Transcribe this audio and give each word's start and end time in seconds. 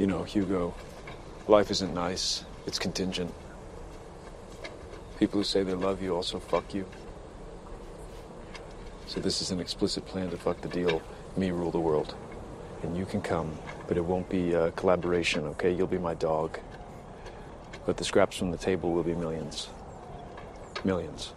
You 0.00 0.06
know, 0.06 0.22
Hugo, 0.22 0.74
life 1.46 1.70
isn't 1.70 1.92
nice. 1.92 2.42
It's 2.66 2.78
contingent. 2.78 3.34
People 5.18 5.40
who 5.40 5.44
say 5.44 5.62
they 5.62 5.74
love 5.74 6.00
you 6.00 6.16
also 6.16 6.38
fuck 6.38 6.72
you. 6.72 6.86
So 9.08 9.20
this 9.20 9.42
is 9.42 9.50
an 9.50 9.60
explicit 9.60 10.06
plan 10.06 10.30
to 10.30 10.38
fuck 10.38 10.62
the 10.62 10.68
deal. 10.68 11.02
Me 11.36 11.50
rule 11.50 11.70
the 11.70 11.78
world. 11.78 12.14
And 12.82 12.96
you 12.96 13.04
can 13.04 13.20
come, 13.20 13.52
but 13.88 13.98
it 13.98 14.04
won't 14.06 14.30
be 14.30 14.54
a 14.54 14.70
collaboration, 14.70 15.44
okay? 15.48 15.70
You'll 15.70 15.86
be 15.86 15.98
my 15.98 16.14
dog. 16.14 16.58
But 17.84 17.98
the 17.98 18.04
scraps 18.04 18.38
from 18.38 18.52
the 18.52 18.56
table 18.56 18.94
will 18.94 19.02
be 19.02 19.14
millions. 19.14 19.68
Millions. 20.82 21.34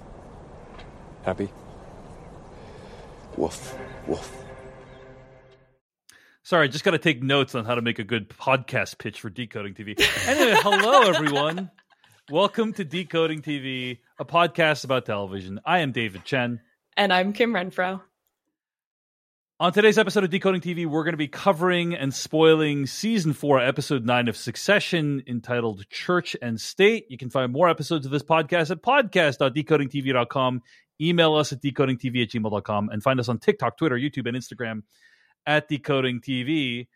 Happy? 1.23 1.49
Woof. 3.35 3.77
Woof. 4.07 4.42
Sorry, 6.45 6.65
I 6.65 6.67
just 6.69 6.83
got 6.83 6.91
to 6.91 6.97
take 6.97 7.23
notes 7.23 7.55
on 7.55 7.63
how 7.63 7.75
to 7.75 7.81
make 7.81 7.99
a 7.99 8.03
good 8.03 8.27
podcast 8.27 8.97
pitch 8.97 9.21
for 9.21 9.29
Decoding 9.29 9.73
TV. 9.75 9.97
Anyway, 10.27 10.57
hello 10.61 11.03
everyone. 11.09 11.71
Welcome 12.29 12.73
to 12.73 12.83
Decoding 12.83 13.41
TV, 13.41 13.99
a 14.19 14.25
podcast 14.25 14.83
about 14.83 15.05
television. 15.05 15.61
I 15.65 15.79
am 15.79 15.93
David 15.93 16.25
Chen. 16.25 16.59
And 16.97 17.13
I'm 17.13 17.31
Kim 17.31 17.53
Renfro. 17.53 18.01
On 19.61 19.71
today's 19.71 19.97
episode 19.97 20.25
of 20.25 20.31
Decoding 20.31 20.59
TV, 20.59 20.85
we're 20.85 21.05
going 21.05 21.13
to 21.13 21.17
be 21.17 21.29
covering 21.29 21.95
and 21.95 22.13
spoiling 22.13 22.87
season 22.87 23.31
four, 23.31 23.61
episode 23.61 24.05
nine 24.05 24.27
of 24.27 24.35
Succession, 24.35 25.23
entitled 25.25 25.87
Church 25.89 26.35
and 26.41 26.59
State. 26.59 27.05
You 27.07 27.17
can 27.17 27.29
find 27.29 27.53
more 27.53 27.69
episodes 27.69 28.05
of 28.05 28.11
this 28.11 28.23
podcast 28.23 28.69
at 28.69 28.81
podcast.decodingtv.com. 28.81 30.61
Email 30.99 31.35
us 31.35 31.53
at 31.53 31.61
decodingtv 31.61 32.21
at 32.21 32.29
gmail.com 32.31 32.89
and 32.89 33.01
find 33.01 33.21
us 33.21 33.29
on 33.29 33.39
TikTok, 33.39 33.77
Twitter, 33.77 33.95
YouTube, 33.95 34.27
and 34.27 34.35
Instagram 34.35 34.81
at 35.45 35.67
Decoding 35.67 36.21
TV. 36.21 36.87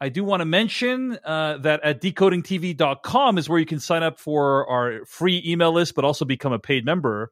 I 0.00 0.08
do 0.08 0.24
want 0.24 0.40
to 0.40 0.44
mention 0.44 1.16
uh, 1.24 1.58
that 1.58 1.80
at 1.84 2.00
decodingtv.com 2.00 3.38
is 3.38 3.48
where 3.48 3.60
you 3.60 3.66
can 3.66 3.78
sign 3.78 4.02
up 4.02 4.18
for 4.18 4.68
our 4.68 5.04
free 5.04 5.40
email 5.46 5.72
list, 5.72 5.94
but 5.94 6.04
also 6.04 6.24
become 6.24 6.52
a 6.52 6.58
paid 6.58 6.84
member. 6.84 7.30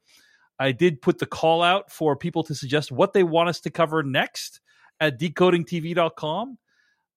I 0.59 0.73
did 0.73 1.03
put 1.03 1.19
the 1.19 1.27
call 1.27 1.63
out 1.63 1.91
for 1.91 2.15
people 2.15 2.45
to 2.45 2.55
suggest 2.55 2.93
what 2.93 3.13
they 3.13 3.25
want 3.25 3.49
us 3.49 3.61
to 3.63 3.71
cover 3.71 4.05
next 4.05 4.61
at 5.01 5.19
decodingtv.com. 5.19 6.59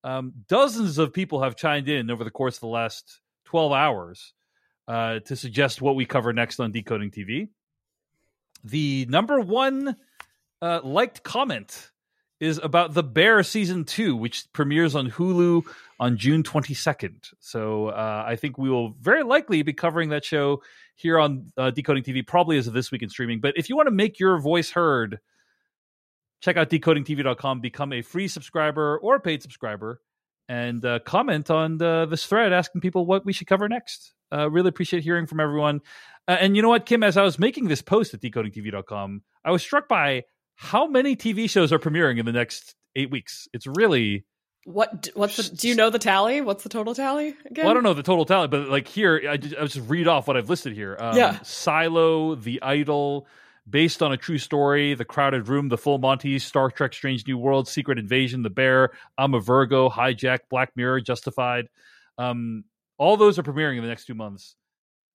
Um, 0.02 0.32
dozens 0.48 0.98
of 0.98 1.12
people 1.12 1.42
have 1.42 1.54
chimed 1.54 1.88
in 1.88 2.10
over 2.10 2.24
the 2.24 2.30
course 2.30 2.56
of 2.56 2.62
the 2.62 2.66
last 2.66 3.20
12 3.44 3.72
hours 3.72 4.34
uh, 4.88 5.20
to 5.20 5.36
suggest 5.36 5.80
what 5.80 5.94
we 5.94 6.04
cover 6.04 6.32
next 6.32 6.58
on 6.58 6.72
Decoding 6.72 7.10
TV. 7.10 7.48
The 8.64 9.06
number 9.08 9.40
one 9.40 9.96
uh, 10.60 10.80
liked 10.82 11.22
comment 11.22 11.92
is 12.44 12.60
about 12.62 12.94
The 12.94 13.02
Bear 13.02 13.42
season 13.42 13.84
two, 13.84 14.14
which 14.14 14.44
premieres 14.52 14.94
on 14.94 15.10
Hulu 15.10 15.62
on 15.98 16.16
June 16.16 16.42
22nd. 16.42 17.32
So 17.40 17.88
uh, 17.88 18.24
I 18.26 18.36
think 18.36 18.58
we 18.58 18.68
will 18.68 18.90
very 19.00 19.22
likely 19.22 19.62
be 19.62 19.72
covering 19.72 20.10
that 20.10 20.24
show 20.24 20.62
here 20.94 21.18
on 21.18 21.50
uh, 21.56 21.70
Decoding 21.70 22.02
TV, 22.02 22.26
probably 22.26 22.58
as 22.58 22.66
of 22.66 22.74
this 22.74 22.90
week 22.90 23.02
in 23.02 23.08
streaming. 23.08 23.40
But 23.40 23.54
if 23.56 23.68
you 23.68 23.76
want 23.76 23.86
to 23.86 23.94
make 23.94 24.20
your 24.20 24.38
voice 24.38 24.70
heard, 24.70 25.18
check 26.40 26.56
out 26.56 26.68
decodingtv.com, 26.68 27.60
become 27.60 27.92
a 27.92 28.02
free 28.02 28.28
subscriber 28.28 28.98
or 28.98 29.16
a 29.16 29.20
paid 29.20 29.42
subscriber, 29.42 30.00
and 30.48 30.84
uh, 30.84 30.98
comment 31.00 31.50
on 31.50 31.78
the, 31.78 32.06
this 32.08 32.26
thread 32.26 32.52
asking 32.52 32.82
people 32.82 33.06
what 33.06 33.24
we 33.24 33.32
should 33.32 33.46
cover 33.46 33.68
next. 33.68 34.12
Uh, 34.30 34.50
really 34.50 34.68
appreciate 34.68 35.02
hearing 35.02 35.26
from 35.26 35.40
everyone. 35.40 35.80
Uh, 36.28 36.36
and 36.40 36.56
you 36.56 36.62
know 36.62 36.68
what, 36.68 36.86
Kim, 36.86 37.02
as 37.02 37.16
I 37.16 37.22
was 37.22 37.38
making 37.38 37.68
this 37.68 37.82
post 37.82 38.12
at 38.14 38.20
decodingtv.com, 38.20 39.22
I 39.44 39.50
was 39.50 39.62
struck 39.62 39.88
by 39.88 40.24
how 40.56 40.86
many 40.86 41.16
TV 41.16 41.48
shows 41.48 41.72
are 41.72 41.78
premiering 41.78 42.18
in 42.18 42.26
the 42.26 42.32
next 42.32 42.74
eight 42.96 43.10
weeks. 43.10 43.48
It's 43.52 43.66
really 43.66 44.24
what 44.64 45.08
what's 45.14 45.36
the, 45.36 45.56
do 45.56 45.68
you 45.68 45.74
know 45.74 45.90
the 45.90 45.98
tally? 45.98 46.40
What's 46.40 46.62
the 46.62 46.68
total 46.70 46.94
tally 46.94 47.34
again? 47.44 47.64
well, 47.64 47.70
I 47.70 47.74
don't 47.74 47.82
know 47.82 47.92
the 47.94 48.02
total 48.02 48.24
tally, 48.24 48.48
but 48.48 48.68
like 48.68 48.88
here, 48.88 49.20
I 49.28 49.36
just, 49.36 49.56
I 49.56 49.64
just 49.66 49.88
read 49.88 50.08
off 50.08 50.26
what 50.26 50.36
I've 50.36 50.48
listed 50.48 50.72
here. 50.72 50.96
Um, 50.98 51.16
Yeah. 51.16 51.38
Silo, 51.42 52.34
The 52.34 52.62
Idol, 52.62 53.26
based 53.68 54.02
on 54.02 54.12
a 54.12 54.16
true 54.16 54.38
story, 54.38 54.94
The 54.94 55.04
Crowded 55.04 55.48
Room, 55.48 55.68
The 55.68 55.76
Full 55.76 55.98
Monty, 55.98 56.38
Star 56.38 56.70
Trek: 56.70 56.94
Strange 56.94 57.26
New 57.26 57.36
World, 57.36 57.68
Secret 57.68 57.98
Invasion, 57.98 58.42
The 58.42 58.50
Bear, 58.50 58.90
I'm 59.18 59.34
a 59.34 59.40
Virgo, 59.40 59.90
Hijack, 59.90 60.40
Black 60.48 60.70
Mirror, 60.76 61.02
Justified. 61.02 61.68
Um, 62.16 62.64
all 62.96 63.16
those 63.18 63.38
are 63.38 63.42
premiering 63.42 63.76
in 63.76 63.82
the 63.82 63.88
next 63.88 64.06
two 64.06 64.14
months. 64.14 64.56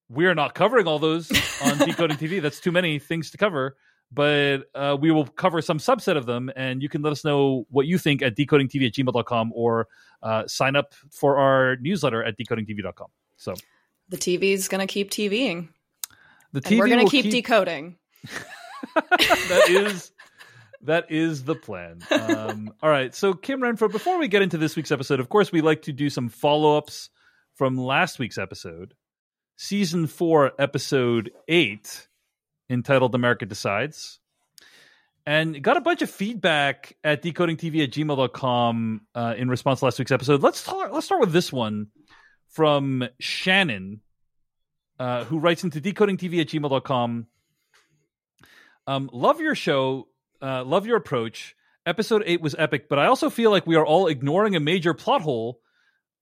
We 0.09 0.25
are 0.27 0.35
not 0.35 0.53
covering 0.53 0.85
all 0.85 0.99
those 0.99 1.31
on 1.63 1.77
Decoding 1.87 2.17
TV. 2.17 2.41
That's 2.41 2.59
too 2.59 2.71
many 2.71 2.99
things 2.99 3.31
to 3.31 3.37
cover. 3.37 3.77
But 4.11 4.69
uh, 4.73 4.97
we 4.99 5.11
will 5.11 5.25
cover 5.25 5.61
some 5.61 5.77
subset 5.77 6.17
of 6.17 6.25
them, 6.25 6.51
and 6.55 6.81
you 6.81 6.89
can 6.89 7.03
let 7.03 7.11
us 7.11 7.23
know 7.23 7.67
what 7.69 7.85
you 7.85 7.99
think 7.99 8.21
at 8.23 8.35
decodingtv 8.35 8.87
at 8.87 8.93
gmail.com 8.93 9.51
or 9.53 9.87
uh, 10.23 10.47
sign 10.47 10.75
up 10.75 10.93
for 11.11 11.37
our 11.37 11.75
newsletter 11.77 12.23
at 12.23 12.37
decodingtv.com. 12.37 13.07
So 13.37 13.53
The 14.09 14.17
TV 14.17 14.53
is 14.53 14.67
going 14.67 14.85
to 14.85 14.91
keep 14.91 15.11
TVing. 15.11 15.69
the 16.53 16.61
TV 16.61 16.71
And 16.71 16.79
we're 16.79 16.87
going 16.87 17.05
to 17.05 17.11
keep, 17.11 17.29
decoding. 17.29 17.97
that 18.95 19.65
is 19.69 20.11
that 20.81 21.11
is 21.11 21.43
the 21.43 21.55
plan. 21.55 22.01
Um, 22.09 22.73
all 22.81 22.89
right, 22.89 23.13
so 23.13 23.33
Kim 23.33 23.61
Renfro, 23.61 23.91
before 23.91 24.17
we 24.17 24.27
get 24.27 24.41
into 24.41 24.57
this 24.57 24.75
week's 24.75 24.91
episode, 24.91 25.19
of 25.19 25.29
course, 25.29 25.51
we 25.51 25.61
like 25.61 25.83
to 25.83 25.93
do 25.93 26.09
some 26.09 26.29
follow 26.29 26.77
ups 26.77 27.09
from 27.55 27.77
last 27.77 28.19
week's 28.19 28.37
episode, 28.37 28.93
season 29.57 30.07
four, 30.07 30.53
episode 30.57 31.31
eight, 31.47 32.07
entitled 32.69 33.15
"America 33.15 33.45
Decides." 33.45 34.19
And 35.25 35.61
got 35.61 35.77
a 35.77 35.81
bunch 35.81 36.01
of 36.01 36.09
feedback 36.09 36.95
at 37.03 37.21
decodingtv 37.21 37.83
at 37.83 37.91
gmail.com 37.91 39.01
uh, 39.13 39.35
in 39.37 39.49
response 39.49 39.79
to 39.79 39.85
last 39.85 39.99
week's 39.99 40.11
episode. 40.11 40.41
Let's 40.41 40.63
talk, 40.63 40.91
let's 40.91 41.05
start 41.05 41.21
with 41.21 41.31
this 41.31 41.53
one 41.53 41.87
from 42.47 43.07
Shannon, 43.19 44.01
uh, 44.97 45.25
who 45.25 45.37
writes 45.37 45.63
into 45.63 45.81
decodingtv 45.81 46.41
at 46.41 46.47
gmail.com. 46.47 47.27
Um, 48.87 49.09
love 49.13 49.39
your 49.39 49.53
show. 49.53 50.07
Uh, 50.41 50.63
love 50.63 50.87
your 50.87 50.97
approach. 50.97 51.55
Episode 51.85 52.23
8 52.25 52.41
was 52.41 52.55
epic, 52.57 52.89
but 52.89 52.97
I 52.99 53.05
also 53.05 53.29
feel 53.29 53.51
like 53.51 53.67
we 53.67 53.75
are 53.75 53.85
all 53.85 54.07
ignoring 54.07 54.55
a 54.55 54.59
major 54.59 54.93
plot 54.93 55.21
hole, 55.21 55.59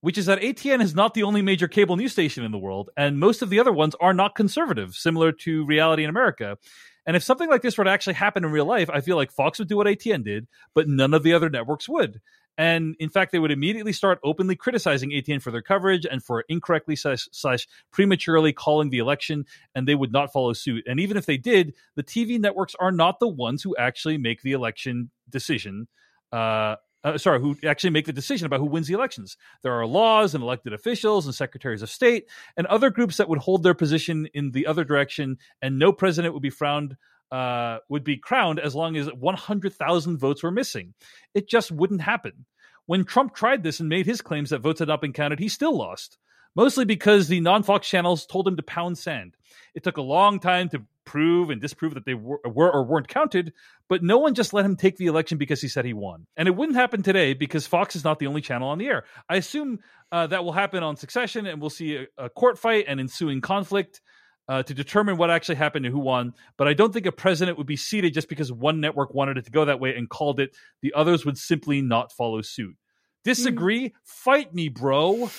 which 0.02 0.18
is 0.18 0.26
that 0.28 0.42
ATN 0.42 0.82
is 0.82 0.96
not 0.96 1.14
the 1.14 1.24
only 1.24 1.42
major 1.42 1.68
cable 1.68 1.96
news 1.96 2.12
station 2.12 2.44
in 2.44 2.52
the 2.52 2.58
world, 2.58 2.90
and 2.96 3.20
most 3.20 3.42
of 3.42 3.50
the 3.50 3.60
other 3.60 3.74
ones 3.74 3.96
are 4.00 4.14
not 4.14 4.36
conservative, 4.36 4.94
similar 4.96 5.32
to 5.32 5.66
reality 5.66 6.04
in 6.04 6.10
America. 6.10 6.58
And 7.06 7.16
if 7.16 7.24
something 7.24 7.50
like 7.50 7.62
this 7.62 7.78
were 7.78 7.86
to 7.86 7.90
actually 7.90 8.16
happen 8.16 8.44
in 8.44 8.52
real 8.52 8.66
life, 8.66 8.90
I 8.92 9.02
feel 9.02 9.16
like 9.16 9.32
Fox 9.32 9.60
would 9.60 9.70
do 9.70 9.78
what 9.78 9.88
ATN 9.88 10.24
did, 10.24 10.48
but 10.74 10.88
none 10.88 11.14
of 11.14 11.24
the 11.24 11.34
other 11.34 11.50
networks 11.50 11.88
would. 11.88 12.22
And 12.58 12.96
in 13.00 13.10
fact, 13.10 13.32
they 13.32 13.40
would 13.40 13.52
immediately 13.52 13.94
start 13.94 14.20
openly 14.24 14.56
criticizing 14.56 15.12
ATN 15.12 15.42
for 15.42 15.52
their 15.52 15.62
coverage 15.62 16.08
and 16.10 16.24
for 16.24 16.44
incorrectly 16.50 16.96
slash, 16.96 17.30
slash 17.32 17.68
prematurely 17.92 18.52
calling 18.52 18.90
the 18.90 18.98
election, 18.98 19.46
and 19.76 19.88
they 19.88 19.94
would 19.94 20.12
not 20.12 20.34
follow 20.34 20.54
suit. 20.54 20.84
And 20.88 21.00
even 21.00 21.18
if 21.18 21.28
they 21.28 21.38
did, 21.38 21.76
the 21.96 22.04
TV 22.04 22.40
networks 22.40 22.76
are 22.80 22.92
not 22.92 23.20
the 23.20 23.28
ones 23.28 23.62
who 23.62 23.76
actually 23.78 24.18
make 24.18 24.42
the 24.42 24.54
election 24.54 25.12
decision. 25.30 25.88
Uh, 26.32 26.78
uh, 27.08 27.18
sorry, 27.18 27.40
who 27.40 27.56
actually 27.66 27.90
make 27.92 28.06
the 28.06 28.14
decision 28.14 28.46
about 28.46 28.60
who 28.60 28.66
wins 28.66 28.88
the 28.88 28.94
elections. 28.94 29.38
There 29.64 29.74
are 29.74 29.86
laws 29.86 30.36
and 30.36 30.44
elected 30.44 30.74
officials 30.74 31.26
and 31.26 31.34
secretaries 31.34 31.82
of 31.82 31.90
state 31.90 32.26
and 32.56 32.68
other 32.68 32.90
groups 32.90 33.18
that 33.18 33.30
would 33.30 33.40
hold 33.40 33.64
their 33.64 33.74
position 33.74 34.28
in 34.34 34.52
the 34.52 34.68
other 34.68 34.84
direction, 34.84 35.38
and 35.62 35.80
no 35.80 35.92
president 35.94 36.34
would 36.34 36.44
be 36.44 36.50
frowned 36.50 36.98
uh, 37.32 37.80
would 37.90 38.04
be 38.04 38.18
crowned 38.18 38.60
as 38.60 38.74
long 38.74 38.96
as 38.96 39.08
100,000 39.08 40.18
votes 40.18 40.44
were 40.44 40.52
missing. 40.52 40.94
It 41.34 41.50
just 41.50 41.72
wouldn't 41.72 42.02
happen. 42.02 42.46
When 42.86 43.04
Trump 43.04 43.36
tried 43.36 43.64
this 43.64 43.82
and 43.82 43.90
made 43.90 44.06
his 44.06 44.22
claims 44.22 44.52
that 44.52 44.60
votes 44.62 44.80
had 44.80 44.88
not 44.88 45.02
been 45.02 45.12
counted, 45.12 45.40
he 45.40 45.50
still 45.50 45.78
lost, 45.78 46.18
mostly 46.56 46.86
because 46.86 47.28
the 47.28 47.42
non 47.42 47.64
Fox 47.64 47.88
channels 47.88 48.26
told 48.26 48.48
him 48.48 48.56
to 48.56 48.64
pound 48.64 48.98
sand. 48.98 49.36
It 49.76 49.84
took 49.84 49.98
a 49.98 50.02
long 50.02 50.40
time 50.40 50.70
to 50.70 50.84
prove 51.08 51.50
and 51.50 51.60
disprove 51.60 51.96
that 51.96 52.06
they 52.06 52.14
were, 52.14 52.40
were 52.46 52.72
or 52.72 52.84
weren't 52.84 53.08
counted, 53.08 53.54
but 53.90 54.04
no 54.04 54.20
one 54.20 54.36
just 54.36 54.54
let 54.54 54.66
him 54.66 54.76
take 54.76 54.98
the 54.98 55.08
election 55.08 55.38
because 55.40 55.62
he 55.62 55.68
said 55.68 55.86
he 55.86 55.94
won. 55.94 56.28
And 56.36 56.48
it 56.48 56.56
wouldn't 56.56 56.78
happen 56.78 57.02
today 57.02 57.34
because 57.34 57.66
Fox 57.66 57.96
is 57.96 58.04
not 58.04 58.20
the 58.20 58.28
only 58.28 58.42
channel 58.42 58.70
on 58.70 58.78
the 58.78 58.88
air. 58.88 59.06
I 59.28 59.38
assume 59.38 59.80
uh, 60.12 60.28
that 60.28 60.44
will 60.44 60.52
happen 60.52 60.84
on 60.84 60.98
Succession, 60.98 61.48
and 61.48 61.60
we'll 61.60 61.72
see 61.72 61.96
a, 61.96 62.26
a 62.26 62.30
court 62.30 62.60
fight 62.60 62.86
and 62.88 63.00
ensuing 63.00 63.42
conflict. 63.42 64.02
uh, 64.50 64.64
to 64.64 64.74
determine 64.74 65.18
what 65.18 65.30
actually 65.30 65.56
happened 65.56 65.86
and 65.86 65.94
who 65.94 66.00
won. 66.00 66.34
But 66.58 66.68
I 66.68 66.74
don't 66.74 66.94
think 66.94 67.06
a 67.06 67.12
president 67.12 67.58
would 67.58 67.68
be 67.68 67.76
seated 67.76 68.14
just 68.14 68.30
because 68.30 68.52
one 68.52 68.80
network 68.80 69.14
wanted 69.14 69.38
it 69.38 69.46
to 69.46 69.52
go 69.52 69.66
that 69.66 69.80
way 69.80 69.96
and 69.96 70.10
called 70.10 70.40
it. 70.40 70.56
The 70.82 70.94
others 70.94 71.26
would 71.26 71.38
simply 71.38 71.82
not 71.82 72.12
follow 72.14 72.42
suit. 72.42 72.76
Disagree? 73.24 73.94
Fight 74.04 74.54
me, 74.54 74.70
bro. 74.70 75.30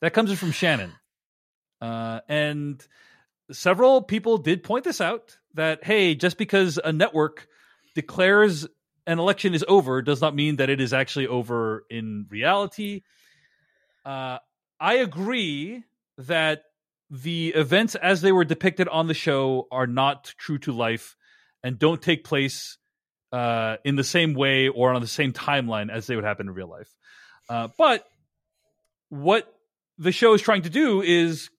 that 0.00 0.14
comes 0.14 0.30
in 0.30 0.36
from 0.36 0.52
Shannon. 0.52 0.92
Uh, 1.82 2.20
and 2.28 2.82
several 3.50 4.02
people 4.02 4.38
did 4.38 4.62
point 4.62 4.84
this 4.84 5.00
out 5.00 5.36
that, 5.54 5.84
hey, 5.84 6.14
just 6.14 6.38
because 6.38 6.78
a 6.82 6.92
network 6.92 7.48
declares 7.94 8.66
an 9.06 9.18
election 9.18 9.54
is 9.54 9.64
over 9.68 10.02
does 10.02 10.20
not 10.20 10.34
mean 10.34 10.56
that 10.56 10.68
it 10.68 10.80
is 10.80 10.92
actually 10.92 11.26
over 11.26 11.84
in 11.88 12.26
reality. 12.28 13.02
Uh, 14.04 14.38
I 14.80 14.94
agree 14.94 15.84
that 16.18 16.62
the 17.10 17.48
events 17.50 17.94
as 17.94 18.20
they 18.20 18.32
were 18.32 18.44
depicted 18.44 18.88
on 18.88 19.06
the 19.06 19.14
show 19.14 19.68
are 19.70 19.86
not 19.86 20.34
true 20.38 20.58
to 20.58 20.72
life 20.72 21.16
and 21.62 21.78
don't 21.78 22.02
take 22.02 22.24
place 22.24 22.78
uh, 23.32 23.76
in 23.84 23.96
the 23.96 24.04
same 24.04 24.34
way 24.34 24.68
or 24.68 24.92
on 24.92 25.00
the 25.00 25.06
same 25.06 25.32
timeline 25.32 25.90
as 25.90 26.06
they 26.06 26.16
would 26.16 26.24
happen 26.24 26.48
in 26.48 26.54
real 26.54 26.68
life. 26.68 26.90
Uh, 27.48 27.68
but 27.78 28.04
what 29.08 29.52
the 29.98 30.12
show 30.12 30.34
is 30.34 30.42
trying 30.42 30.62
to 30.62 30.70
do 30.70 31.00
is 31.00 31.50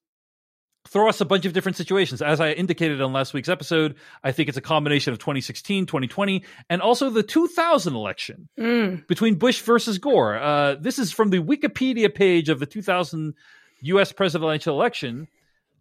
throw 0.87 1.09
us 1.09 1.19
a 1.21 1.25
bunch 1.25 1.45
of 1.45 1.53
different 1.53 1.75
situations. 1.75 2.21
As 2.21 2.39
I 2.39 2.51
indicated 2.53 3.01
on 3.01 3.11
last 3.13 3.33
week's 3.33 3.49
episode, 3.49 3.95
I 4.23 4.31
think 4.31 4.47
it's 4.49 4.57
a 4.57 4.61
combination 4.61 5.11
of 5.13 5.19
2016, 5.19 5.85
2020, 5.85 6.43
and 6.69 6.81
also 6.81 7.09
the 7.09 7.23
2000 7.23 7.93
election 7.93 8.47
Mm. 8.57 9.05
between 9.07 9.35
Bush 9.35 9.61
versus 9.61 9.97
Gore. 9.97 10.37
Uh, 10.37 10.75
this 10.75 10.97
is 10.97 11.11
from 11.11 11.29
the 11.29 11.39
Wikipedia 11.39 12.13
page 12.13 12.47
of 12.49 12.59
the 12.59 12.65
2000 12.65 13.33
U.S. 13.81 14.11
presidential 14.13 14.73
election. 14.73 15.27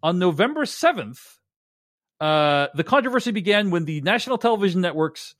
On 0.03 0.19
November 0.19 0.65
7th, 0.65 1.19
uh, 2.21 2.67
the 2.75 2.85
controversy 2.85 3.31
began 3.31 3.71
when 3.71 3.85
the 3.85 4.01
national 4.01 4.39
television 4.39 4.81
networks 4.81 5.35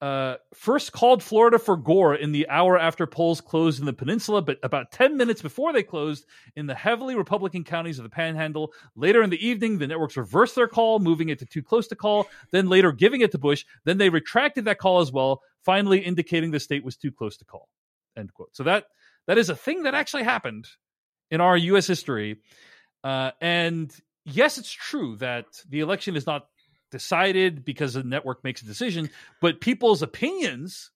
uh, 0.00 0.34
first 0.52 0.92
called 0.92 1.22
Florida 1.22 1.58
for 1.58 1.76
Gore 1.76 2.14
in 2.14 2.32
the 2.32 2.48
hour 2.48 2.78
after 2.78 3.06
polls 3.06 3.40
closed 3.40 3.80
in 3.80 3.86
the 3.86 3.92
peninsula, 3.94 4.42
but 4.42 4.58
about 4.62 4.92
10 4.92 5.16
minutes 5.16 5.40
before 5.40 5.72
they 5.72 5.82
closed 5.82 6.26
in 6.54 6.66
the 6.66 6.74
heavily 6.74 7.14
Republican 7.14 7.64
counties 7.64 7.98
of 7.98 8.02
the 8.02 8.10
Panhandle. 8.10 8.72
Later 8.94 9.22
in 9.22 9.30
the 9.30 9.46
evening, 9.46 9.78
the 9.78 9.86
networks 9.86 10.16
reversed 10.16 10.54
their 10.54 10.68
call, 10.68 10.98
moving 10.98 11.30
it 11.30 11.38
to 11.38 11.46
too 11.46 11.62
close 11.62 11.88
to 11.88 11.96
call, 11.96 12.26
then 12.52 12.68
later 12.68 12.92
giving 12.92 13.22
it 13.22 13.32
to 13.32 13.38
Bush. 13.38 13.64
Then 13.84 13.96
they 13.96 14.10
retracted 14.10 14.66
that 14.66 14.78
call 14.78 15.00
as 15.00 15.10
well, 15.10 15.40
finally 15.64 16.00
indicating 16.00 16.50
the 16.50 16.60
state 16.60 16.84
was 16.84 16.96
too 16.96 17.10
close 17.10 17.38
to 17.38 17.46
call. 17.46 17.68
End 18.16 18.32
quote. 18.34 18.54
So 18.54 18.64
that 18.64 18.84
that 19.26 19.38
is 19.38 19.48
a 19.48 19.56
thing 19.56 19.84
that 19.84 19.94
actually 19.94 20.24
happened 20.24 20.66
in 21.30 21.40
our 21.40 21.56
U.S. 21.56 21.86
history. 21.86 22.36
Uh, 23.02 23.30
and 23.40 23.94
yes, 24.24 24.58
it's 24.58 24.70
true 24.70 25.16
that 25.16 25.46
the 25.68 25.80
election 25.80 26.16
is 26.16 26.26
not 26.26 26.48
decided 26.96 27.64
because 27.64 27.92
the 27.92 28.02
network 28.02 28.42
makes 28.42 28.62
a 28.62 28.64
decision, 28.64 29.10
but 29.42 29.60
people's 29.60 30.02
opinions 30.02 30.90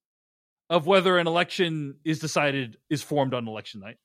of 0.71 0.87
whether 0.87 1.19
an 1.19 1.27
election 1.27 1.97
is 2.05 2.21
decided 2.21 2.79
is 2.89 3.03
formed 3.03 3.35
on 3.35 3.47
election 3.47 3.81
night. 3.81 3.99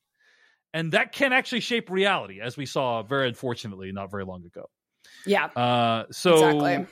And 0.74 0.92
that 0.92 1.12
can 1.12 1.32
actually 1.32 1.60
shape 1.60 1.88
reality, 1.88 2.40
as 2.42 2.56
we 2.56 2.66
saw 2.66 3.02
very 3.02 3.28
unfortunately 3.28 3.92
not 3.92 4.10
very 4.10 4.26
long 4.26 4.44
ago. 4.44 4.68
Yeah. 5.24 5.46
Uh, 5.46 6.04
so, 6.10 6.34
Exactly. 6.34 6.86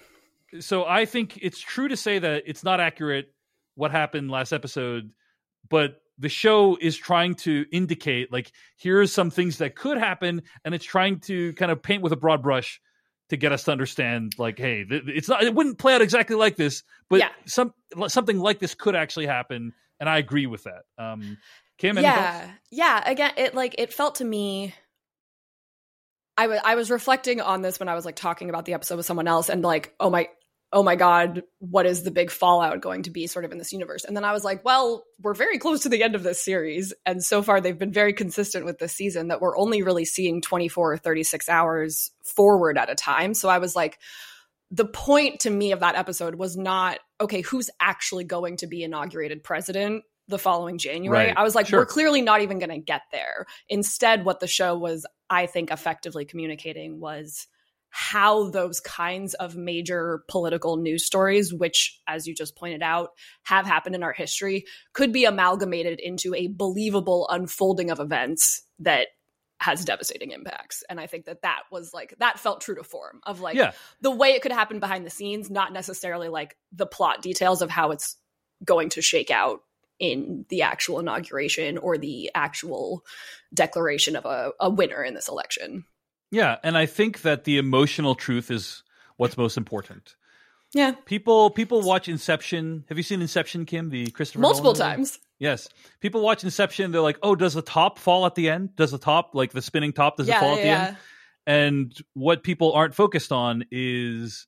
so 0.60 0.86
I 0.86 1.04
think 1.04 1.38
it's 1.42 1.60
true 1.60 1.88
to 1.88 1.96
say 1.96 2.18
that 2.18 2.44
it's 2.46 2.64
not 2.64 2.80
accurate 2.80 3.34
what 3.74 3.90
happened 3.90 4.30
last 4.30 4.52
episode, 4.52 5.10
but 5.68 6.00
the 6.16 6.28
show 6.28 6.78
is 6.80 6.96
trying 6.96 7.34
to 7.34 7.66
indicate 7.72 8.32
like 8.32 8.52
here's 8.78 9.12
some 9.12 9.30
things 9.30 9.58
that 9.58 9.74
could 9.74 9.98
happen, 9.98 10.42
and 10.64 10.74
it's 10.74 10.84
trying 10.84 11.20
to 11.20 11.52
kind 11.54 11.72
of 11.72 11.82
paint 11.82 12.02
with 12.02 12.12
a 12.12 12.16
broad 12.16 12.42
brush 12.42 12.80
to 13.30 13.36
get 13.36 13.52
us 13.52 13.64
to 13.64 13.72
understand 13.72 14.34
like 14.38 14.58
hey 14.58 14.84
th- 14.84 15.04
it's 15.06 15.28
not 15.28 15.42
it 15.42 15.54
wouldn't 15.54 15.78
play 15.78 15.94
out 15.94 16.02
exactly 16.02 16.36
like 16.36 16.56
this 16.56 16.82
but 17.08 17.20
Yeah. 17.20 17.30
some 17.46 17.72
something 18.08 18.38
like 18.38 18.58
this 18.58 18.74
could 18.74 18.94
actually 18.94 19.26
happen 19.26 19.72
and 20.00 20.08
i 20.08 20.18
agree 20.18 20.46
with 20.46 20.64
that. 20.64 20.82
Um 20.98 21.38
kim 21.78 21.96
yeah. 21.98 22.50
Yeah 22.70 23.02
again 23.08 23.32
it 23.36 23.54
like 23.54 23.74
it 23.78 23.92
felt 23.92 24.16
to 24.16 24.24
me 24.24 24.74
I 26.36 26.48
was 26.48 26.60
I 26.64 26.74
was 26.74 26.90
reflecting 26.90 27.40
on 27.40 27.62
this 27.62 27.78
when 27.78 27.88
I 27.88 27.94
was 27.94 28.04
like 28.04 28.16
talking 28.16 28.48
about 28.50 28.64
the 28.64 28.74
episode 28.74 28.96
with 28.96 29.06
someone 29.06 29.28
else 29.28 29.48
and 29.48 29.62
like 29.62 29.94
oh 30.00 30.10
my 30.10 30.28
oh 30.74 30.82
my 30.82 30.96
god 30.96 31.42
what 31.60 31.86
is 31.86 32.02
the 32.02 32.10
big 32.10 32.30
fallout 32.30 32.82
going 32.82 33.02
to 33.02 33.10
be 33.10 33.26
sort 33.26 33.46
of 33.46 33.52
in 33.52 33.58
this 33.58 33.72
universe 33.72 34.04
and 34.04 34.14
then 34.14 34.24
I 34.24 34.32
was 34.32 34.44
like 34.44 34.62
well 34.64 35.04
we're 35.22 35.32
very 35.32 35.58
close 35.58 35.82
to 35.84 35.88
the 35.88 36.02
end 36.02 36.14
of 36.14 36.22
this 36.22 36.44
series 36.44 36.92
and 37.06 37.24
so 37.24 37.42
far 37.42 37.60
they've 37.60 37.78
been 37.78 37.92
very 37.92 38.12
consistent 38.12 38.66
with 38.66 38.78
this 38.78 38.92
season 38.92 39.28
that 39.28 39.40
we're 39.40 39.56
only 39.56 39.82
really 39.82 40.04
seeing 40.04 40.42
24 40.42 40.92
or 40.92 40.96
36 40.98 41.48
hours 41.48 42.10
forward 42.22 42.76
at 42.76 42.90
a 42.90 42.94
time 42.94 43.32
so 43.32 43.48
I 43.48 43.58
was 43.58 43.74
like 43.74 43.98
the 44.70 44.84
point 44.84 45.40
to 45.40 45.50
me 45.50 45.72
of 45.72 45.80
that 45.80 45.94
episode 45.94 46.34
was 46.34 46.56
not 46.56 46.98
okay 47.20 47.40
who's 47.40 47.70
actually 47.80 48.24
going 48.24 48.56
to 48.58 48.66
be 48.66 48.82
inaugurated 48.82 49.42
president 49.42 50.02
the 50.28 50.38
following 50.38 50.78
January. 50.78 51.26
Right. 51.26 51.36
I 51.36 51.42
was 51.42 51.54
like, 51.54 51.66
Sure. 51.66 51.80
we're 51.80 51.86
clearly 51.86 52.22
not 52.22 52.40
even 52.40 52.58
going 52.58 52.70
to 52.70 52.78
get 52.78 53.02
there. 53.12 53.46
Instead, 53.68 54.24
what 54.24 54.40
the 54.40 54.46
show 54.46 54.76
was, 54.76 55.06
I 55.28 55.46
think, 55.46 55.70
effectively 55.70 56.24
communicating 56.24 57.00
was 57.00 57.46
how 57.96 58.50
those 58.50 58.80
kinds 58.80 59.34
of 59.34 59.54
major 59.54 60.24
political 60.28 60.76
news 60.76 61.06
stories, 61.06 61.54
which, 61.54 62.00
as 62.08 62.26
you 62.26 62.34
just 62.34 62.56
pointed 62.56 62.82
out, 62.82 63.10
have 63.44 63.66
happened 63.66 63.94
in 63.94 64.02
our 64.02 64.12
history, 64.12 64.64
could 64.94 65.12
be 65.12 65.26
amalgamated 65.26 66.00
into 66.00 66.34
a 66.34 66.48
believable 66.48 67.28
unfolding 67.30 67.92
of 67.92 68.00
events 68.00 68.62
that 68.80 69.06
has 69.60 69.84
devastating 69.84 70.32
impacts. 70.32 70.82
And 70.90 70.98
I 70.98 71.06
think 71.06 71.26
that 71.26 71.42
that 71.42 71.60
was 71.70 71.94
like, 71.94 72.16
that 72.18 72.40
felt 72.40 72.62
true 72.62 72.74
to 72.74 72.82
form 72.82 73.20
of 73.22 73.40
like, 73.40 73.54
yeah 73.54 73.70
the 74.00 74.10
way 74.10 74.30
it 74.30 74.42
could 74.42 74.50
happen 74.50 74.80
behind 74.80 75.06
the 75.06 75.10
scenes, 75.10 75.48
not 75.48 75.72
necessarily 75.72 76.26
like 76.26 76.56
the 76.72 76.86
plot 76.86 77.22
details 77.22 77.62
of 77.62 77.70
how 77.70 77.92
it's 77.92 78.16
going 78.64 78.88
to 78.88 79.02
shake 79.02 79.30
out 79.30 79.60
in 80.00 80.46
the 80.48 80.62
actual 80.62 80.98
inauguration 80.98 81.78
or 81.78 81.96
the 81.96 82.32
actual 82.34 83.04
declaration 83.54 84.16
of 84.16 84.24
a, 84.24 84.50
a 84.58 84.68
winner 84.68 85.04
in 85.04 85.14
this 85.14 85.28
election. 85.28 85.84
Yeah 86.34 86.56
and 86.62 86.76
i 86.76 86.86
think 86.86 87.22
that 87.22 87.44
the 87.44 87.58
emotional 87.58 88.14
truth 88.14 88.50
is 88.50 88.82
what's 89.16 89.36
most 89.36 89.56
important 89.56 90.16
Yeah. 90.72 90.92
people 91.04 91.50
people 91.50 91.80
watch 91.82 92.08
inception 92.08 92.84
have 92.88 92.96
you 92.96 93.02
seen 93.04 93.20
inception 93.22 93.64
kim 93.64 93.90
the 93.90 94.10
christopher 94.10 94.40
Multiple 94.40 94.72
Nolan 94.74 94.88
movie? 94.90 94.96
times. 94.96 95.18
Yes. 95.40 95.68
People 96.00 96.22
watch 96.22 96.44
Inception, 96.44 96.92
they're 96.92 97.00
like, 97.00 97.18
oh, 97.22 97.34
does 97.34 97.54
the 97.54 97.60
top 97.60 97.98
fall 97.98 98.24
at 98.24 98.36
the 98.36 98.48
end? 98.48 98.76
Does 98.76 98.92
the 98.92 98.98
top, 98.98 99.34
like 99.34 99.50
the 99.50 99.60
spinning 99.60 99.92
top, 99.92 100.16
does 100.16 100.28
it 100.28 100.36
fall 100.38 100.54
at 100.54 100.62
the 100.62 100.68
end? 100.68 100.96
And 101.46 101.92
what 102.14 102.44
people 102.44 102.72
aren't 102.72 102.94
focused 102.94 103.32
on 103.32 103.64
is 103.70 104.46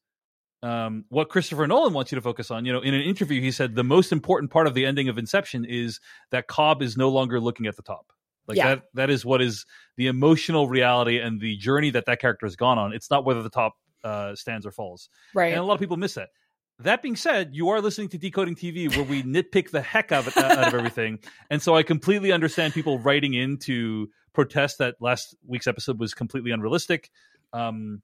um, 0.63 1.05
what 1.09 1.29
Christopher 1.29 1.67
Nolan 1.67 1.93
wants 1.93 2.13
you 2.13 2.17
to 2.17 2.23
focus 2.23 2.51
on. 2.53 2.65
You 2.65 2.73
know, 2.73 2.81
in 2.81 2.95
an 2.95 3.03
interview, 3.03 3.41
he 3.43 3.51
said 3.51 3.75
the 3.75 3.85
most 3.85 4.13
important 4.13 4.51
part 4.53 4.69
of 4.69 4.75
the 4.75 4.87
ending 4.87 5.09
of 5.09 5.19
Inception 5.19 5.65
is 5.65 6.01
that 6.31 6.47
Cobb 6.47 6.83
is 6.83 6.97
no 6.97 7.09
longer 7.11 7.41
looking 7.41 7.67
at 7.67 7.77
the 7.77 7.83
top. 7.83 8.13
Like 8.49 8.57
Yeah. 8.57 8.77
that, 8.77 8.83
that 8.95 9.11
is 9.11 9.25
what 9.25 9.43
is 9.43 9.67
the 9.97 10.07
emotional 10.07 10.69
reality 10.69 11.19
and 11.19 11.41
the 11.41 11.57
journey 11.57 11.91
that 11.91 12.07
that 12.07 12.21
character 12.21 12.47
has 12.47 12.57
gone 12.57 12.79
on. 12.79 12.93
It's 12.93 13.11
not 13.11 13.25
whether 13.25 13.43
the 13.43 13.51
top 13.51 13.75
uh, 14.05 14.35
stands 14.35 14.67
or 14.67 14.71
falls. 14.71 15.09
Right. 15.35 15.53
And 15.53 15.59
a 15.59 15.63
lot 15.65 15.75
of 15.75 15.81
people 15.81 15.97
miss 15.97 16.15
that. 16.15 16.29
That 16.81 17.01
being 17.01 17.17
said, 17.17 17.51
you 17.55 17.71
are 17.71 17.81
listening 17.81 18.11
to 18.11 18.19
Decoding 18.19 18.55
TV, 18.55 18.95
where 18.95 19.05
we 19.05 19.23
nitpick 19.23 19.71
the 19.71 19.81
heck 19.81 20.13
out 20.13 20.27
of, 20.27 20.37
out 20.37 20.59
of 20.59 20.75
everything, 20.75 21.21
and 21.51 21.63
so 21.63 21.75
I 21.75 21.83
completely 21.83 22.33
understand 22.33 22.75
people 22.75 22.99
writing 22.99 23.33
in 23.33 23.57
to 23.61 24.11
protest 24.35 24.77
that 24.79 24.97
last 25.01 25.35
week's 25.47 25.67
episode 25.67 25.99
was 25.99 26.13
completely 26.13 26.51
unrealistic. 26.51 27.11
Um, 27.55 28.03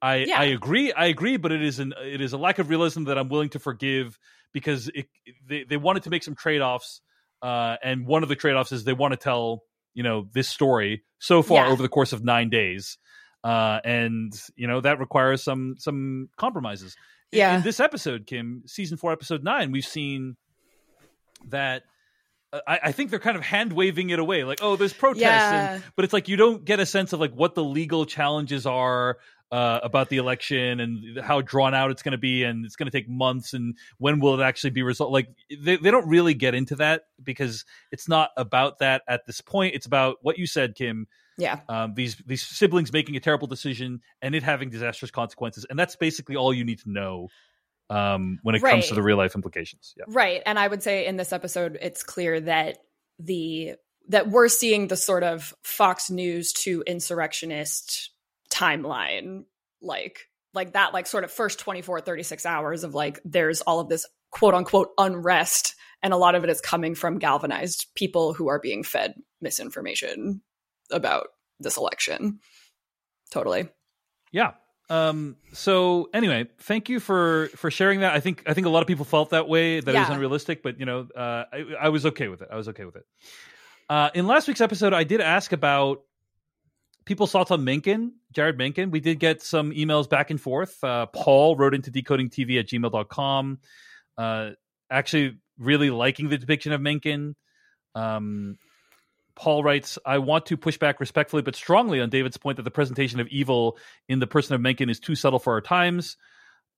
I 0.00 0.24
Yeah. 0.24 0.40
I 0.40 0.44
agree, 0.44 0.94
I 0.94 1.06
agree, 1.06 1.36
but 1.36 1.52
it 1.52 1.62
is 1.62 1.78
an 1.78 1.92
it 2.02 2.22
is 2.22 2.32
a 2.32 2.38
lack 2.38 2.58
of 2.58 2.70
realism 2.70 3.04
that 3.04 3.18
I'm 3.18 3.28
willing 3.28 3.50
to 3.50 3.58
forgive 3.58 4.18
because 4.52 4.88
it, 4.94 5.08
they 5.46 5.64
they 5.64 5.76
wanted 5.76 6.04
to 6.04 6.10
make 6.10 6.22
some 6.22 6.34
trade 6.34 6.62
offs, 6.62 7.02
uh, 7.42 7.76
and 7.82 8.06
one 8.06 8.22
of 8.22 8.30
the 8.30 8.36
trade 8.36 8.54
offs 8.54 8.72
is 8.72 8.84
they 8.84 8.94
want 8.94 9.12
to 9.12 9.18
tell 9.18 9.62
you 9.96 10.04
know 10.04 10.28
this 10.32 10.48
story 10.48 11.02
so 11.18 11.42
far 11.42 11.66
Yeah. 11.66 11.72
over 11.72 11.82
the 11.82 11.88
course 11.88 12.12
of 12.12 12.22
nine 12.22 12.48
days, 12.50 12.98
uh, 13.42 13.80
and 13.84 14.32
you 14.54 14.68
know 14.68 14.80
that 14.82 15.00
requires 15.00 15.42
some 15.42 15.74
some 15.78 16.28
compromises. 16.36 16.94
In- 17.32 17.38
Yeah. 17.40 17.56
In 17.56 17.62
this 17.62 17.80
episode, 17.80 18.26
Kim, 18.28 18.62
season 18.66 18.96
four, 18.98 19.10
episode 19.10 19.42
nine, 19.42 19.72
we've 19.72 19.84
seen 19.84 20.36
that. 21.48 21.82
uh, 22.52 22.60
I, 22.66 22.78
I 22.84 22.92
think 22.92 23.10
they're 23.10 23.18
kind 23.18 23.36
of 23.36 23.42
hand 23.42 23.72
waving 23.72 24.10
it 24.10 24.20
away, 24.20 24.44
like, 24.44 24.60
oh, 24.62 24.76
there's 24.76 24.92
protests, 24.92 25.22
Yeah. 25.22 25.74
and, 25.74 25.82
but 25.96 26.04
it's 26.04 26.12
like 26.14 26.28
you 26.28 26.36
don't 26.36 26.64
get 26.64 26.78
a 26.78 26.86
sense 26.86 27.12
of 27.12 27.18
like 27.18 27.32
what 27.32 27.54
the 27.56 27.64
legal 27.64 28.06
challenges 28.06 28.66
are 28.66 29.18
uh, 29.52 29.80
about 29.82 30.08
the 30.08 30.16
election 30.16 30.80
and 30.80 31.20
how 31.20 31.40
drawn 31.40 31.74
out 31.74 31.90
it's 31.90 32.02
going 32.02 32.12
to 32.12 32.18
be, 32.18 32.44
and 32.44 32.64
it's 32.64 32.76
going 32.76 32.90
to 32.90 32.96
take 32.96 33.08
months, 33.08 33.54
and 33.54 33.76
when 33.98 34.20
will 34.20 34.40
it 34.40 34.44
actually 34.44 34.70
be 34.70 34.82
resolved? 34.82 35.12
Like 35.12 35.28
they 35.50 35.76
they 35.76 35.90
don't 35.90 36.08
really 36.08 36.34
get 36.34 36.54
into 36.54 36.76
that 36.76 37.02
because 37.22 37.64
it's 37.92 38.08
not 38.08 38.30
about 38.36 38.78
that 38.80 39.02
at 39.08 39.26
this 39.26 39.40
point. 39.40 39.74
It's 39.74 39.86
about 39.86 40.18
what 40.22 40.38
you 40.38 40.46
said, 40.46 40.74
Kim, 40.74 41.06
yeah. 41.38 41.60
um, 41.68 41.94
these 41.94 42.16
these 42.26 42.42
siblings 42.42 42.92
making 42.92 43.16
a 43.16 43.20
terrible 43.20 43.46
decision 43.46 44.00
and 44.20 44.34
it 44.34 44.42
having 44.42 44.70
disastrous 44.70 45.10
consequences, 45.10 45.66
and 45.68 45.78
that's 45.78 45.96
basically 45.96 46.36
all 46.36 46.52
you 46.52 46.64
need 46.64 46.80
to 46.80 46.90
know 46.90 47.28
um, 47.90 48.38
when 48.42 48.54
it 48.54 48.62
comes 48.62 48.88
to 48.88 48.94
the 48.94 49.02
real 49.02 49.16
life 49.16 49.34
implications. 49.34 49.94
Yeah, 49.96 50.04
Right. 50.08 50.42
And 50.44 50.58
I 50.58 50.66
would 50.66 50.82
say 50.82 51.06
in 51.06 51.16
this 51.16 51.32
episode, 51.32 51.78
it's 51.80 52.02
clear 52.02 52.40
that 52.40 52.78
the 53.18 53.74
that 54.08 54.28
we're 54.28 54.48
seeing 54.48 54.88
the 54.88 54.96
sort 54.96 55.22
of 55.22 55.54
Fox 55.62 56.10
News 56.10 56.52
to 56.64 56.82
insurrectionist 56.86 58.10
timeline 58.50 59.44
like 59.82 60.28
like 60.54 60.72
that 60.72 60.92
like 60.92 61.06
sort 61.06 61.24
of 61.24 61.30
first 61.30 61.58
24 61.58 62.00
36 62.00 62.46
hours 62.46 62.84
of 62.84 62.94
like 62.94 63.20
there's 63.24 63.60
all 63.62 63.80
of 63.80 63.88
this 63.88 64.06
quote 64.30 64.54
unquote 64.54 64.90
unrest 64.98 65.74
and 66.02 66.12
a 66.12 66.16
lot 66.16 66.34
of 66.34 66.44
it 66.44 66.50
is 66.50 66.60
coming 66.60 66.94
from 66.94 67.18
galvanized 67.18 67.86
people 67.94 68.32
who 68.34 68.48
are 68.48 68.58
being 68.58 68.82
fed 68.82 69.14
misinformation 69.40 70.40
about 70.90 71.28
this 71.60 71.76
election 71.76 72.38
totally 73.30 73.68
Yeah. 74.32 74.52
Um, 74.88 75.36
so 75.52 76.08
anyway, 76.14 76.46
thank 76.60 76.88
you 76.88 77.00
for 77.00 77.48
for 77.56 77.70
sharing 77.70 78.00
that. 78.00 78.14
I 78.14 78.20
think 78.20 78.44
I 78.46 78.54
think 78.54 78.66
a 78.66 78.70
lot 78.70 78.82
of 78.82 78.86
people 78.86 79.04
felt 79.04 79.30
that 79.30 79.48
way 79.48 79.80
that 79.80 79.94
it 79.94 79.98
was 79.98 80.10
unrealistic, 80.10 80.62
but 80.62 80.78
you 80.78 80.86
know, 80.86 81.08
uh, 81.16 81.44
I, 81.52 81.64
I 81.80 81.88
was 81.88 82.06
okay 82.06 82.28
with 82.28 82.42
it. 82.42 82.48
I 82.52 82.56
was 82.56 82.68
okay 82.68 82.84
with 82.84 82.96
it. 82.96 83.04
Uh, 83.88 84.10
in 84.14 84.26
last 84.26 84.46
week's 84.46 84.60
episode, 84.60 84.92
I 84.92 85.04
did 85.04 85.20
ask 85.20 85.52
about 85.52 86.02
people's 87.06 87.32
thoughts 87.32 87.50
on 87.50 87.64
Mencken, 87.64 88.12
Jared 88.32 88.58
Mencken. 88.58 88.90
We 88.90 89.00
did 89.00 89.18
get 89.18 89.40
some 89.40 89.70
emails 89.70 90.10
back 90.10 90.30
and 90.30 90.40
forth. 90.40 90.82
Uh, 90.84 91.06
Paul 91.06 91.56
wrote 91.56 91.74
into 91.74 91.90
decodingtv 91.90 92.60
at 92.60 92.66
gmail.com, 92.66 93.58
uh, 94.18 94.50
actually 94.90 95.38
really 95.58 95.88
liking 95.88 96.28
the 96.28 96.36
depiction 96.36 96.72
of 96.72 96.80
Mencken. 96.80 97.36
Um, 97.94 98.58
Paul 99.36 99.62
writes, 99.62 99.98
I 100.04 100.18
want 100.18 100.46
to 100.46 100.56
push 100.56 100.78
back 100.78 100.98
respectfully 100.98 101.42
but 101.42 101.54
strongly 101.54 102.00
on 102.00 102.10
David's 102.10 102.36
point 102.36 102.56
that 102.56 102.64
the 102.64 102.70
presentation 102.70 103.20
of 103.20 103.28
evil 103.28 103.78
in 104.08 104.18
the 104.18 104.26
person 104.26 104.54
of 104.54 104.60
Mencken 104.60 104.90
is 104.90 104.98
too 104.98 105.14
subtle 105.14 105.38
for 105.38 105.52
our 105.52 105.60
times. 105.60 106.16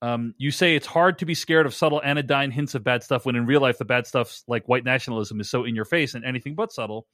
Um, 0.03 0.35
you 0.39 0.51
say 0.51 0.77
it's 0.77 0.87
hard 0.87 1.19
to 1.19 1.27
be 1.27 1.35
scared 1.35 1.67
of 1.67 1.75
subtle 1.75 2.01
anodyne 2.03 2.53
hints 2.53 2.75
of 2.75 2.85
bad 2.85 3.03
stuff 3.03 3.27
when 3.27 3.35
in 3.35 3.47
real 3.47 3.61
life 3.61 3.79
the 3.79 3.85
bad 3.85 4.07
stuff 4.07 4.43
like 4.47 4.69
white 4.69 4.85
nationalism 4.85 5.41
is 5.41 5.51
so 5.51 5.65
in 5.65 5.75
your 5.75 5.85
face 5.85 6.15
and 6.15 6.25
anything 6.25 6.55
but 6.55 6.73
subtle. 6.73 7.07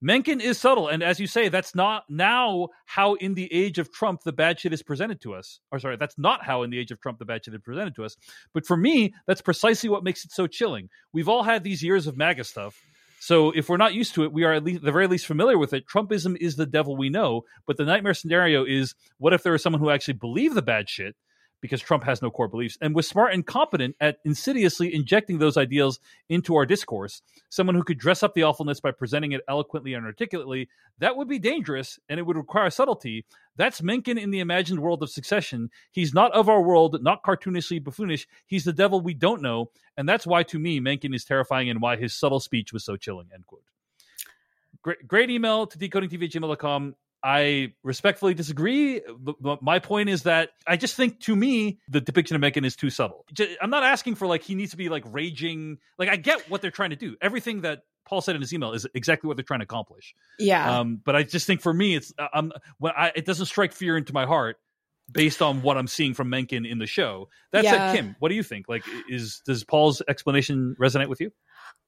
Mencken 0.00 0.40
is 0.40 0.58
subtle, 0.58 0.88
and 0.88 1.02
as 1.02 1.18
you 1.18 1.26
say, 1.26 1.48
that's 1.48 1.74
not 1.74 2.04
now 2.10 2.68
how 2.84 3.14
in 3.14 3.34
the 3.34 3.50
age 3.52 3.78
of 3.78 3.90
Trump 3.90 4.22
the 4.22 4.32
bad 4.32 4.60
shit 4.60 4.72
is 4.72 4.82
presented 4.82 5.20
to 5.22 5.34
us. 5.34 5.60
Or 5.72 5.78
sorry, 5.78 5.96
that's 5.96 6.18
not 6.18 6.44
how 6.44 6.62
in 6.62 6.70
the 6.70 6.78
age 6.78 6.90
of 6.90 7.00
Trump 7.00 7.18
the 7.18 7.24
bad 7.24 7.44
shit 7.44 7.54
is 7.54 7.60
presented 7.62 7.94
to 7.96 8.04
us. 8.04 8.16
But 8.52 8.66
for 8.66 8.76
me, 8.76 9.14
that's 9.26 9.40
precisely 9.40 9.88
what 9.88 10.04
makes 10.04 10.24
it 10.24 10.32
so 10.32 10.46
chilling. 10.46 10.90
We've 11.12 11.28
all 11.28 11.42
had 11.42 11.64
these 11.64 11.82
years 11.82 12.06
of 12.06 12.16
MAGA 12.16 12.44
stuff. 12.44 12.82
So 13.20 13.52
if 13.52 13.70
we're 13.70 13.78
not 13.78 13.94
used 13.94 14.14
to 14.16 14.24
it, 14.24 14.32
we 14.34 14.44
are 14.44 14.52
at 14.52 14.64
least 14.64 14.82
the 14.82 14.92
very 14.92 15.06
least 15.06 15.24
familiar 15.24 15.56
with 15.56 15.72
it. 15.72 15.86
Trumpism 15.86 16.36
is 16.38 16.56
the 16.56 16.66
devil 16.66 16.94
we 16.94 17.08
know, 17.08 17.44
but 17.66 17.78
the 17.78 17.86
nightmare 17.86 18.12
scenario 18.12 18.66
is 18.66 18.94
what 19.16 19.32
if 19.32 19.42
there 19.42 19.54
is 19.54 19.62
someone 19.62 19.80
who 19.80 19.88
actually 19.88 20.14
believed 20.14 20.54
the 20.54 20.60
bad 20.60 20.90
shit 20.90 21.16
because 21.64 21.80
Trump 21.80 22.04
has 22.04 22.20
no 22.20 22.30
core 22.30 22.46
beliefs 22.46 22.76
and 22.82 22.94
was 22.94 23.08
smart 23.08 23.32
and 23.32 23.46
competent 23.46 23.96
at 23.98 24.18
insidiously 24.26 24.94
injecting 24.94 25.38
those 25.38 25.56
ideals 25.56 25.98
into 26.28 26.56
our 26.56 26.66
discourse. 26.66 27.22
Someone 27.48 27.74
who 27.74 27.82
could 27.82 27.96
dress 27.96 28.22
up 28.22 28.34
the 28.34 28.42
awfulness 28.42 28.80
by 28.80 28.90
presenting 28.90 29.32
it 29.32 29.40
eloquently 29.48 29.94
and 29.94 30.04
articulately, 30.04 30.68
that 30.98 31.16
would 31.16 31.26
be 31.26 31.38
dangerous 31.38 31.98
and 32.06 32.20
it 32.20 32.24
would 32.24 32.36
require 32.36 32.68
subtlety. 32.68 33.24
That's 33.56 33.80
Mencken 33.80 34.18
in 34.18 34.30
the 34.30 34.40
imagined 34.40 34.80
world 34.80 35.02
of 35.02 35.08
succession. 35.08 35.70
He's 35.90 36.12
not 36.12 36.32
of 36.32 36.50
our 36.50 36.60
world, 36.60 37.02
not 37.02 37.22
cartoonishly 37.22 37.82
buffoonish. 37.82 38.26
He's 38.44 38.64
the 38.64 38.74
devil 38.74 39.00
we 39.00 39.14
don't 39.14 39.40
know. 39.40 39.70
And 39.96 40.06
that's 40.06 40.26
why, 40.26 40.42
to 40.42 40.58
me, 40.58 40.80
Mencken 40.80 41.14
is 41.14 41.24
terrifying 41.24 41.70
and 41.70 41.80
why 41.80 41.96
his 41.96 42.12
subtle 42.12 42.40
speech 42.40 42.74
was 42.74 42.84
so 42.84 42.98
chilling. 42.98 43.28
End 43.32 43.46
quote. 43.46 43.62
Great, 44.82 45.08
great 45.08 45.30
email 45.30 45.66
to 45.66 45.78
decodingtv@gmail.com. 45.78 46.94
I 47.24 47.72
respectfully 47.82 48.34
disagree. 48.34 49.00
The- 49.00 49.56
My 49.62 49.78
point 49.78 50.10
is 50.10 50.24
that 50.24 50.50
I 50.66 50.76
just 50.76 50.94
think, 50.94 51.20
to 51.20 51.34
me, 51.34 51.78
the 51.88 52.00
depiction 52.02 52.34
of 52.34 52.40
Mencken 52.42 52.64
is 52.66 52.76
too 52.76 52.90
subtle. 52.90 53.24
I'm 53.62 53.70
not 53.70 53.82
asking 53.82 54.16
for 54.16 54.26
like 54.26 54.42
he 54.42 54.54
needs 54.54 54.72
to 54.72 54.76
be 54.76 54.90
like 54.90 55.04
raging. 55.06 55.78
Like 55.98 56.10
I 56.10 56.16
get 56.16 56.50
what 56.50 56.60
they're 56.60 56.70
trying 56.70 56.90
to 56.90 56.96
do. 56.96 57.16
Everything 57.22 57.62
that 57.62 57.84
Paul 58.06 58.20
said 58.20 58.34
in 58.36 58.42
his 58.42 58.52
email 58.52 58.72
is 58.72 58.86
exactly 58.94 59.28
what 59.28 59.38
they're 59.38 59.44
trying 59.44 59.60
to 59.60 59.64
accomplish. 59.64 60.14
yeah 60.38 60.80
Um, 60.80 61.00
but 61.02 61.16
I 61.16 61.22
just 61.22 61.46
think 61.46 61.62
for 61.62 61.72
me, 61.72 61.96
it's 61.96 62.12
um, 62.34 62.52
when 62.78 62.92
I 62.94 63.12
it 63.16 63.24
doesn't 63.24 63.46
strike 63.46 63.72
fear 63.72 63.96
into 63.96 64.12
my 64.12 64.26
heart 64.26 64.58
based 65.10 65.40
on 65.42 65.62
what 65.62 65.76
I'm 65.78 65.86
seeing 65.86 66.12
from 66.14 66.28
Mencken 66.30 66.64
in 66.66 66.78
the 66.78 66.86
show. 66.86 67.28
That 67.52 67.64
Yeah. 67.64 67.92
said, 67.92 67.96
Kim, 67.96 68.16
what 68.18 68.28
do 68.30 68.34
you 68.34 68.42
think? 68.42 68.68
Like, 68.68 68.84
is 69.08 69.40
does 69.46 69.64
Paul's 69.64 70.02
explanation 70.08 70.76
resonate 70.78 71.08
with 71.08 71.20
you? 71.20 71.30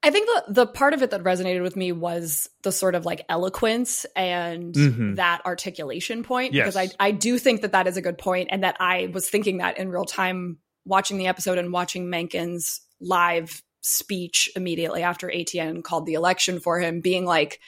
I 0.07 0.11
think 0.11 0.29
the 0.47 0.53
the 0.53 0.67
part 0.67 0.95
of 0.95 1.03
it 1.03 1.11
that 1.11 1.25
resonated 1.25 1.63
with 1.63 1.75
me 1.75 1.91
was 1.91 2.49
the 2.63 2.71
sort 2.71 2.95
of 2.95 3.05
like 3.05 3.25
eloquence 3.29 4.07
and 4.15 4.73
Mhm. 4.73 5.17
that 5.17 5.45
articulation 5.45 6.23
point 6.23 6.55
Yes. 6.55 6.75
because 6.75 6.77
I 6.77 7.09
I 7.09 7.11
do 7.11 7.39
think 7.41 7.63
that 7.63 7.73
that 7.73 7.89
is 7.89 7.97
a 7.97 8.03
good 8.03 8.17
point 8.17 8.49
and 8.53 8.63
that 8.63 8.77
I 8.79 9.09
was 9.13 9.29
thinking 9.29 9.59
that 9.59 9.79
in 9.79 9.89
real 9.91 10.05
time 10.05 10.59
watching 10.85 11.19
the 11.19 11.27
episode 11.27 11.59
and 11.59 11.73
watching 11.73 12.07
Mencken's 12.07 12.83
live 13.01 13.63
speech 13.81 14.49
immediately 14.55 15.03
after 15.03 15.29
ATN 15.29 15.83
called 15.83 16.07
the 16.07 16.15
election 16.15 16.61
for 16.61 16.79
him 16.79 17.01
being 17.01 17.25
like 17.25 17.59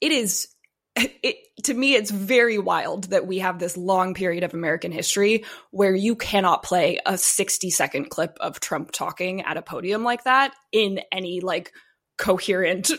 it 0.00 0.12
is 0.12 0.48
it 0.96 1.36
to 1.64 1.74
me 1.74 1.94
it's 1.94 2.10
very 2.10 2.58
wild 2.58 3.04
that 3.10 3.26
we 3.26 3.38
have 3.38 3.58
this 3.58 3.76
long 3.76 4.14
period 4.14 4.42
of 4.44 4.54
American 4.54 4.92
history 4.92 5.44
where 5.70 5.94
you 5.94 6.16
cannot 6.16 6.62
play 6.62 6.98
a 7.06 7.18
60 7.18 7.70
second 7.70 8.10
clip 8.10 8.36
of 8.40 8.60
Trump 8.60 8.92
talking 8.92 9.42
at 9.42 9.56
a 9.56 9.62
podium 9.62 10.02
like 10.04 10.24
that 10.24 10.54
in 10.72 11.00
any 11.12 11.40
like 11.40 11.72
coherent 12.18 12.90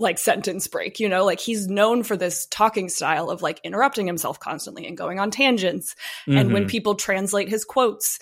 like 0.00 0.18
sentence 0.18 0.66
break 0.66 0.98
you 0.98 1.08
know 1.08 1.24
like 1.24 1.38
he's 1.38 1.68
known 1.68 2.02
for 2.02 2.16
this 2.16 2.46
talking 2.50 2.88
style 2.88 3.30
of 3.30 3.40
like 3.40 3.60
interrupting 3.62 4.06
himself 4.06 4.40
constantly 4.40 4.84
and 4.84 4.96
going 4.96 5.20
on 5.20 5.30
tangents 5.30 5.94
and 6.26 6.52
when 6.52 6.64
Mhm. 6.64 6.68
people 6.68 6.94
translate 6.96 7.48
his 7.48 7.64
quotes 7.64 8.18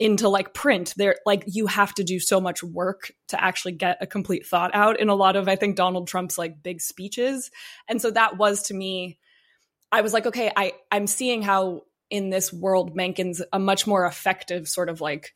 into 0.00 0.30
like 0.30 0.54
print 0.54 0.94
they're 0.96 1.16
like 1.26 1.44
you 1.46 1.66
have 1.66 1.92
to 1.94 2.02
do 2.02 2.18
so 2.18 2.40
much 2.40 2.62
work 2.62 3.12
to 3.28 3.40
actually 3.40 3.72
get 3.72 3.98
a 4.00 4.06
complete 4.06 4.46
thought 4.46 4.74
out 4.74 4.98
in 4.98 5.10
a 5.10 5.14
lot 5.14 5.36
of 5.36 5.46
i 5.46 5.54
think 5.54 5.76
donald 5.76 6.08
trump's 6.08 6.38
like 6.38 6.62
big 6.62 6.80
speeches 6.80 7.50
and 7.86 8.00
so 8.00 8.10
that 8.10 8.38
was 8.38 8.62
to 8.62 8.74
me 8.74 9.18
i 9.92 10.00
was 10.00 10.14
like 10.14 10.24
okay 10.26 10.50
i 10.56 10.72
i'm 10.90 11.06
seeing 11.06 11.42
how 11.42 11.82
in 12.08 12.30
this 12.30 12.50
world 12.50 12.96
mencken's 12.96 13.42
a 13.52 13.58
much 13.58 13.86
more 13.86 14.06
effective 14.06 14.66
sort 14.66 14.88
of 14.88 15.02
like 15.02 15.34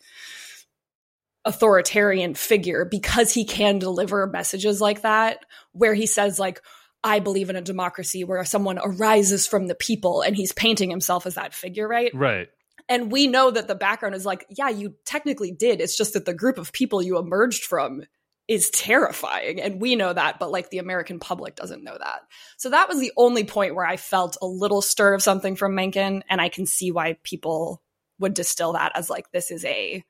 authoritarian 1.45 2.33
figure 2.33 2.87
because 2.87 3.35
he 3.35 3.45
can 3.45 3.79
deliver 3.79 4.27
messages 4.27 4.81
like 4.81 5.03
that 5.03 5.45
where 5.73 5.93
he 5.93 6.07
says 6.07 6.39
like 6.39 6.63
I 7.07 7.19
believe 7.19 7.51
in 7.51 7.57
a 7.57 7.61
democracy 7.61 8.25
where 8.25 8.43
someone 8.47 8.79
arises 8.83 9.47
from 9.47 9.67
the 9.67 9.75
people 9.75 10.23
and 10.23 10.35
he's 10.35 10.53
painting 10.53 10.89
himself 10.89 11.27
as 11.27 11.35
that 11.35 11.53
figure, 11.53 11.87
right? 11.87 12.11
right. 12.15 12.49
And 12.89 13.11
we 13.11 13.27
know 13.27 13.51
that 13.51 13.69
the 13.69 13.75
background 13.75 14.15
is 14.15 14.27
like, 14.27 14.47
yeah, 14.51 14.69
you 14.69 14.95
technically 15.07 15.53
did. 15.53 15.81
It's 15.81 15.97
just 15.97 16.13
that 16.13 16.27
the 16.27 16.35
group 16.35 16.59
of 16.59 16.73
people 16.73 17.03
you 17.03 17.19
emerged 17.19 17.65
from 17.65 18.03
is 18.47 18.69
terrifying. 18.71 19.61
And 19.61 19.81
we 19.81 19.97
know 19.97 20.13
that, 20.13 20.39
but 20.39 20.51
like 20.51 20.69
the 20.69 20.79
American 20.79 21.19
public 21.19 21.57
doesn't 21.57 21.83
know 21.83 21.97
that. 21.99 22.21
So 22.59 22.71
that 22.71 22.89
was 22.89 23.01
the 23.01 23.13
only 23.17 23.45
point 23.45 23.75
where 23.75 23.87
I 23.87 23.97
felt 23.97 24.37
a 24.43 24.47
little 24.47 24.83
stir 24.83 25.15
of 25.15 25.23
something 25.23 25.57
from 25.57 25.75
Mencken. 25.75 26.25
And 26.29 26.41
I 26.41 26.51
can 26.51 26.67
see 26.67 26.91
why 26.91 27.17
people 27.23 27.83
would 28.19 28.35
distill 28.35 28.75
that 28.75 28.93
as 28.95 29.09
like, 29.09 29.31
this 29.33 29.51
is 29.51 29.65
a, 29.65 30.05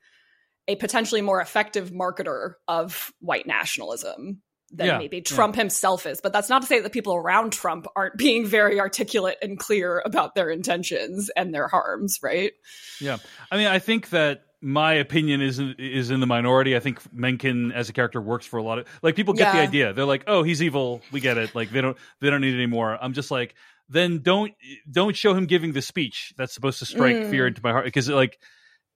a 0.67 0.75
potentially 0.77 1.21
more 1.21 1.41
effective 1.41 1.93
marketer 1.93 2.55
of 2.67 3.13
white 3.21 3.47
nationalism 3.47 4.43
than 4.77 4.87
Yeah, 4.87 4.99
maybe 4.99 5.19
yeah. 5.19 5.23
Trump 5.23 5.55
himself 5.57 6.07
is. 6.07 6.21
But 6.23 6.33
that's 6.33 6.49
not 6.49 6.63
to 6.63 6.69
say 6.69 6.81
that 6.81 6.93
people 6.93 7.15
around 7.15 7.53
Trump 7.53 7.87
aren't 7.97 8.17
being 8.17 8.47
very 8.47 8.81
articulate 8.81 9.39
and 9.43 9.59
clear 9.59 10.03
about 10.05 10.35
their 10.35 10.51
intentions 10.51 11.31
and 11.37 11.55
their 11.55 11.69
harms, 11.69 12.19
right? 12.23 12.53
Yeah, 13.01 13.19
I 13.51 13.57
mean, 13.57 13.67
I 13.67 13.79
think 13.79 14.11
that 14.11 14.43
my 14.61 14.95
opinion 14.95 15.43
is 15.43 15.61
is 15.79 16.11
in 16.11 16.21
the 16.21 16.27
minority. 16.27 16.75
I 16.75 16.81
think 16.81 17.01
Mencken 17.13 17.71
as 17.73 17.89
a 17.91 17.93
character 17.93 18.21
works 18.21 18.47
for 18.47 18.57
a 18.59 18.63
lot 18.63 18.79
of 18.79 18.87
like 19.03 19.15
people 19.15 19.35
get 19.35 19.53
the 19.53 19.59
idea. 19.61 19.93
They're 19.93 20.07
like, 20.07 20.25
oh, 20.27 20.43
he's 20.43 20.63
evil. 20.63 21.03
We 21.13 21.21
get 21.21 21.37
it. 21.37 21.55
Like 21.55 21.71
they 21.71 21.81
don't 21.83 21.99
they 22.21 22.31
don't 22.31 22.41
need 22.41 22.55
it 22.55 22.57
anymore. 22.57 22.97
I'm 22.99 23.13
just 23.13 23.31
like, 23.31 23.55
then 23.91 24.21
don't 24.23 24.53
don't 24.91 25.15
show 25.15 25.35
him 25.35 25.45
giving 25.45 25.75
the 25.75 25.83
speech 25.83 26.33
that's 26.39 26.55
supposed 26.55 26.79
to 26.79 26.87
strike 26.87 27.17
Mm. 27.17 27.31
fear 27.31 27.47
into 27.47 27.61
my 27.63 27.73
heart 27.73 27.85
because 27.85 28.09
like 28.09 28.39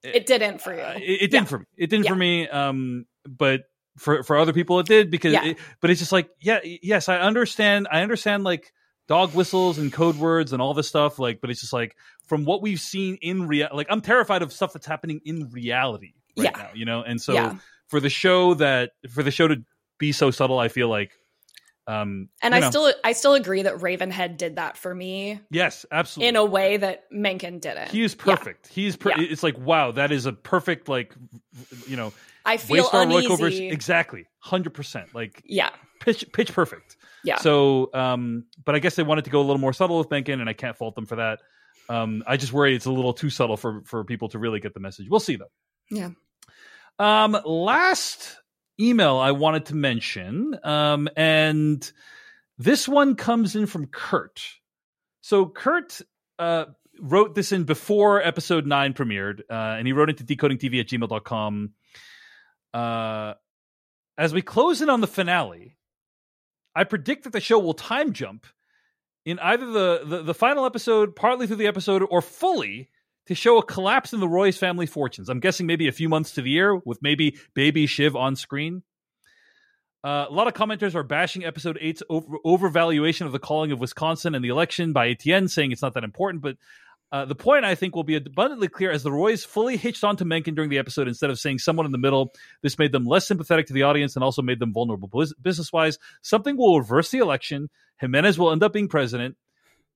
It 0.02 0.24
didn't 0.24 0.62
for 0.62 0.74
you. 0.74 0.80
uh, 0.80 0.94
it, 0.96 1.02
it 1.02 1.30
didn't 1.30 1.32
Yeah. 1.34 1.44
for 1.44 1.58
me. 1.58 1.64
It 1.76 1.90
didn't 1.90 2.04
Yeah. 2.06 2.10
for 2.12 2.16
me. 2.16 2.48
Um, 2.48 3.04
but 3.28 3.60
for 3.98 4.22
for 4.22 4.38
other 4.38 4.52
people, 4.52 4.78
it 4.80 4.86
did 4.86 5.10
because. 5.10 5.32
Yeah. 5.32 5.44
It, 5.44 5.58
but 5.80 5.90
it's 5.90 6.00
just 6.00 6.12
like, 6.12 6.30
yeah, 6.40 6.60
yes, 6.64 7.08
I 7.08 7.18
understand. 7.18 7.88
I 7.90 8.02
understand 8.02 8.44
like 8.44 8.72
dog 9.08 9.34
whistles 9.34 9.78
and 9.78 9.92
code 9.92 10.16
words 10.16 10.52
and 10.52 10.60
all 10.62 10.74
this 10.74 10.88
stuff. 10.88 11.18
Like, 11.18 11.40
but 11.40 11.50
it's 11.50 11.60
just 11.60 11.72
like 11.72 11.96
from 12.26 12.44
what 12.44 12.62
we've 12.62 12.80
seen 12.80 13.18
in 13.22 13.46
real. 13.48 13.68
Like, 13.72 13.86
I'm 13.90 14.00
terrified 14.00 14.42
of 14.42 14.52
stuff 14.52 14.72
that's 14.72 14.86
happening 14.86 15.20
in 15.24 15.50
reality 15.50 16.12
right 16.36 16.50
Yeah. 16.54 16.62
now. 16.62 16.70
You 16.74 16.84
know, 16.84 17.02
and 17.02 17.20
so 17.20 17.32
Yeah. 17.32 17.56
for 17.88 18.00
the 18.00 18.10
show 18.10 18.54
that 18.54 18.92
for 19.10 19.22
the 19.22 19.30
show 19.30 19.48
to 19.48 19.62
be 19.98 20.12
so 20.12 20.30
subtle, 20.30 20.58
I 20.58 20.68
feel 20.68 20.88
like. 20.88 21.12
Um, 21.86 22.28
And 22.42 22.54
I 22.54 22.60
know, 22.60 22.68
still 22.68 22.92
I 23.02 23.12
still 23.12 23.32
agree 23.32 23.62
that 23.62 23.76
Ravenhead 23.76 24.36
did 24.36 24.56
that 24.56 24.76
for 24.76 24.94
me 24.94 25.40
yes, 25.50 25.86
absolutely 25.90 26.28
in 26.28 26.36
a 26.36 26.44
way 26.44 26.76
that 26.76 27.04
Mencken 27.10 27.60
didn't. 27.60 27.88
He 27.92 28.02
is 28.02 28.14
Yeah. 28.14 28.34
perfect. 28.36 28.66
He's 28.68 28.94
per- 28.94 29.08
Yeah. 29.16 29.22
it's 29.22 29.42
like 29.42 29.56
wow, 29.56 29.92
that 29.92 30.12
is 30.12 30.26
a 30.26 30.34
perfect 30.34 30.90
like 30.90 31.14
you 31.86 31.96
know 31.96 32.12
I 32.48 32.56
feel 32.56 32.82
waste 32.82 32.94
our 32.94 33.02
uneasy. 33.02 33.28
workovers 33.28 33.72
exactly 33.72 34.26
hundred 34.40 34.74
percent 34.74 35.14
like 35.14 35.42
Yeah. 35.44 35.70
pitch 36.00 36.24
pitch 36.32 36.52
perfect. 36.52 36.96
Yeah. 37.24 37.36
So, 37.38 37.90
um, 37.94 38.44
but 38.64 38.74
I 38.74 38.78
guess 38.78 38.94
they 38.96 39.02
wanted 39.02 39.24
to 39.24 39.30
go 39.30 39.40
a 39.40 39.46
little 39.46 39.58
more 39.58 39.72
subtle 39.72 39.98
with 39.98 40.10
Mencken, 40.10 40.40
and 40.40 40.48
I 40.48 40.52
can't 40.52 40.76
fault 40.76 40.94
them 40.94 41.06
for 41.06 41.16
that. 41.16 41.40
Um, 41.88 42.22
I 42.26 42.36
just 42.36 42.52
worry 42.52 42.74
it's 42.74 42.86
a 42.86 42.92
little 42.92 43.12
too 43.12 43.30
subtle 43.30 43.56
for 43.56 43.82
for 43.84 44.04
people 44.04 44.28
to 44.30 44.38
really 44.38 44.60
get 44.60 44.74
the 44.74 44.80
message. 44.80 45.06
We'll 45.10 45.20
see 45.20 45.36
though. 45.36 45.50
Yeah. 45.90 46.10
Um, 46.98 47.36
last 47.44 48.36
email 48.80 49.16
I 49.16 49.32
wanted 49.32 49.66
to 49.66 49.74
mention, 49.74 50.58
um, 50.64 51.08
and 51.16 51.90
this 52.58 52.88
one 52.88 53.14
comes 53.16 53.56
in 53.56 53.66
from 53.66 53.86
Kurt. 53.86 54.40
So 55.20 55.46
Kurt 55.46 56.00
uh, 56.38 56.66
wrote 57.00 57.34
this 57.34 57.52
in 57.52 57.64
before 57.64 58.22
episode 58.22 58.66
nine 58.66 58.94
premiered, 58.94 59.40
uh, 59.50 59.76
and 59.78 59.86
he 59.86 59.92
wrote 59.92 60.10
into 60.10 60.24
decodingtv 60.24 60.80
at 60.80 60.86
gmail.com. 60.88 61.70
Uh, 62.74 63.34
as 64.16 64.34
we 64.34 64.42
close 64.42 64.82
in 64.82 64.90
on 64.90 65.00
the 65.00 65.06
finale, 65.06 65.76
I 66.74 66.84
predict 66.84 67.24
that 67.24 67.32
the 67.32 67.40
show 67.40 67.58
will 67.58 67.74
time 67.74 68.12
jump 68.12 68.46
in 69.24 69.38
either 69.40 69.66
the, 69.66 70.02
the, 70.04 70.22
the 70.22 70.34
final 70.34 70.64
episode, 70.64 71.14
partly 71.14 71.46
through 71.46 71.56
the 71.56 71.66
episode, 71.66 72.02
or 72.08 72.22
fully 72.22 72.88
to 73.26 73.34
show 73.34 73.58
a 73.58 73.64
collapse 73.64 74.12
in 74.12 74.20
the 74.20 74.28
Roy's 74.28 74.56
family 74.56 74.86
fortunes. 74.86 75.28
I'm 75.28 75.40
guessing 75.40 75.66
maybe 75.66 75.86
a 75.86 75.92
few 75.92 76.08
months 76.08 76.32
to 76.32 76.42
the 76.42 76.50
year 76.50 76.74
with 76.74 77.02
maybe 77.02 77.36
baby 77.54 77.86
Shiv 77.86 78.16
on 78.16 78.36
screen. 78.36 78.82
Uh, 80.02 80.26
a 80.28 80.32
lot 80.32 80.46
of 80.46 80.54
commenters 80.54 80.94
are 80.94 81.02
bashing 81.02 81.44
episode 81.44 81.76
eight's 81.80 82.02
over- 82.08 82.38
overvaluation 82.46 83.26
of 83.26 83.32
the 83.32 83.38
calling 83.38 83.72
of 83.72 83.80
Wisconsin 83.80 84.34
and 84.34 84.44
the 84.44 84.48
election 84.48 84.92
by 84.92 85.08
ATN, 85.08 85.50
saying 85.50 85.72
it's 85.72 85.82
not 85.82 85.94
that 85.94 86.04
important. 86.04 86.42
But 86.42 86.56
uh, 87.10 87.24
the 87.24 87.34
point, 87.34 87.64
I 87.64 87.74
think, 87.74 87.96
will 87.96 88.04
be 88.04 88.16
abundantly 88.16 88.68
clear 88.68 88.90
as 88.90 89.02
the 89.02 89.12
Roys 89.12 89.44
fully 89.44 89.76
hitched 89.76 90.04
onto 90.04 90.24
Mencken 90.24 90.54
during 90.54 90.68
the 90.68 90.78
episode 90.78 91.08
instead 91.08 91.30
of 91.30 91.38
saying 91.38 91.58
someone 91.58 91.86
in 91.86 91.92
the 91.92 91.98
middle. 91.98 92.34
This 92.62 92.78
made 92.78 92.92
them 92.92 93.06
less 93.06 93.26
sympathetic 93.26 93.66
to 93.68 93.72
the 93.72 93.84
audience 93.84 94.14
and 94.14 94.22
also 94.22 94.42
made 94.42 94.60
them 94.60 94.72
vulnerable 94.72 95.08
business 95.40 95.72
wise. 95.72 95.98
Something 96.20 96.56
will 96.56 96.78
reverse 96.78 97.10
the 97.10 97.18
election. 97.18 97.70
Jimenez 97.98 98.38
will 98.38 98.52
end 98.52 98.62
up 98.62 98.74
being 98.74 98.88
president. 98.88 99.36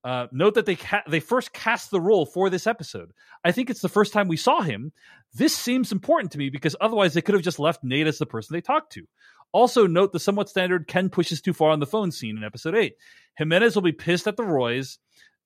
Uh, 0.05 0.27
note 0.33 0.55
that 0.55 0.67
they 0.67 0.75
ca- 0.75 1.05
they 1.07 1.21
first 1.21 1.53
cast 1.53 1.91
the 1.91 2.01
role 2.01 2.27
for 2.27 2.51
this 2.51 2.67
episode. 2.67 3.13
I 3.45 3.53
think 3.53 3.71
it's 3.71 3.83
the 3.83 3.89
first 3.89 4.13
time 4.13 4.27
we 4.27 4.37
saw 4.37 4.61
him. 4.61 4.93
This 5.35 5.57
seems 5.57 5.93
important 5.93 6.33
to 6.33 6.39
me 6.39 6.51
because 6.51 6.75
otherwise 6.81 7.15
they 7.15 7.21
could 7.21 7.35
have 7.35 7.45
just 7.45 7.61
left 7.61 7.85
Nate 7.85 8.09
as 8.09 8.19
the 8.19 8.27
person 8.27 8.55
they 8.55 8.61
talked 8.61 8.93
to. 8.95 9.07
Also, 9.53 9.87
note 9.87 10.13
the 10.13 10.19
somewhat 10.19 10.49
standard 10.49 10.89
Ken 10.89 11.09
pushes 11.09 11.41
too 11.41 11.53
far 11.53 11.71
on 11.71 11.79
the 11.79 11.87
phone 11.87 12.11
scene 12.11 12.37
in 12.39 12.43
episode 12.43 12.75
8. 12.75 12.95
Jimenez 13.37 13.75
will 13.75 13.83
be 13.83 13.93
pissed 13.93 14.27
at 14.27 14.37
the 14.37 14.45
Roys 14.45 14.99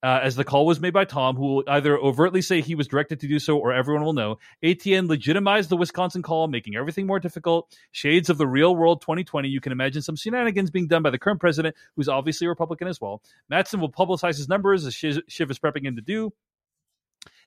uh, 0.03 0.21
as 0.23 0.37
the 0.37 0.45
call 0.45 0.67
was 0.67 0.81
made 0.81 0.93
by 0.93 1.05
Tom, 1.05 1.37
who 1.37 1.43
will 1.43 1.65
either 1.67 1.97
overtly 1.99 2.43
say 2.43 2.61
he 2.61 2.75
was 2.75 2.87
directed 2.87 3.21
to 3.21 3.29
do 3.29 3.38
so 3.38 3.59
or 3.59 3.73
everyone 3.73 4.05
will 4.05 4.12
know. 4.12 4.38
ATN 4.62 5.09
legitimized 5.09 5.71
the 5.71 5.76
Wisconsin 5.76 6.23
call, 6.23 6.49
making 6.49 6.76
everything 6.76 7.07
more 7.07 7.19
difficult. 7.19 7.75
Shades 7.93 8.29
of 8.29 8.38
the 8.38 8.47
real 8.47 8.76
world 8.76 9.00
2020. 9.00 9.49
You 9.49 9.61
can 9.61 9.73
imagine 9.73 10.03
some 10.03 10.17
shenanigans 10.17 10.71
being 10.71 10.87
done 10.87 11.03
by 11.03 11.11
the 11.11 11.19
current 11.19 11.41
president, 11.41 11.76
who's 11.97 12.09
obviously 12.09 12.47
a 12.47 12.50
Republican 12.50 12.88
as 12.88 13.00
well. 13.00 13.23
Matsson 13.49 13.81
will 13.81 13.91
publicize 13.91 14.37
his 14.37 14.49
numbers 14.49 14.85
as 14.87 14.95
Shiv 14.95 15.50
is 15.50 15.59
prepping 15.59 15.87
him 15.87 15.97
to 15.97 16.03
do. 16.03 16.33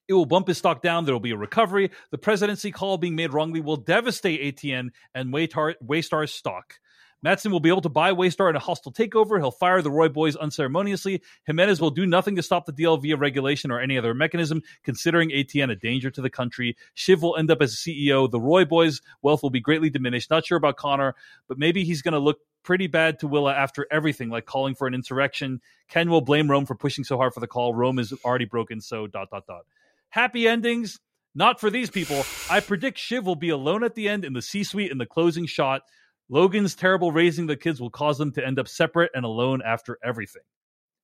It 0.08 0.14
will 0.14 0.26
bump 0.26 0.48
his 0.48 0.58
stock 0.58 0.82
down. 0.82 1.06
There 1.06 1.14
will 1.14 1.20
be 1.20 1.32
a 1.32 1.38
recovery. 1.38 1.92
The 2.10 2.18
presidency 2.18 2.72
call 2.72 2.98
being 2.98 3.16
made 3.16 3.32
wrongly 3.32 3.62
will 3.62 3.78
devastate 3.78 4.58
ATN 4.58 4.90
and 5.14 5.32
Waystar's 5.32 6.34
stock. 6.34 6.80
Matsson 7.22 7.52
will 7.52 7.60
be 7.60 7.70
able 7.70 7.82
to 7.82 7.90
buy 7.90 8.12
Waystar 8.12 8.50
in 8.50 8.56
a 8.56 8.60
hostile 8.60 8.92
takeover. 8.92 9.38
He'll 9.40 9.52
fire 9.52 9.82
the 9.82 9.92
Roy 9.92 10.08
boys 10.10 10.36
unceremoniously. 10.36 11.22
Jimenez 11.46 11.82
will 11.82 11.90
do 11.90 12.06
nothing 12.06 12.36
to 12.38 12.44
stop 12.44 12.66
the 12.66 12.72
deal 12.72 12.96
via 12.98 13.18
regulation 13.18 13.72
or 13.72 13.80
any 13.80 13.98
other 13.98 14.14
mechanism, 14.14 14.62
considering 14.84 15.30
ATN 15.30 15.72
a 15.72 15.76
danger 15.76 16.10
to 16.12 16.22
the 16.22 16.30
country. 16.30 16.78
Shiv 16.94 17.22
will 17.22 17.36
end 17.36 17.52
up 17.52 17.62
as 17.62 17.76
CEO. 17.76 18.30
The 18.30 18.40
Roy 18.40 18.66
boys' 18.66 19.02
wealth 19.22 19.44
will 19.44 19.50
be 19.50 19.60
greatly 19.60 19.90
diminished. 19.90 20.30
Not 20.30 20.46
sure 20.46 20.58
about 20.58 20.78
Connor, 20.78 21.16
but 21.48 21.58
maybe 21.58 21.84
he's 21.84 22.02
going 22.02 22.14
to 22.14 22.20
look 22.20 22.40
pretty 22.64 22.88
bad 22.88 23.20
to 23.20 23.28
Willa 23.28 23.54
after 23.54 23.88
everything, 23.92 24.30
like 24.30 24.46
calling 24.46 24.76
for 24.76 24.88
an 24.88 24.94
insurrection. 24.94 25.62
Ken 25.88 26.10
will 26.10 26.22
blame 26.22 26.50
Rome 26.50 26.66
for 26.66 26.76
pushing 26.76 27.04
so 27.04 27.18
hard 27.18 27.34
for 27.34 27.40
the 27.40 27.48
call. 27.48 27.74
Rome 27.74 28.00
is 28.00 28.14
already 28.24 28.46
broken, 28.46 28.82
so 28.82 29.08
dot 29.08 29.30
dot 29.30 29.46
dot. 29.48 29.66
Happy 30.10 30.48
endings. 30.48 31.00
Not 31.36 31.60
for 31.60 31.70
these 31.70 31.90
people. 31.90 32.26
I 32.50 32.60
predict 32.60 32.98
Shiv 32.98 33.26
will 33.26 33.36
be 33.36 33.50
alone 33.50 33.84
at 33.84 33.94
the 33.96 34.10
end 34.10 34.26
in 34.26 34.34
the 34.34 34.42
C 34.42 34.64
suite 34.64 34.92
in 34.92 34.98
the 34.98 35.06
closing 35.06 35.46
shot. 35.46 35.84
Logan's 36.30 36.76
terrible 36.76 37.12
raising 37.12 37.48
the 37.48 37.58
kids 37.58 37.82
will 37.82 37.90
cause 37.90 38.18
them 38.18 38.32
to 38.34 38.46
end 38.46 38.60
up 38.60 38.68
separate 38.68 39.12
and 39.14 39.26
alone 39.26 39.62
after 39.66 39.98
everything. 40.04 40.44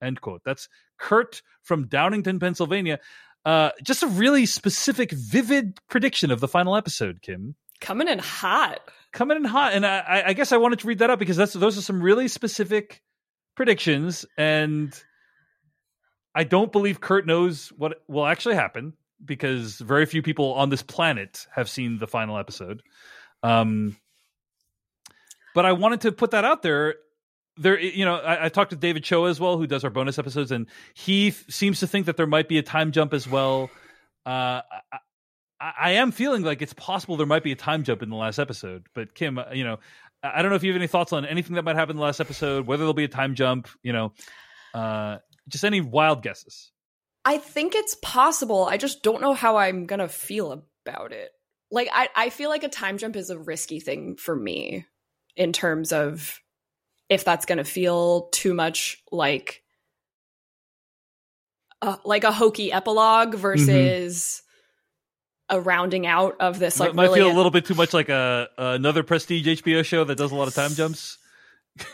End 0.01 0.21
quote. 0.21 0.41
That's 0.45 0.69
Kurt 0.99 1.41
from 1.63 1.87
Downingtown, 1.87 2.39
Pennsylvania. 2.39 2.99
Uh, 3.43 3.71
just 3.83 4.03
a 4.03 4.07
really 4.07 4.45
specific, 4.45 5.11
vivid 5.11 5.79
prediction 5.89 6.31
of 6.31 6.39
the 6.39 6.47
final 6.47 6.75
episode, 6.75 7.21
Kim. 7.21 7.55
Coming 7.81 8.07
in 8.07 8.19
hot. 8.19 8.79
Coming 9.13 9.37
in 9.37 9.43
hot. 9.43 9.73
And 9.73 9.85
I, 9.85 10.23
I 10.27 10.33
guess 10.33 10.51
I 10.51 10.57
wanted 10.57 10.79
to 10.79 10.87
read 10.87 10.99
that 10.99 11.09
up 11.09 11.19
because 11.19 11.37
that's 11.37 11.53
those 11.53 11.77
are 11.77 11.81
some 11.81 12.01
really 12.01 12.27
specific 12.27 13.01
predictions. 13.55 14.25
And 14.37 14.93
I 16.33 16.43
don't 16.43 16.71
believe 16.71 17.01
Kurt 17.01 17.25
knows 17.25 17.69
what 17.69 18.01
will 18.07 18.25
actually 18.25 18.55
happen 18.55 18.93
because 19.23 19.77
very 19.77 20.05
few 20.05 20.21
people 20.21 20.53
on 20.53 20.69
this 20.69 20.83
planet 20.83 21.47
have 21.53 21.69
seen 21.69 21.97
the 21.97 22.07
final 22.07 22.37
episode. 22.37 22.81
Um, 23.43 23.95
but 25.55 25.65
I 25.65 25.71
wanted 25.71 26.01
to 26.01 26.11
put 26.11 26.31
that 26.31 26.45
out 26.45 26.61
there. 26.61 26.95
There, 27.57 27.79
you 27.79 28.03
know, 28.03 28.17
I, 28.17 28.45
I 28.45 28.49
talked 28.49 28.71
to 28.71 28.75
David 28.75 29.03
Cho 29.05 29.25
as 29.25 29.39
well, 29.39 29.57
who 29.57 29.65
does 29.65 29.85
our 29.85 29.89
bonus 29.89 30.19
episodes, 30.19 30.51
and 30.51 30.67
he 30.93 31.29
f- 31.29 31.45
seems 31.49 31.79
to 31.79 31.87
think 31.87 32.05
that 32.05 32.17
there 32.17 32.27
might 32.27 32.49
be 32.49 32.57
a 32.57 32.61
time 32.61 32.91
jump 32.91 33.13
as 33.13 33.27
well. 33.27 33.71
Uh, 34.25 34.61
I, 35.61 35.71
I 35.79 35.91
am 35.91 36.11
feeling 36.11 36.43
like 36.43 36.61
it's 36.61 36.73
possible 36.73 37.15
there 37.15 37.25
might 37.25 37.43
be 37.43 37.53
a 37.53 37.55
time 37.55 37.83
jump 37.83 38.03
in 38.03 38.09
the 38.09 38.17
last 38.17 38.39
episode. 38.39 38.87
But 38.93 39.15
Kim, 39.15 39.39
uh, 39.39 39.45
you 39.53 39.63
know, 39.63 39.79
I 40.21 40.41
don't 40.41 40.49
know 40.49 40.57
if 40.57 40.63
you 40.63 40.71
have 40.73 40.79
any 40.79 40.87
thoughts 40.87 41.13
on 41.13 41.25
anything 41.25 41.55
that 41.55 41.63
might 41.63 41.77
happen 41.77 41.91
in 41.91 41.97
the 41.97 42.03
last 42.03 42.19
episode, 42.19 42.67
whether 42.67 42.81
there'll 42.81 42.93
be 42.93 43.05
a 43.05 43.07
time 43.07 43.33
jump. 43.33 43.69
You 43.81 43.93
know, 43.93 44.13
uh, 44.73 45.19
just 45.47 45.63
any 45.63 45.79
wild 45.79 46.21
guesses. 46.21 46.71
I 47.23 47.37
think 47.37 47.73
it's 47.73 47.95
possible. 48.01 48.65
I 48.65 48.75
just 48.75 49.01
don't 49.01 49.21
know 49.21 49.33
how 49.33 49.55
I'm 49.55 49.85
gonna 49.85 50.09
feel 50.09 50.65
about 50.85 51.13
it. 51.13 51.31
Like 51.71 51.87
I, 51.93 52.09
I 52.13 52.29
feel 52.29 52.49
like 52.49 52.63
a 52.63 52.69
time 52.69 52.97
jump 52.97 53.15
is 53.15 53.29
a 53.29 53.39
risky 53.39 53.79
thing 53.79 54.17
for 54.17 54.35
me 54.35 54.85
in 55.35 55.53
terms 55.53 55.91
of 55.91 56.39
if 57.09 57.23
that's 57.23 57.45
gonna 57.45 57.63
feel 57.63 58.29
too 58.31 58.53
much 58.53 59.03
like 59.11 59.63
uh, 61.81 61.97
like 62.03 62.23
a 62.23 62.31
hokey 62.31 62.71
epilogue 62.71 63.35
versus 63.35 64.41
mm-hmm. 65.51 65.57
a 65.57 65.61
rounding 65.61 66.07
out 66.07 66.35
of 66.39 66.59
this. 66.59 66.79
Like, 66.79 66.93
might 66.95 67.03
really 67.03 67.19
feel 67.19 67.31
a 67.31 67.35
little 67.35 67.51
bit 67.51 67.65
too 67.65 67.75
much 67.75 67.93
like 67.93 68.09
a 68.09 68.47
another 68.57 69.03
prestige 69.03 69.47
HBO 69.61 69.83
show 69.85 70.03
that 70.03 70.17
does 70.17 70.31
a 70.31 70.35
lot 70.35 70.47
of 70.47 70.53
time 70.53 70.73
jumps. 70.73 71.17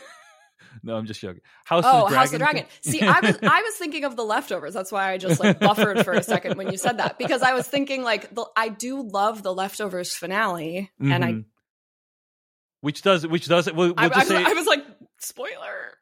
No, 0.84 0.96
I'm 0.96 1.06
just 1.06 1.20
joking. 1.20 1.42
House 1.64 1.84
oh, 1.86 2.06
of 2.06 2.12
House 2.12 2.26
of 2.26 2.32
the 2.32 2.38
Dragon. 2.38 2.64
See, 2.80 3.02
I 3.02 3.20
was 3.20 3.38
I 3.42 3.62
was 3.66 3.74
thinking 3.76 4.04
of 4.04 4.16
the 4.16 4.24
leftovers. 4.24 4.74
That's 4.74 4.90
why 4.90 5.12
I 5.12 5.18
just 5.18 5.38
like 5.38 5.60
buffered 5.60 6.04
for 6.04 6.12
a 6.12 6.22
second 6.22 6.56
when 6.56 6.72
you 6.72 6.78
said 6.78 6.98
that 6.98 7.18
because 7.18 7.42
I 7.42 7.52
was 7.54 7.68
thinking 7.68 8.02
like 8.02 8.34
the, 8.34 8.46
I 8.56 8.68
do 8.68 9.02
love 9.02 9.42
the 9.44 9.54
leftovers 9.54 10.14
finale, 10.14 10.90
mm-hmm. 11.00 11.12
and 11.12 11.24
I 11.24 11.30
mm-hmm. 11.32 11.40
Which 12.82 13.00
does 13.00 13.26
which 13.26 13.46
does 13.46 13.66
it. 13.66 13.74
We'll, 13.74 13.88
we'll 13.88 13.94
I, 13.96 14.08
just 14.08 14.20
I, 14.20 14.24
say 14.24 14.44
I 14.44 14.52
was 14.52 14.66
like 14.66 14.84
spoiler. 15.18 15.48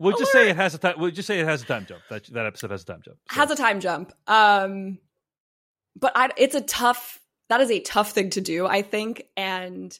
We'll 0.00 0.10
alert. 0.10 0.18
just 0.18 0.32
say 0.32 0.50
it 0.50 0.56
has 0.56 0.74
a 0.74 0.78
time. 0.78 0.94
We'll 0.98 1.10
just 1.12 1.28
say 1.28 1.38
it 1.38 1.46
has 1.46 1.62
a 1.62 1.66
time 1.66 1.86
jump. 1.86 2.02
That 2.10 2.26
that 2.32 2.46
episode 2.46 2.72
has 2.72 2.82
a 2.82 2.86
time 2.86 3.02
jump. 3.04 3.18
So. 3.30 3.36
Has 3.38 3.50
a 3.50 3.56
time 3.56 3.80
jump. 3.80 4.12
Um, 4.26 4.98
but 5.96 6.12
I, 6.16 6.30
it's 6.36 6.56
a 6.56 6.60
tough. 6.60 7.20
That 7.48 7.60
is 7.60 7.70
a 7.70 7.80
tough 7.80 8.12
thing 8.12 8.30
to 8.30 8.40
do, 8.40 8.66
I 8.66 8.82
think, 8.82 9.24
and 9.36 9.96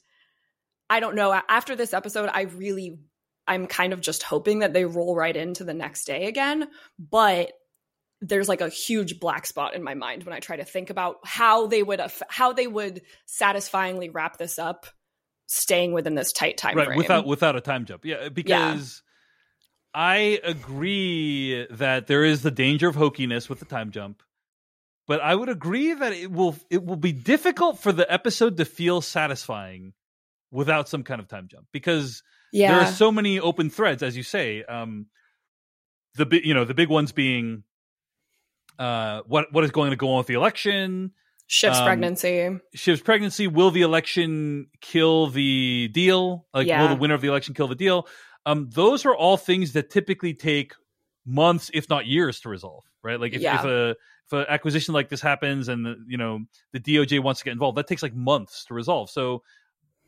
I 0.88 1.00
don't 1.00 1.14
know. 1.14 1.40
After 1.48 1.76
this 1.76 1.92
episode, 1.92 2.30
I 2.32 2.42
really 2.42 2.98
I'm 3.46 3.66
kind 3.66 3.92
of 3.92 4.00
just 4.00 4.22
hoping 4.22 4.60
that 4.60 4.72
they 4.72 4.84
roll 4.84 5.14
right 5.14 5.36
into 5.36 5.64
the 5.64 5.74
next 5.74 6.04
day 6.04 6.26
again. 6.26 6.68
But 6.98 7.52
there's 8.22 8.48
like 8.48 8.60
a 8.60 8.68
huge 8.68 9.18
black 9.18 9.46
spot 9.46 9.74
in 9.74 9.82
my 9.82 9.94
mind 9.94 10.24
when 10.24 10.34
I 10.34 10.40
try 10.40 10.56
to 10.56 10.64
think 10.64 10.90
about 10.90 11.16
how 11.24 11.66
they 11.66 11.82
would 11.82 12.00
how 12.28 12.52
they 12.52 12.66
would 12.66 13.02
satisfyingly 13.26 14.08
wrap 14.08 14.38
this 14.38 14.58
up, 14.58 14.86
staying 15.50 15.92
within 15.92 16.14
this 16.14 16.32
tight 16.32 16.56
time 16.56 16.76
right, 16.76 16.86
frame 16.86 16.98
without 16.98 17.26
without 17.26 17.56
a 17.56 17.60
time 17.60 17.84
jump. 17.84 18.04
Yeah, 18.04 18.28
because 18.28 19.02
yeah. 19.94 20.00
I 20.00 20.40
agree 20.44 21.66
that 21.70 22.06
there 22.06 22.24
is 22.24 22.42
the 22.42 22.52
danger 22.52 22.88
of 22.88 22.94
hokiness 22.94 23.48
with 23.48 23.58
the 23.58 23.64
time 23.64 23.90
jump, 23.90 24.22
but 25.08 25.20
I 25.20 25.34
would 25.34 25.48
agree 25.48 25.92
that 25.92 26.12
it 26.12 26.30
will 26.30 26.56
it 26.70 26.84
will 26.84 26.96
be 26.96 27.12
difficult 27.12 27.80
for 27.80 27.90
the 27.92 28.10
episode 28.10 28.58
to 28.58 28.64
feel 28.64 29.00
satisfying 29.00 29.92
without 30.52 30.88
some 30.88 31.02
kind 31.02 31.20
of 31.20 31.26
time 31.26 31.48
jump 31.48 31.66
because 31.72 32.22
yeah. 32.52 32.72
there 32.72 32.82
are 32.82 32.92
so 32.92 33.10
many 33.10 33.40
open 33.40 33.70
threads, 33.70 34.04
as 34.04 34.16
you 34.16 34.22
say. 34.22 34.62
Um, 34.62 35.06
the 36.14 36.26
big, 36.26 36.44
you 36.44 36.54
know, 36.54 36.64
the 36.64 36.74
big 36.74 36.88
ones 36.88 37.10
being 37.10 37.64
uh, 38.78 39.22
what 39.26 39.52
what 39.52 39.64
is 39.64 39.72
going 39.72 39.90
to 39.90 39.96
go 39.96 40.10
on 40.12 40.18
with 40.18 40.28
the 40.28 40.34
election. 40.34 41.10
Shiv's 41.50 41.78
um, 41.78 41.84
pregnancy. 41.84 42.60
Shiv's 42.76 43.00
pregnancy. 43.00 43.48
Will 43.48 43.72
the 43.72 43.82
election 43.82 44.68
kill 44.80 45.26
the 45.26 45.88
deal? 45.88 46.46
Like, 46.54 46.68
yeah. 46.68 46.80
will 46.80 46.90
the 46.90 46.94
winner 46.94 47.14
of 47.14 47.22
the 47.22 47.28
election 47.28 47.54
kill 47.54 47.66
the 47.66 47.74
deal? 47.74 48.06
Um, 48.46 48.70
those 48.72 49.04
are 49.04 49.14
all 49.14 49.36
things 49.36 49.72
that 49.72 49.90
typically 49.90 50.32
take 50.32 50.74
months, 51.26 51.68
if 51.74 51.88
not 51.88 52.06
years, 52.06 52.38
to 52.42 52.48
resolve. 52.48 52.84
Right? 53.02 53.18
Like, 53.18 53.32
if, 53.32 53.40
yeah. 53.40 53.58
if 53.58 53.64
a 53.64 53.90
if 53.90 54.32
an 54.32 54.46
acquisition 54.48 54.94
like 54.94 55.08
this 55.08 55.20
happens 55.20 55.66
and 55.66 55.84
the, 55.84 55.96
you 56.06 56.18
know 56.18 56.38
the 56.72 56.78
DOJ 56.78 57.20
wants 57.20 57.40
to 57.40 57.44
get 57.44 57.50
involved, 57.50 57.76
that 57.78 57.88
takes 57.88 58.04
like 58.04 58.14
months 58.14 58.64
to 58.66 58.74
resolve. 58.74 59.10
So 59.10 59.42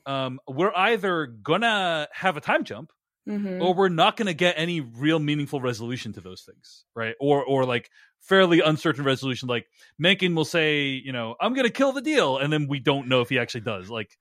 um, 0.06 0.38
we're 0.46 0.72
either 0.76 1.26
gonna 1.26 2.06
have 2.12 2.36
a 2.36 2.40
time 2.40 2.62
jump 2.62 2.92
mm-hmm. 3.28 3.62
or 3.62 3.74
we're 3.74 3.88
not 3.88 4.16
gonna 4.16 4.34
get 4.34 4.54
any 4.56 4.80
real 4.80 5.18
meaningful 5.18 5.60
resolution 5.60 6.12
to 6.14 6.20
those 6.20 6.42
things, 6.42 6.84
right? 6.94 7.14
Or 7.20 7.44
or 7.44 7.64
like 7.64 7.90
fairly 8.20 8.60
uncertain 8.60 9.04
resolution. 9.04 9.48
Like 9.48 9.66
Mencken 9.98 10.34
will 10.34 10.44
say, 10.44 10.86
you 10.88 11.12
know, 11.12 11.34
I'm 11.40 11.54
gonna 11.54 11.70
kill 11.70 11.92
the 11.92 12.02
deal, 12.02 12.38
and 12.38 12.52
then 12.52 12.68
we 12.68 12.80
don't 12.80 13.08
know 13.08 13.20
if 13.20 13.28
he 13.28 13.38
actually 13.38 13.62
does. 13.62 13.90
Like 13.90 14.16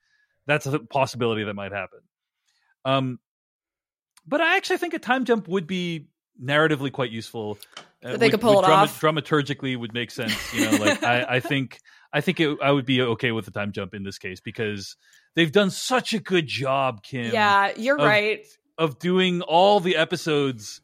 that's 0.47 0.65
a 0.65 0.79
possibility 0.79 1.43
that 1.43 1.53
might 1.53 1.71
happen. 1.71 1.99
Um, 2.85 3.19
but 4.27 4.41
I 4.41 4.57
actually 4.57 4.77
think 4.77 4.93
a 4.93 4.99
time 4.99 5.25
jump 5.25 5.47
would 5.47 5.67
be 5.67 6.07
narratively 6.43 6.91
quite 6.91 7.11
useful. 7.11 7.57
uh, 8.03 8.17
they 8.17 8.25
would- 8.25 8.31
could 8.31 8.41
pull 8.41 8.59
it 8.59 8.65
drama- 8.65 8.83
off. 8.83 8.99
dramaturgically 9.01 9.77
would 9.77 9.93
make 9.93 10.11
sense. 10.11 10.53
You 10.53 10.71
know, 10.71 10.77
like 10.77 11.03
I, 11.03 11.25
I 11.35 11.39
think 11.39 11.79
I 12.13 12.21
think 12.21 12.39
it, 12.39 12.57
I 12.61 12.71
would 12.71 12.85
be 12.85 13.01
okay 13.01 13.31
with 13.31 13.45
the 13.45 13.51
time 13.51 13.71
jump 13.71 13.93
in 13.93 14.03
this 14.03 14.17
case 14.17 14.39
because 14.41 14.97
they've 15.35 15.51
done 15.51 15.69
such 15.69 16.13
a 16.13 16.19
good 16.19 16.47
job, 16.47 17.03
Kim. 17.03 17.31
yeah, 17.31 17.71
you're 17.77 17.99
of- 17.99 18.05
right. 18.05 18.45
Of 18.77 18.99
doing 18.99 19.41
all 19.41 19.79
the 19.79 19.95
episodes. 19.97 20.81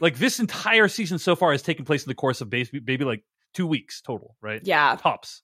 Like 0.00 0.16
this 0.18 0.38
entire 0.38 0.86
season 0.88 1.18
so 1.18 1.34
far 1.34 1.50
has 1.52 1.62
taken 1.62 1.84
place 1.84 2.04
in 2.04 2.08
the 2.08 2.14
course 2.14 2.40
of 2.40 2.50
maybe, 2.52 2.80
maybe 2.86 3.04
like 3.04 3.24
two 3.54 3.66
weeks 3.66 4.00
total, 4.00 4.36
right? 4.40 4.60
Yeah, 4.64 4.96
Tops. 4.96 5.42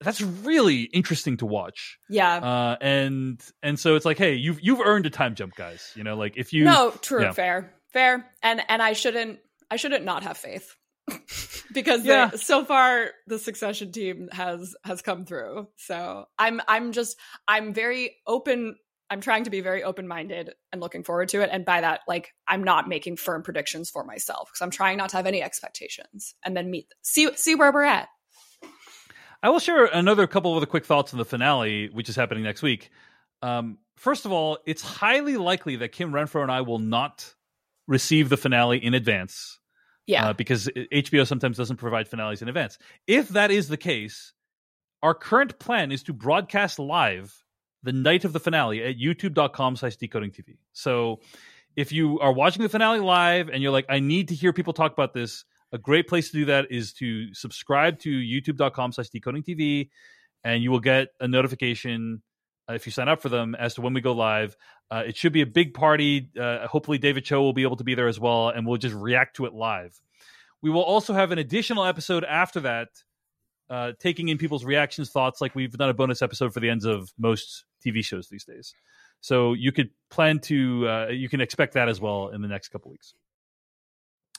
That's 0.00 0.20
really 0.20 0.82
interesting 0.82 1.36
to 1.36 1.46
watch. 1.46 1.98
yeah. 2.08 2.36
Uh, 2.36 2.76
and 2.80 3.40
and 3.62 3.78
so 3.78 3.94
it's 3.94 4.04
like, 4.04 4.18
hey, 4.18 4.34
you've 4.34 4.60
you've 4.62 4.80
earned 4.80 5.06
a 5.06 5.10
time 5.10 5.34
jump, 5.34 5.54
guys. 5.54 5.92
You 5.94 6.04
know, 6.04 6.16
like 6.16 6.36
if 6.36 6.52
you 6.52 6.64
no, 6.64 6.90
true, 7.02 7.22
yeah. 7.22 7.32
fair, 7.32 7.72
fair, 7.92 8.26
and 8.42 8.62
and 8.68 8.82
I 8.82 8.94
shouldn't, 8.94 9.38
I 9.70 9.76
shouldn't 9.76 10.04
not 10.04 10.22
have 10.24 10.36
faith 10.38 10.74
because 11.72 12.04
Yeah. 12.04 12.28
they, 12.28 12.36
so 12.38 12.64
far 12.64 13.10
the 13.26 13.38
Succession 13.38 13.92
team 13.92 14.28
has 14.32 14.74
has 14.84 15.02
come 15.02 15.24
through. 15.24 15.68
So 15.76 16.24
I'm 16.38 16.60
I'm 16.66 16.92
just 16.92 17.16
I'm 17.46 17.72
very 17.74 18.16
open. 18.26 18.76
I'm 19.12 19.20
trying 19.20 19.44
to 19.44 19.50
be 19.50 19.60
very 19.60 19.84
open 19.84 20.08
minded 20.08 20.54
and 20.72 20.80
looking 20.80 21.02
forward 21.02 21.28
to 21.28 21.42
it. 21.42 21.50
And 21.52 21.66
by 21.66 21.82
that, 21.82 22.00
like 22.08 22.32
I'm 22.48 22.64
not 22.64 22.88
making 22.88 23.18
firm 23.18 23.42
predictions 23.42 23.90
for 23.90 24.04
myself 24.04 24.48
because 24.48 24.62
I'm 24.62 24.70
trying 24.70 24.96
not 24.96 25.10
to 25.10 25.18
have 25.18 25.26
any 25.26 25.42
expectations 25.42 26.34
and 26.42 26.56
then 26.56 26.70
meet 26.70 26.86
see 27.02 27.30
see 27.36 27.54
where 27.54 27.70
we're 27.70 27.82
at. 27.82 28.08
I 29.42 29.50
will 29.50 29.58
share 29.58 29.84
another 29.84 30.26
couple 30.26 30.54
of 30.54 30.62
the 30.62 30.66
quick 30.66 30.86
thoughts 30.86 31.12
on 31.12 31.18
the 31.18 31.26
finale, 31.26 31.90
which 31.90 32.08
is 32.08 32.16
happening 32.16 32.42
next 32.42 32.62
week. 32.62 32.88
Um, 33.42 33.76
first 33.98 34.24
of 34.24 34.32
all, 34.32 34.56
it's 34.64 34.80
highly 34.80 35.36
likely 35.36 35.76
that 35.76 35.92
Kim 35.92 36.10
Renfro 36.10 36.40
and 36.40 36.50
I 36.50 36.62
will 36.62 36.78
not 36.78 37.34
receive 37.86 38.30
the 38.30 38.38
finale 38.38 38.82
in 38.82 38.94
advance. 38.94 39.58
Yeah, 40.06 40.30
uh, 40.30 40.32
because 40.32 40.70
HBO 40.74 41.26
sometimes 41.26 41.58
doesn't 41.58 41.76
provide 41.76 42.08
finales 42.08 42.40
in 42.40 42.48
advance. 42.48 42.78
If 43.06 43.28
that 43.30 43.50
is 43.50 43.68
the 43.68 43.76
case, 43.76 44.32
our 45.02 45.12
current 45.12 45.58
plan 45.58 45.92
is 45.92 46.02
to 46.04 46.14
broadcast 46.14 46.78
live 46.78 47.41
the 47.82 47.92
night 47.92 48.24
of 48.24 48.32
the 48.32 48.40
finale 48.40 48.82
at 48.82 48.96
youtube.com 48.96 49.76
slash 49.76 49.96
decoding 49.96 50.30
TV. 50.30 50.56
So 50.72 51.20
if 51.76 51.92
you 51.92 52.20
are 52.20 52.32
watching 52.32 52.62
the 52.62 52.68
finale 52.68 53.00
live 53.00 53.48
and 53.48 53.62
you're 53.62 53.72
like, 53.72 53.86
I 53.88 54.00
need 54.00 54.28
to 54.28 54.34
hear 54.34 54.52
people 54.52 54.72
talk 54.72 54.92
about 54.92 55.14
this, 55.14 55.44
a 55.72 55.78
great 55.78 56.06
place 56.06 56.30
to 56.30 56.36
do 56.36 56.44
that 56.46 56.70
is 56.70 56.92
to 56.94 57.32
subscribe 57.34 57.98
to 58.00 58.10
youtube.com 58.10 58.92
slash 58.92 59.08
decoding 59.08 59.42
TV 59.42 59.88
and 60.44 60.62
you 60.62 60.70
will 60.70 60.80
get 60.80 61.08
a 61.20 61.28
notification 61.28 62.22
uh, 62.68 62.74
if 62.74 62.86
you 62.86 62.92
sign 62.92 63.08
up 63.08 63.20
for 63.22 63.28
them 63.28 63.54
as 63.54 63.74
to 63.74 63.80
when 63.80 63.94
we 63.94 64.00
go 64.00 64.12
live. 64.12 64.56
Uh, 64.90 65.02
it 65.06 65.16
should 65.16 65.32
be 65.32 65.40
a 65.40 65.46
big 65.46 65.74
party. 65.74 66.30
Uh, 66.38 66.66
hopefully, 66.66 66.98
David 66.98 67.24
Cho 67.24 67.40
will 67.40 67.52
be 67.52 67.62
able 67.62 67.76
to 67.76 67.84
be 67.84 67.94
there 67.94 68.08
as 68.08 68.20
well, 68.20 68.50
and 68.50 68.66
we'll 68.66 68.76
just 68.76 68.94
react 68.94 69.36
to 69.36 69.46
it 69.46 69.54
live. 69.54 70.00
We 70.60 70.70
will 70.70 70.82
also 70.82 71.14
have 71.14 71.32
an 71.32 71.38
additional 71.38 71.84
episode 71.84 72.24
after 72.24 72.60
that, 72.60 72.88
uh, 73.68 73.92
taking 73.98 74.28
in 74.28 74.38
people's 74.38 74.64
reactions, 74.64 75.10
thoughts, 75.10 75.40
like 75.40 75.54
we've 75.54 75.72
done 75.72 75.88
a 75.88 75.94
bonus 75.94 76.22
episode 76.22 76.52
for 76.52 76.60
the 76.60 76.68
ends 76.68 76.84
of 76.84 77.12
most 77.18 77.64
TV 77.84 78.04
shows 78.04 78.28
these 78.28 78.44
days. 78.44 78.74
So 79.20 79.52
you 79.52 79.72
could 79.72 79.90
plan 80.10 80.40
to, 80.40 80.88
uh, 80.88 81.06
you 81.08 81.28
can 81.28 81.40
expect 81.40 81.74
that 81.74 81.88
as 81.88 82.00
well 82.00 82.28
in 82.28 82.42
the 82.42 82.48
next 82.48 82.68
couple 82.68 82.90
weeks. 82.90 83.14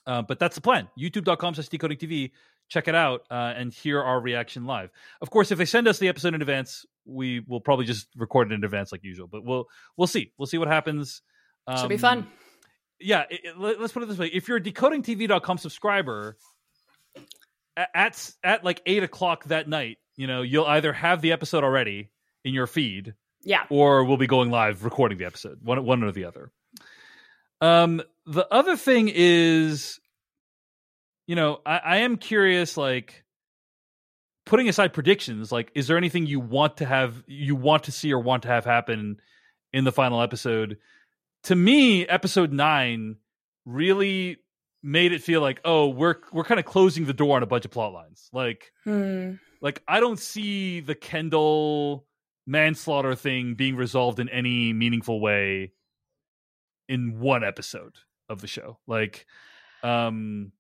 Uh, 0.06 0.21
but 0.21 0.39
that's 0.39 0.56
the 0.56 0.62
plan. 0.62 0.89
YouTube.com 0.99 1.56
slash 1.56 1.69
decoding 1.69 1.97
TV. 1.97 2.32
Check 2.69 2.88
it 2.88 2.95
out 2.95 3.21
uh, 3.32 3.53
and 3.56 3.73
hear 3.73 4.01
our 4.01 4.19
reaction 4.19 4.65
live. 4.65 4.89
Of 5.21 5.29
course, 5.29 5.51
if 5.51 5.58
they 5.58 5.65
send 5.65 5.88
us 5.88 5.99
the 5.99 6.08
episode 6.10 6.34
in 6.34 6.41
advance, 6.41 6.86
we 7.06 7.41
will 7.41 7.62
probably 7.62 7.86
just 7.86 8.08
record 8.15 8.51
it 8.51 8.56
in 8.56 8.63
advance 8.63 8.91
like 8.91 9.03
usual. 9.03 9.27
But 9.27 9.43
we'll 9.45 9.67
we'll 9.97 10.08
see. 10.08 10.32
We'll 10.38 10.47
see 10.47 10.58
what 10.58 10.67
happens. 10.69 11.21
should 11.77 11.88
be 11.89 11.95
Um, 11.95 12.01
fun. 12.01 12.27
yeah, 12.99 13.23
it, 13.29 13.41
it- 13.43 13.60
let- 13.60 13.79
let's 13.79 13.93
put 13.93 14.03
it 14.03 14.08
this 14.08 14.17
way: 14.17 14.27
if 14.27 14.47
you're 14.47 14.58
a 14.58 14.62
decodingtv.com 14.62 15.58
subscriber, 15.58 16.38
a- 17.77 17.97
at 17.97 18.32
at 18.43 18.63
like 18.63 18.82
eight 18.86 19.03
o'clock 19.03 19.43
that 19.45 19.67
night, 19.67 19.97
you 20.15 20.27
know 20.27 20.41
you'll 20.41 20.65
either 20.65 20.93
have 20.93 21.21
the 21.21 21.32
episode 21.34 21.63
already 21.63 22.10
in 22.45 22.53
your 22.53 22.67
feed, 22.67 23.13
Yeah, 23.43 23.63
or 23.69 24.03
we'll 24.06 24.17
be 24.17 24.27
going 24.27 24.51
live 24.51 24.84
recording 24.84 25.17
the 25.17 25.25
episode, 25.25 25.60
one 25.63 25.84
one 25.86 26.03
or 26.03 26.12
the 26.12 26.25
other. 26.25 26.51
Um, 27.62 28.01
the 28.25 28.47
other 28.53 28.75
thing 28.77 29.10
is, 29.13 29.99
you 31.27 31.36
know, 31.36 31.60
I, 31.65 31.77
I 31.77 31.97
am 31.97 32.17
curious, 32.17 32.77
like 32.77 33.23
putting 34.45 34.67
aside 34.69 34.93
predictions, 34.93 35.51
like 35.51 35.71
is 35.75 35.88
there 35.88 35.97
anything 35.97 36.25
you 36.25 36.39
want 36.39 36.77
to 36.77 36.86
have, 36.86 37.23
you 37.27 37.56
want 37.56 37.84
to 37.86 37.91
see 37.91 38.12
or 38.13 38.19
want 38.19 38.43
to 38.43 38.49
have 38.49 38.65
happen 38.65 39.19
in 39.71 39.84
the 39.84 39.91
final 39.91 40.21
episode? 40.21 40.77
To 41.43 41.56
me, 41.56 42.08
episode 42.08 42.51
nine 42.53 43.17
really 43.65 44.38
made 44.82 45.13
it 45.13 45.21
feel 45.21 45.41
like, 45.41 45.62
oh, 45.63 45.88
we're 45.88 46.15
we're 46.32 46.43
kind 46.43 46.60
of 46.60 46.65
closing 46.65 47.06
the 47.06 47.13
door 47.13 47.36
on 47.38 47.43
a 47.43 47.45
bunch 47.47 47.65
of 47.65 47.71
plot 47.71 47.93
lines, 47.93 48.29
like 48.34 48.71
Hmm. 48.84 49.34
like 49.62 49.82
I 49.88 49.99
don't 50.01 50.19
see 50.19 50.79
the 50.82 50.95
Kendall 50.95 52.06
manslaughter 52.45 53.15
thing 53.15 53.56
being 53.56 53.75
resolved 53.75 54.19
in 54.19 54.29
any 54.29 54.73
meaningful 54.73 55.19
way 55.19 55.71
in 56.88 57.19
one 57.19 57.43
episode 57.43 57.95
of 58.29 58.41
the 58.41 58.47
show. 58.47 58.77
Like, 58.88 59.25
um, 59.84 60.51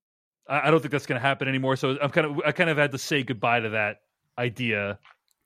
I, 0.47 0.67
I 0.67 0.71
don't 0.71 0.79
think 0.79 0.91
that's 0.91 1.05
going 1.05 1.19
to 1.19 1.27
happen 1.27 1.47
anymore. 1.47 1.75
So 1.75 1.97
I'm 2.01 2.09
kind 2.09 2.27
of 2.27 2.41
I 2.45 2.51
kind 2.51 2.69
of 2.69 2.77
had 2.77 2.91
to 2.91 2.97
say 2.97 3.23
goodbye 3.23 3.61
to 3.61 3.69
that 3.69 3.97
idea 4.37 4.99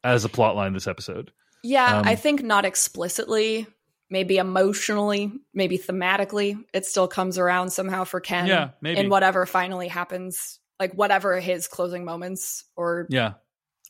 as 0.03 0.25
a 0.25 0.29
plot 0.29 0.55
line 0.55 0.73
this 0.73 0.87
episode. 0.87 1.31
Yeah, 1.63 1.99
Um, 1.99 2.05
I 2.05 2.15
think 2.15 2.43
not 2.43 2.65
explicitly, 2.65 3.67
maybe 4.09 4.37
emotionally, 4.37 5.31
maybe 5.53 5.77
thematically, 5.77 6.63
it 6.73 6.85
still 6.85 7.07
comes 7.07 7.37
around 7.37 7.71
somehow 7.71 8.03
for 8.03 8.19
Ken. 8.19 8.47
Yeah, 8.47 8.69
maybe. 8.79 8.99
In 8.99 9.09
whatever 9.09 9.45
finally 9.45 9.87
happens, 9.87 10.59
like 10.79 10.93
whatever 10.93 11.39
his 11.39 11.67
closing 11.67 12.05
moments 12.05 12.63
or 12.75 13.07
Yeah, 13.09 13.33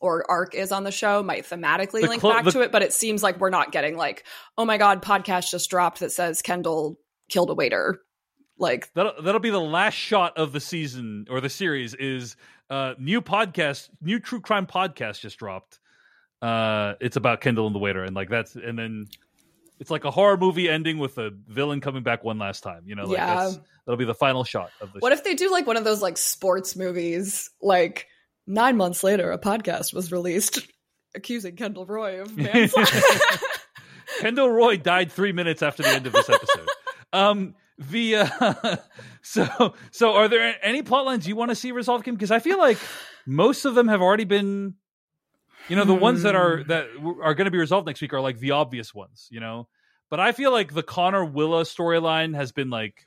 or 0.01 0.29
arc 0.29 0.53
is 0.55 0.71
on 0.71 0.83
the 0.83 0.91
show 0.91 1.23
might 1.23 1.45
thematically 1.45 2.01
The 2.01 2.07
link 2.07 2.21
clo- 2.21 2.31
back 2.33 2.45
the- 2.45 2.51
to 2.51 2.61
it, 2.61 2.71
but 2.71 2.81
it 2.83 2.93
seems 2.93 3.23
like 3.23 3.39
we're 3.39 3.49
not 3.49 3.71
getting 3.71 3.97
like, 3.97 4.25
oh 4.57 4.65
my 4.65 4.77
god, 4.77 5.01
podcast 5.01 5.49
just 5.51 5.69
dropped 5.69 5.99
that 6.01 6.11
says 6.11 6.41
Kendall 6.41 6.99
killed 7.29 7.49
a 7.49 7.53
waiter. 7.55 8.01
Like 8.59 8.91
that'll 8.93 9.21
that'll 9.21 9.39
be 9.41 9.49
the 9.51 9.59
last 9.61 9.93
shot 9.93 10.37
of 10.37 10.51
the 10.51 10.59
season 10.59 11.25
or 11.29 11.41
the 11.41 11.49
series. 11.49 11.93
Is 11.93 12.35
uh 12.69 12.95
new 12.97 13.21
podcast, 13.21 13.89
new 14.01 14.19
true 14.19 14.41
crime 14.41 14.65
podcast 14.65 15.19
just 15.21 15.37
dropped. 15.37 15.79
Uh, 16.41 16.93
it's 17.01 17.15
about 17.17 17.41
Kendall 17.41 17.65
and 17.67 17.75
the 17.75 17.79
waiter, 17.79 18.03
and 18.03 18.15
like 18.15 18.29
that's 18.29 18.55
and 18.55 18.77
then 18.77 19.05
it's 19.79 19.91
like 19.91 20.05
a 20.05 20.11
horror 20.11 20.37
movie 20.37 20.67
ending 20.69 20.97
with 20.97 21.17
a 21.19 21.29
villain 21.47 21.81
coming 21.81 22.01
back 22.03 22.23
one 22.23 22.39
last 22.39 22.61
time. 22.61 22.81
You 22.85 22.95
know, 22.95 23.05
like 23.05 23.17
Yeah. 23.17 23.51
that'll 23.85 23.97
be 23.97 24.05
the 24.05 24.13
final 24.15 24.43
shot 24.43 24.71
of 24.81 24.91
the. 24.93 24.99
what 24.99 25.11
if 25.13 25.23
they 25.23 25.35
do 25.35 25.51
like 25.51 25.67
one 25.67 25.77
of 25.77 25.83
those 25.83 26.01
like 26.01 26.17
sports 26.17 26.75
movies 26.75 27.49
like 27.61 28.07
nine 28.47 28.77
months 28.77 29.03
later 29.03 29.31
a 29.31 29.37
podcast 29.37 29.93
was 29.93 30.11
released 30.11 30.65
accusing 31.15 31.55
Kendall 31.55 31.85
Roy 31.85 32.21
of 32.21 32.35
manslaughter. 32.37 33.01
Kendall 34.19 34.49
Roy 34.49 34.77
died 34.77 35.11
three 35.11 35.33
minutes 35.33 35.61
after 35.61 35.83
the 35.83 35.89
end 35.89 36.07
of 36.07 36.13
this 36.13 36.29
episode. 36.29 36.67
um, 37.13 37.55
the 37.77 38.15
uh, 38.15 38.77
so 39.21 39.75
so 39.91 40.13
are 40.13 40.27
there 40.27 40.55
any 40.63 40.81
plot 40.81 41.05
lines 41.05 41.27
you 41.27 41.35
want 41.35 41.49
to 41.49 41.55
see 41.55 41.71
resolved, 41.71 42.05
Kim? 42.05 42.15
Because 42.15 42.31
I 42.31 42.39
feel 42.39 42.57
like 42.57 42.79
most 43.27 43.65
of 43.65 43.75
them 43.75 43.87
have 43.89 44.01
already 44.01 44.23
been, 44.23 44.73
you 45.67 45.75
know, 45.75 45.83
the 45.83 45.93
ones 45.93 46.23
that 46.23 46.35
are 46.35 46.63
that 46.63 46.87
are 47.21 47.35
going 47.35 47.45
to 47.45 47.51
be 47.51 47.59
resolved 47.59 47.85
next 47.85 48.01
week 48.01 48.13
are 48.13 48.21
like 48.21 48.39
the 48.39 48.51
obvious 48.51 48.95
ones, 48.95 49.27
you 49.29 49.39
know. 49.39 49.67
But 50.09 50.19
I 50.19 50.31
feel 50.31 50.51
like 50.51 50.73
the 50.73 50.81
Connor 50.81 51.23
Willa 51.23 51.63
storyline 51.63 52.33
has 52.33 52.51
been 52.51 52.71
like 52.71 53.05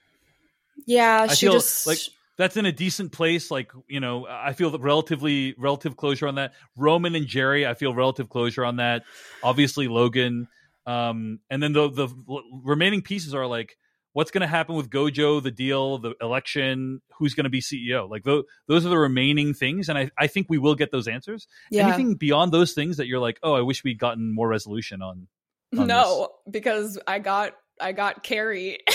yeah, 0.87 1.27
I 1.29 1.35
she 1.35 1.47
just 1.47 1.87
like 1.87 1.99
that's 2.41 2.57
in 2.57 2.65
a 2.65 2.73
decent 2.73 3.13
place. 3.13 3.51
Like 3.51 3.71
you 3.87 4.01
know, 4.01 4.27
I 4.27 4.55
feel 4.55 4.71
that 4.71 4.81
relatively 4.81 5.55
relative 5.59 5.97
closure 5.97 6.27
on 6.27 6.37
that. 6.37 6.55
Roman 6.77 7.15
and 7.15 7.27
Jerry, 7.27 7.67
I 7.67 7.75
feel 7.75 7.95
relative 7.95 8.31
closure 8.31 8.65
on 8.65 8.77
that. 8.77 9.03
Obviously, 9.43 9.89
Logan, 9.89 10.49
um, 10.87 11.41
and 11.51 11.63
then 11.63 11.75
the 11.75 11.91
the 11.91 12.09
remaining 12.65 13.03
pieces 13.03 13.35
are 13.35 13.47
like 13.47 13.77
what's 14.13 14.31
going 14.31 14.41
to 14.41 14.47
happen 14.47 14.75
with 14.75 14.89
Gojo, 14.89 15.43
the 15.43 15.51
deal, 15.51 15.99
the 15.99 16.15
election, 16.21 17.01
who's 17.19 17.35
going 17.35 17.45
to 17.45 17.51
be 17.51 17.61
CEO. 17.61 18.09
Like 18.09 18.25
those 18.25 18.45
those 18.67 18.87
are 18.87 18.89
the 18.89 18.99
remaining 18.99 19.53
things, 19.53 19.91
and 19.91 19.99
I 19.99 20.11
I 20.19 20.27
think 20.27 20.47
we 20.49 20.57
will 20.57 20.75
get 20.75 20.91
those 20.91 21.09
answers. 21.09 21.47
yeah. 21.71 21.87
Anything 21.87 22.15
beyond 22.15 22.53
those 22.53 22.73
things 22.73 22.97
that 22.97 23.07
you're 23.07 23.21
like, 23.21 23.39
oh, 23.43 23.53
I 23.53 23.61
wish 23.61 23.85
we'd 23.85 23.99
gotten 23.99 24.35
more 24.35 24.49
resolution 24.49 25.03
on. 25.03 25.29
on 25.77 25.87
no, 25.87 26.31
because 26.51 26.99
I 27.07 27.19
got 27.19 27.53
I 27.79 27.93
got 27.93 28.23
Kerry. 28.23 28.79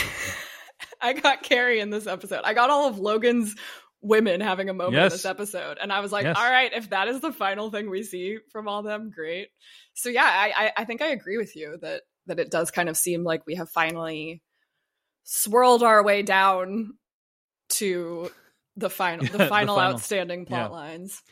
I 1.01 1.13
got 1.13 1.43
Kerry 1.43 1.79
in 1.79 1.89
this 1.89 2.07
episode. 2.07 2.41
I 2.43 2.53
got 2.53 2.69
all 2.69 2.87
of 2.87 2.99
Logan's 2.99 3.55
women 4.01 4.39
having 4.41 4.69
a 4.69 4.73
moment 4.73 4.97
in 5.03 5.09
this 5.09 5.25
episode, 5.25 5.77
and 5.81 5.91
I 5.91 5.99
was 5.99 6.11
like, 6.11 6.23
Yes. 6.25 6.37
all 6.37 6.49
right, 6.49 6.71
if 6.73 6.89
that 6.91 7.07
is 7.07 7.21
the 7.21 7.31
final 7.33 7.71
thing 7.71 7.89
we 7.89 8.03
see 8.03 8.37
from 8.51 8.67
all 8.67 8.83
them, 8.83 9.11
great. 9.13 9.49
So 9.93 10.09
yeah, 10.09 10.23
I, 10.25 10.53
I 10.65 10.71
I 10.77 10.85
think 10.85 11.01
I 11.01 11.07
agree 11.07 11.37
with 11.37 11.55
you 11.55 11.77
that 11.81 12.01
that 12.27 12.39
it 12.39 12.51
does 12.51 12.71
kind 12.71 12.89
of 12.89 12.97
seem 12.97 13.23
like 13.23 13.45
we 13.47 13.55
have 13.55 13.69
finally 13.69 14.41
swirled 15.23 15.83
our 15.83 16.03
way 16.03 16.21
down 16.21 16.93
to 17.69 18.29
the 18.77 18.89
final 18.89 19.25
the 19.31 19.37
The 19.39 19.47
final, 19.47 19.75
final. 19.75 19.93
outstanding 19.95 20.45
plot 20.45 20.69
Yeah. 20.71 20.75
lines. 20.75 21.23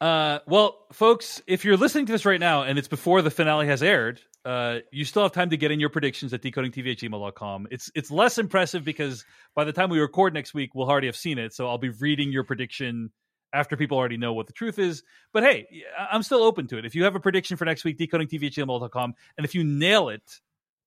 Uh, 0.00 0.38
well, 0.46 0.86
folks, 0.92 1.42
if 1.48 1.64
you're 1.64 1.76
listening 1.76 2.06
to 2.06 2.12
this 2.12 2.24
right 2.24 2.38
now 2.40 2.62
and 2.62 2.78
it's 2.78 2.86
before 2.88 3.20
the 3.20 3.30
finale 3.30 3.66
has 3.66 3.82
aired, 3.82 4.20
uh, 4.48 4.78
you 4.90 5.04
still 5.04 5.22
have 5.22 5.32
time 5.32 5.50
to 5.50 5.58
get 5.58 5.70
in 5.70 5.78
your 5.78 5.90
predictions 5.90 6.32
at 6.32 6.40
decodingtv 6.40 6.90
at 6.90 6.96
gmail.com. 6.96 7.68
It's 7.70 7.90
it's 7.94 8.10
less 8.10 8.38
impressive 8.38 8.82
because 8.82 9.26
by 9.54 9.64
the 9.64 9.74
time 9.74 9.90
we 9.90 10.00
record 10.00 10.32
next 10.32 10.54
week, 10.54 10.74
we'll 10.74 10.88
already 10.88 11.06
have 11.06 11.16
seen 11.16 11.36
it. 11.36 11.52
So 11.52 11.68
I'll 11.68 11.76
be 11.76 11.90
reading 11.90 12.32
your 12.32 12.44
prediction 12.44 13.10
after 13.52 13.76
people 13.76 13.98
already 13.98 14.16
know 14.16 14.32
what 14.32 14.46
the 14.46 14.54
truth 14.54 14.78
is. 14.78 15.02
But 15.34 15.42
hey, 15.42 15.66
I'm 16.10 16.22
still 16.22 16.42
open 16.42 16.66
to 16.68 16.78
it. 16.78 16.86
If 16.86 16.94
you 16.94 17.04
have 17.04 17.14
a 17.14 17.20
prediction 17.20 17.58
for 17.58 17.66
next 17.66 17.84
week, 17.84 17.98
decodingtv 17.98 18.42
at 18.46 18.52
gmail.com, 18.52 19.14
and 19.36 19.44
if 19.44 19.54
you 19.54 19.64
nail 19.64 20.08
it, 20.08 20.22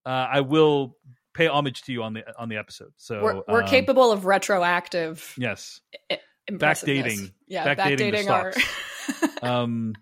uh, 0.08 0.10
I 0.10 0.42
will 0.42 0.98
pay 1.36 1.46
homage 1.46 1.84
to 1.84 1.94
you 1.94 2.02
on 2.02 2.14
the 2.14 2.24
on 2.40 2.50
the 2.50 2.58
episode. 2.58 2.94
So 2.98 3.22
we're, 3.22 3.42
we're 3.48 3.62
um, 3.62 3.70
capable 3.70 4.12
of 4.12 4.26
retroactive 4.26 5.36
Yes, 5.38 5.82
i- 6.10 6.18
backdating. 6.50 7.32
Yeah, 7.48 7.76
backdating 7.76 8.12
backdating, 8.12 8.30
our. 9.44 9.48
um 9.48 9.94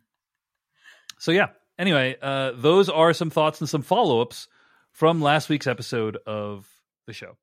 so 1.17 1.31
yeah 1.31 1.47
anyway 1.79 2.15
uh 2.21 2.51
those 2.53 2.89
are 2.89 3.13
some 3.13 3.31
thoughts 3.31 3.59
and 3.61 3.69
some 3.69 3.81
follow-ups 3.81 4.47
from 4.91 5.21
last 5.21 5.49
week's 5.49 5.67
episode 5.67 6.17
of 6.27 6.67
the 7.07 7.13
show. 7.13 7.37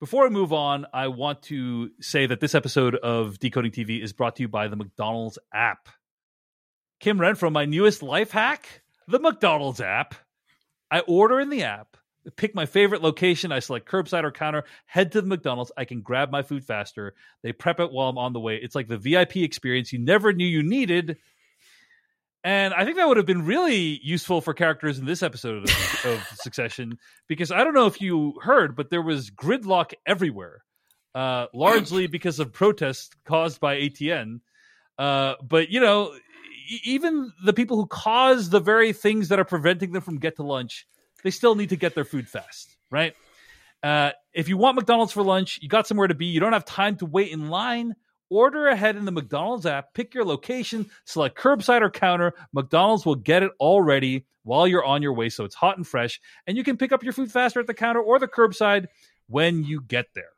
Before 0.00 0.26
i 0.26 0.30
move 0.30 0.52
on 0.52 0.86
i 0.92 1.06
want 1.06 1.42
to 1.44 1.90
say 2.00 2.26
that 2.26 2.40
this 2.40 2.54
episode 2.56 2.96
of 2.96 3.38
decoding 3.38 3.70
tv 3.70 4.02
is 4.02 4.12
brought 4.12 4.36
to 4.36 4.42
you 4.42 4.48
by 4.48 4.66
the 4.66 4.76
mcdonald's 4.76 5.38
app. 5.52 5.88
Kim 6.98 7.18
renfro 7.18 7.52
my 7.52 7.66
newest 7.66 8.02
life 8.02 8.32
hack 8.32 8.82
the 9.06 9.20
mcdonald's 9.20 9.80
app. 9.80 10.14
I 10.90 11.00
order 11.00 11.38
in 11.38 11.50
the 11.50 11.62
app 11.62 11.96
pick 12.36 12.54
my 12.54 12.66
favorite 12.66 13.02
location 13.02 13.52
i 13.52 13.58
select 13.58 13.88
curbside 13.88 14.24
or 14.24 14.30
counter 14.30 14.64
head 14.84 15.12
to 15.12 15.20
the 15.22 15.26
mcdonald's 15.26 15.72
i 15.78 15.84
can 15.84 16.00
grab 16.00 16.30
my 16.30 16.42
food 16.42 16.64
faster. 16.64 17.14
They 17.42 17.52
prep 17.52 17.80
it 17.80 17.92
while 17.92 18.08
i'm 18.08 18.18
on 18.18 18.32
the 18.32 18.40
way. 18.40 18.56
It's 18.56 18.74
like 18.74 18.88
the 18.88 18.98
vip 18.98 19.36
experience 19.36 19.92
you 19.92 19.98
never 19.98 20.32
knew 20.32 20.46
you 20.46 20.62
needed 20.62 21.18
and 22.48 22.72
I 22.72 22.86
think 22.86 22.96
that 22.96 23.06
would 23.06 23.18
have 23.18 23.26
been 23.26 23.44
really 23.44 24.00
useful 24.02 24.40
for 24.40 24.54
characters 24.54 24.98
in 24.98 25.04
this 25.04 25.22
episode 25.22 25.68
of, 25.68 26.04
of 26.06 26.26
Succession 26.36 26.96
because 27.26 27.52
I 27.52 27.62
don't 27.62 27.74
know 27.74 27.84
if 27.84 28.00
you 28.00 28.40
heard, 28.42 28.74
but 28.74 28.88
there 28.88 29.02
was 29.02 29.30
gridlock 29.30 29.92
everywhere, 30.06 30.64
uh, 31.14 31.48
largely 31.52 32.06
because 32.16 32.40
of 32.40 32.54
protests 32.54 33.10
caused 33.26 33.60
by 33.60 33.76
ATN. 33.76 34.40
Uh, 34.96 35.34
but 35.46 35.68
you 35.68 35.78
know, 35.78 36.14
e- 36.70 36.80
even 36.84 37.34
the 37.44 37.52
people 37.52 37.76
who 37.76 37.86
cause 37.86 38.48
the 38.48 38.60
very 38.60 38.94
things 38.94 39.28
that 39.28 39.38
are 39.38 39.44
preventing 39.44 39.92
them 39.92 40.00
from 40.00 40.18
get 40.18 40.36
to 40.36 40.42
lunch, 40.42 40.86
they 41.22 41.30
still 41.30 41.54
need 41.54 41.68
to 41.68 41.76
get 41.76 41.94
their 41.94 42.06
food 42.06 42.30
fast, 42.30 42.78
right? 42.90 43.12
Uh, 43.82 44.12
if 44.32 44.48
you 44.48 44.56
want 44.56 44.74
McDonald's 44.74 45.12
for 45.12 45.22
lunch, 45.22 45.58
you 45.60 45.68
got 45.68 45.86
somewhere 45.86 46.08
to 46.08 46.14
be, 46.14 46.24
you 46.24 46.40
don't 46.40 46.54
have 46.54 46.64
time 46.64 46.96
to 46.96 47.04
wait 47.04 47.30
in 47.30 47.50
line. 47.50 47.94
Order 48.30 48.68
ahead 48.68 48.96
in 48.96 49.06
the 49.06 49.12
McDonald's 49.12 49.64
app, 49.64 49.94
pick 49.94 50.14
your 50.14 50.24
location, 50.24 50.90
select 51.06 51.38
curbside 51.38 51.80
or 51.80 51.90
counter. 51.90 52.34
McDonald's 52.52 53.06
will 53.06 53.14
get 53.14 53.42
it 53.42 53.52
all 53.58 53.80
ready 53.80 54.26
while 54.42 54.68
you're 54.68 54.84
on 54.84 55.02
your 55.02 55.14
way, 55.14 55.28
so 55.28 55.44
it's 55.44 55.54
hot 55.54 55.76
and 55.76 55.86
fresh, 55.86 56.20
and 56.46 56.56
you 56.56 56.64
can 56.64 56.76
pick 56.76 56.92
up 56.92 57.02
your 57.02 57.12
food 57.12 57.30
faster 57.30 57.60
at 57.60 57.66
the 57.66 57.74
counter 57.74 58.00
or 58.00 58.18
the 58.18 58.28
curbside 58.28 58.86
when 59.28 59.64
you 59.64 59.80
get 59.80 60.06
there. 60.14 60.30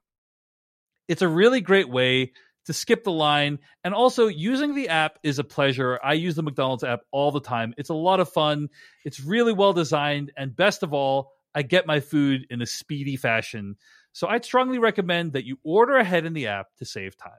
It's 1.08 1.22
a 1.22 1.28
really 1.28 1.60
great 1.60 1.88
way 1.88 2.32
to 2.66 2.72
skip 2.72 3.02
the 3.04 3.12
line, 3.12 3.58
and 3.82 3.94
also 3.94 4.28
using 4.28 4.74
the 4.74 4.88
app 4.88 5.18
is 5.22 5.38
a 5.38 5.44
pleasure. 5.44 5.98
I 6.04 6.12
use 6.12 6.36
the 6.36 6.42
McDonald's 6.42 6.84
app 6.84 7.00
all 7.10 7.32
the 7.32 7.40
time. 7.40 7.74
It's 7.76 7.90
a 7.90 7.94
lot 7.94 8.20
of 8.20 8.28
fun. 8.28 8.68
It's 9.04 9.20
really 9.20 9.52
well 9.52 9.72
designed, 9.72 10.30
and 10.36 10.54
best 10.54 10.82
of 10.82 10.92
all, 10.92 11.32
I 11.54 11.62
get 11.62 11.86
my 11.86 11.98
food 11.98 12.46
in 12.50 12.62
a 12.62 12.66
speedy 12.66 13.16
fashion. 13.16 13.76
So 14.12 14.28
I'd 14.28 14.44
strongly 14.44 14.78
recommend 14.78 15.32
that 15.32 15.44
you 15.44 15.58
order 15.64 15.96
ahead 15.96 16.24
in 16.24 16.32
the 16.32 16.46
app 16.46 16.66
to 16.78 16.84
save 16.84 17.16
time. 17.16 17.32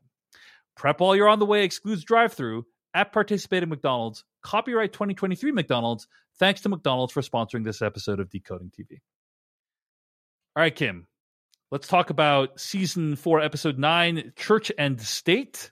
Prep 0.82 1.00
while 1.00 1.15
you're 1.15 1.30
on 1.30 1.38
the 1.38 1.46
way 1.46 1.63
excludes 1.63 2.04
drive 2.04 2.34
through 2.34 2.65
at 2.96 3.13
participating 3.13 3.70
McDonald's. 3.70 4.24
Copyright 4.41 4.91
2023 4.91 5.52
McDonald's. 5.52 6.08
Thanks 6.39 6.62
to 6.62 6.70
McDonald's 6.70 7.13
for 7.13 7.22
sponsoring 7.22 7.63
this 7.63 7.84
episode 7.84 8.20
of 8.20 8.32
Decoding 8.32 8.72
TV. 8.72 8.98
All 10.56 10.63
right, 10.63 10.76
Kim, 10.76 11.06
let's 11.70 11.88
talk 11.88 12.10
about 12.10 12.60
season 12.60 13.15
four, 13.15 13.41
episode 13.41 13.78
nine, 13.78 14.34
Church 14.36 14.72
and 14.76 15.00
State. 15.00 15.70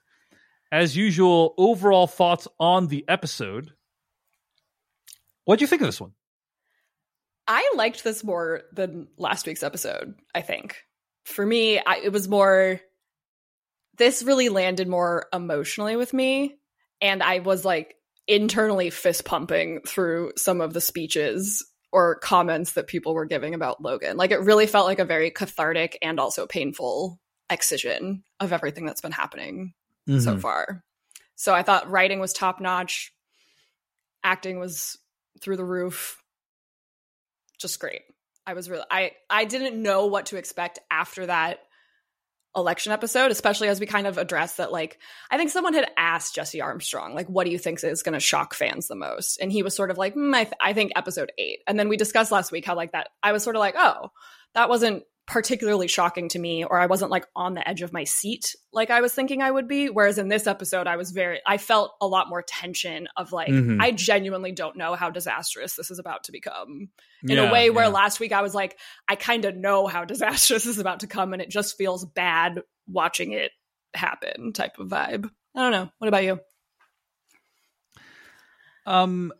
As 0.70 0.96
usual, 0.96 1.54
overall 1.58 2.06
thoughts 2.06 2.46
on 2.60 2.86
the 2.86 3.04
episode. 3.08 3.72
What 5.44 5.58
do 5.58 5.64
you 5.64 5.66
think 5.66 5.82
of 5.82 5.88
this 5.88 6.00
one? 6.00 6.12
I 7.48 7.72
liked 7.74 8.04
this 8.04 8.22
more 8.22 8.62
than 8.72 9.08
last 9.18 9.44
week's 9.44 9.64
episode, 9.64 10.14
I 10.36 10.42
think. 10.42 10.84
For 11.24 11.44
me, 11.44 11.80
I, 11.80 11.96
it 11.96 12.12
was 12.12 12.28
more 12.28 12.80
this 13.98 14.22
really 14.22 14.48
landed 14.48 14.88
more 14.88 15.26
emotionally 15.32 15.96
with 15.96 16.12
me 16.12 16.56
and 17.00 17.22
I 17.22 17.38
was 17.40 17.64
like 17.64 17.96
internally 18.26 18.90
fist 18.90 19.24
pumping 19.24 19.80
through 19.86 20.32
some 20.36 20.60
of 20.60 20.72
the 20.72 20.80
speeches 20.80 21.64
or 21.92 22.16
comments 22.16 22.72
that 22.72 22.86
people 22.86 23.14
were 23.14 23.24
giving 23.24 23.54
about 23.54 23.82
Logan. 23.82 24.16
Like 24.16 24.30
it 24.30 24.40
really 24.40 24.66
felt 24.66 24.86
like 24.86 25.00
a 25.00 25.04
very 25.04 25.30
cathartic 25.30 25.98
and 26.02 26.20
also 26.20 26.46
painful 26.46 27.18
excision 27.48 28.22
of 28.38 28.52
everything 28.52 28.86
that's 28.86 29.00
been 29.00 29.10
happening 29.10 29.74
so 30.06 30.12
mm-hmm. 30.12 30.38
far. 30.38 30.84
So 31.34 31.54
I 31.54 31.62
thought 31.62 31.90
writing 31.90 32.20
was 32.20 32.32
top 32.32 32.60
notch, 32.60 33.12
acting 34.22 34.58
was 34.58 34.98
through 35.40 35.56
the 35.56 35.64
roof. 35.64 36.22
Just 37.58 37.80
great. 37.80 38.02
I 38.46 38.54
was 38.54 38.70
really 38.70 38.84
I 38.90 39.12
I 39.28 39.44
didn't 39.44 39.80
know 39.80 40.06
what 40.06 40.26
to 40.26 40.36
expect 40.36 40.78
after 40.90 41.26
that 41.26 41.60
election 42.56 42.92
episode, 42.92 43.30
especially 43.30 43.68
as 43.68 43.78
we 43.78 43.86
kind 43.86 44.06
of 44.06 44.18
addressed 44.18 44.56
that 44.56 44.72
like 44.72 44.98
I 45.30 45.36
think 45.36 45.50
someone 45.50 45.74
had 45.74 45.90
asked 45.96 46.34
Jesse 46.34 46.60
Armstrong 46.60 47.14
like 47.14 47.28
what 47.28 47.44
do 47.44 47.50
you 47.50 47.58
think 47.58 47.82
is 47.84 48.02
going 48.02 48.14
to 48.14 48.20
shock 48.20 48.54
fans 48.54 48.88
the 48.88 48.96
most? 48.96 49.38
And 49.40 49.52
he 49.52 49.62
was 49.62 49.76
sort 49.76 49.90
of 49.90 49.98
like 49.98 50.14
mm, 50.14 50.34
I, 50.34 50.44
th- 50.44 50.54
I 50.60 50.72
think 50.72 50.92
episode 50.96 51.32
8. 51.38 51.60
And 51.66 51.78
then 51.78 51.88
we 51.88 51.96
discussed 51.96 52.32
last 52.32 52.50
week 52.52 52.64
how 52.64 52.74
like 52.74 52.92
that 52.92 53.08
I 53.22 53.32
was 53.32 53.42
sort 53.42 53.56
of 53.56 53.60
like, 53.60 53.74
"Oh, 53.76 54.10
that 54.54 54.68
wasn't 54.68 55.04
particularly 55.30 55.86
shocking 55.86 56.28
to 56.28 56.40
me 56.40 56.64
or 56.64 56.80
I 56.80 56.86
wasn't 56.86 57.12
like 57.12 57.24
on 57.36 57.54
the 57.54 57.66
edge 57.68 57.82
of 57.82 57.92
my 57.92 58.02
seat 58.02 58.56
like 58.72 58.90
I 58.90 59.00
was 59.00 59.14
thinking 59.14 59.42
I 59.42 59.50
would 59.50 59.68
be 59.68 59.86
whereas 59.88 60.18
in 60.18 60.26
this 60.28 60.48
episode 60.48 60.88
I 60.88 60.96
was 60.96 61.12
very 61.12 61.40
I 61.46 61.56
felt 61.56 61.92
a 62.00 62.06
lot 62.08 62.28
more 62.28 62.42
tension 62.42 63.06
of 63.16 63.30
like 63.30 63.48
Mhm. 63.48 63.80
I 63.80 63.92
genuinely 63.92 64.50
don't 64.50 64.76
know 64.76 64.96
how 64.96 65.08
disastrous 65.08 65.76
this 65.76 65.88
is 65.90 66.00
about 66.00 66.24
to 66.24 66.32
become 66.32 66.88
in 67.22 67.36
Yeah, 67.36 67.48
a 67.48 67.52
way 67.52 67.70
where 67.70 67.84
yeah. 67.84 67.92
last 67.92 68.18
week 68.18 68.32
I 68.32 68.42
was 68.42 68.56
like 68.56 68.76
I 69.08 69.14
kind 69.14 69.44
of 69.44 69.54
know 69.54 69.86
how 69.86 70.04
disastrous 70.14 70.64
this 70.64 70.66
is 70.66 70.78
about 70.78 71.00
to 71.00 71.06
come 71.06 71.32
and 71.32 71.40
it 71.40 71.48
just 71.48 71.78
feels 71.78 72.04
bad 72.04 72.60
watching 72.88 73.30
it 73.30 73.52
happen 73.94 74.52
type 74.52 74.78
of 74.80 74.88
vibe. 74.88 75.30
I 75.54 75.60
don't 75.60 75.70
know. 75.72 75.90
What 75.98 76.08
about 76.08 76.24
you? 76.24 76.40
Um. 78.86 79.32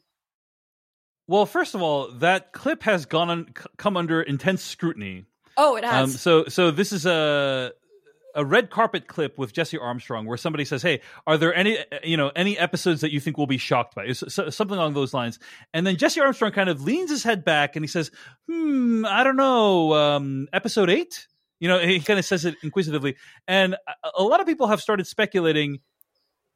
Well, 1.26 1.46
first 1.46 1.74
of 1.74 1.83
all, 1.83 2.11
that 2.18 2.53
clip 2.53 2.83
has 2.83 3.07
gone 3.07 3.31
on, 3.31 3.46
c- 3.57 3.64
come 3.76 3.96
under 3.96 4.20
intense 4.20 4.62
scrutiny. 4.62 5.26
Oh, 5.62 5.76
it 5.76 5.84
Um, 5.84 6.08
so, 6.08 6.46
so 6.46 6.70
this 6.70 6.90
is 6.92 7.04
a 7.06 7.72
a 8.34 8.44
red 8.44 8.70
carpet 8.70 9.08
clip 9.08 9.36
with 9.38 9.52
Jesse 9.52 9.76
Armstrong, 9.76 10.24
where 10.24 10.36
somebody 10.36 10.64
says, 10.64 10.82
"Hey, 10.82 11.00
are 11.26 11.36
there 11.36 11.54
any 11.54 11.78
you 12.02 12.16
know 12.16 12.30
any 12.34 12.56
episodes 12.58 13.02
that 13.02 13.12
you 13.12 13.20
think 13.20 13.36
we'll 13.36 13.46
be 13.46 13.58
shocked 13.58 13.94
by?" 13.94 14.04
It's 14.04 14.24
so- 14.32 14.48
something 14.50 14.78
along 14.78 14.94
those 14.94 15.12
lines. 15.12 15.38
And 15.74 15.86
then 15.86 15.96
Jesse 15.96 16.20
Armstrong 16.20 16.52
kind 16.52 16.70
of 16.70 16.82
leans 16.82 17.10
his 17.10 17.22
head 17.24 17.44
back 17.44 17.76
and 17.76 17.84
he 17.84 17.88
says, 17.88 18.10
"Hmm, 18.48 19.04
I 19.04 19.22
don't 19.22 19.36
know, 19.36 19.92
um, 19.94 20.48
episode 20.52 20.88
eight. 20.88 21.26
You 21.58 21.68
know, 21.68 21.78
he 21.78 22.00
kind 22.00 22.18
of 22.18 22.24
says 22.24 22.46
it 22.46 22.54
inquisitively, 22.62 23.16
and 23.46 23.74
a, 23.74 24.10
a 24.18 24.22
lot 24.22 24.40
of 24.40 24.46
people 24.46 24.68
have 24.68 24.80
started 24.80 25.06
speculating 25.06 25.80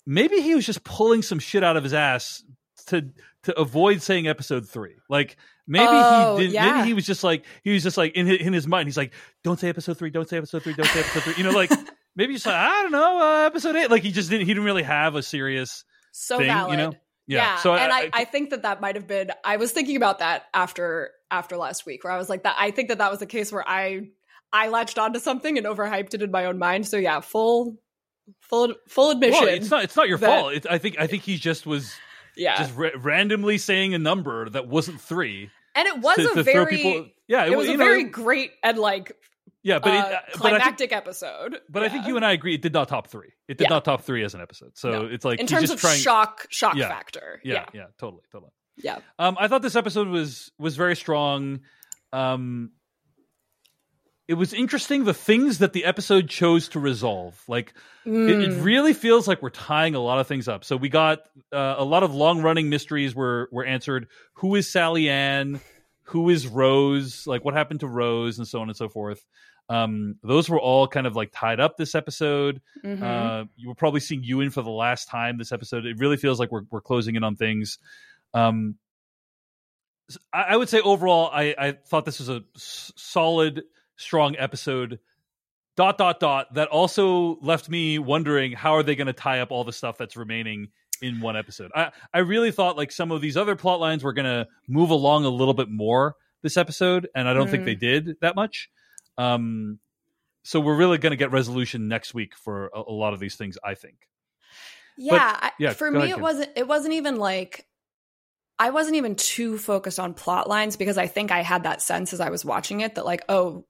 maybe 0.06 0.40
he 0.40 0.54
was 0.54 0.66
just 0.66 0.84
pulling 0.84 1.22
some 1.22 1.38
shit 1.38 1.64
out 1.64 1.76
of 1.76 1.82
his 1.82 1.94
ass 1.94 2.42
to 2.86 3.10
to 3.44 3.58
avoid 3.58 4.02
saying 4.02 4.26
episode 4.28 4.68
three. 4.68 4.96
Like 5.08 5.36
maybe 5.66 5.86
Oh, 5.88 6.36
he 6.36 6.42
didn't. 6.44 6.54
yeah. 6.54 6.76
Maybe 6.76 6.88
he 6.88 6.94
was 6.94 7.06
just 7.06 7.22
like 7.24 7.44
he 7.62 7.72
was 7.72 7.82
just 7.82 7.96
like 7.96 8.14
in 8.14 8.26
his, 8.26 8.38
in 8.40 8.52
his 8.52 8.66
mind. 8.66 8.88
He's 8.88 8.96
like, 8.96 9.12
don't 9.42 9.58
say 9.58 9.68
episode 9.68 9.98
three. 9.98 10.10
Don't 10.10 10.28
say 10.28 10.38
episode 10.38 10.62
three. 10.62 10.74
Don't 10.74 10.86
say 10.88 11.00
episode 11.00 11.22
three. 11.22 11.34
You 11.36 11.44
know, 11.44 11.50
like 11.56 11.70
maybe 12.16 12.32
he's 12.32 12.46
like 12.46 12.54
I 12.54 12.82
don't 12.82 12.92
know 12.92 13.20
uh, 13.20 13.46
episode 13.46 13.76
eight. 13.76 13.90
Like 13.90 14.02
he 14.02 14.10
just 14.12 14.30
didn't. 14.30 14.46
He 14.46 14.54
didn't 14.54 14.64
really 14.64 14.82
have 14.82 15.14
a 15.14 15.22
serious 15.22 15.84
so 16.12 16.38
thing. 16.38 16.46
valid. 16.46 16.70
You 16.72 16.76
know. 16.78 16.92
Yeah, 17.26 17.56
So 17.56 17.74
and 17.74 17.90
I, 17.90 18.10
I 18.12 18.24
think 18.26 18.50
that 18.50 18.62
that 18.64 18.82
might 18.82 18.96
have 18.96 19.06
been. 19.06 19.30
I 19.42 19.56
was 19.56 19.72
thinking 19.72 19.96
about 19.96 20.18
that 20.18 20.44
after 20.52 21.10
after 21.30 21.56
last 21.56 21.86
week, 21.86 22.04
where 22.04 22.12
I 22.12 22.18
was 22.18 22.28
like 22.28 22.42
that. 22.42 22.54
I 22.58 22.70
think 22.70 22.88
that 22.88 22.98
that 22.98 23.10
was 23.10 23.18
the 23.18 23.24
case 23.26 23.50
where 23.50 23.66
I 23.66 24.08
I 24.52 24.68
latched 24.68 24.98
onto 24.98 25.18
something 25.18 25.56
and 25.56 25.66
overhyped 25.66 26.12
it 26.12 26.20
in 26.20 26.30
my 26.30 26.44
own 26.44 26.58
mind. 26.58 26.86
So 26.86 26.98
yeah, 26.98 27.20
full 27.20 27.78
full 28.40 28.74
full 28.88 29.10
admission. 29.10 29.40
well, 29.40 29.48
it's 29.54 29.70
not. 29.70 29.84
It's 29.84 29.96
not 29.96 30.06
your 30.06 30.18
that- 30.18 30.26
fault. 30.40 30.52
It, 30.52 30.66
I 30.68 30.76
think. 30.76 30.96
I 31.00 31.06
think 31.06 31.22
he 31.22 31.38
just 31.38 31.64
was 31.64 31.94
yeah, 32.36 32.56
just 32.58 32.76
ra- 32.76 32.90
randomly 32.98 33.58
saying 33.58 33.94
a 33.94 33.98
number 33.98 34.48
that 34.50 34.68
wasn't 34.68 35.00
three. 35.00 35.50
and 35.74 35.86
it 35.88 35.98
was 36.00 36.16
to- 36.16 36.30
a 36.30 36.34
to 36.34 36.42
very 36.42 36.76
people- 36.76 37.06
yeah, 37.28 37.44
it 37.46 37.56
was 37.56 37.66
you 37.68 37.74
a 37.74 37.76
know, 37.76 37.84
very 37.84 38.04
great 38.04 38.52
and 38.62 38.78
like 38.78 39.12
yeah, 39.62 39.78
but 39.78 39.90
uh, 39.90 39.94
it, 39.94 39.98
uh, 39.98 40.02
but 40.02 40.12
I 40.12 40.18
think 40.18 40.40
climactic 40.40 40.92
episode. 40.92 41.58
But 41.70 41.82
I 41.84 41.88
think 41.88 42.06
you 42.06 42.16
and 42.16 42.24
I 42.24 42.32
agree 42.32 42.54
it 42.54 42.60
did 42.60 42.74
not 42.74 42.86
top 42.88 43.06
three. 43.08 43.32
It 43.48 43.56
did 43.56 43.64
Yeah. 43.64 43.68
not 43.70 43.84
top 43.86 44.02
three 44.02 44.22
as 44.22 44.34
an 44.34 44.42
episode. 44.42 44.72
So 44.76 44.90
No. 44.90 45.06
it's 45.06 45.24
like 45.24 45.40
in 45.40 45.46
terms 45.46 45.62
just 45.62 45.74
of 45.74 45.80
trying. 45.80 45.98
shock 45.98 46.46
shock 46.50 46.76
Yeah. 46.76 46.88
factor. 46.88 47.40
yeah, 47.42 47.54
Yeah, 47.54 47.64
yeah, 47.72 47.84
totally, 47.98 48.22
totally. 48.30 48.50
yeah. 48.76 48.98
Um, 49.18 49.36
I 49.40 49.48
thought 49.48 49.62
this 49.62 49.74
episode 49.76 50.08
was 50.08 50.52
was 50.58 50.76
very 50.76 50.94
strong. 50.96 51.60
Um, 52.12 52.72
it 54.26 54.34
was 54.34 54.52
interesting 54.54 55.04
the 55.04 55.12
things 55.14 55.58
that 55.58 55.72
the 55.74 55.84
episode 55.84 56.28
chose 56.30 56.68
to 56.70 56.80
resolve. 56.80 57.40
Like 57.46 57.74
it, 58.06 58.10
it 58.10 58.50
Mm. 58.50 58.64
really 58.64 58.94
feels 58.94 59.28
like 59.28 59.42
we're 59.42 59.50
tying 59.50 59.94
a 59.94 60.00
lot 60.00 60.18
of 60.18 60.26
things 60.26 60.48
up. 60.48 60.64
So 60.64 60.76
we 60.76 60.88
got 60.88 61.20
uh, 61.52 61.74
a 61.78 61.84
lot 61.84 62.02
of 62.02 62.14
long 62.14 62.40
running 62.42 62.68
mysteries 62.70 63.14
were 63.14 63.48
were 63.52 63.64
answered. 63.64 64.08
Who 64.34 64.54
is 64.54 64.70
Sally 64.70 65.08
Ann? 65.10 65.60
who 66.08 66.28
is 66.28 66.46
Rose, 66.46 67.26
like 67.26 67.46
what 67.46 67.54
happened 67.54 67.80
to 67.80 67.86
Rose, 67.88 68.36
and 68.36 68.46
so 68.46 68.60
on 68.60 68.68
and 68.68 68.76
so 68.76 68.90
forth. 68.90 69.24
Um, 69.70 70.16
those 70.22 70.50
were 70.50 70.60
all 70.60 70.86
kind 70.86 71.06
of 71.06 71.16
like 71.16 71.30
tied 71.32 71.60
up 71.60 71.78
this 71.78 71.94
episode. 71.94 72.60
Mhm. 72.84 73.02
Uh, 73.02 73.46
you 73.56 73.68
were 73.68 73.74
probably 73.74 74.00
seeing 74.00 74.22
Ewan 74.22 74.50
for 74.50 74.60
the 74.60 74.68
last 74.70 75.08
time 75.08 75.38
this 75.38 75.50
episode. 75.50 75.86
It 75.86 75.98
really 75.98 76.18
feels 76.18 76.38
like 76.38 76.52
we're 76.52 76.64
we're 76.70 76.82
closing 76.82 77.16
in 77.16 77.24
on 77.24 77.36
things. 77.36 77.78
Um, 78.34 78.76
I, 80.32 80.42
I 80.42 80.56
would 80.56 80.68
say 80.68 80.80
overall, 80.80 81.30
I, 81.32 81.54
I 81.58 81.72
thought 81.72 82.04
this 82.04 82.18
was 82.18 82.28
a 82.28 82.42
s- 82.54 82.92
solid, 82.96 83.62
strong 83.96 84.36
episode. 84.38 84.98
Dot 85.76 85.98
dot 85.98 86.20
dot. 86.20 86.54
That 86.54 86.68
also 86.68 87.36
left 87.40 87.68
me 87.68 87.98
wondering 87.98 88.52
how 88.52 88.74
are 88.74 88.82
they 88.84 88.94
going 88.94 89.08
to 89.08 89.12
tie 89.12 89.40
up 89.40 89.50
all 89.50 89.64
the 89.64 89.72
stuff 89.72 89.98
that's 89.98 90.16
remaining 90.16 90.68
in 91.02 91.20
one 91.20 91.36
episode. 91.36 91.72
I 91.74 91.90
I 92.12 92.18
really 92.20 92.52
thought 92.52 92.76
like 92.76 92.92
some 92.92 93.10
of 93.10 93.20
these 93.20 93.36
other 93.36 93.56
plot 93.56 93.80
lines 93.80 94.04
were 94.04 94.12
going 94.12 94.26
to 94.26 94.46
move 94.68 94.90
along 94.90 95.24
a 95.24 95.28
little 95.30 95.54
bit 95.54 95.68
more 95.68 96.14
this 96.42 96.56
episode, 96.56 97.08
and 97.16 97.28
I 97.28 97.34
don't 97.34 97.50
think 97.50 97.62
Mm. 97.62 97.66
they 97.66 97.74
did 97.74 98.16
that 98.20 98.36
much. 98.36 98.70
Um, 99.18 99.80
so 100.44 100.60
we're 100.60 100.76
really 100.76 100.98
going 100.98 101.10
to 101.10 101.16
get 101.16 101.32
resolution 101.32 101.88
next 101.88 102.14
week 102.14 102.36
for 102.36 102.70
a, 102.74 102.82
a 102.86 102.92
lot 102.92 103.12
of 103.14 103.18
these 103.18 103.34
things. 103.34 103.58
I 103.64 103.74
think. 103.74 103.96
yeah, 104.96 105.36
I, 105.42 105.50
yeah, 105.58 105.72
for 105.72 105.90
me 105.90 105.98
ahead, 105.98 106.10
it 106.10 106.14
Kim. 106.14 106.22
wasn't 106.22 106.50
it 106.54 106.68
wasn't 106.68 106.94
even 106.94 107.16
like 107.16 107.66
I 108.60 108.70
wasn't 108.70 108.94
even 108.96 109.16
too 109.16 109.58
focused 109.58 109.98
on 109.98 110.14
plot 110.14 110.48
lines 110.48 110.76
because 110.76 110.98
I 110.98 111.08
think 111.08 111.32
I 111.32 111.42
had 111.42 111.64
that 111.64 111.82
sense 111.82 112.12
as 112.12 112.20
I 112.20 112.30
was 112.30 112.44
watching 112.44 112.80
it 112.80 112.94
that 112.94 113.04
like 113.04 113.24
oh 113.28 113.64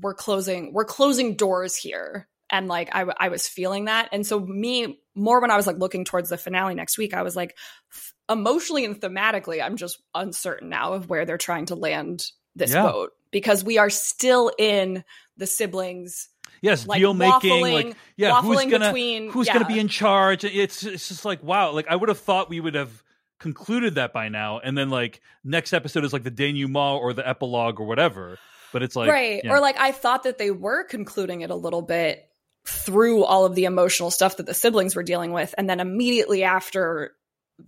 we're 0.00 0.14
closing 0.14 0.72
we're 0.72 0.84
closing 0.84 1.34
doors 1.34 1.76
here 1.76 2.28
and 2.50 2.68
like 2.68 2.88
I, 2.94 3.06
I 3.18 3.28
was 3.28 3.48
feeling 3.48 3.86
that 3.86 4.08
and 4.12 4.26
so 4.26 4.40
me 4.40 5.00
more 5.14 5.40
when 5.40 5.50
I 5.50 5.56
was 5.56 5.66
like 5.66 5.78
looking 5.78 6.04
towards 6.04 6.30
the 6.30 6.38
finale 6.38 6.74
next 6.74 6.98
week 6.98 7.14
I 7.14 7.22
was 7.22 7.36
like 7.36 7.56
f- 7.92 8.14
emotionally 8.30 8.84
and 8.84 9.00
thematically 9.00 9.62
I'm 9.62 9.76
just 9.76 10.00
uncertain 10.14 10.68
now 10.68 10.94
of 10.94 11.08
where 11.08 11.24
they're 11.24 11.38
trying 11.38 11.66
to 11.66 11.74
land 11.74 12.24
this 12.56 12.72
Yeah. 12.72 12.82
boat 12.82 13.12
because 13.30 13.62
we 13.64 13.78
are 13.78 13.90
still 13.90 14.50
in 14.58 15.04
the 15.36 15.46
siblings 15.46 16.28
Yes, 16.60 16.86
like 16.86 16.98
deal 16.98 17.14
making. 17.14 17.62
Like, 17.62 17.96
yeah, 18.16 18.40
who's 18.42 18.64
gonna 18.64 18.86
between 18.86 19.30
who's 19.30 19.46
yeah. 19.46 19.52
gonna 19.54 19.66
be 19.66 19.78
in 19.78 19.88
charge? 19.88 20.42
It's 20.44 20.82
it's 20.84 21.08
just 21.08 21.24
like 21.24 21.42
wow. 21.42 21.72
Like 21.72 21.86
I 21.88 21.94
would 21.94 22.08
have 22.08 22.18
thought 22.18 22.48
we 22.48 22.58
would 22.58 22.74
have 22.74 23.02
concluded 23.38 23.94
that 23.94 24.12
by 24.12 24.28
now, 24.28 24.58
and 24.58 24.76
then 24.76 24.90
like 24.90 25.20
next 25.44 25.72
episode 25.72 26.04
is 26.04 26.12
like 26.12 26.24
the 26.24 26.30
denouement 26.32 27.00
or 27.00 27.12
the 27.12 27.26
epilogue 27.28 27.78
or 27.78 27.86
whatever. 27.86 28.38
But 28.72 28.82
it's 28.82 28.96
like 28.96 29.10
right 29.10 29.40
yeah. 29.44 29.52
or 29.52 29.60
like 29.60 29.78
i 29.78 29.92
thought 29.92 30.24
that 30.24 30.38
they 30.38 30.50
were 30.50 30.84
concluding 30.84 31.40
it 31.42 31.50
a 31.50 31.54
little 31.54 31.82
bit 31.82 32.24
through 32.66 33.24
all 33.24 33.46
of 33.46 33.54
the 33.54 33.64
emotional 33.64 34.10
stuff 34.10 34.36
that 34.36 34.46
the 34.46 34.54
siblings 34.54 34.94
were 34.94 35.02
dealing 35.02 35.32
with 35.32 35.54
and 35.56 35.68
then 35.70 35.80
immediately 35.80 36.44
after 36.44 37.12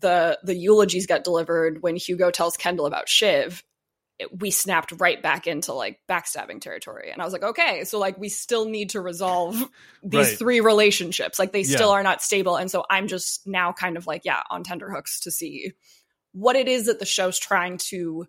the 0.01 0.39
the 0.45 0.55
eulogies 0.55 1.07
got 1.07 1.25
delivered 1.25 1.83
when 1.83 1.97
hugo 1.97 2.31
tells 2.31 2.57
kendall 2.57 2.87
about 2.87 3.09
shiv 3.09 3.63
it, 4.19 4.39
we 4.39 4.51
snapped 4.51 4.93
right 5.01 5.23
back 5.23 5.47
into 5.47 5.73
like 5.73 5.99
backstabbing 6.09 6.61
territory 6.61 7.11
and 7.11 7.23
i 7.23 7.25
was 7.25 7.33
like 7.33 7.43
okay 7.43 7.85
so 7.85 7.99
like 7.99 8.19
we 8.19 8.29
still 8.29 8.69
need 8.69 8.91
to 8.91 9.01
resolve 9.01 9.57
these 10.03 10.29
Right. 10.29 10.39
three 10.39 10.61
relationships 10.61 11.39
like 11.39 11.53
they 11.53 11.63
still 11.63 11.89
Yeah. 11.89 11.95
are 11.95 12.03
not 12.03 12.21
stable 12.23 12.57
and 12.57 12.71
so 12.71 12.85
i'm 12.91 13.09
just 13.09 13.47
now 13.47 13.73
kind 13.73 13.97
of 13.97 14.07
like 14.07 14.27
yeah 14.27 14.43
on 14.51 14.63
tenterhooks 14.63 15.21
to 15.21 15.31
see 15.31 15.73
what 16.33 16.55
it 16.57 16.69
is 16.69 16.87
that 16.87 16.99
the 16.99 17.07
show's 17.07 17.39
trying 17.39 17.79
to 17.79 18.27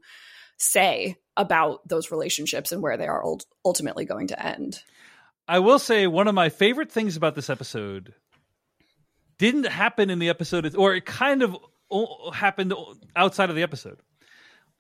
say 0.62 1.18
about 1.36 1.88
those 1.88 2.12
relationships 2.12 2.72
and 2.72 2.82
where 2.82 2.98
they 2.98 3.08
are 3.08 3.24
ultimately 3.66 4.06
going 4.06 4.28
to 4.28 4.46
end. 4.46 4.82
I 5.48 5.60
will 5.60 5.80
say 5.80 6.08
one 6.08 6.28
of 6.28 6.36
my 6.36 6.50
favorite 6.50 6.92
things 6.92 7.18
about 7.18 7.36
this 7.36 7.50
episode 7.50 8.14
didn't 9.38 9.66
happen 9.66 10.10
in 10.10 10.20
the 10.20 10.30
episode, 10.30 10.76
or 10.76 10.94
it 10.94 11.06
kind 11.06 11.42
of 11.42 11.58
happened 12.34 12.74
outside 13.16 13.50
of 13.50 13.56
the 13.56 13.64
episode. 13.64 14.00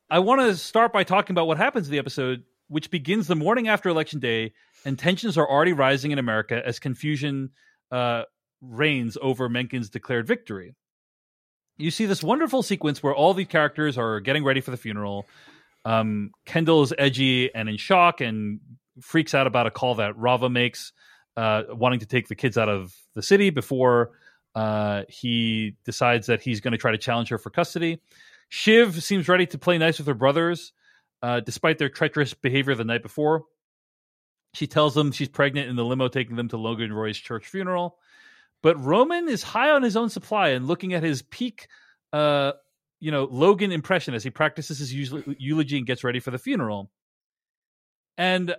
I 0.09 0.19
want 0.19 0.41
to 0.41 0.55
start 0.55 0.93
by 0.93 1.03
talking 1.03 1.33
about 1.33 1.47
what 1.47 1.57
happens 1.57 1.87
in 1.87 1.91
the 1.91 1.99
episode, 1.99 2.43
which 2.67 2.91
begins 2.91 3.27
the 3.27 3.35
morning 3.35 3.67
after 3.67 3.89
Election 3.89 4.19
Day, 4.19 4.53
and 4.85 4.99
tensions 4.99 5.37
are 5.37 5.49
already 5.49 5.73
rising 5.73 6.11
in 6.11 6.19
America 6.19 6.61
as 6.63 6.79
confusion 6.79 7.49
uh, 7.91 8.23
reigns 8.61 9.17
over 9.19 9.49
Mencken's 9.49 9.89
declared 9.89 10.27
victory. 10.27 10.75
You 11.77 11.89
see 11.89 12.05
this 12.05 12.23
wonderful 12.23 12.61
sequence 12.61 13.01
where 13.01 13.15
all 13.15 13.33
the 13.33 13.45
characters 13.45 13.97
are 13.97 14.19
getting 14.19 14.43
ready 14.43 14.61
for 14.61 14.69
the 14.69 14.77
funeral. 14.77 15.25
Um, 15.85 16.31
Kendall 16.45 16.83
is 16.83 16.93
edgy 16.97 17.53
and 17.53 17.67
in 17.69 17.77
shock 17.77 18.21
and 18.21 18.59
freaks 19.01 19.33
out 19.33 19.47
about 19.47 19.67
a 19.67 19.71
call 19.71 19.95
that 19.95 20.17
Rava 20.17 20.49
makes, 20.49 20.93
uh, 21.37 21.63
wanting 21.69 21.99
to 21.99 22.05
take 22.05 22.27
the 22.27 22.35
kids 22.35 22.57
out 22.57 22.69
of 22.69 22.93
the 23.15 23.21
city 23.21 23.49
before 23.49 24.11
uh, 24.55 25.03
he 25.07 25.75
decides 25.85 26.27
that 26.27 26.41
he's 26.41 26.61
going 26.61 26.73
to 26.73 26.77
try 26.77 26.91
to 26.91 26.97
challenge 26.97 27.29
her 27.29 27.37
for 27.37 27.49
custody. 27.49 28.01
Shiv 28.49 29.01
seems 29.01 29.27
ready 29.29 29.45
to 29.47 29.57
play 29.57 29.77
nice 29.77 29.97
with 29.97 30.07
her 30.07 30.13
brothers, 30.13 30.73
uh, 31.23 31.39
despite 31.39 31.77
their 31.77 31.89
treacherous 31.89 32.33
behavior 32.33 32.75
the 32.75 32.83
night 32.83 33.01
before. 33.01 33.45
She 34.53 34.67
tells 34.67 34.93
them 34.93 35.13
she's 35.13 35.29
pregnant 35.29 35.69
in 35.69 35.77
the 35.77 35.85
limo 35.85 36.09
taking 36.09 36.35
them 36.35 36.49
to 36.49 36.57
Logan 36.57 36.91
Roy's 36.91 37.17
church 37.17 37.47
funeral. 37.47 37.97
But 38.61 38.83
Roman 38.83 39.29
is 39.29 39.41
high 39.41 39.71
on 39.71 39.83
his 39.83 39.95
own 39.95 40.09
supply 40.09 40.49
and 40.49 40.67
looking 40.67 40.93
at 40.93 41.03
his 41.03 41.21
peak, 41.21 41.67
uh, 42.11 42.51
you 43.01 43.11
know, 43.11 43.25
Logan 43.29 43.71
impression 43.73 44.13
as 44.13 44.23
he 44.23 44.29
practices 44.29 44.79
his 44.79 44.93
eul- 44.93 45.35
eulogy 45.37 45.77
and 45.77 45.85
gets 45.85 46.03
ready 46.05 46.19
for 46.21 46.31
the 46.31 46.37
funeral. 46.37 46.89
And 48.17 48.55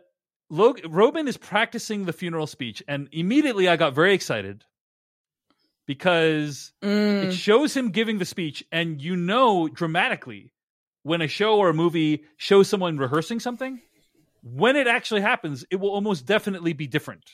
Log- 0.50 0.80
Roman 0.86 1.28
is 1.28 1.38
practicing 1.38 2.04
the 2.04 2.12
funeral 2.12 2.46
speech, 2.46 2.82
and 2.86 3.08
immediately 3.12 3.68
I 3.68 3.76
got 3.76 3.94
very 3.94 4.12
excited 4.12 4.64
because 5.86 6.72
Mm. 6.82 7.24
it 7.28 7.32
shows 7.32 7.76
him 7.76 7.90
giving 7.90 8.18
the 8.18 8.24
speech, 8.24 8.62
and 8.70 9.00
you 9.00 9.16
know 9.16 9.68
dramatically 9.68 10.52
when 11.02 11.20
a 11.20 11.28
show 11.28 11.58
or 11.58 11.68
a 11.70 11.74
movie 11.74 12.24
shows 12.36 12.68
someone 12.68 12.96
rehearsing 12.96 13.40
something, 13.40 13.80
when 14.42 14.76
it 14.76 14.86
actually 14.86 15.20
happens, 15.20 15.64
it 15.70 15.76
will 15.76 15.90
almost 15.90 16.26
definitely 16.26 16.72
be 16.72 16.86
different 16.86 17.24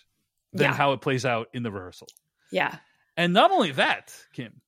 than 0.53 0.71
Yeah. 0.71 0.75
how 0.75 0.92
it 0.92 1.01
plays 1.03 1.27
out 1.27 1.49
in 1.53 1.62
the 1.62 1.71
rehearsal. 1.71 2.09
Yeah. 2.51 2.79
And 3.16 3.33
not 3.35 3.51
only 3.51 3.73
that, 3.73 4.14
Kim, 4.33 4.61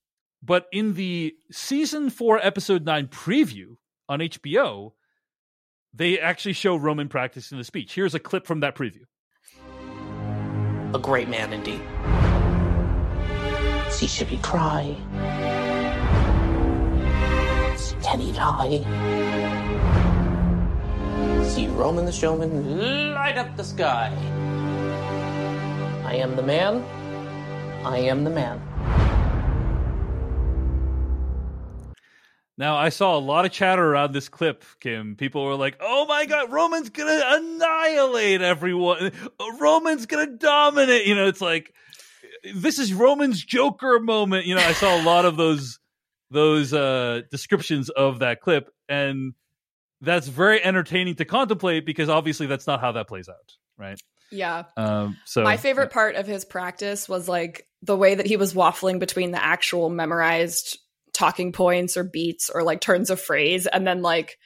but 0.42 0.66
in 0.72 0.94
the 0.94 1.34
season 1.50 2.10
four, 2.10 2.38
episode 2.38 2.84
nine 2.84 3.08
preview 3.08 3.76
on 4.08 4.20
HBO, 4.20 4.92
they 5.92 6.18
actually 6.18 6.54
show 6.54 6.76
Roman 6.76 7.08
practicing 7.08 7.58
the 7.58 7.64
speech. 7.64 7.94
Here's 7.94 8.14
a 8.14 8.20
clip 8.20 8.46
from 8.46 8.60
that 8.60 8.74
preview. 8.74 9.04
A 10.94 10.98
great 10.98 11.28
man 11.28 11.52
indeed. 11.52 11.80
See 13.92 14.06
Shippy 14.06 14.42
cry. 14.42 14.96
See 17.76 17.96
Teddy 18.00 18.32
die. 18.32 18.78
See 21.44 21.66
Roman 21.68 22.06
the 22.06 22.12
showman 22.12 23.12
light 23.12 23.36
up 23.36 23.56
the 23.56 23.64
sky. 23.64 24.12
I 26.06 26.14
am 26.14 26.34
the 26.34 26.42
man. 26.42 26.82
I 27.84 27.98
am 27.98 28.24
the 28.24 28.30
man. 28.30 28.60
Now, 32.60 32.76
I 32.76 32.90
saw 32.90 33.16
a 33.16 33.18
lot 33.18 33.46
of 33.46 33.52
chatter 33.52 33.82
around 33.82 34.12
this 34.12 34.28
clip, 34.28 34.64
Kim. 34.80 35.16
People 35.16 35.44
were 35.46 35.54
like, 35.54 35.78
oh 35.80 36.04
my 36.04 36.26
God, 36.26 36.52
Roman's 36.52 36.90
going 36.90 37.08
to 37.08 37.24
annihilate 37.26 38.42
everyone. 38.42 39.12
Roman's 39.58 40.04
going 40.04 40.26
to 40.28 40.36
dominate. 40.36 41.06
You 41.06 41.14
know, 41.14 41.26
it's 41.26 41.40
like, 41.40 41.72
this 42.54 42.78
is 42.78 42.92
Roman's 42.92 43.42
Joker 43.42 43.98
moment. 43.98 44.44
You 44.44 44.56
know, 44.56 44.60
I 44.60 44.74
saw 44.74 45.00
a 45.00 45.02
lot 45.02 45.24
of 45.24 45.38
those 45.38 45.78
those 46.30 46.74
uh 46.74 47.22
descriptions 47.30 47.88
of 47.88 48.18
that 48.20 48.40
clip 48.40 48.70
and 48.88 49.32
that's 50.00 50.28
very 50.28 50.62
entertaining 50.62 51.16
to 51.16 51.24
contemplate 51.24 51.84
because 51.84 52.08
obviously 52.08 52.46
that's 52.46 52.66
not 52.66 52.80
how 52.80 52.92
that 52.92 53.08
plays 53.08 53.28
out 53.28 53.56
right 53.76 54.00
Yeah. 54.30 54.64
um 54.76 55.16
so 55.24 55.42
My 55.42 55.56
favorite 55.56 55.90
part 55.90 56.14
of 56.14 56.28
his 56.28 56.44
practice 56.44 57.08
was 57.08 57.28
like 57.28 57.66
the 57.82 57.96
way 57.96 58.14
that 58.14 58.26
he 58.26 58.36
was 58.36 58.54
waffling 58.54 59.00
between 59.00 59.32
the 59.32 59.42
actual 59.42 59.90
memorized 59.90 60.78
talking 61.20 61.52
points 61.52 61.96
or 61.98 62.04
beats 62.04 62.48
or 62.48 62.62
like 62.62 62.80
turns 62.80 63.10
of 63.10 63.20
phrase 63.20 63.66
and 63.66 63.86
then 63.86 64.00
like 64.00 64.38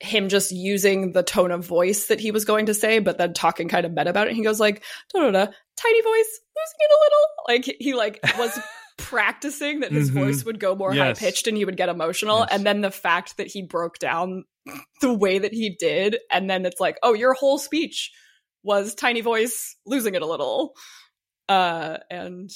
him 0.00 0.28
just 0.28 0.52
using 0.52 1.12
the 1.12 1.22
tone 1.22 1.50
of 1.50 1.64
voice 1.66 2.06
that 2.06 2.20
he 2.20 2.30
was 2.30 2.44
going 2.44 2.66
to 2.66 2.74
say, 2.74 2.98
but 3.00 3.16
then 3.18 3.32
talking 3.34 3.68
kind 3.68 3.84
of 3.86 3.92
meta 3.92 4.10
about 4.10 4.28
it. 4.28 4.34
He 4.34 4.42
goes 4.44 4.60
like, 4.60 4.82
da 5.12 5.20
da 5.20 5.30
da, 5.30 5.44
tiny 5.76 6.02
voice, 6.02 6.40
losing 6.56 6.80
it 6.80 6.90
a 6.92 7.00
little. 7.04 7.26
Like 7.48 7.76
he 7.80 7.94
like 7.94 8.20
was 8.38 8.58
practicing 8.98 9.80
that 9.80 9.92
his 9.92 10.10
Mhm. 10.10 10.14
voice 10.14 10.44
would 10.44 10.60
go 10.60 10.74
more 10.74 10.94
Yes. 10.94 11.18
high 11.18 11.26
pitched 11.26 11.46
and 11.48 11.56
he 11.56 11.64
would 11.64 11.76
get 11.76 11.88
emotional. 11.88 12.40
Yes. 12.40 12.48
And 12.52 12.64
then 12.66 12.80
the 12.82 12.90
fact 12.90 13.36
that 13.38 13.46
he 13.46 13.62
broke 13.62 13.98
down 13.98 14.44
the 15.00 15.12
way 15.14 15.38
that 15.38 15.52
he 15.54 15.76
did, 15.78 16.18
and 16.30 16.48
then 16.50 16.66
it's 16.66 16.80
like, 16.80 16.98
oh, 17.02 17.14
your 17.14 17.32
whole 17.34 17.58
speech 17.58 18.10
was 18.62 18.94
tiny 18.94 19.20
voice 19.22 19.76
losing 19.86 20.14
it 20.14 20.22
a 20.22 20.26
little. 20.26 20.74
Uh 21.48 21.98
and 22.10 22.50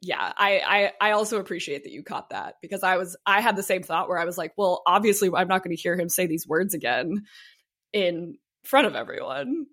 yeah, 0.00 0.32
I, 0.36 0.92
I 1.00 1.08
I 1.08 1.10
also 1.12 1.40
appreciate 1.40 1.84
that 1.84 1.92
you 1.92 2.02
caught 2.02 2.30
that 2.30 2.56
because 2.60 2.82
I 2.82 2.96
was 2.96 3.16
I 3.24 3.40
had 3.40 3.56
the 3.56 3.62
same 3.62 3.82
thought 3.82 4.08
where 4.08 4.18
I 4.18 4.24
was 4.24 4.36
like, 4.36 4.52
well, 4.56 4.82
obviously 4.86 5.30
I'm 5.34 5.48
not 5.48 5.64
going 5.64 5.74
to 5.74 5.80
hear 5.80 5.96
him 5.98 6.08
say 6.08 6.26
these 6.26 6.46
words 6.46 6.74
again 6.74 7.24
in 7.92 8.38
front 8.64 8.86
of 8.86 8.94
everyone. 8.94 9.66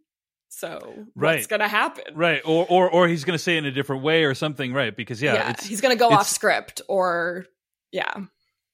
So 0.49 0.79
Right. 1.15 1.35
what's 1.37 1.47
going 1.47 1.61
to 1.61 1.67
happen? 1.67 2.15
right 2.15 2.41
or 2.45 2.65
or 2.69 2.89
or 2.89 3.07
he's 3.07 3.25
going 3.25 3.37
to 3.37 3.43
say 3.43 3.55
it 3.55 3.59
in 3.59 3.65
a 3.65 3.71
different 3.71 4.03
way 4.03 4.23
or 4.23 4.33
something 4.33 4.71
right 4.71 4.95
because 4.95 5.21
yeah, 5.21 5.49
it's 5.49 5.65
he's 5.65 5.81
going 5.81 5.95
to 5.95 5.99
go 5.99 6.09
off 6.09 6.27
script 6.27 6.81
or 6.87 7.45
yeah. 7.91 8.13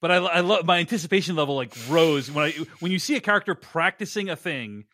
but 0.01 0.11
I, 0.11 0.17
I 0.17 0.39
love 0.41 0.65
my 0.65 0.79
anticipation 0.79 1.35
level 1.35 1.55
like 1.55 1.73
rose 1.89 2.29
when 2.29 2.45
I 2.45 2.51
when 2.79 2.91
you 2.91 2.99
see 2.99 3.15
a 3.15 3.21
character 3.21 3.55
practicing 3.55 4.29
a 4.29 4.35
thing. 4.35 4.85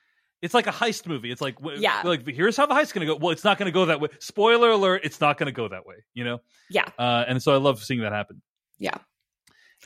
It's 0.46 0.54
like 0.54 0.68
a 0.68 0.72
heist 0.72 1.06
movie. 1.08 1.32
It's 1.32 1.41
like 1.41 1.56
w- 1.58 1.82
Yeah. 1.82 2.02
like 2.06 2.26
here's 2.28 2.56
how 2.56 2.66
the 2.68 2.74
heist's 2.74 2.93
gonna 2.93 3.06
go. 3.06 3.16
Well, 3.18 3.32
it's 3.32 3.43
not 3.43 3.58
gonna 3.58 3.72
go 3.72 3.86
that 3.86 4.00
way. 4.00 4.10
Spoiler 4.20 4.70
alert: 4.70 5.02
it's 5.04 5.20
not 5.20 5.38
gonna 5.38 5.52
go 5.52 5.68
that 5.68 5.86
way. 5.86 5.96
You 6.14 6.24
know, 6.24 6.39
Yeah. 6.70 6.86
uh, 6.98 7.26
and 7.28 7.41
so 7.43 7.54
I 7.54 7.58
love 7.58 7.84
seeing 7.84 8.02
that 8.02 8.14
happen. 8.14 8.41
Yeah. 8.80 8.98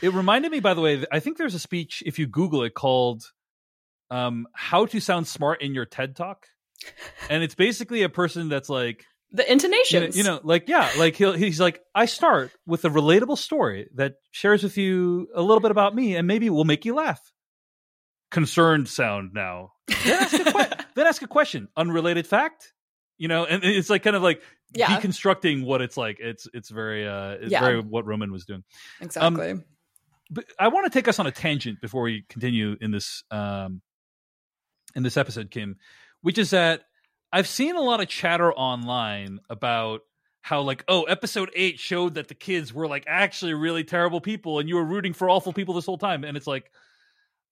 It 0.02 0.14
reminded 0.14 0.52
me, 0.52 0.60
by 0.60 0.76
the 0.76 0.82
way, 0.82 1.04
I 1.12 1.20
think 1.20 1.38
there's 1.38 1.56
a 1.56 1.60
speech 1.60 2.04
if 2.06 2.20
you 2.20 2.28
Google 2.28 2.64
it 2.64 2.74
called 2.76 3.24
um, 4.12 4.48
"How 4.54 4.86
to 4.86 5.00
Sound 5.00 5.28
Smart 5.28 5.62
in 5.62 5.74
Your 5.74 5.86
TED 5.86 6.16
Talk," 6.16 6.46
and 7.30 7.44
it's 7.44 7.56
basically 7.56 8.04
a 8.04 8.10
person 8.10 8.50
that's 8.50 8.70
like 8.70 9.06
The 9.32 9.44
you 9.52 9.58
know, 9.58 10.08
you 10.16 10.24
know, 10.24 10.40
like 10.44 10.68
yeah, 10.68 10.90
like 10.98 11.16
he'll, 11.16 11.34
he's 11.34 11.60
like, 11.60 11.82
I 11.94 12.06
start 12.06 12.52
with 12.66 12.86
a 12.86 12.90
relatable 12.90 13.38
story 13.38 13.90
that 13.96 14.16
shares 14.32 14.64
with 14.64 14.78
you 14.78 15.28
a 15.36 15.42
little 15.42 15.60
bit 15.60 15.72
about 15.72 15.94
me, 15.96 16.16
and 16.16 16.28
maybe 16.28 16.50
will 16.50 16.66
make 16.66 16.86
you 16.86 16.96
laugh. 16.96 17.22
Concerned 18.32 18.88
sound 18.88 19.32
now. 19.34 19.72
Then 19.88 20.22
ask 20.22 20.34
a, 20.34 20.44
que- 20.44 20.86
then 20.96 21.08
ask 21.08 21.22
a 21.22 21.28
question. 21.28 21.68
Unrelated 21.76 22.28
fact. 22.28 22.74
You 23.18 23.28
know, 23.28 23.46
and 23.46 23.64
it's 23.64 23.90
like 23.90 24.04
kind 24.04 24.16
of 24.16 24.22
like 24.24 24.42
Yeah. 24.74 24.88
deconstructing 24.88 25.66
what 25.66 25.82
it's 25.82 25.98
like. 25.98 26.18
It's 26.20 26.48
it's 26.54 26.70
very 26.70 27.08
uh 27.08 27.32
it's 27.42 27.52
Yeah. 27.52 27.60
very 27.62 27.82
what 27.82 28.06
Roman 28.06 28.32
was 28.32 28.46
doing. 28.46 28.64
exactly. 29.02 29.52
um, 29.52 29.64
But 30.30 30.46
I 30.60 30.68
want 30.70 30.86
to 30.86 30.92
take 30.98 31.08
us 31.08 31.18
on 31.20 31.26
a 31.28 31.32
tangent 31.32 31.82
before 31.82 32.04
we 32.04 32.24
continue 32.30 32.76
in 32.80 32.92
this 32.92 33.24
um 33.32 33.82
in 34.96 35.04
this 35.04 35.18
episode, 35.18 35.50
Kim, 35.52 35.78
which 36.22 36.38
is 36.38 36.52
that 36.52 36.84
I've 37.32 37.48
seen 37.48 37.76
a 37.76 37.82
lot 37.82 38.00
of 38.02 38.08
chatter 38.08 38.52
online 38.54 39.40
about 39.50 40.02
how 40.42 40.62
like 40.62 40.84
oh 40.88 41.04
episode 41.04 41.52
8 41.54 41.80
showed 41.80 42.14
that 42.16 42.28
the 42.28 42.34
kids 42.36 42.74
were 42.74 42.88
like 42.88 43.04
actually 43.08 43.54
really 43.54 43.84
terrible 43.84 44.22
people 44.22 44.60
and 44.60 44.70
you 44.70 44.76
were 44.76 44.86
rooting 44.86 45.14
for 45.14 45.30
awful 45.30 45.52
people 45.52 45.74
this 45.74 45.86
whole 45.86 45.98
time 45.98 46.24
and 46.24 46.38
it's 46.38 46.48
like 46.48 46.72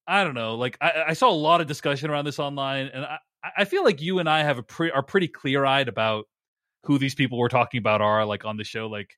I 0.07 0.23
don't 0.23 0.33
know 0.35 0.55
like 0.55 0.77
I, 0.81 1.03
I 1.09 1.13
saw 1.13 1.29
a 1.29 1.35
lot 1.35 1.61
of 1.61 1.67
discussion 1.67 2.09
around 2.09 2.25
this 2.25 2.39
online 2.39 2.87
and 2.93 3.05
I, 3.05 3.17
I 3.57 3.65
feel 3.65 3.83
like 3.83 4.01
you 4.01 4.19
and 4.19 4.29
I 4.29 4.43
have 4.43 4.57
a 4.57 4.63
pre- 4.63 4.91
are 4.91 5.03
pretty 5.03 5.27
clear 5.27 5.65
eyed 5.65 5.87
about 5.87 6.25
who 6.83 6.97
these 6.97 7.15
people 7.15 7.37
we're 7.37 7.49
talking 7.49 7.79
about 7.79 8.01
are 8.01 8.25
like 8.25 8.45
on 8.45 8.57
the 8.57 8.63
show 8.63 8.87
like 8.87 9.15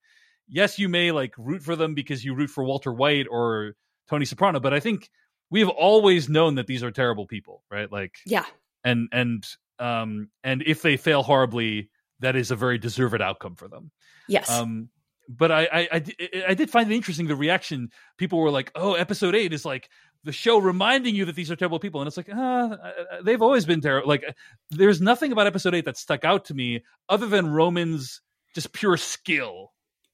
yes 0.47 0.79
you 0.79 0.89
may 0.89 1.11
like 1.11 1.33
root 1.37 1.61
for 1.61 1.75
them 1.75 1.93
because 1.93 2.25
you 2.25 2.33
root 2.33 2.49
for 2.49 2.63
Walter 2.63 2.91
White 2.91 3.27
or 3.29 3.75
Tony 4.09 4.25
Soprano 4.25 4.59
but 4.59 4.73
I 4.73 4.79
think 4.79 5.09
we 5.51 5.59
have 5.59 5.69
always 5.69 6.29
known 6.29 6.55
that 6.55 6.67
these 6.67 6.83
are 6.83 6.91
terrible 6.91 7.27
people 7.27 7.63
right 7.69 7.91
like 7.91 8.15
yeah. 8.25 8.45
and 8.83 9.07
and 9.11 9.45
um 9.77 10.29
and 10.43 10.63
if 10.65 10.81
they 10.81 10.97
fail 10.97 11.23
horribly 11.23 11.89
that 12.19 12.35
is 12.35 12.51
a 12.51 12.55
very 12.55 12.77
deserved 12.77 13.21
outcome 13.21 13.55
for 13.55 13.67
them 13.67 13.91
Yes. 14.27 14.49
um 14.49 14.89
but 15.27 15.51
I, 15.51 15.61
I 15.71 15.87
I 15.91 16.03
I 16.49 16.53
did 16.55 16.71
find 16.71 16.91
it 16.91 16.95
interesting 16.95 17.27
the 17.27 17.35
reaction 17.35 17.91
people 18.17 18.39
were 18.39 18.49
like 18.51 18.71
oh 18.75 18.95
episode 18.95 19.35
8 19.35 19.53
is 19.53 19.63
like 19.63 19.89
the 20.23 20.31
show 20.31 20.57
reminding 20.57 21.15
you 21.15 21.25
that 21.25 21.35
these 21.35 21.49
are 21.49 21.55
terrible 21.55 21.79
people. 21.79 22.01
And 22.01 22.07
it's 22.07 22.17
like 22.17 22.29
uh, 22.29 22.75
they've 23.23 23.41
always 23.41 23.65
been 23.65 23.81
terrible. 23.81 24.07
Like 24.07 24.23
there's 24.69 25.01
nothing 25.01 25.31
about 25.31 25.47
episode 25.47 25.73
8 25.73 25.85
that 25.85 25.97
stuck 25.97 26.25
out 26.25 26.45
to 26.45 26.53
me 26.53 26.83
other 27.07 27.27
than 27.27 27.51
Roman's 27.51 28.21
just 28.53 28.73
pure 28.73 28.97
skill 28.97 29.71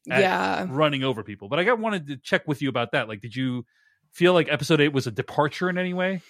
at 0.09 0.21
yeah. 0.21 0.67
running 0.69 1.03
over 1.03 1.23
people. 1.23 1.49
But 1.49 1.59
I 1.59 1.63
got 1.63 1.79
wanted 1.79 2.07
to 2.07 2.17
check 2.17 2.47
with 2.47 2.61
you 2.61 2.69
about 2.69 2.91
that. 2.91 3.07
Like 3.07 3.21
did 3.21 3.35
you 3.35 3.65
feel 4.11 4.33
like 4.33 4.47
episode 4.49 4.81
8 4.81 4.93
was 4.93 5.07
a 5.07 5.11
departure 5.11 5.69
in 5.69 5.77
any 5.77 5.93
way? 5.93 6.21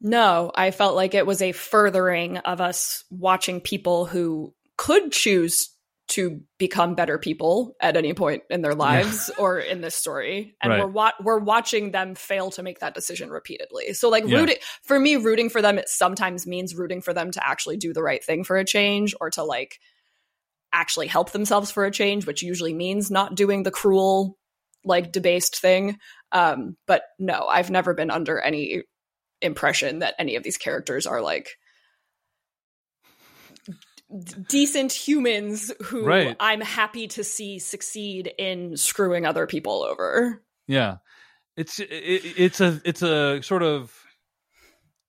No, 0.00 0.52
I 0.54 0.70
felt 0.70 0.94
like 0.94 1.14
it 1.14 1.26
was 1.26 1.40
a 1.40 1.52
furthering 1.52 2.38
of 2.38 2.60
us 2.60 3.04
watching 3.10 3.60
people 3.60 4.04
who 4.04 4.54
could 4.76 5.10
choose 5.10 5.70
to 6.08 6.40
become 6.58 6.94
better 6.94 7.18
people 7.18 7.74
at 7.80 7.96
any 7.96 8.14
point 8.14 8.42
in 8.48 8.62
their 8.62 8.74
lives 8.74 9.28
or 9.38 9.58
in 9.58 9.80
this 9.80 9.94
story 9.94 10.54
and 10.62 10.70
Right. 10.70 10.80
we're 10.80 10.86
wa- 10.86 11.12
we're 11.20 11.38
watching 11.40 11.90
them 11.90 12.14
fail 12.14 12.50
to 12.52 12.62
make 12.62 12.78
that 12.78 12.94
decision 12.94 13.28
repeatedly. 13.30 13.92
So 13.92 14.08
like 14.08 14.24
Yeah. 14.26 14.38
rooting 14.38 14.56
for 14.84 15.00
me 15.00 15.16
rooting 15.16 15.50
for 15.50 15.60
them 15.60 15.78
it 15.78 15.88
sometimes 15.88 16.46
means 16.46 16.74
rooting 16.76 17.00
for 17.02 17.12
them 17.12 17.32
to 17.32 17.44
actually 17.44 17.76
do 17.76 17.92
the 17.92 18.02
right 18.02 18.22
thing 18.22 18.44
for 18.44 18.56
a 18.56 18.64
change 18.64 19.14
or 19.20 19.30
to 19.30 19.42
like 19.42 19.80
actually 20.72 21.06
help 21.08 21.30
themselves 21.32 21.70
for 21.70 21.84
a 21.84 21.90
change, 21.90 22.26
which 22.26 22.42
usually 22.42 22.74
means 22.74 23.10
not 23.10 23.34
doing 23.34 23.62
the 23.62 23.70
cruel 23.70 24.36
like 24.84 25.10
debased 25.10 25.56
thing. 25.60 25.98
Um 26.30 26.76
but 26.86 27.02
no, 27.18 27.46
I've 27.48 27.70
never 27.70 27.94
been 27.94 28.10
under 28.12 28.38
any 28.38 28.82
impression 29.42 29.98
that 29.98 30.14
any 30.18 30.36
of 30.36 30.42
these 30.44 30.56
characters 30.56 31.06
are 31.06 31.20
like 31.20 31.48
decent 34.48 34.92
humans 34.92 35.72
who 35.84 36.04
Right. 36.04 36.36
I'm 36.38 36.60
happy 36.60 37.08
to 37.08 37.24
see 37.24 37.58
succeed 37.58 38.32
in 38.38 38.76
screwing 38.76 39.26
other 39.26 39.46
people 39.46 39.82
over. 39.82 40.42
Yeah, 40.68 40.98
it's 41.56 41.78
it, 41.80 41.88
it's 41.90 42.60
a 42.60 42.80
it's 42.84 43.02
a 43.02 43.42
sort 43.42 43.62
of 43.62 43.92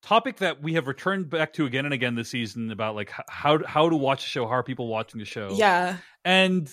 topic 0.02 0.38
that 0.38 0.62
we 0.64 0.74
have 0.74 0.88
returned 0.88 1.30
back 1.30 1.54
to 1.54 1.66
again 1.66 1.86
and 1.86 1.94
again 1.94 2.16
this 2.16 2.30
season 2.30 2.72
about 2.72 2.96
like 2.96 3.12
how 3.28 3.64
how 3.66 3.90
to 3.90 3.96
watch 3.96 4.26
a 4.26 4.28
show, 4.28 4.46
how 4.46 4.54
are 4.54 4.64
people 4.64 4.88
watching 4.88 5.20
the 5.20 5.26
show? 5.26 5.50
Yeah. 5.54 5.98
and 6.24 6.70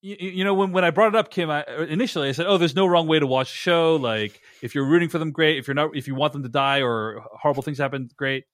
you, 0.00 0.16
you 0.20 0.44
know 0.44 0.54
when 0.54 0.72
when 0.72 0.84
I 0.84 0.90
brought 0.90 1.08
it 1.08 1.16
up, 1.16 1.30
Kim, 1.30 1.50
I, 1.50 1.64
initially 1.88 2.28
I 2.28 2.32
said, 2.32 2.46
"Oh, 2.46 2.56
there's 2.56 2.76
no 2.76 2.86
wrong 2.86 3.08
way 3.08 3.18
to 3.18 3.26
watch 3.26 3.50
a 3.50 3.56
show. 3.56 3.96
Like 3.96 4.40
if 4.62 4.74
you're 4.74 4.86
rooting 4.86 5.08
for 5.08 5.18
them, 5.18 5.32
great. 5.32 5.58
If 5.58 5.66
you're 5.66 5.74
not, 5.74 5.96
if 5.96 6.06
you 6.06 6.14
want 6.14 6.32
them 6.32 6.42
to 6.44 6.48
die 6.48 6.82
or 6.82 7.24
horrible 7.32 7.62
things 7.62 7.78
happen, 7.78 8.08
great." 8.16 8.44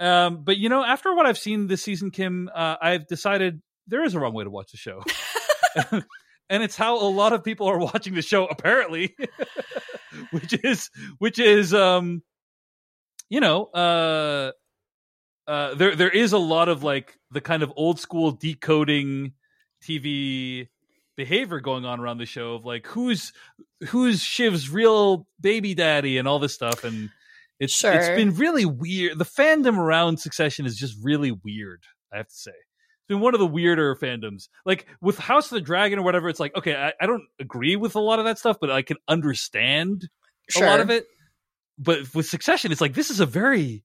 Um, 0.00 0.42
but 0.42 0.56
you 0.56 0.68
know, 0.68 0.82
after 0.82 1.14
what 1.14 1.26
I've 1.26 1.38
seen 1.38 1.66
this 1.66 1.82
season, 1.82 2.10
Kim, 2.10 2.50
uh, 2.52 2.76
I've 2.80 3.06
decided 3.06 3.60
there 3.86 4.02
is 4.02 4.14
a 4.14 4.20
wrong 4.20 4.32
way 4.32 4.44
to 4.44 4.50
watch 4.50 4.72
the 4.72 4.78
show. 4.78 5.02
and 6.50 6.62
it's 6.62 6.76
how 6.76 6.96
a 6.96 7.08
lot 7.08 7.32
of 7.32 7.44
people 7.44 7.66
are 7.66 7.78
watching 7.78 8.14
the 8.14 8.22
show 8.22 8.46
apparently 8.46 9.16
which 10.32 10.52
is 10.64 10.90
which 11.18 11.38
is 11.38 11.72
um 11.72 12.22
you 13.28 13.40
know 13.40 13.66
uh 13.66 14.50
uh 15.46 15.74
there 15.74 15.94
there 15.96 16.10
is 16.10 16.32
a 16.32 16.38
lot 16.38 16.68
of 16.68 16.82
like 16.82 17.18
the 17.30 17.40
kind 17.40 17.62
of 17.62 17.72
old 17.76 17.98
school 17.98 18.32
decoding 18.32 19.32
tv 19.82 20.68
behavior 21.16 21.60
going 21.60 21.84
on 21.84 22.00
around 22.00 22.18
the 22.18 22.26
show 22.26 22.54
of 22.54 22.64
like 22.64 22.86
who's 22.86 23.32
who's 23.88 24.20
Shiv's 24.20 24.70
real 24.70 25.26
baby 25.40 25.74
daddy 25.74 26.18
and 26.18 26.26
all 26.26 26.38
this 26.38 26.54
stuff 26.54 26.84
and 26.84 27.10
it's 27.60 27.72
Sure. 27.74 27.92
it's 27.92 28.08
been 28.08 28.34
really 28.34 28.64
weird 28.64 29.16
the 29.18 29.24
fandom 29.24 29.76
around 29.78 30.18
succession 30.18 30.66
is 30.66 30.76
just 30.76 30.96
really 31.02 31.30
weird 31.30 31.84
i 32.12 32.16
have 32.16 32.26
to 32.28 32.34
say 32.34 32.50
it's 32.50 33.06
been 33.08 33.20
one 33.20 33.34
of 33.34 33.40
the 33.40 33.46
weirder 33.46 33.94
fandoms 33.94 34.48
like 34.66 34.86
with 35.00 35.18
house 35.18 35.46
of 35.46 35.56
the 35.56 35.60
dragon 35.60 35.98
or 35.98 36.02
whatever 36.02 36.28
it's 36.28 36.40
like 36.40 36.56
okay 36.56 36.74
i, 36.74 36.92
I 37.00 37.06
don't 37.06 37.24
agree 37.38 37.76
with 37.76 37.94
a 37.94 38.00
lot 38.00 38.18
of 38.18 38.24
that 38.24 38.38
stuff 38.38 38.56
but 38.60 38.70
i 38.70 38.82
can 38.82 38.96
understand 39.06 40.08
Sure. 40.48 40.66
a 40.66 40.70
lot 40.70 40.80
of 40.80 40.90
it 40.90 41.06
but 41.78 42.12
with 42.14 42.26
succession 42.26 42.72
it's 42.72 42.80
like 42.80 42.94
this 42.94 43.10
is 43.10 43.20
a 43.20 43.26
very 43.26 43.84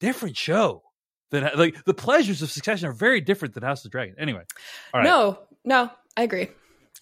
different 0.00 0.36
show 0.36 0.82
that 1.30 1.56
like 1.56 1.84
the 1.84 1.94
pleasures 1.94 2.42
of 2.42 2.50
succession 2.50 2.88
are 2.88 2.92
very 2.92 3.20
different 3.20 3.54
than 3.54 3.62
house 3.62 3.80
of 3.80 3.84
the 3.84 3.88
dragon 3.90 4.16
anyway 4.18 4.42
all 4.92 5.00
right 5.00 5.04
No, 5.06 5.38
no, 5.64 5.90
I 6.16 6.22
agree. 6.22 6.48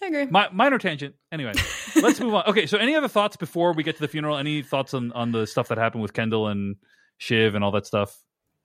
I 0.02 0.06
agree. 0.06 0.26
Mi- 0.26 0.48
minor 0.52 0.78
tangent. 0.78 1.14
Anyway, 1.32 1.52
let's 1.96 2.20
move 2.20 2.34
on. 2.34 2.44
Okay, 2.46 2.66
so 2.66 2.78
any 2.78 2.94
other 2.94 3.08
thoughts 3.08 3.36
before 3.36 3.72
we 3.72 3.82
get 3.82 3.96
to 3.96 4.00
the 4.00 4.08
funeral? 4.08 4.36
Any 4.36 4.62
thoughts 4.62 4.94
on 4.94 5.12
on 5.12 5.32
the 5.32 5.46
stuff 5.46 5.68
that 5.68 5.78
happened 5.78 6.02
with 6.02 6.12
Kendall 6.12 6.48
and 6.48 6.76
Shiv 7.18 7.54
and 7.54 7.64
all 7.64 7.72
that 7.72 7.86
stuff? 7.86 8.16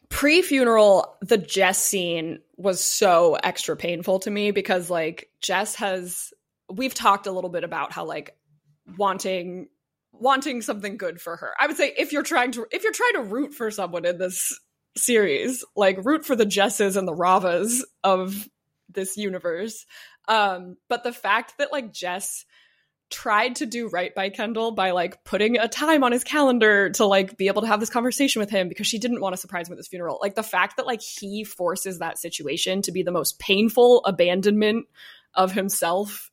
pre-funeral 0.09 1.17
the 1.21 1.37
jess 1.39 1.81
scene 1.81 2.39
was 2.55 2.83
so 2.83 3.35
extra 3.43 3.75
painful 3.75 4.19
to 4.19 4.29
me 4.29 4.51
because 4.51 4.89
like 4.89 5.29
jess 5.41 5.75
has 5.75 6.31
we've 6.71 6.93
talked 6.93 7.25
a 7.25 7.31
little 7.31 7.49
bit 7.49 7.63
about 7.63 7.91
how 7.91 8.05
like 8.05 8.37
wanting 8.97 9.67
wanting 10.11 10.61
something 10.61 10.97
good 10.97 11.19
for 11.19 11.35
her 11.35 11.53
i 11.59 11.65
would 11.65 11.77
say 11.77 11.91
if 11.97 12.11
you're 12.11 12.21
trying 12.21 12.51
to 12.51 12.65
if 12.71 12.83
you're 12.83 12.93
trying 12.93 13.13
to 13.13 13.23
root 13.23 13.53
for 13.55 13.71
someone 13.71 14.05
in 14.05 14.17
this 14.17 14.59
series 14.95 15.65
like 15.75 16.05
root 16.05 16.23
for 16.25 16.35
the 16.35 16.45
jesses 16.45 16.95
and 16.95 17.07
the 17.07 17.15
ravas 17.15 17.83
of 18.03 18.47
this 18.89 19.17
universe 19.17 19.85
um 20.27 20.77
but 20.89 21.03
the 21.03 21.13
fact 21.13 21.57
that 21.57 21.71
like 21.71 21.93
jess 21.93 22.45
tried 23.13 23.55
to 23.57 23.67
do 23.67 23.87
right 23.89 24.13
by 24.15 24.29
Kendall 24.29 24.71
by 24.71 24.91
like 24.91 25.23
putting 25.23 25.57
a 25.57 25.67
time 25.67 26.03
on 26.03 26.11
his 26.11 26.23
calendar 26.23 26.89
to 26.89 27.05
like 27.05 27.37
be 27.37 27.47
able 27.47 27.61
to 27.61 27.67
have 27.67 27.79
this 27.79 27.89
conversation 27.89 28.39
with 28.39 28.49
him 28.49 28.67
because 28.67 28.87
she 28.87 28.97
didn't 28.97 29.21
want 29.21 29.33
to 29.33 29.37
surprise 29.37 29.67
him 29.67 29.73
at 29.73 29.77
this 29.77 29.87
funeral. 29.87 30.17
Like 30.19 30.33
the 30.33 30.43
fact 30.43 30.77
that 30.77 30.87
like 30.87 31.01
he 31.01 31.43
forces 31.43 31.99
that 31.99 32.17
situation 32.17 32.81
to 32.81 32.91
be 32.91 33.03
the 33.03 33.11
most 33.11 33.37
painful 33.37 34.03
abandonment 34.05 34.87
of 35.35 35.51
himself. 35.51 36.31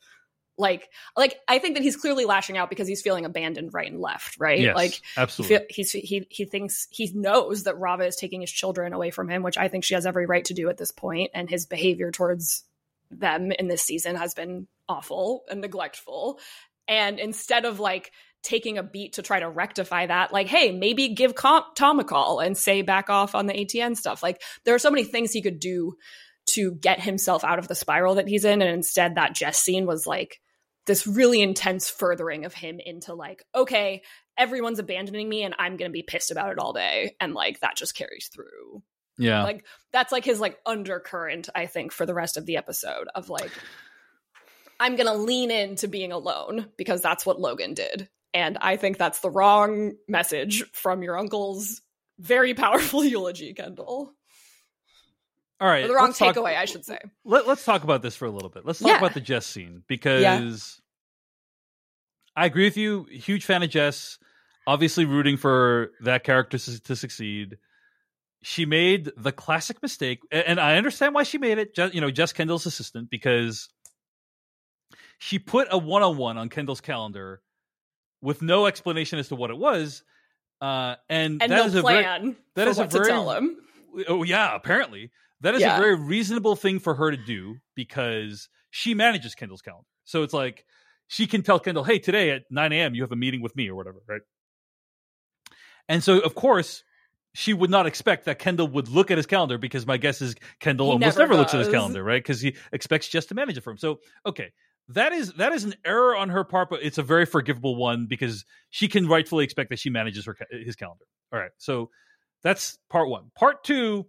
Like 0.56 0.88
like 1.16 1.38
I 1.48 1.58
think 1.58 1.76
that 1.76 1.82
he's 1.82 1.96
clearly 1.96 2.24
lashing 2.24 2.56
out 2.56 2.70
because 2.70 2.88
he's 2.88 3.02
feeling 3.02 3.26
abandoned 3.26 3.74
right 3.74 3.90
and 3.90 4.00
left, 4.00 4.38
right? 4.38 4.58
Yes, 4.58 4.74
Like 4.74 4.92
he 4.92 5.00
absolutely. 5.18 5.56
feel, 5.56 5.66
he's 5.68 5.92
he 5.92 6.26
he 6.30 6.44
thinks 6.46 6.88
he 6.90 7.10
knows 7.14 7.64
that 7.64 7.78
Rava 7.78 8.06
is 8.06 8.16
taking 8.16 8.40
his 8.40 8.50
children 8.50 8.94
away 8.94 9.10
from 9.10 9.28
him, 9.28 9.42
which 9.42 9.58
I 9.58 9.68
think 9.68 9.84
she 9.84 9.94
has 9.94 10.06
every 10.06 10.24
right 10.24 10.44
to 10.46 10.54
do 10.54 10.70
at 10.70 10.78
this 10.78 10.92
point, 10.92 11.30
and 11.34 11.48
his 11.48 11.66
behavior 11.66 12.10
towards 12.10 12.64
them 13.10 13.52
in 13.52 13.68
this 13.68 13.82
season 13.82 14.16
has 14.16 14.34
been 14.34 14.66
awful 14.88 15.44
and 15.50 15.60
neglectful. 15.60 16.38
And 16.88 17.18
instead 17.18 17.64
of 17.64 17.80
like 17.80 18.12
taking 18.42 18.78
a 18.78 18.82
beat 18.82 19.14
to 19.14 19.22
try 19.22 19.40
to 19.40 19.48
rectify 19.48 20.06
that, 20.06 20.32
like, 20.32 20.46
hey, 20.46 20.72
maybe 20.72 21.14
give 21.14 21.34
Tom 21.34 22.00
a 22.00 22.04
call 22.04 22.40
and 22.40 22.56
say 22.56 22.82
back 22.82 23.10
off 23.10 23.34
on 23.34 23.46
the 23.46 23.54
ATN 23.54 23.96
stuff. 23.96 24.22
Like, 24.22 24.42
there 24.64 24.74
are 24.74 24.78
so 24.78 24.90
many 24.90 25.04
things 25.04 25.32
he 25.32 25.42
could 25.42 25.60
do 25.60 25.94
to 26.46 26.72
get 26.72 27.00
himself 27.00 27.44
out 27.44 27.58
of 27.58 27.68
the 27.68 27.74
spiral 27.74 28.16
that 28.16 28.28
he's 28.28 28.44
in. 28.44 28.62
And 28.62 28.70
instead, 28.70 29.14
that 29.14 29.34
Jess 29.34 29.60
scene 29.60 29.86
was 29.86 30.06
like 30.06 30.40
this 30.86 31.06
really 31.06 31.42
intense 31.42 31.88
furthering 31.88 32.44
of 32.44 32.54
him 32.54 32.80
into 32.84 33.14
like, 33.14 33.44
okay, 33.54 34.02
everyone's 34.36 34.78
abandoning 34.78 35.28
me 35.28 35.44
and 35.44 35.54
I'm 35.58 35.76
going 35.76 35.90
to 35.90 35.92
be 35.92 36.02
pissed 36.02 36.30
about 36.30 36.50
it 36.50 36.58
all 36.58 36.72
day. 36.72 37.14
And 37.20 37.34
like 37.34 37.60
that 37.60 37.76
just 37.76 37.94
carries 37.94 38.28
through. 38.32 38.82
Yeah. 39.20 39.42
Like 39.44 39.64
that's 39.92 40.10
like 40.12 40.24
his 40.24 40.40
like 40.40 40.58
undercurrent, 40.66 41.48
I 41.54 41.66
think, 41.66 41.92
for 41.92 42.06
the 42.06 42.14
rest 42.14 42.36
of 42.36 42.46
the 42.46 42.56
episode 42.56 43.08
of 43.14 43.28
like, 43.28 43.50
I'm 44.80 44.96
going 44.96 45.06
to 45.06 45.14
lean 45.14 45.50
into 45.50 45.88
being 45.88 46.10
alone 46.12 46.66
because 46.76 47.02
that's 47.02 47.26
what 47.26 47.38
Logan 47.40 47.74
did. 47.74 48.08
And 48.32 48.56
I 48.60 48.76
think 48.76 48.96
that's 48.96 49.20
the 49.20 49.30
wrong 49.30 49.92
message 50.08 50.64
from 50.72 51.02
your 51.02 51.18
uncle's 51.18 51.82
very 52.18 52.54
powerful 52.54 53.04
eulogy, 53.04 53.52
Kendall. 53.54 54.14
All 55.60 55.68
right. 55.68 55.84
Or 55.84 55.88
the 55.88 55.94
wrong 55.94 56.06
let's 56.06 56.18
talk- 56.18 56.34
takeaway, 56.36 56.56
I 56.56 56.64
should 56.64 56.84
say. 56.86 56.98
Let, 57.24 57.46
us 57.46 57.64
talk 57.64 57.84
about 57.84 58.00
this 58.02 58.16
for 58.16 58.24
a 58.24 58.30
little 58.30 58.48
bit. 58.48 58.64
Let's 58.64 58.78
talk 58.78 58.88
Yeah. 58.88 58.98
about 58.98 59.14
the 59.14 59.20
Jess 59.20 59.44
scene 59.46 59.82
because 59.86 60.80
I 62.36 62.46
agree 62.46 62.64
with 62.64 62.76
you. 62.76 63.04
Huge 63.10 63.44
fan 63.44 63.62
of 63.62 63.70
Jess. 63.70 64.18
Obviously, 64.66 65.04
rooting 65.04 65.36
for 65.36 65.90
that 66.02 66.22
character 66.24 66.56
to, 66.56 66.80
to 66.84 66.96
succeed. 66.96 67.58
She 68.42 68.64
made 68.64 69.10
the 69.16 69.32
classic 69.32 69.82
mistake, 69.82 70.20
and 70.32 70.58
I 70.58 70.76
understand 70.76 71.14
why 71.14 71.24
she 71.24 71.36
made 71.38 71.58
it. 71.58 71.76
You 71.92 72.00
know, 72.00 72.10
Jess 72.10 72.32
Kendall's 72.32 72.64
assistant 72.64 73.10
because 73.10 73.68
she 75.18 75.38
put 75.38 75.68
a 75.70 75.76
one-on-one 75.76 76.38
on 76.38 76.48
Kendall's 76.48 76.80
calendar 76.80 77.42
with 78.22 78.40
no 78.40 78.66
explanation 78.66 79.18
as 79.18 79.28
to 79.28 79.36
what 79.36 79.50
it 79.50 79.58
was, 79.58 80.02
uh, 80.62 80.94
and, 81.10 81.42
And 81.42 81.52
that 81.52 81.56
no 81.56 81.64
is 81.66 81.74
a 81.74 81.82
plan 81.82 82.36
that 82.54 82.64
for 82.64 82.70
is 82.70 82.78
a 82.78 82.82
what 82.82 82.92
very- 82.92 83.04
to 83.04 83.10
tell 83.10 83.30
him. 83.32 83.56
Oh 84.08 84.22
yeah, 84.22 84.54
apparently 84.54 85.10
that 85.40 85.54
is 85.54 85.60
Yeah. 85.60 85.76
a 85.76 85.80
very 85.80 85.96
reasonable 85.96 86.54
thing 86.56 86.78
for 86.78 86.94
her 86.94 87.10
to 87.10 87.16
do 87.18 87.56
because 87.74 88.48
she 88.70 88.94
manages 88.94 89.34
Kendall's 89.34 89.62
calendar. 89.62 89.86
So 90.04 90.22
it's 90.22 90.32
like 90.34 90.64
she 91.08 91.26
can 91.26 91.42
tell 91.42 91.58
Kendall, 91.60 91.84
"Hey, 91.84 91.98
today 91.98 92.30
at 92.30 92.44
9 92.50 92.72
a.m. 92.72 92.94
you 92.94 93.02
have 93.02 93.12
a 93.12 93.16
meeting 93.16 93.42
with 93.42 93.54
me 93.56 93.68
or 93.68 93.74
whatever," 93.74 93.98
right? 94.06 94.22
And 95.88 96.02
so 96.04 96.20
of 96.20 96.34
course 96.34 96.84
she 97.32 97.54
would 97.54 97.70
not 97.70 97.86
expect 97.86 98.24
that 98.24 98.38
Kendall 98.38 98.68
would 98.68 98.88
look 98.88 99.10
at 99.10 99.16
his 99.16 99.26
calendar 99.26 99.58
because 99.58 99.86
my 99.86 99.96
guess 99.96 100.20
is 100.20 100.34
Kendall 100.58 100.86
He 100.88 100.92
almost 100.92 101.18
never 101.18 101.28
never 101.28 101.40
looks 101.40 101.54
at 101.54 101.60
his 101.60 101.68
calendar, 101.68 102.02
right? 102.02 102.22
Because 102.22 102.40
he 102.40 102.56
expects 102.72 103.08
Jess 103.08 103.26
to 103.26 103.34
manage 103.34 103.56
it 103.56 103.62
for 103.62 103.70
him. 103.70 103.78
So 103.78 104.00
okay, 104.26 104.52
that 104.88 105.12
is 105.12 105.32
that 105.34 105.52
is 105.52 105.64
an 105.64 105.74
error 105.84 106.16
on 106.16 106.28
her 106.30 106.44
part, 106.44 106.70
but 106.70 106.82
it's 106.82 106.98
a 106.98 107.02
very 107.02 107.26
forgivable 107.26 107.76
one 107.76 108.06
because 108.06 108.44
she 108.70 108.88
can 108.88 109.08
rightfully 109.08 109.44
expect 109.44 109.70
that 109.70 109.78
she 109.78 109.90
manages 109.90 110.26
her 110.26 110.36
his 110.50 110.76
calendar. 110.76 111.04
All 111.32 111.38
right, 111.38 111.52
so 111.58 111.90
that's 112.42 112.78
part 112.88 113.08
one. 113.08 113.30
Part 113.36 113.64
two. 113.64 114.06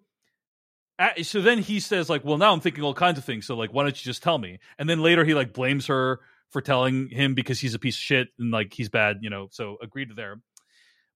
So 1.24 1.42
then 1.42 1.58
he 1.58 1.80
says, 1.80 2.10
like, 2.12 2.24
well, 2.24 2.38
now 2.38 2.54
I'm 2.54 2.60
thinking 2.60 2.84
all 2.84 2.94
kinds 2.94 3.18
of 3.18 3.26
things. 3.26 3.48
So, 3.48 3.56
like, 3.56 3.74
why 3.74 3.82
don't 3.82 4.00
you 4.00 4.08
just 4.08 4.22
tell 4.22 4.38
me? 4.38 4.60
And 4.78 4.88
then 4.88 5.02
later 5.02 5.26
he 5.26 5.34
like 5.34 5.52
blames 5.52 5.88
her 5.88 6.20
for 6.52 6.62
telling 6.62 7.10
him 7.10 7.34
because 7.34 7.60
he's 7.60 7.74
a 7.74 7.80
piece 7.80 7.96
of 7.96 8.02
shit 8.02 8.28
and 8.38 8.52
like 8.52 8.74
he's 8.74 8.90
bad, 8.90 9.18
you 9.22 9.30
know. 9.30 9.48
So 9.52 9.78
agreed 9.82 10.10
to 10.10 10.16
there. 10.16 10.42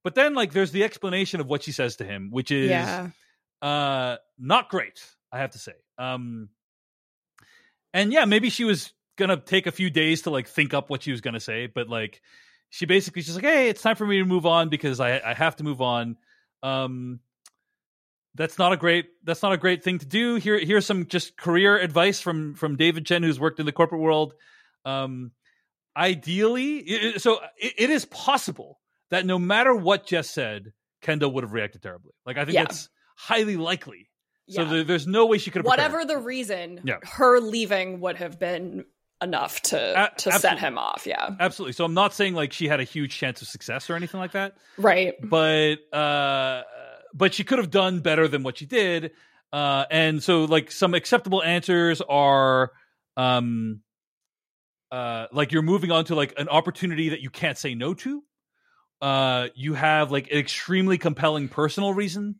But 0.05 0.13
then 0.13 0.35
like 0.35 0.53
there's 0.53 0.71
the 0.71 0.83
explanation 0.83 1.41
of 1.41 1.47
what 1.47 1.63
she 1.63 1.71
says 1.71 1.95
to 1.95 2.05
him, 2.05 2.29
which 2.29 2.51
is 2.51 2.69
Yeah. 2.69 3.09
uh 3.61 4.17
not 4.37 4.69
great, 4.69 5.03
I 5.31 5.39
have 5.39 5.49
to 5.51 5.59
say. 5.59 5.73
Um 5.97 6.49
and 7.91 8.13
yeah, 8.13 8.25
maybe 8.25 8.51
she 8.51 8.65
was 8.65 8.93
gonna 9.17 9.37
take 9.37 9.65
a 9.65 9.71
few 9.71 9.89
days 9.89 10.21
to 10.21 10.29
like 10.29 10.47
think 10.47 10.75
up 10.75 10.91
what 10.91 11.01
she 11.01 11.09
was 11.09 11.21
gonna 11.21 11.39
say, 11.39 11.65
but 11.65 11.89
like 11.89 12.21
she 12.69 12.85
basically 12.85 13.23
she's 13.23 13.33
like, 13.33 13.43
Hey, 13.45 13.67
it's 13.69 13.81
time 13.81 13.95
for 13.95 14.05
me 14.05 14.19
to 14.19 14.25
move 14.25 14.45
on 14.45 14.69
because 14.69 14.99
I 14.99 15.19
I 15.19 15.33
have 15.33 15.55
to 15.55 15.63
move 15.63 15.81
on. 15.81 16.17
Um 16.61 17.19
that's 18.35 18.59
not 18.59 18.73
a 18.73 18.77
great 18.77 19.07
that's 19.23 19.41
not 19.41 19.53
a 19.53 19.57
great 19.57 19.83
thing 19.83 19.97
to 19.97 20.05
do. 20.05 20.35
Here 20.35 20.59
here's 20.59 20.85
some 20.85 21.07
just 21.07 21.35
career 21.35 21.79
advice 21.79 22.21
from 22.21 22.53
from 22.53 22.75
David 22.75 23.07
Chen 23.07 23.23
who's 23.23 23.39
worked 23.39 23.59
in 23.59 23.65
the 23.65 23.71
corporate 23.71 24.01
world. 24.01 24.35
Um 24.85 25.31
ideally 25.97 27.17
so 27.17 27.39
it, 27.57 27.73
it 27.77 27.89
is 27.89 28.05
possible 28.05 28.79
that 29.11 29.25
no 29.25 29.37
matter 29.39 29.73
what 29.75 30.05
Jess 30.07 30.29
said, 30.29 30.73
Kendall 31.01 31.31
would 31.33 31.43
have 31.43 31.53
reacted 31.53 31.81
terribly. 31.81 32.13
Like 32.25 32.37
I 32.37 32.45
think 32.45 32.55
Yeah. 32.55 32.63
that's 32.63 32.89
highly 33.17 33.57
likely. 33.57 34.09
So 34.49 34.61
Yeah. 34.63 34.69
there, 34.69 34.83
there's 34.83 35.07
no 35.07 35.25
way 35.25 35.37
she 35.37 35.49
could 35.51 35.59
have 35.59 35.65
prepared. 35.65 35.91
Whatever 35.93 36.05
the 36.05 36.19
reason, 36.19 36.81
Yeah. 36.83 36.97
her 37.03 37.39
leaving 37.39 37.99
would 38.01 38.17
have 38.17 38.39
been 38.39 38.85
enough 39.21 39.61
to 39.61 39.77
A- 40.11 40.15
to 40.19 40.31
set 40.33 40.59
him 40.59 40.77
off. 40.77 41.05
Yeah. 41.07 41.35
Absolutely. 41.39 41.73
So 41.73 41.85
I'm 41.85 41.93
not 41.93 42.13
saying 42.13 42.33
like 42.35 42.51
she 42.53 42.67
had 42.67 42.79
a 42.79 42.83
huge 42.83 43.15
chance 43.17 43.41
of 43.41 43.47
success 43.47 43.89
or 43.89 43.95
anything 43.95 44.19
like 44.19 44.33
that, 44.33 44.57
Right. 44.77 45.13
but 45.23 45.75
uh 45.93 46.63
but 47.13 47.33
she 47.33 47.43
could 47.45 47.59
have 47.59 47.71
done 47.71 48.01
better 48.01 48.27
than 48.27 48.43
what 48.43 48.57
she 48.57 48.65
did. 48.65 49.11
Uh 49.53 49.85
and 49.89 50.21
so 50.21 50.43
like 50.45 50.69
some 50.69 50.93
acceptable 50.93 51.41
answers 51.41 52.01
are 52.01 52.71
um 53.15 53.81
uh 54.91 55.27
like 55.31 55.51
you're 55.51 55.61
moving 55.61 55.91
on 55.91 56.05
to 56.05 56.15
like 56.15 56.33
an 56.37 56.49
opportunity 56.49 57.09
that 57.09 57.21
you 57.21 57.29
can't 57.29 57.57
say 57.57 57.73
no 57.73 57.93
to. 57.93 58.21
Uh 59.01 59.47
you 59.55 59.73
have 59.73 60.11
like 60.11 60.31
an 60.31 60.37
extremely 60.37 60.97
compelling 60.97 61.47
personal 61.49 61.93
reason 61.93 62.35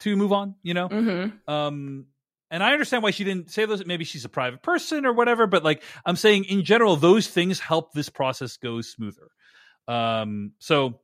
to 0.00 0.16
move 0.16 0.32
on, 0.32 0.54
you 0.62 0.74
know? 0.74 0.88
hmm 0.88 1.26
um 1.48 2.06
and 2.50 2.62
i 2.62 2.72
understand 2.72 3.02
why 3.02 3.10
she 3.10 3.24
didn't 3.24 3.50
say 3.50 3.64
those 3.64 3.84
maybe 3.86 4.04
she's 4.04 4.24
a 4.24 4.28
private 4.28 4.62
person 4.62 5.06
or 5.06 5.12
whatever 5.12 5.46
but 5.46 5.62
like 5.64 5.82
i'm 6.04 6.16
saying 6.16 6.44
in 6.44 6.64
general 6.64 6.96
those 6.96 7.26
things 7.28 7.60
help 7.60 7.92
this 7.92 8.08
process 8.08 8.56
go 8.56 8.80
smoother. 8.80 9.28
Um 9.88 10.52
so 10.58 11.00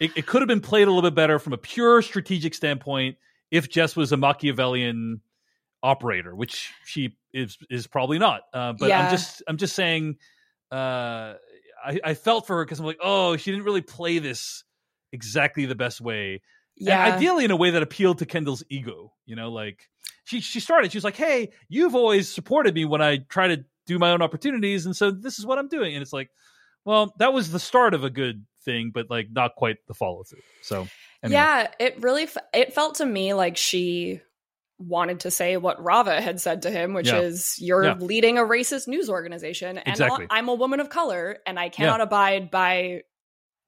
it, 0.00 0.12
it 0.16 0.26
could 0.26 0.42
have 0.42 0.48
been 0.48 0.60
played 0.60 0.88
a 0.88 0.90
little 0.90 1.08
bit 1.08 1.14
better 1.14 1.38
from 1.38 1.52
a 1.52 1.58
pure 1.58 2.02
strategic 2.02 2.54
standpoint 2.54 3.16
if 3.50 3.68
jess 3.68 3.94
was 3.96 4.12
a 4.12 4.16
machiavellian 4.16 5.20
operator 5.82 6.34
which 6.34 6.72
she 6.84 7.16
is 7.32 7.58
is 7.70 7.86
probably 7.86 8.18
not. 8.18 8.42
Uh, 8.52 8.72
but 8.72 8.88
i'm 8.92 9.10
just 9.10 9.42
i'm 9.48 9.56
just 9.56 9.74
saying 9.74 10.16
uh 10.72 11.34
i 11.84 12.00
i 12.04 12.14
felt 12.14 12.46
for 12.46 12.56
her 12.56 12.64
because 12.64 12.78
i'm 12.80 12.86
like 12.86 12.98
oh 13.02 13.36
she 13.36 13.50
didn't 13.50 13.64
really 13.64 13.80
play 13.80 14.18
this 14.18 14.64
exactly 15.12 15.66
the 15.66 15.74
best 15.74 16.00
way 16.00 16.40
Yeah. 16.76 17.04
and 17.04 17.14
ideally 17.14 17.44
in 17.44 17.50
a 17.50 17.56
way 17.56 17.70
that 17.70 17.82
appealed 17.82 18.18
to 18.18 18.26
Kendall's 18.26 18.62
ego. 18.70 19.12
You 19.26 19.36
know, 19.36 19.50
like 19.50 19.88
she 20.24 20.40
she 20.40 20.60
started. 20.60 20.90
She 20.92 20.96
was 20.98 21.04
like, 21.04 21.16
"Hey, 21.16 21.50
you've 21.68 21.94
always 21.94 22.32
supported 22.32 22.74
me 22.74 22.84
when 22.84 23.02
I 23.02 23.18
try 23.18 23.48
to 23.48 23.64
do 23.86 23.98
my 23.98 24.10
own 24.12 24.22
opportunities, 24.22 24.86
and 24.86 24.96
so 24.96 25.10
this 25.10 25.38
is 25.38 25.44
what 25.46 25.58
I'm 25.58 25.68
doing." 25.68 25.94
And 25.94 26.02
it's 26.02 26.12
like, 26.12 26.30
well, 26.84 27.12
that 27.18 27.32
was 27.32 27.50
the 27.52 27.58
start 27.58 27.92
of 27.94 28.04
a 28.04 28.10
good 28.10 28.44
thing, 28.64 28.92
but 28.94 29.10
like 29.10 29.28
not 29.30 29.56
quite 29.56 29.76
the 29.88 29.94
follow 29.94 30.22
through. 30.22 30.40
So 30.62 30.86
anyway. 31.22 31.34
Yeah, 31.40 31.70
it 31.78 32.00
really 32.02 32.24
f- 32.24 32.36
it 32.54 32.72
felt 32.72 32.96
to 32.96 33.06
me 33.06 33.34
like 33.34 33.56
she 33.56 34.20
wanted 34.80 35.20
to 35.20 35.30
say 35.30 35.56
what 35.56 35.82
Rava 35.82 36.20
had 36.20 36.40
said 36.40 36.62
to 36.62 36.70
him, 36.70 36.94
which 36.94 37.08
Yeah. 37.08 37.20
is 37.20 37.54
you're 37.58 37.84
Yeah. 37.84 37.94
leading 38.00 38.38
a 38.38 38.42
racist 38.42 38.88
news 38.88 39.10
organization 39.10 39.78
and 39.78 39.88
Exactly. 39.88 40.26
I'm 40.30 40.48
a 40.48 40.54
woman 40.54 40.80
of 40.80 40.88
color 40.88 41.38
and 41.46 41.58
I 41.58 41.68
cannot 41.68 42.00
abide 42.00 42.50
by 42.50 43.02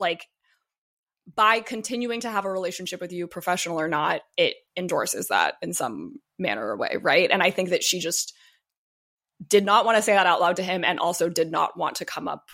like 0.00 0.26
by 1.36 1.60
continuing 1.60 2.20
to 2.20 2.30
have 2.30 2.44
a 2.46 2.50
relationship 2.50 3.00
with 3.00 3.12
you 3.12 3.28
professional 3.28 3.78
or 3.78 3.86
not, 3.86 4.22
it 4.36 4.56
endorses 4.76 5.28
that 5.28 5.54
in 5.62 5.72
some 5.72 6.16
manner 6.38 6.66
or 6.66 6.76
way, 6.76 6.96
right? 7.00 7.30
And 7.30 7.42
I 7.42 7.50
think 7.50 7.70
that 7.70 7.84
she 7.84 8.00
just 8.00 8.34
did 9.46 9.64
not 9.64 9.84
want 9.84 9.96
to 9.98 10.02
say 10.02 10.14
that 10.14 10.26
out 10.26 10.40
loud 10.40 10.56
to 10.56 10.62
him 10.64 10.84
and 10.84 10.98
also 10.98 11.28
did 11.28 11.50
not 11.50 11.76
want 11.76 11.96
to 11.96 12.04
come 12.04 12.26
up 12.26 12.48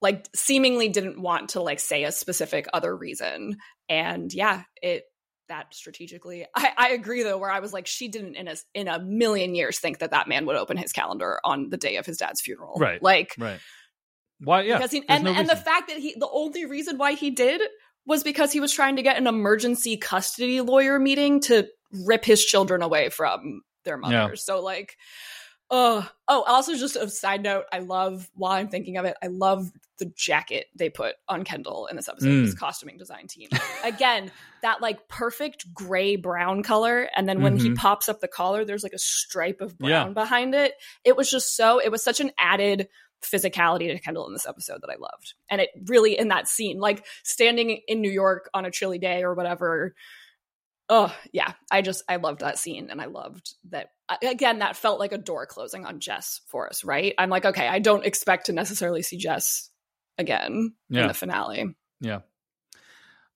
like 0.00 0.26
seemingly 0.34 0.88
didn't 0.88 1.20
want 1.20 1.50
to 1.50 1.62
like 1.62 1.78
say 1.80 2.04
a 2.04 2.12
specific 2.12 2.66
other 2.72 2.94
reason 2.94 3.56
and 3.88 4.32
yeah 4.34 4.64
it 4.82 5.04
that 5.52 5.74
strategically 5.74 6.46
I, 6.54 6.70
I 6.76 6.88
agree 6.90 7.22
though 7.22 7.36
where 7.38 7.50
i 7.50 7.60
was 7.60 7.72
like 7.72 7.86
she 7.86 8.08
didn't 8.08 8.34
in 8.36 8.48
a 8.48 8.56
in 8.74 8.88
a 8.88 8.98
million 8.98 9.54
years 9.54 9.78
think 9.78 9.98
that 9.98 10.10
that 10.10 10.26
man 10.26 10.46
would 10.46 10.56
open 10.56 10.76
his 10.76 10.92
calendar 10.92 11.38
on 11.44 11.68
the 11.68 11.76
day 11.76 11.96
of 11.96 12.06
his 12.06 12.16
dad's 12.18 12.40
funeral 12.40 12.74
Right. 12.78 13.02
like 13.02 13.34
right. 13.38 13.60
Why? 14.44 14.62
Yeah, 14.62 14.78
because 14.78 14.90
he, 14.90 15.04
and 15.08 15.22
no 15.22 15.32
and 15.32 15.48
the 15.48 15.54
fact 15.54 15.88
that 15.88 15.98
he 15.98 16.14
the 16.18 16.28
only 16.28 16.64
reason 16.66 16.98
why 16.98 17.12
he 17.12 17.30
did 17.30 17.60
was 18.06 18.24
because 18.24 18.50
he 18.50 18.58
was 18.58 18.72
trying 18.72 18.96
to 18.96 19.02
get 19.02 19.16
an 19.16 19.28
emergency 19.28 19.96
custody 19.96 20.60
lawyer 20.60 20.98
meeting 20.98 21.38
to 21.42 21.68
rip 22.06 22.24
his 22.24 22.44
children 22.44 22.82
away 22.82 23.08
from 23.08 23.60
their 23.84 24.00
Yeah. 24.02 24.08
mothers. 24.22 24.44
So 24.44 24.60
like 24.60 24.96
oh 25.70 26.08
oh 26.26 26.42
also 26.42 26.74
just 26.76 26.96
a 26.96 27.08
side 27.08 27.42
note, 27.44 27.66
I 27.72 27.78
love 27.78 28.28
while 28.34 28.50
I'm 28.52 28.68
thinking 28.68 28.96
of 28.96 29.04
it, 29.04 29.16
I 29.22 29.28
love 29.28 29.70
the 29.98 30.06
jacket 30.16 30.66
they 30.74 30.90
put 30.90 31.14
on 31.28 31.44
Kendall 31.44 31.86
in 31.86 31.94
this 31.96 32.08
episode, 32.08 32.28
Mm. 32.30 32.44
this 32.46 32.54
costuming 32.54 32.98
design 32.98 33.28
team. 33.28 33.48
Again, 33.84 34.32
that 34.62 34.80
like 34.80 35.08
perfect 35.08 35.72
gray 35.74 36.16
brown 36.16 36.62
color 36.62 37.08
and 37.16 37.28
then 37.28 37.42
when 37.42 37.56
he 37.58 37.70
Mhm. 37.70 37.76
pops 37.76 38.08
up 38.08 38.20
the 38.20 38.28
collar 38.28 38.64
there's 38.64 38.82
like 38.82 38.92
a 38.92 38.98
stripe 38.98 39.60
of 39.60 39.76
brown 39.78 39.90
Yeah. 39.90 40.08
behind 40.08 40.54
it. 40.54 40.74
It 41.04 41.16
was 41.16 41.30
just 41.30 41.54
so 41.56 41.78
it 41.78 41.90
was 41.90 42.02
such 42.02 42.20
an 42.20 42.30
added 42.38 42.88
physicality 43.22 43.86
to 43.92 43.98
Kendall 44.00 44.26
in 44.26 44.32
this 44.32 44.46
episode 44.46 44.80
that 44.82 44.90
I 44.90 44.96
loved. 44.96 45.34
And 45.48 45.60
it 45.60 45.70
really 45.86 46.18
in 46.18 46.28
that 46.28 46.48
scene, 46.48 46.78
like 46.80 47.06
standing 47.22 47.80
in 47.86 48.00
New 48.00 48.10
York 48.10 48.50
on 48.52 48.64
a 48.64 48.70
chilly 48.70 48.98
day 48.98 49.22
or 49.22 49.34
whatever. 49.34 49.94
Oh, 50.88 51.14
yeah. 51.32 51.52
I 51.70 51.82
just 51.82 52.02
I 52.08 52.16
loved 52.16 52.40
that 52.40 52.58
scene 52.58 52.88
and 52.90 53.00
I 53.00 53.06
loved 53.06 53.54
that 53.70 53.90
again 54.22 54.58
that 54.58 54.76
felt 54.76 54.98
like 54.98 55.12
a 55.12 55.18
door 55.18 55.46
closing 55.46 55.86
on 55.86 56.00
Jess 56.00 56.40
for 56.48 56.68
us, 56.68 56.84
right? 56.84 57.14
I'm 57.16 57.30
like, 57.30 57.44
okay, 57.46 57.66
I 57.68 57.78
don't 57.78 58.04
expect 58.04 58.46
to 58.46 58.52
necessarily 58.52 59.02
see 59.02 59.16
Jess 59.16 59.70
again 60.18 60.74
Yeah. 60.88 61.02
in 61.02 61.08
the 61.08 61.14
finale. 61.14 61.74
Yeah. 62.00 62.20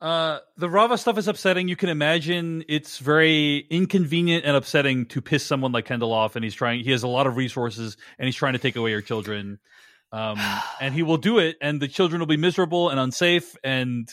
Uh, 0.01 0.41
the 0.59 0.69
Rava 0.69 0.99
stuff 0.99 1.17
is 1.17 1.27
upsetting. 1.27 1.69
You 1.69 1.77
can 1.77 1.89
imagine 1.89 2.65
it's 2.69 2.99
very 2.99 3.59
inconvenient 3.71 4.45
and 4.45 4.55
upsetting 4.57 5.07
to 5.07 5.23
piss 5.23 5.45
someone 5.45 5.73
like 5.73 5.87
Kendall 5.87 6.13
off, 6.13 6.37
and 6.37 6.45
he's 6.45 6.55
trying. 6.55 6.85
He 6.85 6.91
has 6.91 7.03
a 7.03 7.09
lot 7.09 7.27
of 7.27 7.37
resources, 7.37 7.97
and 8.19 8.27
he's 8.27 8.37
trying 8.37 8.53
to 8.53 8.59
take 8.59 8.77
away 8.77 8.91
your 8.91 9.01
children. 9.01 9.59
um, 10.13 10.39
and 10.81 10.95
he 10.95 11.03
will 11.03 11.17
do 11.17 11.39
it, 11.39 11.57
and 11.63 11.81
the 11.81 11.89
children 11.89 12.21
will 12.21 12.27
be 12.27 12.37
miserable 12.37 12.91
and 12.91 13.01
unsafe, 13.01 13.57
and 13.65 14.09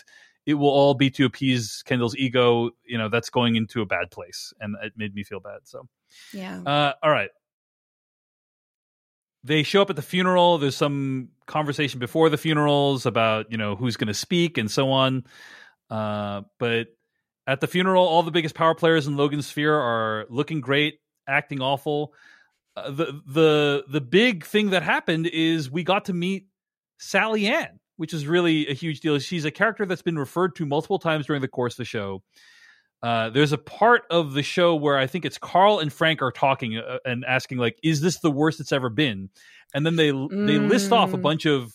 it 0.46 0.54
will 0.56 0.70
all 0.70 0.94
be 0.94 1.10
to 1.12 1.26
appease 1.26 1.84
Kendall's 1.86 2.16
ego. 2.16 2.72
You 2.86 2.98
know, 2.98 3.10
that's 3.10 3.30
going 3.30 3.56
into 3.58 3.82
a 3.82 3.86
bad 3.86 4.10
place, 4.10 4.54
and 4.62 4.76
it 4.84 4.94
made 4.96 5.14
me 5.14 5.24
feel 5.24 5.40
bad. 5.42 5.60
So, 5.66 5.88
Yeah. 6.34 6.62
uh, 6.66 6.94
all 7.04 7.12
right. 7.12 7.30
They 9.46 9.64
show 9.64 9.82
up 9.82 9.90
at 9.90 9.98
the 9.98 10.02
funeral. 10.02 10.58
There's 10.58 10.78
some 10.78 11.30
conversation 11.48 12.00
before 12.00 12.30
the 12.30 12.38
funerals 12.38 13.06
about 13.06 13.52
you 13.52 13.58
know 13.58 13.76
who's 13.76 13.98
going 13.98 14.08
to 14.08 14.14
speak 14.14 14.58
and 14.58 14.72
so 14.72 14.90
on. 14.92 15.26
Uh, 15.94 16.41
but 16.58 16.88
at 17.46 17.62
the 17.62 17.68
funeral, 17.68 18.06
all 18.08 18.24
the 18.24 18.32
biggest 18.32 18.56
power 18.56 18.74
players 18.74 19.06
in 19.06 19.16
Logan's 19.16 19.46
sphere 19.48 19.76
are 19.76 20.26
looking 20.30 20.60
great, 20.60 21.00
acting 21.28 21.62
awful. 21.62 22.14
Uh, 22.76 22.89
the 22.89 23.22
the 23.28 23.84
the 23.88 24.02
big 24.02 24.44
thing 24.46 24.72
that 24.72 24.82
happened 24.82 25.28
is 25.28 25.70
we 25.70 25.84
got 25.84 26.06
to 26.06 26.14
meet 26.14 26.48
Sally 26.98 27.46
Ann, 27.48 27.80
which 27.98 28.14
is 28.14 28.26
really 28.26 28.68
a 28.68 28.74
huge 28.74 29.02
deal. 29.02 29.20
She's 29.20 29.46
a 29.46 29.52
character 29.52 29.86
that's 29.86 30.02
been 30.02 30.18
referred 30.18 30.56
to 30.56 30.66
multiple 30.66 30.98
times 30.98 31.28
during 31.28 31.41
the 31.44 31.48
course 31.48 31.74
of 31.74 31.78
the 31.78 31.86
show. 31.86 32.24
Uh, 33.04 33.30
there's 33.30 33.52
a 33.52 33.58
part 33.58 34.04
of 34.10 34.34
the 34.34 34.41
show 34.41 34.74
where 34.76 34.98
I 34.98 35.06
think 35.08 35.26
it's 35.26 35.38
Carl 35.38 35.80
and 35.80 35.91
Frank 35.94 36.22
are 36.22 36.32
talking 36.32 36.78
uh, 36.78 36.98
and 37.06 37.24
asking 37.26 37.58
like, 37.60 37.78
"Is 37.84 38.02
this 38.02 38.20
the 38.20 38.32
worst 38.32 38.60
it's 38.62 38.72
ever 38.72 38.89
been?" 38.89 39.30
And 39.76 39.86
then 39.86 39.96
they 39.98 40.10
they 40.12 40.58
list 40.58 40.91
off 40.91 41.14
a 41.14 41.18
Mm. 41.18 41.22
bunch 41.22 41.46
of 41.46 41.74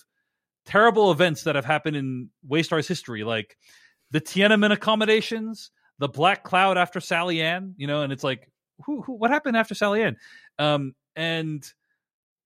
terrible 0.64 1.12
events 1.12 1.44
that 1.44 1.54
have 1.54 1.64
happened 1.66 1.96
in 1.96 2.30
Waystar's 2.48 2.88
history, 2.88 3.22
like 3.24 3.56
the 4.10 4.20
Tiananmen 4.20 4.72
accommodations, 4.72 5.70
the 5.98 6.08
Black 6.08 6.44
Cloud 6.44 6.78
after 6.78 7.00
Sally 7.00 7.42
Ann, 7.42 7.74
you 7.76 7.86
know, 7.86 8.02
and 8.02 8.12
it's 8.12 8.24
like, 8.24 8.50
who, 8.84 9.02
who 9.02 9.14
what 9.14 9.30
happened 9.30 9.56
after 9.56 9.74
Sally 9.74 10.02
Ann? 10.02 10.16
Um, 10.58 10.94
and 11.16 11.64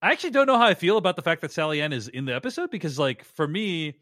I 0.00 0.12
actually 0.12 0.30
don't 0.30 0.46
know 0.46 0.58
how 0.58 0.66
I 0.66 0.74
feel 0.74 0.96
about 0.96 1.16
the 1.16 1.22
fact 1.22 1.42
that 1.42 1.52
Sally 1.52 1.80
Ann 1.80 1.92
is 1.92 2.08
in 2.08 2.24
the 2.24 2.34
episode 2.34 2.70
because, 2.70 2.98
like, 2.98 3.24
for 3.24 3.46
me, 3.46 3.94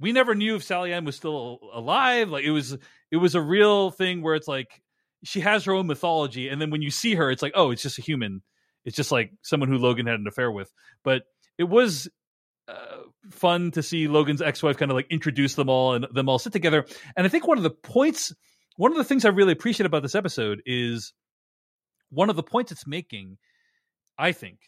we 0.00 0.12
never 0.12 0.34
knew 0.34 0.56
if 0.56 0.64
Sally 0.64 0.92
Ann 0.92 1.04
was 1.04 1.16
still 1.16 1.58
alive. 1.74 2.30
Like, 2.30 2.44
it 2.44 2.50
was 2.50 2.76
it 3.10 3.16
was 3.16 3.34
a 3.34 3.40
real 3.42 3.90
thing 3.90 4.22
where 4.22 4.34
it's 4.34 4.48
like 4.48 4.80
she 5.24 5.40
has 5.40 5.64
her 5.64 5.72
own 5.72 5.86
mythology, 5.86 6.48
and 6.48 6.60
then 6.60 6.70
when 6.70 6.82
you 6.82 6.90
see 6.90 7.14
her, 7.14 7.30
it's 7.30 7.42
like, 7.42 7.52
oh, 7.54 7.70
it's 7.70 7.82
just 7.82 7.98
a 7.98 8.02
human. 8.02 8.42
It's 8.84 8.96
just 8.96 9.12
like 9.12 9.32
someone 9.42 9.68
who 9.68 9.78
Logan 9.78 10.06
had 10.06 10.18
an 10.18 10.26
affair 10.26 10.50
with. 10.50 10.72
But 11.04 11.22
it 11.58 11.64
was 11.64 12.08
uh, 12.68 13.02
fun 13.30 13.70
to 13.72 13.82
see 13.82 14.08
Logan's 14.08 14.42
ex-wife 14.42 14.76
kind 14.76 14.90
of 14.90 14.96
like 14.96 15.06
introduce 15.10 15.54
them 15.54 15.68
all 15.68 15.94
and 15.94 16.06
them 16.12 16.28
all 16.28 16.38
sit 16.38 16.52
together. 16.52 16.86
And 17.16 17.26
I 17.26 17.28
think 17.28 17.46
one 17.46 17.58
of 17.58 17.64
the 17.64 17.70
points, 17.70 18.32
one 18.76 18.92
of 18.92 18.98
the 18.98 19.04
things 19.04 19.24
I 19.24 19.30
really 19.30 19.52
appreciate 19.52 19.86
about 19.86 20.02
this 20.02 20.14
episode 20.14 20.62
is 20.64 21.12
one 22.10 22.30
of 22.30 22.36
the 22.36 22.42
points 22.42 22.72
it's 22.72 22.86
making. 22.86 23.38
I 24.18 24.32
think 24.32 24.58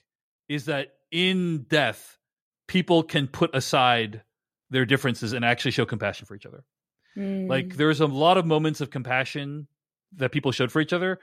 is 0.49 0.66
that 0.66 0.88
in 1.11 1.66
death, 1.68 2.18
people 2.66 3.03
can 3.03 3.28
put 3.28 3.55
aside 3.55 4.22
their 4.70 4.84
differences 4.84 5.32
and 5.32 5.45
actually 5.45 5.70
show 5.70 5.84
compassion 5.84 6.26
for 6.26 6.34
each 6.34 6.47
other. 6.47 6.64
Mm. 7.16 7.49
Like 7.49 7.76
there's 7.76 8.01
a 8.01 8.07
lot 8.07 8.38
of 8.38 8.47
moments 8.47 8.80
of 8.80 8.90
compassion 8.90 9.68
that 10.16 10.32
people 10.32 10.53
showed 10.53 10.72
for 10.72 10.80
each 10.80 10.92
other. 10.92 11.20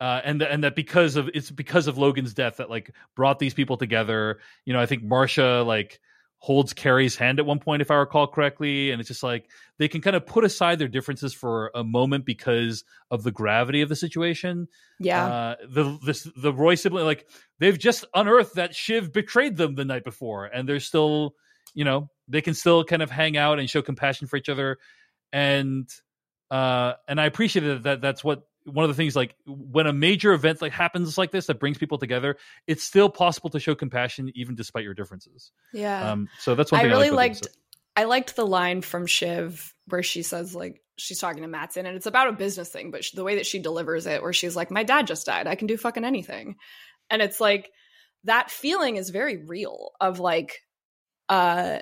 Uh, 0.00 0.20
and 0.24 0.40
th- 0.40 0.50
and 0.52 0.64
that 0.64 0.74
because 0.74 1.16
of 1.16 1.30
it's 1.34 1.50
because 1.50 1.86
of 1.86 1.98
Logan's 1.98 2.34
death 2.34 2.56
that 2.56 2.68
like 2.68 2.92
brought 3.14 3.38
these 3.38 3.54
people 3.54 3.76
together. 3.76 4.38
You 4.64 4.72
know, 4.72 4.80
I 4.80 4.86
think 4.86 5.04
Marsha 5.04 5.64
like 5.64 6.00
holds 6.44 6.74
Kerry's 6.74 7.16
hand 7.16 7.38
at 7.38 7.46
one 7.46 7.58
point, 7.58 7.80
if 7.80 7.90
I 7.90 7.94
recall 7.94 8.26
correctly, 8.26 8.90
and 8.90 9.00
it's 9.00 9.08
just 9.08 9.22
like 9.22 9.48
they 9.78 9.88
can 9.88 10.02
kind 10.02 10.14
of 10.14 10.26
put 10.26 10.44
aside 10.44 10.78
their 10.78 10.88
differences 10.88 11.32
for 11.32 11.70
a 11.74 11.82
moment 11.82 12.26
because 12.26 12.84
of 13.10 13.22
the 13.22 13.30
gravity 13.30 13.80
of 13.80 13.88
the 13.88 13.96
situation. 13.96 14.68
yeah. 15.00 15.24
Uh, 15.24 15.54
the 15.66 15.98
this 16.04 16.28
the 16.36 16.52
Roy 16.52 16.74
sibling 16.74 17.06
like 17.06 17.26
they've 17.60 17.78
just 17.78 18.04
unearthed 18.14 18.56
that 18.56 18.74
Shiv 18.74 19.10
betrayed 19.10 19.56
them 19.56 19.74
the 19.74 19.86
night 19.86 20.04
before, 20.04 20.44
and 20.44 20.68
they're 20.68 20.80
still, 20.80 21.34
you 21.72 21.86
know, 21.86 22.10
they 22.28 22.42
can 22.42 22.52
still 22.52 22.84
kind 22.84 23.00
of 23.00 23.10
hang 23.10 23.38
out 23.38 23.58
and 23.58 23.70
show 23.70 23.80
compassion 23.80 24.26
for 24.26 24.36
each 24.36 24.50
other, 24.50 24.76
and 25.32 25.88
uh, 26.50 26.92
and 27.08 27.18
I 27.18 27.24
appreciate 27.24 27.62
that, 27.62 27.82
that 27.84 28.00
that's 28.02 28.22
what 28.22 28.42
one 28.64 28.84
of 28.84 28.88
the 28.88 28.94
things 28.94 29.14
like 29.14 29.36
when 29.46 29.86
a 29.86 29.92
major 29.92 30.32
event 30.32 30.62
like 30.62 30.72
happens 30.72 31.16
like 31.18 31.30
this 31.30 31.46
that 31.46 31.60
brings 31.60 31.78
people 31.78 31.98
together, 31.98 32.36
it's 32.66 32.82
still 32.82 33.08
possible 33.08 33.50
to 33.50 33.60
show 33.60 33.74
compassion 33.74 34.30
even 34.34 34.54
despite 34.54 34.84
your 34.84 34.94
differences. 34.94 35.52
yeah. 35.72 36.10
Um, 36.10 36.28
so 36.38 36.54
that's 36.54 36.72
one 36.72 36.80
I 36.80 36.84
really 36.84 37.08
I 37.08 37.10
liked. 37.10 37.44
liked 37.44 37.56
I 37.96 38.04
liked 38.04 38.36
the 38.36 38.46
line 38.46 38.80
from 38.80 39.06
Shiv 39.06 39.72
where 39.86 40.02
she 40.02 40.22
says 40.22 40.54
like 40.54 40.80
she's 40.96 41.18
talking 41.18 41.42
to 41.42 41.48
Matsson 41.48 41.86
and 41.86 41.96
it's 41.96 42.06
about 42.06 42.28
a 42.28 42.32
business 42.32 42.70
thing, 42.70 42.90
but 42.90 43.04
sh 43.04 43.12
the 43.12 43.24
way 43.24 43.36
that 43.36 43.46
she 43.46 43.58
delivers 43.60 44.06
it, 44.06 44.22
where 44.22 44.32
she's 44.32 44.56
like, 44.56 44.70
"My 44.70 44.82
dad 44.82 45.06
just 45.06 45.26
died. 45.26 45.46
I 45.46 45.54
can 45.54 45.66
do 45.66 45.76
fucking 45.76 46.04
anything," 46.04 46.56
and 47.10 47.22
it's 47.22 47.40
like 47.40 47.70
that 48.24 48.50
feeling 48.50 48.96
is 48.96 49.10
very 49.10 49.44
real 49.44 49.92
of 50.00 50.18
like 50.18 50.60
uh 51.28 51.78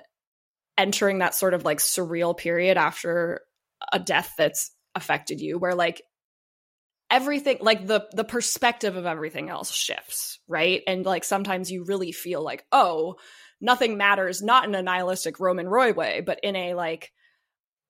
entering 0.76 1.18
that 1.18 1.34
sort 1.34 1.54
of 1.54 1.64
like 1.64 1.78
surreal 1.78 2.36
period 2.36 2.76
after 2.76 3.40
a 3.92 3.98
death 3.98 4.34
that's 4.36 4.72
affected 4.94 5.40
you, 5.40 5.58
where 5.58 5.74
like 5.74 6.02
everything 7.12 7.58
like 7.60 7.86
the 7.86 8.08
the 8.12 8.24
perspective 8.24 8.96
of 8.96 9.06
everything 9.06 9.50
else 9.50 9.70
shifts 9.70 10.40
right? 10.48 10.82
And 10.86 11.06
like 11.06 11.24
sometimes 11.24 11.70
you 11.70 11.84
really 11.84 12.12
feel 12.12 12.42
like 12.42 12.64
oh 12.72 13.16
nothing 13.60 13.96
matters 13.96 14.42
not 14.42 14.64
in 14.64 14.74
a 14.74 14.82
nihilistic 14.82 15.38
roman 15.38 15.68
roy 15.68 15.92
way 15.92 16.20
but 16.20 16.40
in 16.42 16.56
a 16.56 16.74
like 16.74 17.12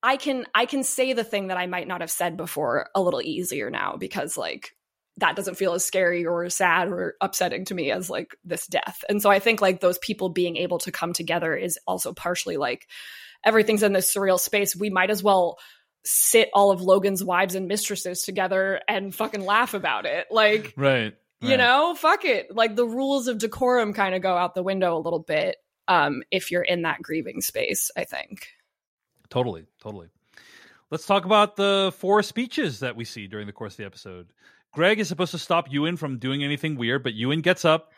i 0.02 0.16
can 0.16 0.44
i 0.54 0.66
can 0.66 0.84
say 0.84 1.14
the 1.14 1.24
thing 1.24 1.46
that 1.46 1.56
i 1.56 1.66
might 1.66 1.88
not 1.88 2.02
have 2.02 2.10
said 2.10 2.36
before 2.36 2.90
a 2.94 3.00
little 3.00 3.22
easier 3.22 3.70
now 3.70 3.96
because 3.96 4.36
like 4.36 4.76
that 5.18 5.36
doesn't 5.36 5.56
feel 5.56 5.74
as 5.74 5.84
scary 5.84 6.26
or 6.26 6.48
sad 6.50 6.88
or 6.88 7.14
upsetting 7.20 7.64
to 7.66 7.74
me 7.74 7.90
as 7.90 8.08
like 8.08 8.34
this 8.44 8.66
death. 8.66 9.04
And 9.08 9.20
so 9.20 9.30
i 9.30 9.38
think 9.38 9.60
like 9.60 9.80
those 9.80 9.98
people 9.98 10.28
being 10.28 10.56
able 10.56 10.78
to 10.80 10.92
come 10.92 11.12
together 11.12 11.54
is 11.54 11.78
also 11.86 12.12
partially 12.12 12.56
like 12.56 12.88
everything's 13.44 13.82
in 13.82 13.92
this 13.92 14.12
surreal 14.12 14.38
space. 14.38 14.76
We 14.76 14.90
might 14.90 15.10
as 15.10 15.22
well 15.22 15.58
sit 16.05 16.48
all 16.53 16.70
of 16.70 16.80
logan's 16.80 17.22
wives 17.22 17.55
and 17.55 17.68
mistresses 17.68 18.22
together 18.22 18.80
and 18.88 19.14
fucking 19.14 19.44
laugh 19.44 19.74
about 19.74 20.05
it 20.05 20.26
like 20.30 20.74
right. 20.76 21.14
you 21.40 21.57
know 21.57 21.94
fuck 21.94 22.24
it 22.24 22.55
like 22.55 22.74
the 22.74 22.86
rules 22.86 23.28
of 23.28 23.38
decorum 23.38 23.92
kind 23.92 24.14
of 24.14 24.22
go 24.22 24.36
out 24.36 24.55
the 24.55 24.62
window 24.62 24.96
a 24.96 24.98
little 24.98 25.20
bit 25.20 25.57
um 25.86 26.22
if 26.30 26.50
you're 26.50 26.62
in 26.62 26.82
that 26.82 27.00
grieving 27.00 27.40
space 27.40 27.90
i 27.96 28.03
think 28.03 28.48
Totally, 29.32 29.64
totally. 29.82 30.09
Let's 30.90 31.07
talk 31.07 31.24
about 31.24 31.57
the 31.57 31.90
four 31.96 32.22
speeches 32.22 32.80
that 32.80 32.96
we 32.96 33.07
see 33.07 33.26
during 33.28 33.46
the 33.46 33.53
course 33.55 33.72
of 33.72 33.76
the 33.78 33.86
episode. 33.86 34.28
Greg 34.74 35.00
is 35.00 35.09
supposed 35.09 35.30
to 35.30 35.38
stop 35.38 35.72
Ewan 35.72 35.96
from 35.96 36.18
doing 36.18 36.44
anything 36.44 36.76
weird, 36.76 37.03
but 37.03 37.14
Ewan 37.14 37.40
gets 37.40 37.64
up 37.64 37.92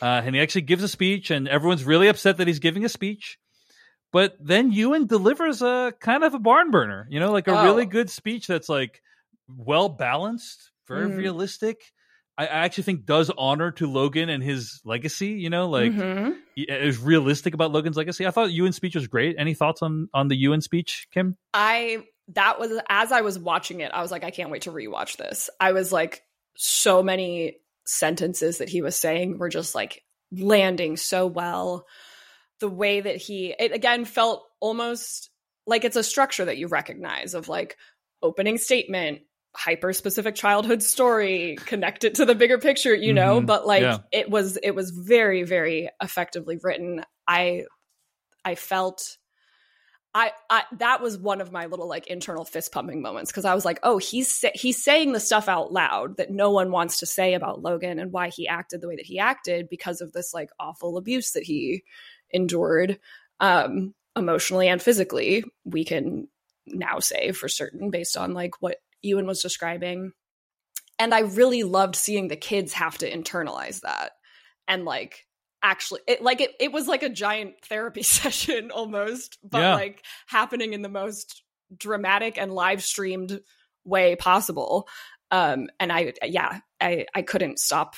uh, 0.00 0.22
and 0.24 0.34
he 0.34 0.40
actually 0.40 0.62
gives 0.62 0.82
a 0.82 0.88
speech, 0.88 1.30
and 1.30 1.46
everyone's 1.48 1.84
really 1.84 2.08
upset 2.08 2.38
that 2.38 2.46
he's 2.46 2.60
giving 2.60 2.86
a 2.86 2.88
speech. 2.88 3.38
But 4.12 4.36
then 4.40 4.72
Ewan 4.72 5.06
delivers 5.06 5.62
a 5.62 5.92
kind 6.00 6.24
of 6.24 6.34
a 6.34 6.38
barn 6.38 6.70
burner, 6.70 7.06
you 7.10 7.20
know, 7.20 7.30
like 7.32 7.46
a 7.48 7.58
Oh. 7.58 7.64
really 7.64 7.86
good 7.86 8.10
speech 8.10 8.46
that's 8.46 8.68
like 8.68 9.00
well 9.48 9.88
balanced, 9.88 10.70
very 10.88 11.08
Mhm. 11.08 11.16
realistic. 11.16 11.80
I 12.38 12.44
I 12.44 12.64
actually 12.64 12.84
think 12.84 13.04
does 13.06 13.30
honor 13.36 13.70
to 13.72 13.86
Logan 13.86 14.28
and 14.30 14.42
his 14.42 14.80
legacy. 14.84 15.28
You 15.28 15.50
know, 15.50 15.68
like 15.68 15.92
Mhm. 15.92 16.36
it 16.56 16.84
was 16.86 16.98
realistic 16.98 17.54
about 17.54 17.70
Logan's 17.72 17.96
legacy. 17.96 18.26
I 18.26 18.30
thought 18.30 18.50
Ewan's 18.52 18.76
speech 18.76 18.94
was 18.94 19.06
great. 19.08 19.36
Any 19.38 19.54
thoughts 19.54 19.82
on 19.82 20.08
on 20.14 20.28
the 20.28 20.36
Ewan 20.36 20.60
speech, 20.60 21.06
Kim? 21.12 21.36
I 21.54 22.04
that 22.28 22.58
was 22.58 22.70
as 22.88 23.12
I 23.12 23.20
was 23.20 23.38
watching 23.38 23.80
it, 23.80 23.90
I 23.92 24.02
was 24.02 24.10
like, 24.10 24.24
I 24.24 24.30
can't 24.30 24.50
wait 24.50 24.62
to 24.62 24.72
rewatch 24.72 25.16
this. 25.18 25.50
I 25.60 25.72
was 25.72 25.92
like, 25.92 26.22
so 26.56 27.02
many 27.02 27.56
sentences 27.86 28.58
that 28.58 28.68
he 28.68 28.82
was 28.82 28.96
saying 28.96 29.38
were 29.38 29.48
just 29.48 29.74
like 29.74 30.02
landing 30.32 30.96
so 30.96 31.26
well. 31.26 31.86
The 32.60 32.68
way 32.68 33.00
that 33.00 33.16
he 33.16 33.54
it 33.58 33.72
again 33.72 34.04
felt 34.04 34.44
almost 34.60 35.30
like 35.66 35.84
it's 35.84 35.96
a 35.96 36.02
structure 36.04 36.44
that 36.44 36.58
you 36.58 36.68
recognize 36.68 37.34
of 37.34 37.48
like 37.48 37.76
opening 38.22 38.58
statement, 38.58 39.20
hyper 39.56 39.92
specific 39.92 40.34
childhood 40.34 40.82
story, 40.82 41.56
connect 41.66 42.04
it 42.04 42.16
to 42.16 42.24
the 42.24 42.34
bigger 42.34 42.58
picture, 42.58 42.94
you 42.94 43.12
know, 43.12 43.40
Mhm. 43.40 43.46
but 43.46 43.66
like 43.66 43.82
Yeah. 43.82 43.98
it 44.12 44.30
was 44.30 44.58
it 44.62 44.74
was 44.74 44.90
very, 44.90 45.42
very 45.42 45.90
effectively 46.02 46.58
written. 46.62 47.04
I 47.26 47.64
I 48.44 48.54
felt 48.54 49.16
I, 50.12 50.32
I 50.48 50.64
that 50.78 51.00
was 51.00 51.16
one 51.16 51.40
of 51.40 51.52
my 51.52 51.66
little 51.66 51.88
like 51.88 52.08
internal 52.08 52.44
fist 52.44 52.72
pumping 52.72 53.00
moments 53.00 53.30
because 53.30 53.44
I 53.44 53.54
was 53.54 53.64
like, 53.64 53.78
oh, 53.82 53.98
he's 53.98 54.44
he's 54.54 54.82
saying 54.82 55.12
the 55.12 55.20
stuff 55.20 55.48
out 55.48 55.72
loud 55.72 56.16
that 56.16 56.30
no 56.30 56.50
one 56.50 56.72
wants 56.72 56.98
to 56.98 57.06
say 57.06 57.34
about 57.34 57.62
Logan 57.62 58.00
and 58.00 58.10
why 58.10 58.28
he 58.28 58.48
acted 58.48 58.80
the 58.80 58.88
way 58.88 58.96
that 58.96 59.06
he 59.06 59.20
acted 59.20 59.68
because 59.68 60.00
of 60.00 60.12
this 60.12 60.34
like 60.34 60.50
awful 60.58 60.96
abuse 60.96 61.32
that 61.32 61.44
he 61.44 61.84
endured, 62.30 62.98
um, 63.38 63.94
emotionally 64.16 64.68
and 64.68 64.82
physically. 64.82 65.44
We 65.64 65.84
can 65.84 66.26
now 66.66 66.98
say 66.98 67.30
for 67.30 67.48
certain 67.48 67.90
based 67.90 68.16
on 68.16 68.34
like 68.34 68.60
what 68.60 68.78
Ewan 69.02 69.26
was 69.26 69.42
describing, 69.42 70.10
and 70.98 71.14
I 71.14 71.20
really 71.20 71.62
loved 71.62 71.94
seeing 71.94 72.26
the 72.26 72.36
kids 72.36 72.72
have 72.72 72.98
to 72.98 73.10
internalize 73.10 73.82
that 73.82 74.12
and 74.66 74.84
like 74.84 75.26
actually 75.62 76.00
it 76.06 76.22
like 76.22 76.40
it, 76.40 76.50
it 76.58 76.72
was 76.72 76.88
like 76.88 77.02
a 77.02 77.08
giant 77.08 77.54
therapy 77.64 78.02
session 78.18 78.70
almost 78.70 79.38
but 79.42 79.60
Yeah. 79.60 79.74
like 79.74 80.04
happening 80.26 80.72
in 80.72 80.82
the 80.82 80.88
most 80.88 81.42
dramatic 81.76 82.38
and 82.38 82.52
live 82.52 82.82
streamed 82.82 83.40
way 83.84 84.16
possible 84.16 84.88
um 85.30 85.68
and 85.78 85.92
i 85.92 86.12
yeah 86.24 86.60
i 86.80 87.06
i 87.14 87.22
couldn't 87.22 87.58
stop 87.58 87.94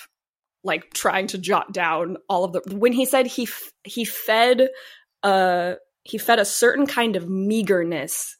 like 0.64 0.92
trying 0.92 1.26
to 1.28 1.38
jot 1.38 1.72
down 1.72 2.16
all 2.28 2.44
of 2.44 2.52
the 2.52 2.62
when 2.76 2.92
he 2.92 3.04
said 3.04 3.26
he 3.26 3.44
f- 3.44 3.72
he 3.84 4.04
fed 4.04 4.68
uh 5.22 5.74
he 6.04 6.18
fed 6.18 6.38
a 6.38 6.44
certain 6.44 6.86
kind 6.86 7.16
of 7.16 7.28
meagerness 7.28 8.36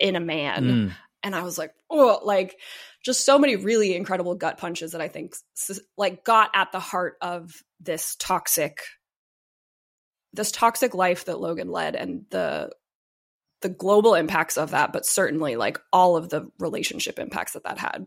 in 0.00 0.16
a 0.16 0.20
man 0.20 0.64
Mm. 0.64 0.92
And 1.22 1.34
i 1.34 1.42
was 1.42 1.58
like 1.58 1.72
oh 1.90 2.20
like 2.22 2.56
just 3.04 3.24
so 3.24 3.38
many 3.38 3.56
really 3.56 3.94
incredible 3.94 4.34
gut 4.34 4.58
punches 4.58 4.92
that 4.92 5.00
i 5.00 5.08
think 5.08 5.34
like 5.96 6.24
got 6.24 6.50
at 6.54 6.72
the 6.72 6.80
heart 6.80 7.16
of 7.20 7.62
this 7.80 8.16
toxic 8.16 8.80
this 10.32 10.50
toxic 10.50 10.94
life 10.94 11.24
that 11.24 11.40
logan 11.40 11.70
led 11.70 11.94
and 11.94 12.24
the 12.30 12.70
the 13.60 13.68
global 13.68 14.14
impacts 14.14 14.56
of 14.56 14.70
that 14.70 14.92
but 14.92 15.06
certainly 15.06 15.56
like 15.56 15.78
all 15.92 16.16
of 16.16 16.28
the 16.28 16.48
relationship 16.58 17.18
impacts 17.18 17.52
that 17.52 17.64
that 17.64 17.78
had 17.78 18.06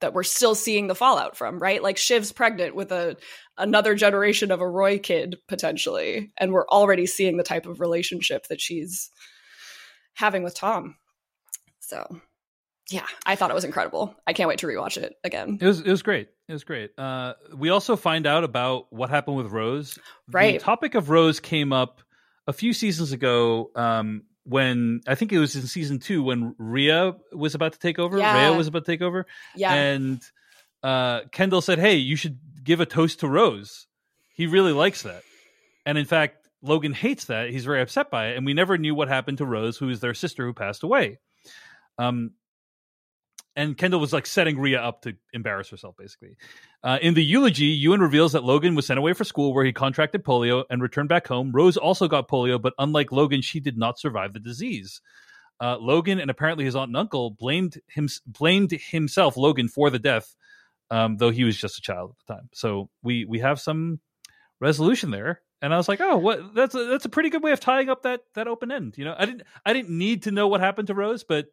that 0.00 0.12
we're 0.12 0.22
still 0.22 0.54
seeing 0.54 0.86
the 0.86 0.94
fallout 0.94 1.36
from 1.36 1.58
right? 1.58 1.82
Like 1.82 1.96
shiv's 1.96 2.32
pregnant 2.32 2.74
with 2.74 2.92
a 2.92 3.16
another 3.56 3.94
generation 3.94 4.50
of 4.50 4.60
a 4.60 4.68
roy 4.68 4.98
kid 4.98 5.36
potentially 5.48 6.32
and 6.36 6.52
we're 6.52 6.68
already 6.68 7.06
seeing 7.06 7.36
the 7.36 7.42
type 7.42 7.66
of 7.66 7.80
relationship 7.80 8.46
that 8.48 8.60
she's 8.60 9.10
having 10.14 10.42
with 10.42 10.54
tom. 10.54 10.96
So 11.80 12.20
yeah 12.90 13.06
i 13.24 13.34
thought 13.34 13.50
it 13.50 13.54
was 13.54 13.64
incredible 13.64 14.14
i 14.26 14.32
can't 14.32 14.48
wait 14.48 14.58
to 14.60 14.66
rewatch 14.66 14.96
it 14.96 15.14
again 15.24 15.58
It 15.60 15.66
was 15.66 15.80
it 15.80 15.90
was 15.90 16.02
great. 16.02 16.28
It 16.48 16.52
was 16.52 16.62
great. 16.62 16.92
Uh, 16.96 17.32
we 17.56 17.70
also 17.70 17.96
find 17.96 18.24
out 18.24 18.44
about 18.44 18.92
what 18.92 19.10
happened 19.10 19.36
with 19.36 19.48
Rose. 19.48 19.98
Right. 20.30 20.60
The 20.60 20.64
topic 20.64 20.94
of 20.94 21.10
Rose 21.10 21.40
came 21.40 21.72
up 21.72 22.00
a 22.46 22.52
few 22.52 22.72
seasons 22.72 23.10
ago 23.10 23.72
um, 23.74 24.22
when 24.44 25.00
I 25.08 25.16
think 25.16 25.32
it 25.32 25.40
was 25.40 25.56
in 25.56 25.62
season 25.66 25.98
two 25.98 26.22
when 26.22 26.54
Rhea 26.56 27.16
was 27.32 27.56
about 27.56 27.72
to 27.72 27.80
take 27.80 27.98
over. 27.98 28.16
Yeah. 28.16 28.48
Rhea 28.48 28.56
was 28.56 28.68
about 28.68 28.84
to 28.84 28.92
take 28.92 29.02
over, 29.02 29.26
yeah 29.56 29.74
and 29.74 30.22
uh, 30.84 31.22
Kendall 31.32 31.60
said, 31.62 31.80
"Hey, 31.80 31.96
you 31.96 32.14
should 32.14 32.38
give 32.62 32.78
a 32.80 32.86
toast 32.86 33.20
to 33.20 33.28
Rose. 33.28 33.88
He 34.36 34.46
really 34.46 34.72
likes 34.72 35.02
that." 35.02 35.22
And 35.84 35.98
in 35.98 36.04
fact, 36.04 36.46
Logan 36.62 36.92
hates 36.92 37.24
that. 37.24 37.50
He's 37.50 37.64
very 37.64 37.80
upset 37.80 38.08
by 38.08 38.28
it, 38.28 38.36
and 38.36 38.46
we 38.46 38.54
never 38.54 38.78
knew 38.78 38.94
what 38.94 39.08
happened 39.08 39.38
to 39.38 39.44
Rose, 39.46 39.76
who 39.78 39.88
is 39.88 39.98
their 39.98 40.14
sister 40.14 40.46
who 40.46 40.52
passed 40.52 40.84
away. 40.84 41.18
Um, 41.98 42.34
and 43.56 43.76
Kendall 43.76 44.00
was 44.00 44.12
like 44.12 44.26
setting 44.26 44.58
Rhea 44.58 44.80
up 44.80 45.02
to 45.02 45.16
embarrass 45.32 45.70
herself, 45.70 45.96
basically. 45.96 46.36
Uh, 46.84 46.98
in 47.00 47.14
the 47.14 47.24
eulogy, 47.24 47.64
Ewan 47.64 48.00
reveals 48.00 48.32
that 48.32 48.44
Logan 48.44 48.74
was 48.74 48.86
sent 48.86 48.98
away 48.98 49.14
for 49.14 49.24
school 49.24 49.54
where 49.54 49.64
he 49.64 49.72
contracted 49.72 50.22
polio 50.22 50.64
and 50.68 50.82
returned 50.82 51.08
back 51.08 51.26
home. 51.26 51.50
Rose 51.52 51.78
also 51.78 52.06
got 52.06 52.28
polio, 52.28 52.60
but 52.60 52.74
unlike 52.78 53.12
Logan, 53.12 53.40
she 53.40 53.58
did 53.58 53.78
not 53.78 53.98
survive 53.98 54.34
the 54.34 54.40
disease. 54.40 55.00
Uh, 55.58 55.78
Logan 55.78 56.20
and 56.20 56.30
apparently 56.30 56.66
his 56.66 56.76
aunt 56.76 56.90
and 56.90 56.96
uncle 56.98 57.30
blamed 57.30 57.80
him 57.88 58.08
blamed 58.26 58.72
himself, 58.72 59.38
Logan, 59.38 59.68
for 59.68 59.88
the 59.88 59.98
death, 59.98 60.36
um, 60.90 61.16
though 61.16 61.30
he 61.30 61.44
was 61.44 61.56
just 61.56 61.78
a 61.78 61.80
child 61.80 62.10
at 62.10 62.26
the 62.26 62.34
time. 62.34 62.48
So 62.52 62.90
we 63.02 63.24
we 63.24 63.38
have 63.38 63.58
some 63.58 64.00
resolution 64.60 65.10
there. 65.10 65.40
And 65.62 65.72
I 65.72 65.78
was 65.78 65.88
like, 65.88 66.02
oh, 66.02 66.18
what? 66.18 66.54
That's 66.54 66.74
a, 66.74 66.84
that's 66.84 67.06
a 67.06 67.08
pretty 67.08 67.30
good 67.30 67.42
way 67.42 67.52
of 67.52 67.60
tying 67.60 67.88
up 67.88 68.02
that 68.02 68.20
that 68.34 68.46
open 68.46 68.70
end. 68.70 68.98
You 68.98 69.06
know, 69.06 69.14
I 69.16 69.24
didn't 69.24 69.44
I 69.64 69.72
didn't 69.72 69.96
need 69.96 70.24
to 70.24 70.30
know 70.30 70.48
what 70.48 70.60
happened 70.60 70.88
to 70.88 70.94
Rose, 70.94 71.24
but 71.24 71.46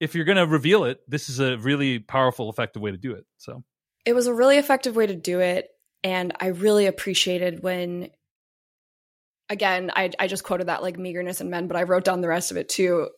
if 0.00 0.14
you're 0.14 0.24
going 0.24 0.38
to 0.38 0.46
reveal 0.46 0.84
it, 0.84 1.00
this 1.08 1.28
is 1.28 1.40
a 1.40 1.56
really 1.58 1.98
powerful, 1.98 2.50
effective 2.50 2.82
way 2.82 2.90
to 2.90 2.96
do 2.96 3.12
it. 3.12 3.24
So. 3.38 3.62
It 4.04 4.14
was 4.14 4.26
a 4.26 4.34
really 4.34 4.58
effective 4.58 4.96
way 4.96 5.06
to 5.06 5.14
do 5.14 5.40
it 5.40 5.68
and 6.04 6.32
i 6.40 6.46
really 6.46 6.86
appreciated 6.86 7.62
when 7.62 8.10
again 9.48 9.90
i, 9.94 10.10
I 10.18 10.26
just 10.26 10.44
quoted 10.44 10.68
that 10.68 10.82
like 10.82 10.98
meagerness 10.98 11.40
in 11.40 11.50
men 11.50 11.68
but 11.68 11.76
i 11.76 11.84
wrote 11.84 12.04
down 12.04 12.20
the 12.20 12.28
rest 12.28 12.50
of 12.50 12.56
it 12.56 12.68
too. 12.68 13.08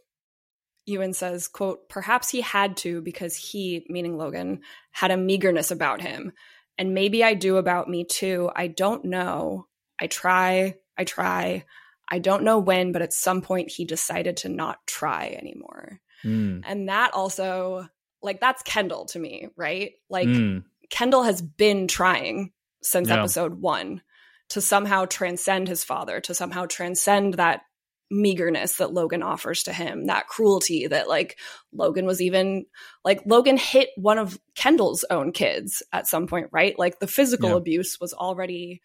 Ewan 0.87 1.15
says 1.15 1.49
quote 1.49 1.89
perhaps 1.89 2.29
he 2.29 2.43
had 2.43 2.77
to 2.79 3.01
because 3.01 3.35
he 3.35 3.87
meaning 3.89 4.19
logan 4.19 4.61
had 4.91 5.11
a 5.11 5.17
meagerness 5.17 5.71
about 5.71 6.03
him 6.03 6.33
and 6.77 6.93
maybe 6.93 7.25
i 7.25 7.35
do 7.35 7.57
about 7.57 7.89
me 7.89 8.05
too. 8.05 8.51
I 8.55 8.67
don't 8.67 9.05
know. 9.05 9.67
I 10.01 10.09
try 10.09 10.75
i 10.99 11.05
try. 11.05 11.65
I 12.11 12.19
don't 12.19 12.45
know 12.45 12.59
when 12.59 12.93
but 12.93 13.01
at 13.01 13.15
some 13.15 13.41
point 13.41 13.71
he 13.71 13.87
decided 13.87 14.37
to 14.39 14.51
not 14.51 14.87
try 14.87 15.35
anymore 15.41 16.01
and 16.25 16.89
that 16.89 17.13
also 17.15 17.87
like 18.23 18.41
that's 18.41 18.63
kendall 18.63 19.05
to 19.07 19.19
me 19.19 19.49
right 19.57 19.93
like 20.09 20.29
Mm. 20.29 20.65
Kendall 20.91 21.23
has 21.23 21.41
been 21.43 21.89
trying 21.89 22.53
since 22.83 23.09
Yeah. 23.09 23.19
episode 23.19 23.55
one 23.61 24.03
to 24.51 24.61
somehow 24.61 25.07
transcend 25.07 25.67
his 25.67 25.83
father, 25.83 26.21
to 26.21 26.35
somehow 26.35 26.67
transcend 26.67 27.35
that 27.35 27.63
meagerness 28.11 28.77
that 28.77 28.93
Logan 28.93 29.23
offers 29.23 29.63
to 29.65 29.73
him, 29.73 30.07
that 30.07 30.29
cruelty 30.29 30.87
that 30.87 31.09
like 31.09 31.39
Logan 31.73 32.05
was 32.05 32.21
even 32.21 32.67
like 33.03 33.23
Logan 33.25 33.57
hit 33.57 33.89
one 33.97 34.19
of 34.19 34.39
Kendall's 34.55 35.05
own 35.11 35.33
kids 35.33 35.83
at 35.93 36.07
some 36.07 36.27
point, 36.27 36.49
right? 36.53 36.79
Like 36.79 37.01
the 37.01 37.07
physical 37.09 37.51
Yeah. 37.51 37.57
abuse 37.57 37.99
was 37.99 38.13
already, 38.13 38.83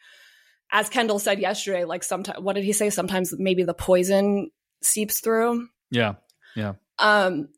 as 0.71 0.89
Kendall 0.89 1.19
said 1.19 1.39
yesterday, 1.39 1.83
like 1.83 2.03
sometimes, 2.03 2.39
what 2.39 2.53
did 2.53 2.63
he 2.63 2.73
say? 2.73 2.89
Sometimes 2.89 3.33
maybe 3.37 3.63
the 3.63 3.73
poison 3.73 4.49
seeps 4.81 5.19
through. 5.19 5.67
Yeah. 5.91 6.15
Yeah, 6.55 6.73
Um, 6.99 7.49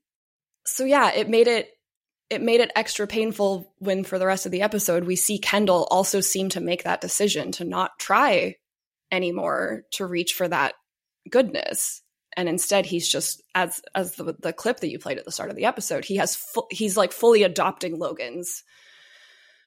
so 0.65 0.85
yeah, 0.85 1.11
it 1.11 1.29
made 1.29 1.47
it 1.47 1.69
it 2.29 2.41
made 2.41 2.61
it 2.61 2.71
extra 2.75 3.07
painful 3.07 3.73
when 3.79 4.03
for 4.03 4.17
the 4.17 4.25
rest 4.25 4.45
of 4.45 4.51
the 4.53 4.61
episode 4.61 5.03
we 5.03 5.17
see 5.17 5.37
Kendall 5.37 5.87
also 5.91 6.21
seem 6.21 6.49
to 6.49 6.61
make 6.61 6.83
that 6.85 7.01
decision 7.01 7.51
to 7.53 7.65
not 7.65 7.99
try 7.99 8.55
anymore 9.11 9.83
to 9.91 10.05
reach 10.05 10.33
for 10.33 10.47
that 10.47 10.73
goodness. 11.29 12.01
And 12.37 12.47
instead 12.47 12.85
he's 12.85 13.09
just 13.11 13.43
as 13.53 13.81
as 13.93 14.15
the 14.15 14.35
the 14.39 14.53
clip 14.53 14.79
that 14.79 14.89
you 14.89 14.99
played 14.99 15.17
at 15.17 15.25
the 15.25 15.31
start 15.31 15.49
of 15.49 15.55
the 15.57 15.65
episode, 15.65 16.05
he 16.05 16.15
has 16.15 16.35
fu- 16.35 16.67
he's 16.71 16.95
like 16.95 17.11
fully 17.11 17.43
adopting 17.43 17.99
Logan's 17.99 18.63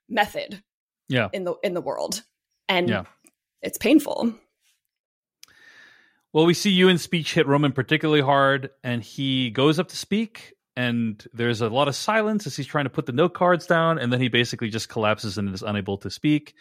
method 0.08 0.62
yeah. 1.08 1.28
in 1.32 1.44
the 1.44 1.54
in 1.62 1.74
the 1.74 1.82
world. 1.82 2.22
And 2.68 2.88
Yeah. 2.88 3.04
it's 3.60 3.76
painful. 3.76 4.34
Well, 6.34 6.46
we 6.46 6.52
see 6.54 6.70
Ewan's 6.70 7.00
speech 7.00 7.32
hit 7.32 7.46
Roman 7.46 7.70
particularly 7.70 8.20
hard, 8.20 8.70
and 8.82 9.02
he 9.02 9.50
goes 9.50 9.78
up 9.78 9.86
to 9.88 9.96
speak, 9.96 10.54
and 10.76 11.24
there's 11.32 11.60
a 11.60 11.68
lot 11.68 11.86
of 11.86 11.94
silence 11.94 12.44
as 12.48 12.56
he's 12.56 12.66
trying 12.66 12.86
to 12.86 12.90
put 12.90 13.06
the 13.06 13.12
note 13.12 13.34
cards 13.34 13.66
down, 13.66 13.98
and 14.00 14.12
then 14.12 14.20
he 14.20 14.26
basically 14.26 14.68
just 14.68 14.88
collapses 14.88 15.38
and 15.38 15.54
is 15.54 15.62
unable 15.62 15.96
to 15.98 16.10
speak. 16.10 16.54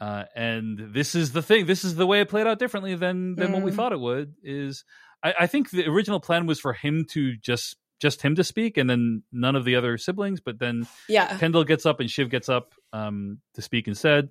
Uh, 0.00 0.24
and 0.34 0.78
this 0.94 1.14
is 1.14 1.32
the 1.32 1.42
thing. 1.42 1.66
This 1.66 1.84
is 1.84 1.94
the 1.94 2.06
way 2.06 2.22
it 2.22 2.30
played 2.30 2.46
out 2.46 2.58
differently 2.58 2.94
than 2.94 3.36
than 3.36 3.52
what 3.52 3.62
we 3.62 3.70
Mm. 3.70 3.74
thought 3.76 3.92
it 3.92 4.00
would. 4.00 4.34
Is 4.42 4.82
I, 5.22 5.34
I 5.40 5.46
think 5.46 5.68
the 5.70 5.86
original 5.88 6.18
plan 6.18 6.46
was 6.46 6.58
for 6.58 6.72
him 6.72 7.04
to 7.10 7.36
just 7.36 7.76
just 8.00 8.22
him 8.22 8.34
to 8.36 8.42
speak, 8.44 8.78
and 8.78 8.88
then 8.90 9.22
none 9.30 9.54
of 9.56 9.64
the 9.66 9.76
other 9.76 9.98
siblings. 9.98 10.40
But 10.40 10.58
then 10.58 10.88
Yeah. 11.06 11.36
Kendall 11.36 11.64
gets 11.64 11.84
up 11.84 12.00
and 12.00 12.10
Shiv 12.10 12.30
gets 12.30 12.48
up 12.48 12.74
um, 12.94 13.40
to 13.54 13.62
speak 13.62 13.86
instead. 13.86 14.30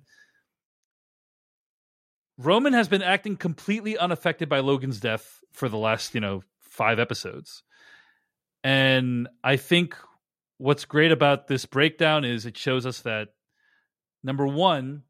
Roman 2.38 2.72
has 2.72 2.88
been 2.88 3.02
acting 3.02 3.36
completely 3.36 3.96
unaffected 3.98 4.48
by 4.48 4.60
Logan's 4.60 5.00
death 5.00 5.40
for 5.52 5.68
the 5.68 5.76
last, 5.78 6.14
you 6.14 6.20
know, 6.20 6.42
five 6.60 6.98
episodes. 6.98 7.62
And 8.64 9.28
I 9.44 9.56
think 9.56 9.96
what's 10.58 10.84
great 10.84 11.12
about 11.12 11.46
this 11.48 11.66
breakdown 11.66 12.24
is 12.24 12.46
it 12.46 12.56
shows 12.56 12.86
us 12.86 13.00
that 13.02 13.28
number 14.22 14.46
one, 14.46 15.02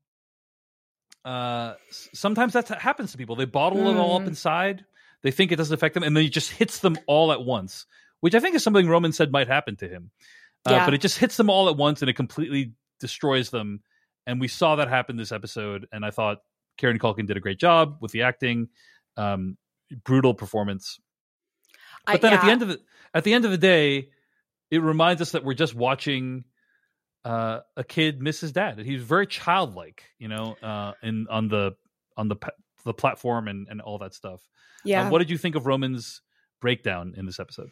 uh, 1.25 1.75
sometimes 1.91 2.55
that 2.55 2.68
happens 2.68 3.12
to 3.12 3.18
people. 3.18 3.37
They 3.37 3.45
bottle 3.45 3.89
it 3.89 3.97
all 3.97 4.16
up 4.16 4.23
Mm. 4.23 4.29
inside. 4.29 4.85
They 5.23 5.31
think 5.31 5.53
it 5.53 5.57
doesn't 5.57 5.75
affect 5.75 5.95
them, 5.95 6.03
and 6.03 6.16
then 6.16 6.25
it 6.25 6.31
just 6.31 6.51
hits 6.51 6.81
them 6.81 6.97
all 7.07 7.31
at 7.31 7.45
once, 7.45 7.87
which 8.20 8.35
I 8.35 8.41
think 8.41 8.57
is 8.57 8.64
something 8.64 8.89
Roman 8.89 9.12
said 9.12 9.31
might 9.31 9.47
happen 9.47 9.77
to 9.77 9.89
him. 9.89 10.11
Uh, 10.66 10.73
Yeah. 10.73 10.85
but 10.85 10.95
it 10.95 11.01
just 11.01 11.18
hits 11.18 11.37
them 11.37 11.49
all 11.51 11.68
at 11.68 11.77
once, 11.77 12.03
and 12.03 12.09
it 12.09 12.14
completely 12.14 12.73
destroys 12.99 13.51
them. 13.51 13.83
And 14.27 14.41
we 14.41 14.49
saw 14.49 14.77
that 14.77 14.89
happen 14.89 15.16
this 15.16 15.31
episode, 15.33 15.87
and 15.93 16.05
I 16.05 16.11
thought 16.11 16.39
Kieran 16.77 16.99
Culkin 16.99 17.27
did 17.27 17.37
a 17.37 17.41
great 17.41 17.59
job 17.59 17.99
with 18.01 18.12
the 18.12 18.23
acting. 18.23 18.68
Um, 19.16 19.57
brutal 20.05 20.33
performance, 20.35 20.99
I- 22.07 22.12
but 22.14 22.23
then 22.23 22.33
at 22.33 22.43
the 22.43 22.51
end 22.51 22.62
of 22.62 22.68
the 22.68 22.81
at 23.14 23.25
the 23.25 23.35
end 23.35 23.45
of 23.45 23.51
the 23.51 23.59
day, 23.59 24.09
it 24.70 24.81
reminds 24.83 25.20
us 25.20 25.33
that 25.33 25.45
we're 25.45 25.53
just 25.55 25.75
watching 25.75 26.45
uh, 27.25 27.61
a 27.77 27.85
kid 27.85 28.20
miss 28.23 28.41
his 28.41 28.53
dad. 28.53 28.79
He's 28.79 29.03
very 29.03 29.27
childlike, 29.27 30.03
you 30.18 30.29
know, 30.29 30.57
uh, 30.62 30.93
in 31.03 31.27
on 31.31 31.49
the 31.49 31.77
on 32.16 32.29
the 32.29 32.37
the 32.85 32.95
platform 32.95 33.49
and 33.49 33.68
and 33.70 33.81
all 33.81 33.99
that 33.99 34.14
stuff. 34.14 34.41
yeah. 34.85 35.07
Uh, 35.07 35.11
what 35.11 35.18
did 35.18 35.31
you 35.31 35.39
think 35.39 35.55
of 35.55 35.66
Roman's 35.66 36.23
breakdown 36.61 37.14
in 37.16 37.27
this 37.27 37.39
episode? 37.39 37.70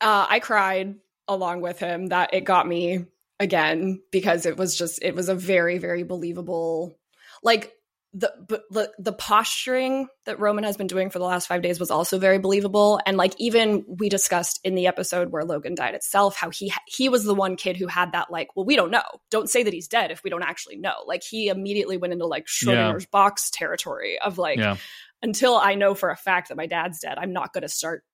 uh, 0.00 0.26
I 0.28 0.40
cried 0.40 0.96
along 1.28 1.60
with 1.60 1.78
him. 1.78 2.06
That 2.08 2.32
it 2.34 2.44
got 2.44 2.66
me 2.66 3.04
again 3.38 4.00
because 4.10 4.46
it 4.46 4.56
was 4.56 4.76
just 4.76 5.02
it 5.02 5.14
was 5.14 5.28
a 5.28 5.34
very 5.34 5.76
very 5.78 6.02
believable 6.02 6.98
like 7.42 7.72
the 8.14 8.30
but 8.46 8.62
the 8.70 8.92
the 8.98 9.12
posturing 9.12 10.06
that 10.26 10.38
Roman 10.38 10.64
has 10.64 10.76
been 10.76 10.86
doing 10.86 11.08
for 11.08 11.18
the 11.18 11.24
last 11.24 11.46
five 11.46 11.62
days 11.62 11.80
was 11.80 11.90
also 11.90 12.18
very 12.18 12.38
believable. 12.38 13.00
And 13.06 13.16
like 13.16 13.32
even 13.38 13.84
we 13.88 14.10
discussed 14.10 14.60
in 14.64 14.74
the 14.74 14.86
episode 14.86 15.30
where 15.30 15.44
Logan 15.44 15.74
died 15.74 15.94
itself, 15.94 16.36
how 16.36 16.50
he 16.50 16.72
he 16.86 17.08
was 17.08 17.24
the 17.24 17.34
one 17.34 17.56
kid 17.56 17.78
who 17.78 17.86
had 17.86 18.12
that 18.12 18.30
like, 18.30 18.54
well, 18.54 18.66
we 18.66 18.76
don't 18.76 18.90
know. 18.90 19.02
Don't 19.30 19.48
say 19.48 19.62
that 19.62 19.72
he's 19.72 19.88
dead 19.88 20.10
if 20.10 20.22
we 20.22 20.30
don't 20.30 20.42
actually 20.42 20.76
know. 20.76 20.94
Like 21.06 21.22
he 21.22 21.48
immediately 21.48 21.96
went 21.96 22.12
into 22.12 22.26
like 22.26 22.46
Schrodinger's 22.46 23.06
box 23.06 23.50
territory 23.50 24.18
of 24.18 24.36
like 24.36 24.58
yeah, 24.58 24.76
until 25.22 25.56
I 25.56 25.74
know 25.74 25.94
for 25.94 26.10
a 26.10 26.16
fact 26.16 26.48
that 26.48 26.56
my 26.56 26.66
dad's 26.66 27.00
dead, 27.00 27.16
I'm 27.16 27.32
not 27.32 27.54
going 27.54 27.62
to 27.62 27.68
start 27.68 28.04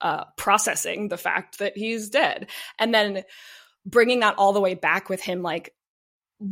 uh, 0.00 0.24
processing 0.36 1.08
the 1.08 1.16
fact 1.18 1.58
that 1.58 1.76
he's 1.76 2.08
dead. 2.08 2.48
And 2.78 2.94
then 2.94 3.24
bringing 3.84 4.20
that 4.20 4.36
all 4.38 4.52
the 4.52 4.60
way 4.60 4.74
back 4.74 5.08
with 5.08 5.20
him, 5.20 5.42
like 5.42 5.74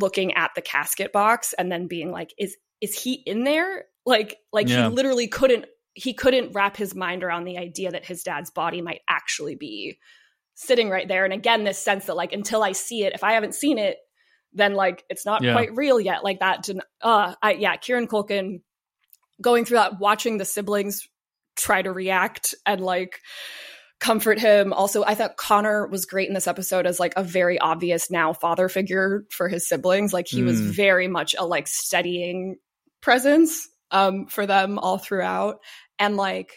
looking 0.01 0.32
at 0.34 0.53
the 0.55 0.62
casket 0.62 1.12
box 1.12 1.53
and 1.59 1.70
then 1.70 1.86
being 1.86 2.11
like, 2.11 2.32
is 2.38 2.57
is 2.80 2.99
he 3.01 3.14
in 3.14 3.45
there? 3.45 3.84
Like 4.07 4.38
like 4.53 4.68
Yeah. 4.68 4.88
he 4.88 4.95
literally 4.95 5.28
couldn't 5.28 5.66
he 5.95 6.14
couldn't 6.14 6.53
wrap 6.53 6.76
his 6.76 6.95
mind 6.95 7.22
around 7.22 7.45
the 7.45 7.59
idea 7.59 7.90
that 7.90 8.05
his 8.07 8.22
dad's 8.22 8.51
body 8.51 8.80
might 8.80 9.03
actually 9.09 9.55
be 9.55 9.99
sitting 10.55 10.88
right 10.90 11.07
there. 11.07 11.24
And 11.24 11.32
again, 11.34 11.64
this 11.64 11.78
sense 11.78 12.07
that 12.07 12.16
like 12.16 12.32
until 12.32 12.62
I 12.62 12.72
see 12.72 13.05
it, 13.05 13.12
if 13.14 13.22
I 13.24 13.32
haven't 13.34 13.55
seen 13.55 13.78
it, 13.78 13.99
then 14.53 14.74
like 14.74 15.05
it's 15.09 15.26
not 15.26 15.43
Yeah. 15.43 15.53
quite 15.53 15.76
real 15.76 16.01
yet. 16.01 16.24
Like 16.24 16.40
that 16.40 16.62
didn't 16.62 16.84
uh 17.03 17.34
I 17.43 17.53
yeah, 17.53 17.76
Kieran 17.76 18.07
Culkin 18.09 18.61
going 19.40 19.64
through 19.64 19.78
that, 19.78 19.99
watching 19.99 20.38
the 20.38 20.45
siblings 20.45 21.09
try 21.57 21.82
to 21.82 21.93
react 21.93 22.55
and 22.64 22.80
like 22.80 23.18
comfort 24.03 24.40
him. 24.40 24.72
Also, 24.72 25.05
I 25.05 25.14
thought 25.14 25.36
Connor 25.36 25.86
was 25.86 26.07
great 26.07 26.26
in 26.26 26.34
this 26.34 26.48
episode 26.48 26.86
as 26.86 26.98
like 26.98 27.14
a 27.16 27.22
very 27.22 27.61
obvious 27.61 28.11
now 28.11 28.32
father 28.32 28.68
figure 28.68 29.24
for 29.30 29.48
his 29.48 29.68
siblings. 29.68 30.12
Like 30.12 30.26
he 30.26 30.42
was 30.42 30.61
Mm. 30.61 30.70
very 30.72 31.07
much 31.09 31.36
a 31.38 31.46
like 31.46 31.68
steadying 31.68 32.57
presence 33.00 33.68
um 33.92 34.26
for 34.26 34.44
them 34.44 34.80
all 34.80 34.98
throughout. 34.98 35.61
And 36.00 36.16
like 36.16 36.57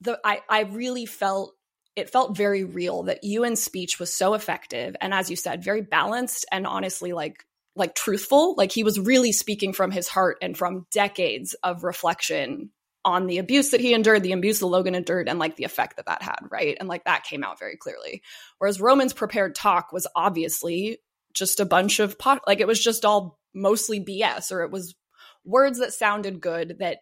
the 0.00 0.20
I 0.24 0.42
I 0.48 0.60
really 0.62 1.06
felt 1.06 1.54
it 1.96 2.08
felt 2.08 2.36
very 2.36 2.62
real 2.64 3.02
that 3.04 3.24
Ewan's 3.24 3.62
speech 3.62 3.98
was 3.98 4.14
so 4.14 4.34
effective 4.34 4.94
and 5.00 5.12
as 5.12 5.28
you 5.28 5.34
said, 5.36 5.64
very 5.64 5.82
balanced 5.82 6.46
and 6.52 6.68
honestly 6.68 7.12
like 7.12 7.44
like 7.74 7.96
truthful. 7.96 8.54
Like 8.56 8.70
he 8.70 8.84
was 8.84 9.00
really 9.00 9.32
speaking 9.32 9.72
from 9.72 9.90
his 9.90 10.06
heart 10.06 10.36
and 10.40 10.56
from 10.56 10.86
decades 10.92 11.54
of 11.64 11.82
reflection 11.82 12.70
on 13.04 13.26
the 13.26 13.38
abuse 13.38 13.70
that 13.70 13.80
he 13.80 13.94
endured, 13.94 14.22
the 14.22 14.32
abuse 14.32 14.60
that 14.60 14.66
Logan 14.66 14.94
endured, 14.94 15.28
and 15.28 15.38
like 15.38 15.56
the 15.56 15.64
effect 15.64 15.96
that 15.96 16.06
that 16.06 16.22
had, 16.22 16.38
right? 16.50 16.76
And 16.78 16.88
like 16.88 17.04
that 17.04 17.24
came 17.24 17.42
out 17.42 17.58
very 17.58 17.76
clearly. 17.76 18.22
Whereas 18.58 18.80
Roman's 18.80 19.12
prepared 19.12 19.54
talk 19.54 19.92
was 19.92 20.06
obviously 20.14 20.98
just 21.32 21.60
a 21.60 21.64
bunch 21.64 21.98
of 21.98 22.18
pot, 22.18 22.42
like 22.46 22.60
it 22.60 22.66
was 22.66 22.82
just 22.82 23.04
all 23.04 23.38
mostly 23.54 24.00
BS, 24.04 24.52
or 24.52 24.62
it 24.62 24.70
was 24.70 24.94
words 25.44 25.78
that 25.78 25.92
sounded 25.92 26.40
good 26.40 26.76
that 26.78 26.98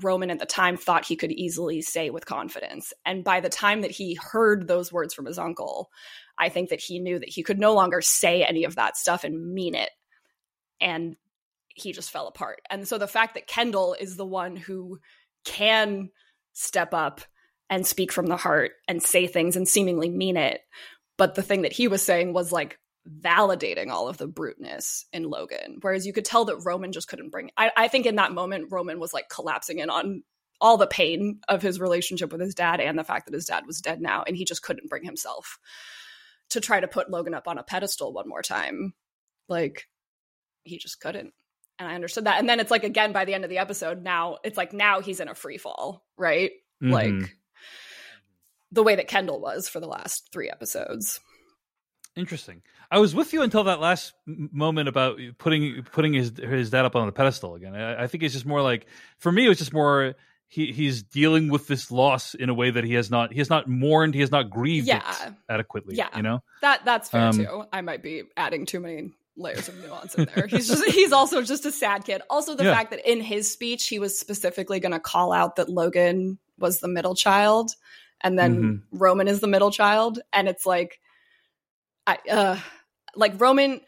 Roman 0.00 0.30
at 0.30 0.38
the 0.38 0.46
time 0.46 0.76
thought 0.76 1.04
he 1.04 1.16
could 1.16 1.32
easily 1.32 1.82
say 1.82 2.08
with 2.08 2.24
confidence. 2.24 2.92
And 3.04 3.22
by 3.22 3.40
the 3.40 3.50
time 3.50 3.82
that 3.82 3.90
he 3.90 4.14
heard 4.14 4.66
those 4.66 4.90
words 4.90 5.12
from 5.12 5.26
his 5.26 5.38
uncle, 5.38 5.90
I 6.38 6.48
think 6.48 6.70
that 6.70 6.80
he 6.80 6.98
knew 6.98 7.18
that 7.18 7.28
he 7.28 7.42
could 7.42 7.58
no 7.58 7.74
longer 7.74 8.00
say 8.00 8.42
any 8.42 8.64
of 8.64 8.76
that 8.76 8.96
stuff 8.96 9.24
and 9.24 9.52
mean 9.52 9.74
it. 9.74 9.90
And 10.80 11.16
he 11.74 11.92
just 11.92 12.10
fell 12.10 12.26
apart. 12.26 12.62
And 12.70 12.88
so 12.88 12.98
the 12.98 13.06
fact 13.06 13.34
that 13.34 13.46
Kendall 13.46 13.94
is 13.98 14.16
the 14.16 14.26
one 14.26 14.56
who 14.56 14.98
can 15.44 16.10
step 16.52 16.94
up 16.94 17.20
and 17.70 17.86
speak 17.86 18.12
from 18.12 18.26
the 18.26 18.36
heart 18.36 18.72
and 18.86 19.02
say 19.02 19.26
things 19.26 19.56
and 19.56 19.66
seemingly 19.66 20.10
mean 20.10 20.36
it. 20.36 20.60
But 21.16 21.34
the 21.34 21.42
thing 21.42 21.62
that 21.62 21.72
he 21.72 21.88
was 21.88 22.02
saying 22.02 22.32
was 22.32 22.52
like 22.52 22.78
validating 23.08 23.90
all 23.90 24.08
of 24.08 24.18
the 24.18 24.26
bruteness 24.26 25.06
in 25.12 25.24
Logan. 25.24 25.78
Whereas 25.80 26.06
you 26.06 26.12
could 26.12 26.24
tell 26.24 26.44
that 26.46 26.64
Roman 26.64 26.92
just 26.92 27.08
couldn't 27.08 27.30
bring 27.30 27.50
I, 27.56 27.70
I 27.76 27.88
think 27.88 28.06
in 28.06 28.16
that 28.16 28.32
moment 28.32 28.70
Roman 28.70 29.00
was 29.00 29.12
like 29.12 29.28
collapsing 29.28 29.78
in 29.78 29.90
on 29.90 30.22
all 30.60 30.76
the 30.76 30.86
pain 30.86 31.40
of 31.48 31.62
his 31.62 31.80
relationship 31.80 32.30
with 32.30 32.40
his 32.40 32.54
dad 32.54 32.80
and 32.80 32.96
the 32.96 33.04
fact 33.04 33.26
that 33.26 33.34
his 33.34 33.46
dad 33.46 33.64
was 33.66 33.80
dead 33.80 34.00
now 34.00 34.22
and 34.22 34.36
he 34.36 34.44
just 34.44 34.62
couldn't 34.62 34.88
bring 34.88 35.04
himself 35.04 35.58
to 36.50 36.60
try 36.60 36.78
to 36.78 36.86
put 36.86 37.10
Logan 37.10 37.34
up 37.34 37.48
on 37.48 37.58
a 37.58 37.64
pedestal 37.64 38.12
one 38.12 38.28
more 38.28 38.42
time. 38.42 38.94
Like 39.48 39.88
he 40.62 40.78
just 40.78 41.00
couldn't. 41.00 41.32
And 41.82 41.90
I 41.90 41.94
understood 41.96 42.24
that. 42.26 42.38
And 42.38 42.48
then 42.48 42.60
it's 42.60 42.70
like 42.70 42.84
again 42.84 43.12
by 43.12 43.24
the 43.24 43.34
end 43.34 43.44
of 43.44 43.50
the 43.50 43.58
episode, 43.58 44.02
now 44.02 44.38
it's 44.44 44.56
like 44.56 44.72
now 44.72 45.00
he's 45.00 45.20
in 45.20 45.28
a 45.28 45.34
free 45.34 45.58
fall, 45.58 46.04
right? 46.16 46.52
Mhm. 46.82 46.90
Like 46.92 47.36
the 48.70 48.82
way 48.82 48.96
that 48.96 49.08
Kendall 49.08 49.40
was 49.40 49.68
for 49.68 49.80
the 49.80 49.86
last 49.88 50.28
three 50.32 50.48
episodes. 50.48 51.20
Interesting. 52.16 52.62
I 52.90 52.98
was 52.98 53.14
with 53.14 53.32
you 53.32 53.42
until 53.42 53.64
that 53.64 53.80
last 53.80 54.12
moment 54.26 54.88
about 54.88 55.18
putting 55.38 55.82
putting 55.82 56.12
his 56.12 56.32
his 56.38 56.70
dad 56.70 56.84
up 56.84 56.94
on 56.94 57.06
the 57.06 57.12
pedestal 57.12 57.54
again. 57.54 57.74
I, 57.74 58.04
I 58.04 58.06
think 58.06 58.22
it's 58.22 58.34
just 58.34 58.46
more 58.46 58.60
like 58.62 58.86
for 59.18 59.32
me, 59.32 59.46
it 59.46 59.48
was 59.48 59.58
just 59.58 59.72
more 59.72 60.14
he 60.46 60.72
he's 60.72 61.02
dealing 61.02 61.48
with 61.48 61.66
this 61.68 61.90
loss 61.90 62.34
in 62.34 62.50
a 62.50 62.54
way 62.54 62.70
that 62.70 62.84
he 62.84 62.92
has 62.94 63.10
not 63.10 63.32
he 63.32 63.38
has 63.38 63.48
not 63.48 63.66
mourned, 63.66 64.12
he 64.14 64.20
has 64.20 64.30
not 64.30 64.50
grieved 64.50 64.86
Yeah. 64.86 65.32
adequately. 65.48 65.96
Yeah. 65.96 66.14
you 66.14 66.22
know. 66.22 66.42
That 66.60 66.84
that's 66.84 67.08
fair 67.08 67.28
Um, 67.28 67.32
too. 67.38 67.64
I 67.72 67.80
might 67.80 68.02
be 68.02 68.24
adding 68.36 68.66
too 68.66 68.80
many 68.80 69.12
layers 69.36 69.68
of 69.68 69.76
nuance 69.82 70.14
in 70.14 70.28
there. 70.34 70.46
He's 70.46 70.68
just 70.68 70.84
he's 70.86 71.12
also 71.12 71.42
just 71.42 71.64
a 71.66 71.72
sad 71.72 72.04
kid. 72.04 72.22
Also 72.28 72.54
the 72.54 72.64
Yeah. 72.64 72.74
fact 72.74 72.90
that 72.90 73.10
in 73.10 73.20
his 73.20 73.50
speech 73.52 73.88
he 73.88 73.98
was 73.98 74.18
specifically 74.18 74.78
going 74.80 74.92
to 74.92 75.00
call 75.00 75.32
out 75.32 75.56
that 75.56 75.68
Logan 75.68 76.38
was 76.58 76.80
the 76.80 76.88
middle 76.88 77.14
child 77.14 77.70
and 78.20 78.38
then 78.38 78.56
Mm-hmm. 78.56 78.98
Roman 78.98 79.28
is 79.28 79.40
the 79.40 79.46
middle 79.46 79.70
child 79.70 80.18
and 80.32 80.48
it's 80.48 80.66
like 80.66 81.00
I 82.06 82.18
uh 82.30 82.58
like 83.16 83.40
Roman 83.40 83.80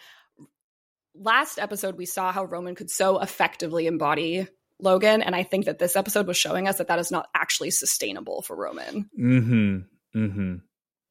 last 1.14 1.58
episode 1.58 1.96
we 1.96 2.06
saw 2.06 2.32
how 2.32 2.44
Roman 2.44 2.74
could 2.74 2.90
so 2.90 3.20
effectively 3.20 3.86
embody 3.86 4.48
Logan 4.80 5.22
and 5.22 5.36
I 5.36 5.42
think 5.44 5.66
that 5.66 5.78
this 5.78 5.94
episode 5.94 6.26
was 6.26 6.36
showing 6.36 6.66
us 6.68 6.78
that 6.78 6.88
that 6.88 6.98
is 6.98 7.10
not 7.12 7.28
actually 7.34 7.70
sustainable 7.70 8.42
for 8.42 8.56
Roman. 8.56 9.08
Hmm. 9.16 9.78
Hmm. 10.12 10.54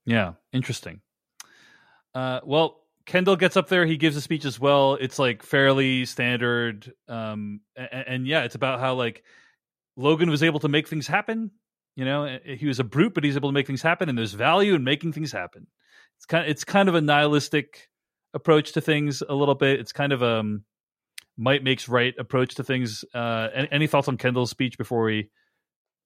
Yeah. 0.05 0.33
Interesting. 0.51 1.01
Uh. 2.13 2.41
Well. 2.43 2.79
Kendall 3.05 3.35
gets 3.35 3.57
up 3.57 3.67
there. 3.67 3.85
He 3.85 3.97
gives 3.97 4.15
a 4.15 4.21
speech 4.21 4.45
as 4.45 4.59
well. 4.59 4.95
It's 4.95 5.19
like 5.19 5.43
fairly 5.43 6.05
standard. 6.05 6.93
Um. 7.07 7.61
And, 7.75 8.05
and 8.07 8.27
yeah, 8.27 8.43
it's 8.43 8.55
about 8.55 8.79
how 8.79 8.95
like 8.95 9.23
Logan 9.97 10.29
was 10.29 10.43
able 10.43 10.59
to 10.61 10.69
make 10.69 10.87
things 10.87 11.07
happen. 11.07 11.51
You 11.95 12.05
know, 12.05 12.39
he 12.43 12.65
was 12.65 12.79
a 12.79 12.83
brute, 12.83 13.13
but 13.13 13.23
he's 13.23 13.35
able 13.35 13.49
to 13.49 13.53
make 13.53 13.67
things 13.67 13.81
happen, 13.83 14.09
and 14.09 14.17
there's 14.17 14.33
value 14.33 14.73
in 14.73 14.83
making 14.83 15.13
things 15.13 15.31
happen. 15.31 15.67
It's 16.17 16.25
kind. 16.25 16.49
it's 16.49 16.63
kind 16.63 16.89
of 16.89 16.95
a 16.95 17.01
nihilistic 17.01 17.89
approach 18.33 18.71
to 18.73 18.81
things 18.81 19.21
a 19.27 19.35
little 19.35 19.53
bit. 19.55 19.79
It's 19.79 19.91
kind 19.91 20.11
of 20.11 20.23
um 20.23 20.63
might 21.37 21.63
makes 21.63 21.87
right 21.87 22.13
approach 22.17 22.55
to 22.55 22.63
things. 22.63 23.05
Uh. 23.13 23.49
Any, 23.53 23.67
any 23.71 23.87
thoughts 23.87 24.07
on 24.07 24.17
Kendall's 24.17 24.49
speech 24.49 24.77
before 24.77 25.03
we 25.03 25.29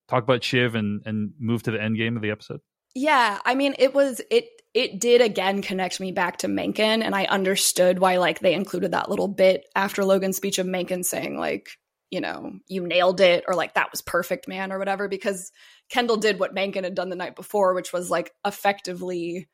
talk 0.07 0.23
about 0.23 0.43
Shiv 0.43 0.75
and 0.75 1.01
and 1.05 1.31
move 1.39 1.63
to 1.63 1.71
the 1.71 1.81
end 1.81 1.97
game 1.97 2.15
of 2.15 2.21
the 2.21 2.31
episode? 2.31 2.59
Yeah, 2.95 3.39
I 3.45 3.55
mean, 3.55 3.75
it 3.77 3.93
was 3.93 4.21
it 4.31 4.45
it 4.77 4.99
did 4.99 5.21
again 5.21 5.63
connect 5.63 5.99
me 5.99 6.11
back 6.11 6.37
to 6.37 6.47
Mencken, 6.47 7.01
and 7.01 7.15
I 7.15 7.25
understood 7.25 7.97
why 7.97 8.17
like 8.17 8.39
they 8.39 8.53
included 8.53 8.91
that 8.91 9.09
little 9.09 9.27
bit 9.27 9.65
after 9.75 10.05
Logan's 10.05 10.37
speech 10.37 10.59
of 10.59 10.67
Mencken 10.67 11.03
saying 11.03 11.35
like, 11.39 11.69
you 12.11 12.21
know, 12.21 12.51
you 12.67 12.85
nailed 12.85 13.19
it, 13.19 13.43
or 13.47 13.55
like 13.55 13.73
that 13.73 13.89
was 13.89 14.03
perfect, 14.03 14.47
man, 14.47 14.71
or 14.71 14.77
whatever, 14.77 15.07
because 15.07 15.51
Kendall 15.89 16.17
did 16.17 16.39
what 16.39 16.53
Mencken 16.53 16.83
had 16.83 16.93
done 16.93 17.09
the 17.09 17.15
night 17.15 17.35
before, 17.35 17.73
which 17.73 17.91
was 17.91 18.11
like 18.11 18.31
effectively 18.45 19.49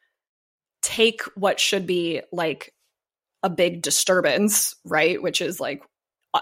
take 0.81 1.21
what 1.35 1.57
should 1.57 1.87
be 1.87 2.19
like 2.33 2.73
a 3.43 3.49
big 3.49 3.81
disturbance, 3.81 4.75
right? 4.83 5.23
Which 5.23 5.41
is 5.41 5.57
like 5.57 5.83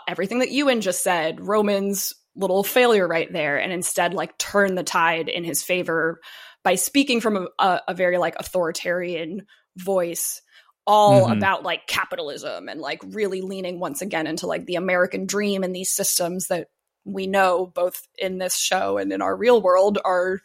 everything 0.08 0.40
that 0.40 0.50
Ewan 0.50 0.82
just 0.82 1.04
said, 1.04 1.40
Roman's 1.40 2.16
little 2.36 2.64
failure 2.64 3.08
right 3.08 3.32
there, 3.32 3.60
and 3.60 3.72
instead 3.72 4.16
like 4.16 4.40
turn 4.40 4.74
the 4.74 4.84
tide 4.84 5.30
in 5.30 5.44
his 5.44 5.62
favor 5.62 6.20
by 6.64 6.76
speaking 6.76 7.22
from 7.22 7.38
a, 7.38 7.48
a, 7.64 7.82
a 7.90 7.94
very 7.94 8.18
like 8.18 8.36
authoritarian 8.40 9.46
voice 9.78 10.42
all 10.88 11.28
Mhm. 11.28 11.38
about 11.38 11.64
like 11.64 11.86
capitalism 11.88 12.68
and 12.68 12.82
like 12.82 13.00
really 13.06 13.42
leaning 13.42 13.80
once 13.80 14.02
again 14.02 14.26
into 14.28 14.48
like 14.48 14.66
the 14.66 14.76
american 14.76 15.26
dream 15.28 15.64
and 15.64 15.76
these 15.76 15.92
systems 15.92 16.48
that 16.48 16.70
we 17.06 17.28
know 17.28 17.68
both 17.68 18.08
in 18.18 18.38
this 18.40 18.58
show 18.58 18.98
and 18.98 19.14
in 19.14 19.22
our 19.22 19.36
real 19.36 19.62
world 19.62 20.00
are 20.04 20.40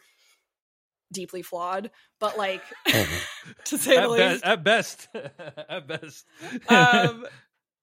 deeply 1.11 1.41
flawed 1.41 1.89
but 2.19 2.37
like 2.37 2.61
to 3.65 3.77
say 3.77 3.99
the 3.99 4.07
least 4.07 4.43
be- 4.43 4.47
at 4.49 4.63
best, 4.63 5.07
at 5.15 5.87
best. 5.87 6.25
um 6.69 7.25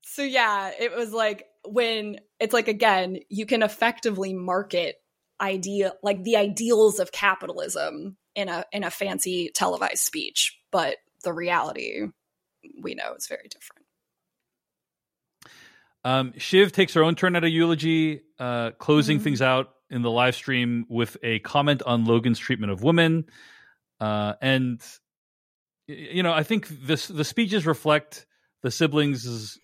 so 0.02 0.22
yeah 0.22 0.70
it 0.78 0.94
was 0.94 1.12
like 1.12 1.46
when 1.66 2.18
it's 2.38 2.52
like 2.52 2.68
again 2.68 3.18
you 3.28 3.46
can 3.46 3.62
effectively 3.62 4.32
market 4.34 4.96
idea 5.40 5.92
like 6.02 6.22
the 6.24 6.36
ideals 6.36 6.98
of 6.98 7.12
capitalism 7.12 8.16
in 8.34 8.48
a 8.48 8.64
in 8.72 8.84
a 8.84 8.90
fancy 8.90 9.50
televised 9.54 9.98
speech 9.98 10.58
but 10.70 10.96
the 11.22 11.32
reality 11.32 12.06
we 12.80 12.94
know 12.94 13.14
is 13.14 13.26
very 13.26 13.48
different 13.48 13.84
Um, 16.04 16.34
Shiv 16.36 16.70
takes 16.72 16.92
her 16.94 17.02
own 17.02 17.14
turn 17.14 17.34
at 17.34 17.44
a 17.44 17.50
eulogy, 17.50 18.20
uh, 18.38 18.72
closing 18.72 19.18
Mhm. 19.18 19.22
things 19.22 19.42
out 19.42 19.74
in 19.88 20.02
the 20.02 20.10
live 20.10 20.34
stream 20.34 20.84
with 20.90 21.16
a 21.22 21.38
comment 21.38 21.82
on 21.84 22.04
Logan's 22.04 22.38
treatment 22.38 22.72
of 22.72 22.82
women. 22.82 23.24
Uh, 24.00 24.34
and 24.42 24.82
you 25.86 26.22
know, 26.22 26.32
I 26.32 26.42
think 26.42 26.68
this 26.68 27.08
the 27.08 27.24
speeches 27.24 27.66
reflect 27.66 28.26
the 28.62 28.70
siblings' 28.70 29.58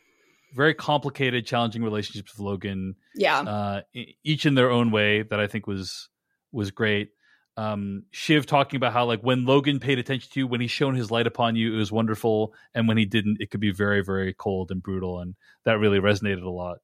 very 0.54 0.74
complicated, 0.74 1.46
challenging 1.46 1.82
relationships 1.82 2.32
with 2.32 2.40
Logan, 2.40 2.96
yeah 3.14 3.40
uh, 3.40 3.80
each 4.24 4.46
in 4.46 4.54
their 4.54 4.70
own 4.70 4.90
way. 4.90 5.22
That 5.22 5.40
I 5.40 5.46
think 5.46 5.66
was 5.66 6.08
was 6.52 6.70
great. 6.70 7.10
Um, 7.56 8.04
Shiv 8.10 8.46
talking 8.46 8.76
about 8.78 8.92
how 8.92 9.04
like 9.04 9.20
when 9.20 9.44
Logan 9.44 9.80
paid 9.80 9.98
attention 9.98 10.30
to 10.32 10.40
you, 10.40 10.46
when 10.46 10.60
he 10.60 10.66
shone 10.66 10.94
his 10.94 11.10
light 11.10 11.26
upon 11.26 11.56
you, 11.56 11.74
it 11.74 11.76
was 11.76 11.92
wonderful, 11.92 12.54
and 12.74 12.88
when 12.88 12.96
he 12.96 13.04
didn't, 13.04 13.38
it 13.40 13.50
could 13.50 13.60
be 13.60 13.72
very, 13.72 14.02
very 14.02 14.32
cold 14.32 14.70
and 14.70 14.82
brutal, 14.82 15.20
and 15.20 15.34
that 15.64 15.78
really 15.78 15.98
resonated 15.98 16.42
a 16.42 16.50
lot. 16.50 16.78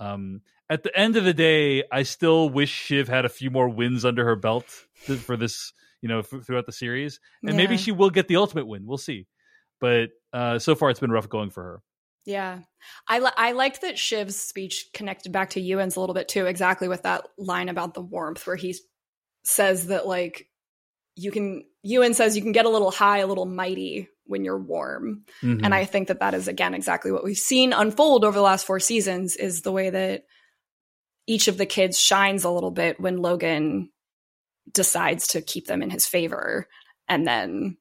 Um, 0.00 0.40
at 0.70 0.82
the 0.82 0.96
end 0.96 1.16
of 1.16 1.24
the 1.24 1.34
day, 1.34 1.84
I 1.90 2.02
still 2.02 2.48
wish 2.48 2.70
Shiv 2.70 3.08
had 3.08 3.24
a 3.24 3.28
few 3.28 3.50
more 3.50 3.68
wins 3.68 4.04
under 4.04 4.24
her 4.24 4.36
belt 4.36 4.64
for 5.24 5.36
this, 5.36 5.72
you 6.02 6.08
know, 6.08 6.20
f- 6.20 6.44
throughout 6.44 6.66
the 6.66 6.72
series, 6.72 7.20
and 7.42 7.56
maybe 7.56 7.76
she 7.76 7.92
will 7.92 8.10
get 8.10 8.28
the 8.28 8.36
ultimate 8.36 8.66
win. 8.66 8.86
We'll 8.86 8.98
see, 8.98 9.26
but 9.80 10.10
uh, 10.32 10.58
so 10.58 10.74
far 10.74 10.90
it's 10.90 11.00
been 11.00 11.12
rough 11.12 11.28
going 11.28 11.50
for 11.50 11.62
her. 11.62 11.82
Yeah. 12.28 12.58
I, 13.08 13.20
li- 13.20 13.30
I 13.36 13.52
liked 13.52 13.80
that 13.80 13.96
Shiv's 13.96 14.36
speech 14.36 14.90
connected 14.92 15.32
back 15.32 15.50
to 15.50 15.60
Ewan's 15.60 15.96
a 15.96 16.00
little 16.00 16.14
bit 16.14 16.28
too, 16.28 16.44
exactly 16.44 16.86
with 16.86 17.04
that 17.04 17.26
line 17.38 17.70
about 17.70 17.94
the 17.94 18.02
warmth, 18.02 18.46
where 18.46 18.54
he 18.54 18.76
says 19.44 19.86
that, 19.86 20.06
like, 20.06 20.46
you 21.16 21.30
can, 21.30 21.64
Ewan 21.82 22.12
says 22.12 22.36
you 22.36 22.42
can 22.42 22.52
get 22.52 22.66
a 22.66 22.68
little 22.68 22.90
high, 22.90 23.20
a 23.20 23.26
little 23.26 23.46
mighty 23.46 24.08
when 24.26 24.44
you're 24.44 24.58
warm. 24.60 25.24
Mhm. 25.42 25.62
And 25.64 25.74
I 25.74 25.86
think 25.86 26.08
that 26.08 26.20
that 26.20 26.34
is, 26.34 26.48
again, 26.48 26.74
exactly 26.74 27.10
what 27.10 27.24
we've 27.24 27.38
seen 27.38 27.72
unfold 27.72 28.26
over 28.26 28.36
the 28.36 28.42
last 28.42 28.66
four 28.66 28.78
seasons 28.78 29.34
is 29.34 29.62
the 29.62 29.72
way 29.72 29.88
that 29.88 30.24
each 31.26 31.48
of 31.48 31.56
the 31.56 31.64
kids 31.66 31.98
shines 31.98 32.44
a 32.44 32.50
little 32.50 32.70
bit 32.70 33.00
when 33.00 33.22
Logan 33.22 33.90
decides 34.70 35.28
to 35.28 35.40
keep 35.40 35.66
them 35.66 35.82
in 35.82 35.88
his 35.88 36.06
favor. 36.06 36.68
And 37.08 37.26
then 37.26 37.78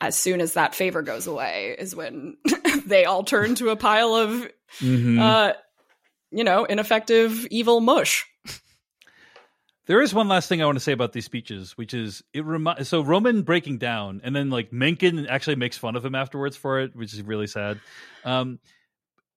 as 0.00 0.16
soon 0.18 0.40
as 0.40 0.54
that 0.54 0.74
favor 0.74 1.02
goes 1.02 1.26
away 1.26 1.74
is 1.78 1.94
when 1.94 2.36
they 2.86 3.04
all 3.04 3.24
turn 3.24 3.54
to 3.56 3.70
a 3.70 3.76
pile 3.76 4.14
of 4.14 4.48
Mhm. 4.80 5.18
uh 5.18 5.54
you 6.30 6.44
know 6.44 6.64
ineffective 6.66 7.46
evil 7.50 7.80
mush 7.80 8.26
There 9.86 10.02
is 10.02 10.12
one 10.12 10.28
last 10.28 10.48
thing 10.50 10.60
I 10.60 10.66
want 10.66 10.76
to 10.76 10.84
say 10.84 10.92
about 10.92 11.14
these 11.14 11.24
speeches, 11.24 11.72
which 11.78 11.94
is 11.94 12.22
it 12.34 12.44
remi- 12.44 12.84
so 12.84 13.00
Roman 13.00 13.40
breaking 13.40 13.78
down, 13.78 14.20
and 14.22 14.36
then 14.36 14.50
like 14.50 14.70
Mencken 14.70 15.26
actually 15.26 15.56
makes 15.56 15.78
fun 15.78 15.96
of 15.96 16.04
him 16.04 16.14
afterwards 16.14 16.58
for 16.58 16.80
it, 16.80 16.94
which 16.94 17.14
is 17.14 17.22
really 17.22 17.46
sad. 17.46 17.80
Um, 18.22 18.58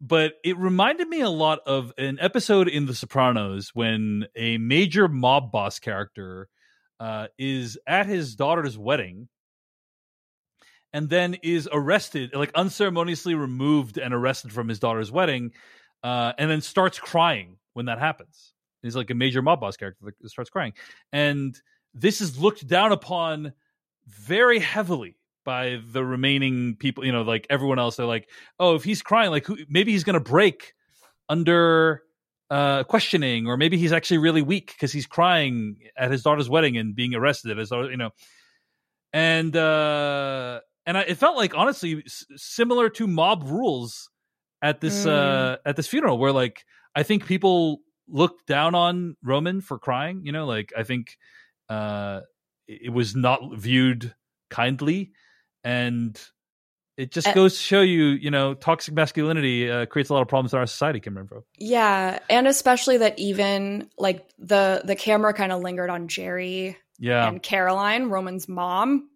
but 0.02 0.34
it 0.44 0.58
reminded 0.58 1.08
me 1.08 1.22
a 1.22 1.30
lot 1.30 1.60
of 1.66 1.94
an 1.98 2.18
episode 2.20 2.68
in 2.68 2.86
The 2.86 2.94
Sopranos 2.96 3.70
when 3.74 4.26
a 4.36 4.58
major 4.58 5.08
mob 5.08 5.54
boss 5.54 5.80
character 5.80 6.50
uh, 7.00 7.28
is 7.38 7.78
at 7.88 8.08
his 8.08 8.36
daughter's 8.36 8.78
wedding, 8.78 9.30
and 10.94 11.10
then 11.10 11.36
is 11.42 11.70
arrested, 11.72 12.34
like 12.34 12.52
unceremoniously 12.56 13.36
removed 13.36 13.98
and 13.98 14.14
arrested 14.14 14.52
from 14.52 14.68
his 14.68 14.80
daughter's 14.80 15.12
wedding, 15.12 15.52
uh, 16.04 16.34
and 16.38 16.50
then 16.50 16.62
starts 16.62 17.00
crying 17.00 17.58
when 17.74 17.86
that 17.86 18.00
happens. 18.00 18.54
He's 18.82 18.96
like 18.96 19.10
a 19.10 19.16
major 19.16 19.42
mob 19.42 19.62
boss 19.62 19.78
character 19.78 20.06
that 20.06 20.30
starts 20.30 20.50
crying. 20.50 20.74
And 21.14 21.60
this 21.94 22.22
is 22.22 22.40
looked 22.40 22.68
down 22.68 22.92
upon 22.92 23.54
very 24.08 24.60
heavily 24.60 25.18
by 25.44 25.80
the 25.92 26.04
remaining 26.04 26.76
people, 26.76 27.06
you 27.06 27.12
know, 27.12 27.22
like 27.22 27.48
everyone 27.50 27.80
else. 27.80 27.96
They're 27.96 28.06
like, 28.06 28.30
oh, 28.60 28.76
if 28.76 28.84
he's 28.84 29.02
crying, 29.02 29.32
like 29.32 29.46
who, 29.46 29.58
maybe 29.70 29.92
he's 29.92 30.04
going 30.04 30.16
to 30.16 30.20
break 30.20 30.74
under 31.30 32.04
uh, 32.50 32.84
questioning, 32.84 33.48
or 33.48 33.56
maybe 33.56 33.78
he's 33.78 33.92
actually 33.92 34.18
really 34.18 34.42
weak 34.42 34.68
because 34.68 34.92
he's 34.92 35.08
crying 35.08 35.78
at 35.96 36.12
his 36.12 36.24
daughter's 36.24 36.50
wedding 36.50 36.78
and 36.78 36.96
being 36.96 37.16
arrested 37.16 37.58
As 37.58 37.72
you 37.72 37.98
know. 37.98 38.12
And 39.14 39.56
uh, 39.56 40.62
and 40.86 40.98
I, 40.98 41.02
it 41.02 41.18
felt 41.18 41.38
like 41.38 41.56
honestly 41.56 42.04
s- 42.06 42.26
similar 42.36 42.90
to 42.92 43.08
mob 43.08 43.44
rules 43.44 44.10
at 44.62 44.82
this 44.82 45.06
uh, 45.06 45.58
at 45.66 45.76
this 45.76 45.88
funeral, 45.88 46.18
where 46.18 46.32
like 46.32 46.64
I 46.96 47.04
think 47.04 47.26
people 47.26 47.80
looked 48.08 48.48
down 48.48 48.76
on 48.76 49.16
Roman 49.24 49.62
for 49.62 49.80
crying. 49.80 50.22
You 50.26 50.32
know, 50.32 50.46
like 50.46 50.72
I 50.78 50.84
think 50.84 51.18
uh, 51.70 52.22
it 52.68 52.92
was 52.92 53.16
not 53.16 53.42
viewed 53.58 54.14
kindly, 54.50 55.12
and 55.64 56.20
it 56.98 57.12
just 57.12 57.28
Uh, 57.28 57.34
goes 57.34 57.54
to 57.56 57.60
show 57.60 57.82
you, 57.82 58.04
you 58.06 58.30
know, 58.30 58.54
toxic 58.54 58.94
masculinity 58.94 59.70
uh, 59.72 59.86
creates 59.86 60.10
a 60.10 60.14
lot 60.14 60.22
of 60.22 60.28
problems 60.28 60.54
in 60.54 60.60
our 60.60 60.68
society. 60.68 61.00
Kim 61.00 61.16
Renfro. 61.16 61.44
yeah 61.58 62.20
and 62.30 62.48
especially 62.48 62.98
that 62.98 63.18
even 63.18 63.90
like 63.98 64.28
the 64.40 64.82
the 64.84 64.96
camera 64.96 65.34
kind 65.34 65.52
of 65.52 65.62
lingered 65.62 65.90
on 65.90 66.08
Gerri 66.08 66.76
Yeah, 67.00 67.28
and 67.30 67.42
caroline 67.42 68.06
roman's 68.10 68.48
mom 68.48 69.10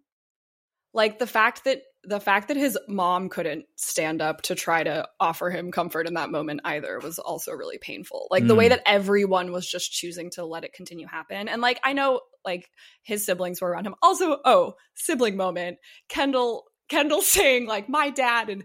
like 0.96 1.20
the 1.20 1.26
fact 1.26 1.62
that 1.64 1.82
the 2.02 2.20
fact 2.20 2.48
that 2.48 2.56
his 2.56 2.78
mom 2.88 3.28
couldn't 3.28 3.64
stand 3.76 4.22
up 4.22 4.42
to 4.42 4.54
try 4.54 4.82
to 4.84 5.08
offer 5.18 5.50
him 5.50 5.72
comfort 5.72 6.06
in 6.06 6.14
that 6.14 6.30
moment 6.30 6.60
either 6.64 7.00
was 7.00 7.18
also 7.18 7.50
really 7.52 7.78
painful. 7.78 8.28
Like 8.30 8.46
the 8.46 8.54
way 8.54 8.66
Mm. 8.66 8.70
that 8.70 8.82
everyone 8.86 9.50
was 9.52 9.68
just 9.68 9.90
choosing 9.92 10.30
to 10.32 10.44
let 10.44 10.64
it 10.64 10.72
continue 10.72 11.06
happen. 11.08 11.48
And 11.48 11.60
like 11.60 11.80
i 11.84 11.92
know 11.92 12.20
like 12.44 12.70
his 13.02 13.26
siblings 13.26 13.60
were 13.60 13.70
around 13.70 13.86
him. 13.86 13.96
Also 14.02 14.38
oh 14.44 14.74
sibling 14.94 15.36
moment. 15.36 15.78
Kendall 16.08 16.64
kendall 16.88 17.22
saying 17.36 17.66
like 17.66 17.88
my 17.88 18.10
dad 18.10 18.48
and 18.48 18.62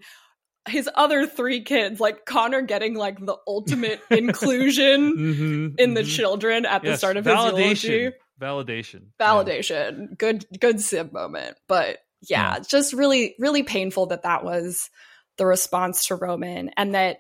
his 0.70 0.88
other 0.94 1.26
three 1.26 1.64
kids 1.64 2.00
like 2.00 2.24
connor 2.26 2.62
getting 2.62 2.94
like 2.94 3.18
the 3.20 3.38
ultimate 3.48 4.00
inclusion 4.12 5.18
Mhm, 5.18 5.80
in 5.80 5.94
the 5.96 6.02
mhm. 6.04 6.16
children 6.16 6.66
at 6.68 6.84
the 6.84 6.96
start 6.96 7.18
of 7.18 7.26
his 7.26 7.34
validation, 7.34 7.90
eulogy 7.90 8.16
validation, 8.40 9.02
Yeah. 9.20 9.28
validation. 9.28 10.18
Good 10.18 10.46
good 10.60 10.80
sib 10.80 11.12
moment. 11.12 11.58
But 11.68 11.98
yeah, 12.28 12.56
Yeah. 12.56 12.60
just 12.60 12.94
really 12.94 13.36
really 13.40 13.64
painful 13.64 14.08
that 14.08 14.24
that 14.24 14.44
was 14.44 14.90
the 15.38 15.46
response 15.46 16.06
to 16.08 16.16
roman 16.16 16.70
and 16.78 16.94
that 16.96 17.18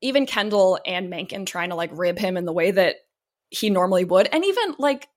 even 0.00 0.26
kendall 0.26 0.78
and 0.86 1.08
mencken 1.10 1.46
trying 1.46 1.70
to 1.70 1.74
like 1.76 1.90
rib 1.92 2.18
him 2.18 2.36
in 2.36 2.44
the 2.44 2.52
way 2.52 2.70
that 2.70 2.96
he 3.50 3.70
normally 3.70 4.04
would 4.04 4.28
and 4.32 4.44
even 4.44 4.74
like 4.78 5.08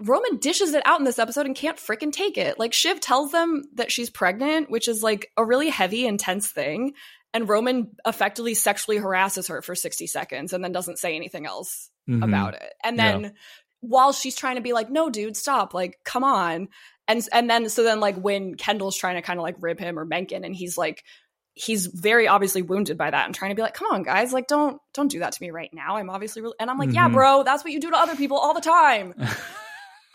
roman 0.00 0.36
dishes 0.38 0.74
it 0.74 0.82
out 0.86 0.98
in 1.00 1.04
this 1.04 1.18
episode 1.18 1.46
and 1.46 1.56
can't 1.56 1.76
freaking 1.76 2.12
take 2.12 2.38
it 2.38 2.58
like 2.58 2.72
shiv 2.72 3.00
tells 3.00 3.32
them 3.32 3.64
that 3.74 3.90
she's 3.92 4.10
pregnant 4.10 4.70
which 4.70 4.88
is 4.88 5.02
like 5.02 5.30
a 5.36 5.44
really 5.44 5.68
heavy 5.68 6.06
intense 6.06 6.48
thing 6.48 6.92
and 7.34 7.48
roman 7.48 7.90
effectively 8.06 8.54
sexually 8.54 8.96
harasses 8.96 9.48
her 9.48 9.60
for 9.60 9.74
60 9.74 10.06
seconds 10.06 10.52
and 10.52 10.62
then 10.64 10.72
doesn't 10.72 10.98
say 10.98 11.14
anything 11.16 11.44
else 11.46 11.90
Mhm. 12.08 12.24
about 12.24 12.54
it. 12.54 12.72
And 12.82 12.96
Yeah. 12.96 13.18
then 13.18 13.34
while 13.80 14.12
she's 14.14 14.34
trying 14.34 14.54
to 14.56 14.62
be 14.62 14.72
like, 14.72 14.88
no, 14.88 15.10
dude, 15.10 15.36
stop, 15.36 15.74
like, 15.74 15.98
come 16.06 16.24
on. 16.24 16.68
And 17.08 17.26
and 17.32 17.48
then 17.50 17.68
so 17.70 17.82
then 17.82 17.98
like 18.00 18.16
when 18.16 18.54
Kendall's 18.54 18.96
trying 18.96 19.16
to 19.16 19.22
kind 19.22 19.38
of 19.38 19.42
like 19.42 19.56
rib 19.60 19.80
him 19.80 19.98
or 19.98 20.04
Mencken 20.04 20.44
and 20.44 20.54
he's 20.54 20.76
like 20.78 21.02
he's 21.54 21.86
very 21.86 22.28
obviously 22.28 22.62
wounded 22.62 22.96
by 22.96 23.10
that 23.10 23.26
and 23.26 23.34
trying 23.34 23.50
to 23.50 23.54
be 23.56 23.62
like, 23.62 23.74
come 23.74 23.88
on, 23.90 24.02
guys, 24.04 24.32
like 24.32 24.46
don't 24.46 24.80
don't 24.94 25.10
do 25.10 25.18
that 25.20 25.32
to 25.32 25.42
me 25.42 25.50
right 25.50 25.70
now. 25.72 25.96
I'm 25.96 26.10
obviously 26.10 26.42
really 26.42 26.54
and 26.60 26.70
I'm 26.70 26.78
like, 26.78 26.92
yeah, 26.92 27.08
Mhm. 27.08 27.14
bro, 27.14 27.42
that's 27.42 27.64
what 27.64 27.72
you 27.72 27.80
do 27.80 27.90
to 27.90 27.96
other 27.96 28.14
people 28.14 28.36
all 28.38 28.54
the 28.54 28.60
time. 28.60 29.14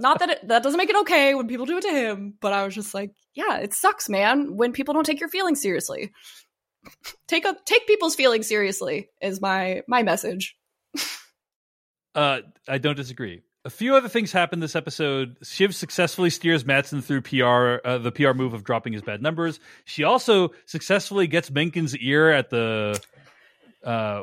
Not 0.00 0.18
that 0.20 0.30
it, 0.30 0.48
that 0.48 0.62
doesn't 0.62 0.78
make 0.78 0.90
it 0.90 0.96
okay 1.02 1.34
when 1.34 1.46
people 1.48 1.66
do 1.66 1.76
it 1.78 1.82
to 1.82 1.92
him, 1.92 2.34
but 2.40 2.52
I 2.52 2.64
was 2.64 2.74
just 2.74 2.94
like, 2.94 3.12
yeah, 3.34 3.58
it 3.58 3.72
sucks, 3.74 4.08
man, 4.08 4.56
when 4.56 4.72
people 4.72 4.94
don't 4.94 5.04
take 5.04 5.20
your 5.20 5.28
feelings 5.28 5.60
seriously. 5.62 6.12
Take 7.28 7.44
a 7.44 7.54
take 7.66 7.86
people's 7.86 8.14
feelings 8.14 8.48
seriously 8.48 9.10
is 9.20 9.38
my 9.40 9.82
my 9.86 10.02
message. 10.02 10.56
Uh, 12.14 12.40
I 12.66 12.78
don't 12.78 12.96
disagree. 12.96 13.42
A 13.66 13.70
few 13.70 13.94
other 13.94 14.08
things 14.08 14.32
happened 14.32 14.62
this 14.62 14.74
episode. 14.74 15.36
Shiv 15.42 15.74
successfully 15.74 16.30
steers 16.30 16.64
Matsson 16.64 17.02
through 17.02 17.20
PR, 17.22 17.86
uh, 17.86 17.98
the 17.98 18.10
PR 18.10 18.32
move 18.32 18.54
of 18.54 18.64
dropping 18.64 18.94
his 18.94 19.02
bad 19.02 19.20
numbers. 19.20 19.60
She 19.84 20.02
also 20.02 20.52
successfully 20.64 21.26
gets 21.26 21.50
Mencken's 21.50 21.94
ear 21.98 22.30
at 22.30 22.48
the 22.48 22.98
uh, 23.84 24.22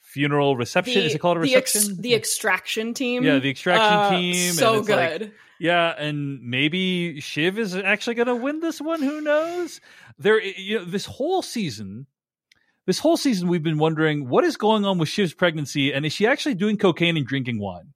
funeral 0.00 0.56
reception. 0.56 1.00
Is 1.02 1.14
it 1.14 1.20
called 1.20 1.36
a 1.38 1.40
the 1.42 1.54
ex- 1.54 1.76
reception? 1.76 2.02
the 2.02 2.14
extraction 2.14 2.92
team. 2.92 3.22
Yeah, 3.22 3.38
the 3.38 3.50
extraction 3.50 3.86
Uh, 3.98 4.10
team, 4.10 4.34
and 4.48 4.54
So 4.56 4.80
it's 4.80 4.88
like- 4.88 5.18
good. 5.18 5.32
Yeah, 5.60 5.94
and 5.96 6.42
maybe 6.42 7.20
Shiv 7.20 7.56
is 7.60 7.76
actually 7.76 8.14
going 8.16 8.26
to 8.26 8.34
win 8.34 8.58
this 8.58 8.80
one. 8.80 9.00
Who 9.00 9.20
knows? 9.20 9.80
There, 10.18 10.42
you 10.42 10.80
know, 10.80 10.84
this 10.84 11.06
whole 11.06 11.40
season, 11.40 12.06
this 12.86 12.98
whole 12.98 13.16
season, 13.16 13.46
we've 13.46 13.62
been 13.62 13.78
wondering 13.78 14.28
what 14.28 14.42
is 14.42 14.56
going 14.56 14.84
on 14.84 14.98
with 14.98 15.08
Shiv's 15.08 15.34
pregnancy, 15.34 15.92
and 15.92 16.04
is 16.04 16.12
she 16.12 16.26
actually 16.26 16.56
doing 16.56 16.76
cocaine 16.78 17.16
and 17.16 17.24
drinking 17.24 17.60
wine? 17.60 17.92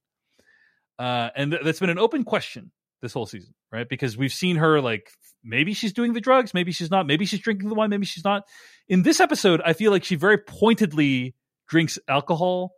Uh, 0.99 1.29
and 1.35 1.51
th- 1.51 1.63
that's 1.63 1.79
been 1.79 1.89
an 1.89 1.99
open 1.99 2.23
question 2.23 2.71
this 3.01 3.13
whole 3.13 3.25
season, 3.25 3.53
right? 3.71 3.87
Because 3.87 4.17
we've 4.17 4.33
seen 4.33 4.55
her 4.57 4.81
like 4.81 5.11
maybe 5.43 5.73
she's 5.73 5.93
doing 5.93 6.13
the 6.13 6.21
drugs, 6.21 6.53
maybe 6.53 6.71
she's 6.71 6.91
not, 6.91 7.05
maybe 7.05 7.25
she's 7.25 7.39
drinking 7.39 7.69
the 7.69 7.75
wine, 7.75 7.89
maybe 7.89 8.05
she's 8.05 8.23
not. 8.23 8.43
In 8.87 9.03
this 9.03 9.19
episode, 9.19 9.61
I 9.63 9.73
feel 9.73 9.91
like 9.91 10.03
she 10.03 10.15
very 10.15 10.37
pointedly 10.37 11.35
drinks 11.67 11.99
alcohol 12.07 12.73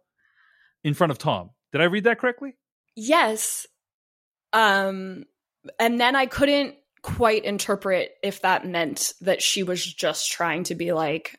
in 0.84 0.93
front 0.93 1.11
of 1.11 1.17
Tom. 1.17 1.51
Did 1.72 1.82
I 1.82 1.86
read 1.86 2.05
that 2.05 2.20
correctly? 2.20 2.55
Yes. 2.95 3.65
Um 4.51 5.26
and 5.78 5.99
then 5.99 6.15
I 6.15 6.26
couldn't 6.26 6.76
quite 7.01 7.45
interpret 7.45 8.11
if 8.24 8.41
that 8.41 8.65
meant 8.65 9.13
that 9.22 9.41
she 9.41 9.63
was 9.63 9.86
just 9.86 10.32
trying 10.32 10.63
to 10.65 10.76
be 10.76 10.91
like 10.91 11.38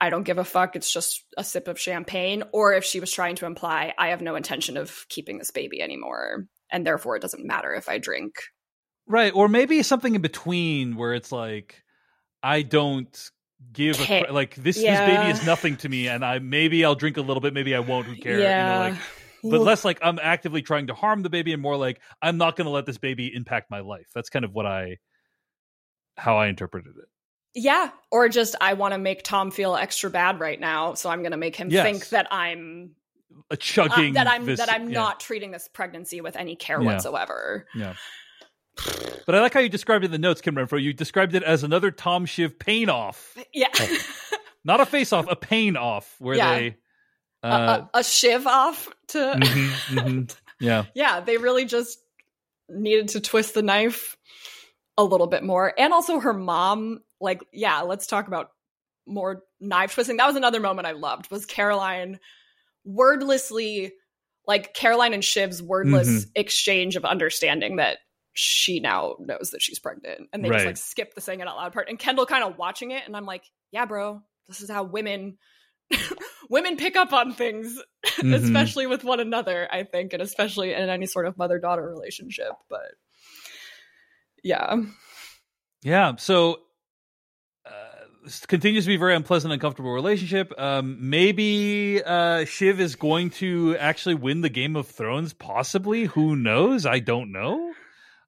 I 0.00 0.10
don't 0.10 0.24
give 0.24 0.38
a 0.38 0.44
fuck, 0.44 0.76
it's 0.76 0.92
just 0.92 1.24
a 1.38 1.44
sip 1.44 1.68
of 1.68 1.80
champagne 1.80 2.42
or 2.52 2.74
if 2.74 2.84
she 2.84 3.00
was 3.00 3.12
trying 3.12 3.36
to 3.36 3.46
imply 3.46 3.94
I 3.98 4.08
have 4.08 4.20
no 4.20 4.36
intention 4.36 4.76
of 4.76 5.06
keeping 5.08 5.38
this 5.38 5.50
baby 5.50 5.80
anymore 5.80 6.46
and 6.70 6.86
therefore 6.86 7.16
it 7.16 7.22
doesn't 7.22 7.46
matter 7.46 7.74
if 7.74 7.88
I 7.88 7.98
drink. 7.98 8.34
Right, 9.06 9.32
or 9.34 9.48
maybe 9.48 9.82
something 9.82 10.14
in 10.14 10.20
between 10.22 10.96
where 10.96 11.14
it's 11.14 11.32
like 11.32 11.82
I 12.42 12.62
don't 12.62 13.30
give 13.72 14.00
a 14.00 14.06
cra- 14.06 14.32
like 14.32 14.54
this 14.56 14.76
Yeah. 14.76 15.06
this 15.06 15.16
baby 15.16 15.30
is 15.30 15.46
nothing 15.46 15.76
to 15.78 15.88
me 15.88 16.08
and 16.08 16.24
I 16.24 16.40
maybe 16.40 16.84
I'll 16.84 16.94
drink 16.94 17.16
a 17.16 17.22
little 17.22 17.40
bit, 17.40 17.54
maybe 17.54 17.74
I 17.74 17.80
won't, 17.80 18.06
who 18.06 18.16
cares? 18.16 18.42
Yeah. 18.42 18.86
You 18.86 18.90
know, 18.90 18.96
like 18.96 19.06
but 19.50 19.60
less 19.60 19.84
like 19.84 19.98
I'm 20.02 20.18
actively 20.20 20.62
trying 20.62 20.88
to 20.88 20.94
harm 20.94 21.22
the 21.22 21.30
baby 21.30 21.52
and 21.52 21.62
more 21.62 21.76
like 21.76 22.00
I'm 22.20 22.36
not 22.36 22.56
going 22.56 22.66
to 22.66 22.70
let 22.70 22.84
this 22.84 22.98
baby 22.98 23.32
impact 23.34 23.70
my 23.70 23.80
life. 23.80 24.08
That's 24.14 24.28
kind 24.28 24.44
of 24.44 24.52
what 24.52 24.66
I 24.66 24.98
how 26.16 26.36
I 26.36 26.48
interpreted 26.48 26.94
it. 26.96 27.08
Yeah, 27.58 27.88
or 28.10 28.28
just 28.28 28.54
I 28.60 28.74
want 28.74 28.92
to 28.92 28.98
make 28.98 29.22
Tom 29.22 29.50
feel 29.50 29.74
extra 29.74 30.10
bad 30.10 30.40
right 30.40 30.60
now, 30.60 30.92
so 30.92 31.08
I'm 31.08 31.20
going 31.20 31.30
to 31.32 31.38
make 31.38 31.56
him 31.56 31.70
Yes. 31.70 31.84
think 31.84 32.08
that 32.10 32.28
I'm 32.30 32.90
A 33.50 33.54
uh, 33.54 33.56
chugging 33.56 34.12
that 34.12 34.26
I'm 34.26 34.44
this- 34.44 34.60
that 34.60 34.70
I'm 34.70 34.90
yeah, 34.90 35.00
not 35.00 35.20
treating 35.20 35.52
this 35.52 35.66
pregnancy 35.66 36.20
with 36.20 36.36
any 36.36 36.54
care 36.54 36.80
Yeah. 36.82 36.86
whatsoever. 36.86 37.66
Yeah. 37.74 37.94
But 39.24 39.34
I 39.34 39.40
like 39.40 39.54
how 39.54 39.60
you 39.60 39.70
described 39.70 40.04
it 40.04 40.06
in 40.06 40.12
the 40.12 40.18
notes, 40.18 40.42
Kim 40.42 40.54
Renfro. 40.54 40.80
You 40.80 40.92
described 40.92 41.34
it 41.34 41.42
as 41.42 41.64
another 41.64 41.90
Tom 41.90 42.26
Shiv 42.26 42.58
pain 42.58 42.90
off. 42.90 43.34
Yeah. 43.54 43.68
Not 44.64 44.80
a 44.82 44.86
face 44.86 45.12
off, 45.14 45.26
a 45.30 45.36
pain 45.36 45.76
off, 45.76 46.14
where 46.18 46.36
Yeah. 46.36 46.54
they. 46.58 46.76
a, 47.42 47.46
Uh, 47.46 47.86
a, 47.94 47.98
a 48.00 48.04
shiv 48.04 48.46
off 48.46 48.88
to 49.08 49.18
mhm, 49.18 49.70
mhm. 49.96 50.36
Yeah. 50.60 50.84
yeah 50.94 51.20
they 51.20 51.36
really 51.38 51.64
just 51.64 52.00
needed 52.68 53.08
to 53.10 53.20
twist 53.20 53.54
the 53.54 53.62
knife 53.62 54.16
a 54.98 55.04
little 55.04 55.26
bit 55.26 55.44
more 55.44 55.72
and 55.78 55.92
also 55.92 56.18
her 56.18 56.32
mom 56.32 57.00
like 57.20 57.42
yeah 57.52 57.80
let's 57.82 58.06
talk 58.06 58.26
about 58.28 58.50
more 59.06 59.42
knife 59.60 59.94
twisting 59.94 60.16
that 60.16 60.26
was 60.26 60.36
another 60.36 60.60
moment 60.60 60.86
i 60.86 60.92
loved 60.92 61.30
was 61.30 61.46
caroline 61.46 62.18
wordlessly 62.84 63.92
like 64.46 64.74
caroline 64.74 65.12
and 65.14 65.24
shiv's 65.24 65.62
wordless 65.62 66.08
Mhm. 66.08 66.30
exchange 66.34 66.96
of 66.96 67.04
understanding 67.04 67.76
that 67.76 67.98
she 68.32 68.80
now 68.80 69.16
knows 69.18 69.50
that 69.52 69.62
she's 69.62 69.78
pregnant 69.78 70.28
and 70.32 70.44
they 70.44 70.50
just 70.50 70.66
like 70.66 70.76
skip 70.76 71.14
the 71.14 71.20
saying 71.20 71.40
it 71.40 71.48
out 71.48 71.56
loud 71.56 71.72
part 71.72 71.88
and 71.88 71.98
kendall 71.98 72.26
kind 72.26 72.44
of 72.44 72.58
watching 72.58 72.90
it 72.90 73.02
and 73.06 73.16
i'm 73.16 73.24
like 73.26 73.44
yeah 73.72 73.86
bro 73.86 74.20
this 74.48 74.60
is 74.60 74.70
how 74.70 74.82
women 74.84 75.38
women 76.50 76.76
pick 76.76 76.96
up 76.96 77.12
on 77.12 77.32
things 77.32 77.80
Mhm. 78.18 78.34
especially 78.34 78.86
with 78.86 79.04
one 79.04 79.20
another 79.20 79.68
i 79.72 79.82
think 79.84 80.12
and 80.12 80.22
especially 80.22 80.72
in 80.72 80.88
any 80.88 81.06
sort 81.06 81.26
of 81.26 81.38
mother 81.38 81.58
daughter 81.58 81.82
relationship 81.88 82.52
but 82.68 82.92
yeah 84.42 84.76
Yeah. 85.82 86.16
So 86.16 86.58
continues 88.46 88.84
to 88.84 88.88
be 88.88 88.96
a 88.96 88.98
very 88.98 89.14
unpleasant, 89.14 89.52
uncomfortable 89.52 89.92
relationship. 89.92 90.52
Um, 90.58 90.96
maybe 91.10 92.02
uh, 92.04 92.44
Shiv 92.44 92.80
is 92.80 92.96
going 92.96 93.30
to 93.30 93.76
actually 93.78 94.14
win 94.14 94.40
the 94.40 94.48
Game 94.48 94.76
of 94.76 94.88
Thrones. 94.88 95.32
Possibly. 95.32 96.04
Who 96.04 96.36
knows? 96.36 96.86
I 96.86 96.98
don't 96.98 97.32
know. 97.32 97.72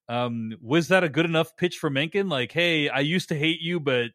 Um, 0.09 0.57
was 0.63 0.89
that 0.89 1.05
a 1.05 1.09
good 1.09 1.27
enough 1.27 1.57
pitch 1.57 1.79
for 1.79 1.91
Mencken? 1.91 2.29
Like, 2.29 2.53
hey, 2.53 2.89
I 2.89 3.01
used 3.01 3.29
to 3.29 3.37
hate 3.37 3.61
you, 3.61 3.81
but 3.81 4.07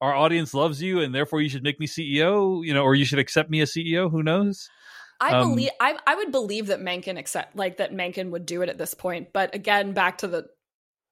our 0.00 0.14
audience 0.14 0.54
loves 0.54 0.82
you, 0.82 1.00
and 1.00 1.14
therefore 1.14 1.40
you 1.40 1.48
should 1.48 1.62
make 1.62 1.80
me 1.80 1.86
CEO. 1.86 2.64
You 2.64 2.74
know, 2.74 2.82
or 2.82 2.94
you 2.94 3.04
should 3.04 3.18
accept 3.18 3.50
me 3.50 3.60
as 3.60 3.72
CEO. 3.72 4.10
Who 4.10 4.22
knows? 4.22 4.68
i 5.20 5.32
Um, 5.32 5.50
believe 5.50 5.70
I, 5.80 5.96
I 6.06 6.14
would 6.14 6.32
believe 6.32 6.68
that 6.68 6.80
mencken 6.80 7.16
accept 7.16 7.56
like 7.56 7.78
that 7.78 7.92
mencken 7.92 8.30
would 8.30 8.46
do 8.46 8.62
it 8.62 8.68
at 8.68 8.78
this 8.78 8.94
point 8.94 9.32
but 9.32 9.54
again 9.54 9.92
back 9.92 10.18
to 10.18 10.28
the 10.28 10.48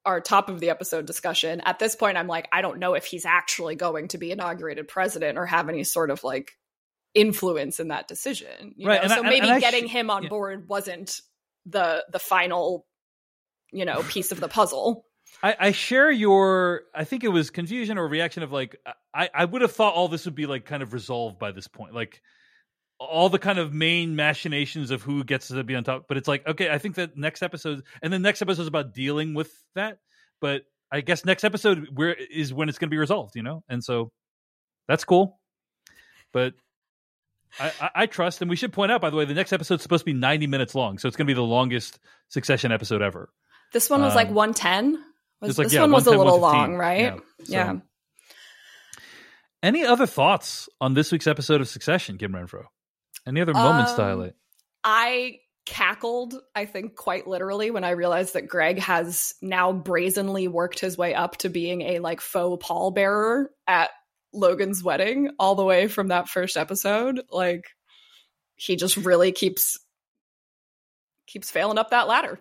our 0.07 0.19
top 0.21 0.49
of 0.49 0.59
the 0.59 0.69
episode 0.71 1.05
discussion 1.05 1.61
at 1.65 1.77
this 1.79 1.95
point 1.95 2.17
i'm 2.17 2.27
like 2.27 2.47
i 2.51 2.61
don't 2.61 2.79
know 2.79 2.95
if 2.95 3.05
he's 3.05 3.25
actually 3.25 3.75
going 3.75 4.07
to 4.07 4.17
be 4.17 4.31
inaugurated 4.31 4.87
president 4.87 5.37
or 5.37 5.45
have 5.45 5.69
any 5.69 5.83
sort 5.83 6.09
of 6.09 6.23
like 6.23 6.53
influence 7.13 7.79
in 7.79 7.89
that 7.89 8.07
decision 8.07 8.73
you 8.75 8.87
Right, 8.87 8.95
know? 8.95 9.03
and 9.03 9.13
I- 9.13 9.15
so 9.17 9.23
maybe 9.23 9.49
I 9.49 9.59
getting 9.59 9.87
sh- 9.87 9.91
him 9.91 10.09
on 10.09 10.23
yeah. 10.23 10.29
board 10.29 10.67
wasn't 10.67 11.19
the 11.65 12.03
the 12.11 12.19
final 12.19 12.85
you 13.71 13.85
know 13.85 14.01
piece 14.03 14.31
of 14.31 14.39
the 14.39 14.47
puzzle 14.47 15.03
I, 15.43 15.55
I 15.59 15.71
share 15.73 16.09
your 16.09 16.83
I 16.95 17.03
think 17.03 17.23
it 17.25 17.27
was 17.27 17.49
confusion 17.49 17.97
or 17.97 18.07
reaction 18.07 18.43
of 18.43 18.51
like 18.53 18.77
I, 19.13 19.29
I 19.35 19.43
would 19.45 19.61
have 19.61 19.73
thought 19.73 19.93
all 19.93 20.07
this 20.07 20.23
would 20.25 20.35
be 20.35 20.45
like 20.45 20.63
kind 20.65 20.81
of 20.81 20.93
resolved 20.93 21.37
by 21.37 21.51
this 21.51 21.67
point. 21.67 21.93
Like 21.93 22.21
all 22.99 23.29
the 23.29 23.39
kind 23.39 23.59
of 23.59 23.73
main 23.73 24.15
machinations 24.15 24.89
of 24.91 25.03
who 25.03 25.23
gets 25.23 25.49
to 25.49 25.63
be 25.63 25.75
on 25.75 25.83
top. 25.83 26.05
But 26.07 26.17
it's 26.17 26.27
like, 26.27 26.47
okay, 26.47 26.69
I 26.69 26.77
think 26.79 26.95
that 26.95 27.15
next 27.17 27.43
episode 27.43 27.83
and 28.01 28.11
the 28.11 28.19
next 28.19 28.41
episode 28.41 28.63
is 28.63 28.67
about 28.67 28.93
dealing 28.93 29.33
with 29.33 29.51
that. 29.75 29.99
But 30.41 30.63
I 30.91 31.01
guess 31.01 31.23
next 31.25 31.43
episode 31.43 31.89
where 31.93 32.13
is 32.13 32.53
when 32.53 32.69
it's 32.69 32.77
gonna 32.79 32.89
be 32.89 32.97
resolved, 32.97 33.35
you 33.35 33.43
know? 33.43 33.63
And 33.69 33.83
so 33.83 34.11
that's 34.87 35.03
cool. 35.03 35.39
But 36.33 36.53
I, 37.59 37.71
I, 37.81 37.89
I 37.95 38.05
trust, 38.07 38.41
and 38.41 38.49
we 38.49 38.55
should 38.55 38.73
point 38.73 38.91
out, 38.91 38.99
by 39.01 39.09
the 39.09 39.15
way, 39.15 39.25
the 39.25 39.33
next 39.33 39.53
episode's 39.53 39.81
supposed 39.83 40.01
to 40.01 40.05
be 40.05 40.13
90 40.13 40.47
minutes 40.47 40.75
long, 40.75 40.97
so 40.97 41.07
it's 41.07 41.15
going 41.15 41.25
to 41.25 41.29
be 41.31 41.35
the 41.35 41.41
longest 41.41 41.97
Succession 42.29 42.71
episode 42.71 43.01
ever. 43.01 43.29
this 43.73 43.89
one 43.89 44.01
was 44.01 44.15
like 44.15 44.27
Um, 44.27 44.35
110 44.35 45.03
was, 45.41 45.57
like, 45.57 45.65
this 45.67 45.73
yeah, 45.73 45.81
one 45.81 45.91
was 45.91 46.07
a 46.07 46.11
little 46.11 46.39
long 46.39 46.75
right 46.75 46.99
Yeah, 47.01 47.15
so- 47.15 47.43
yeah. 47.47 47.73
Any 49.63 49.85
other 49.85 50.05
thoughts 50.05 50.69
on 50.79 50.93
this 50.93 51.11
week's 51.11 51.25
episode 51.27 51.61
of 51.61 51.67
Succession, 51.67 52.17
Kim 52.17 52.31
Renfro? 52.31 52.65
Any 53.27 53.41
other 53.41 53.53
moments 53.53 53.93
to 53.93 54.01
Um, 54.01 54.07
highlight? 54.07 54.33
I 54.83 55.41
cackled, 55.65 56.33
I 56.55 56.65
think, 56.65 56.95
quite 56.95 57.27
literally 57.27 57.71
when 57.71 57.83
I 57.83 57.89
realized 57.89 58.33
that 58.35 58.47
Greg 58.47 58.79
has 58.79 59.35
now 59.41 59.73
brazenly 59.73 60.47
worked 60.47 60.79
his 60.79 60.97
way 60.97 61.13
up 61.13 61.37
to 61.37 61.49
being 61.49 61.81
a 61.81 61.99
like 61.99 62.21
faux 62.21 62.65
pallbearer 62.65 63.47
at 63.67 63.89
Logan's 64.33 64.81
wedding, 64.81 65.31
all 65.39 65.55
the 65.55 65.65
way 65.65 65.87
from 65.87 66.07
that 66.07 66.29
first 66.29 66.55
episode. 66.55 67.21
Like 67.29 67.65
he 68.55 68.75
just 68.77 68.95
really 68.97 69.31
keeps 69.33 69.77
keeps 71.25 71.51
failing 71.51 71.77
up 71.77 71.89
that 71.89 72.07
ladder. 72.07 72.39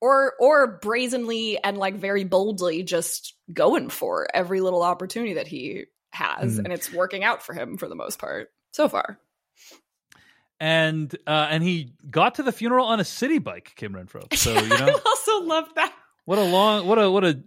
Or 0.00 0.34
or 0.38 0.78
brazenly 0.78 1.58
and 1.64 1.76
like 1.78 1.96
very 1.96 2.24
boldly 2.24 2.82
just 2.84 3.34
going 3.52 3.88
for 3.88 4.28
every 4.34 4.60
little 4.60 4.82
opportunity 4.82 5.34
that 5.34 5.48
he 5.48 5.86
has, 6.12 6.56
Mhm. 6.58 6.64
and 6.64 6.72
it's 6.72 6.92
working 6.92 7.24
out 7.24 7.42
for 7.42 7.52
him 7.54 7.76
for 7.78 7.88
the 7.88 7.94
most 7.96 8.18
part 8.18 8.50
so 8.72 8.88
far. 8.88 9.18
And 10.60 11.14
uh, 11.26 11.46
and 11.50 11.62
he 11.62 11.92
got 12.10 12.36
to 12.36 12.42
the 12.42 12.50
funeral 12.52 12.86
on 12.86 12.98
a 12.98 13.04
city 13.04 13.38
bike, 13.38 13.72
Kim 13.76 13.92
Renfro. 13.94 14.32
So 14.36 14.52
you 14.52 14.68
know, 14.68 14.88
I 14.88 15.00
also 15.06 15.44
love 15.46 15.68
that. 15.76 15.92
what 16.24 16.38
a 16.38 16.42
long, 16.44 16.86
what 16.86 16.98
a 16.98 17.10
what 17.10 17.24
a 17.24 17.40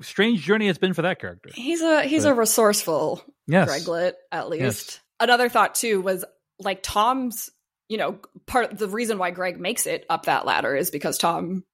strange 0.00 0.40
journey 0.42 0.68
it's 0.68 0.78
been 0.78 0.94
for 0.94 1.02
that 1.02 1.20
character. 1.20 1.50
He's 1.54 1.82
a 1.82 2.02
he's 2.04 2.24
But- 2.24 2.30
a 2.30 2.34
resourceful 2.34 3.22
Yes, 3.46 3.68
Greglet, 3.68 4.14
at 4.32 4.48
least. 4.48 4.62
Yes. 4.62 5.00
Another 5.20 5.50
thought 5.50 5.74
too 5.74 6.00
was 6.00 6.24
like 6.58 6.82
Tom's, 6.82 7.50
you 7.90 7.98
know, 7.98 8.18
part 8.46 8.78
the 8.78 8.88
reason 8.88 9.18
why 9.18 9.30
Greg 9.30 9.60
makes 9.60 9.86
it 9.86 10.06
up 10.08 10.24
that 10.26 10.46
ladder 10.46 10.74
is 10.74 10.90
because 10.90 11.18
Tom 11.18 11.64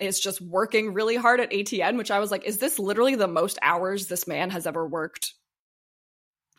is 0.00 0.18
just 0.18 0.40
working 0.40 0.94
really 0.94 1.16
hard 1.16 1.40
at 1.40 1.50
ATN, 1.50 1.98
which 1.98 2.10
I 2.10 2.18
was 2.20 2.30
like, 2.30 2.44
is 2.44 2.56
this 2.58 2.78
literally 2.78 3.14
the 3.16 3.28
most 3.28 3.58
hours 3.60 4.06
this 4.06 4.26
man 4.26 4.48
has 4.50 4.66
ever 4.66 4.86
worked 4.86 5.34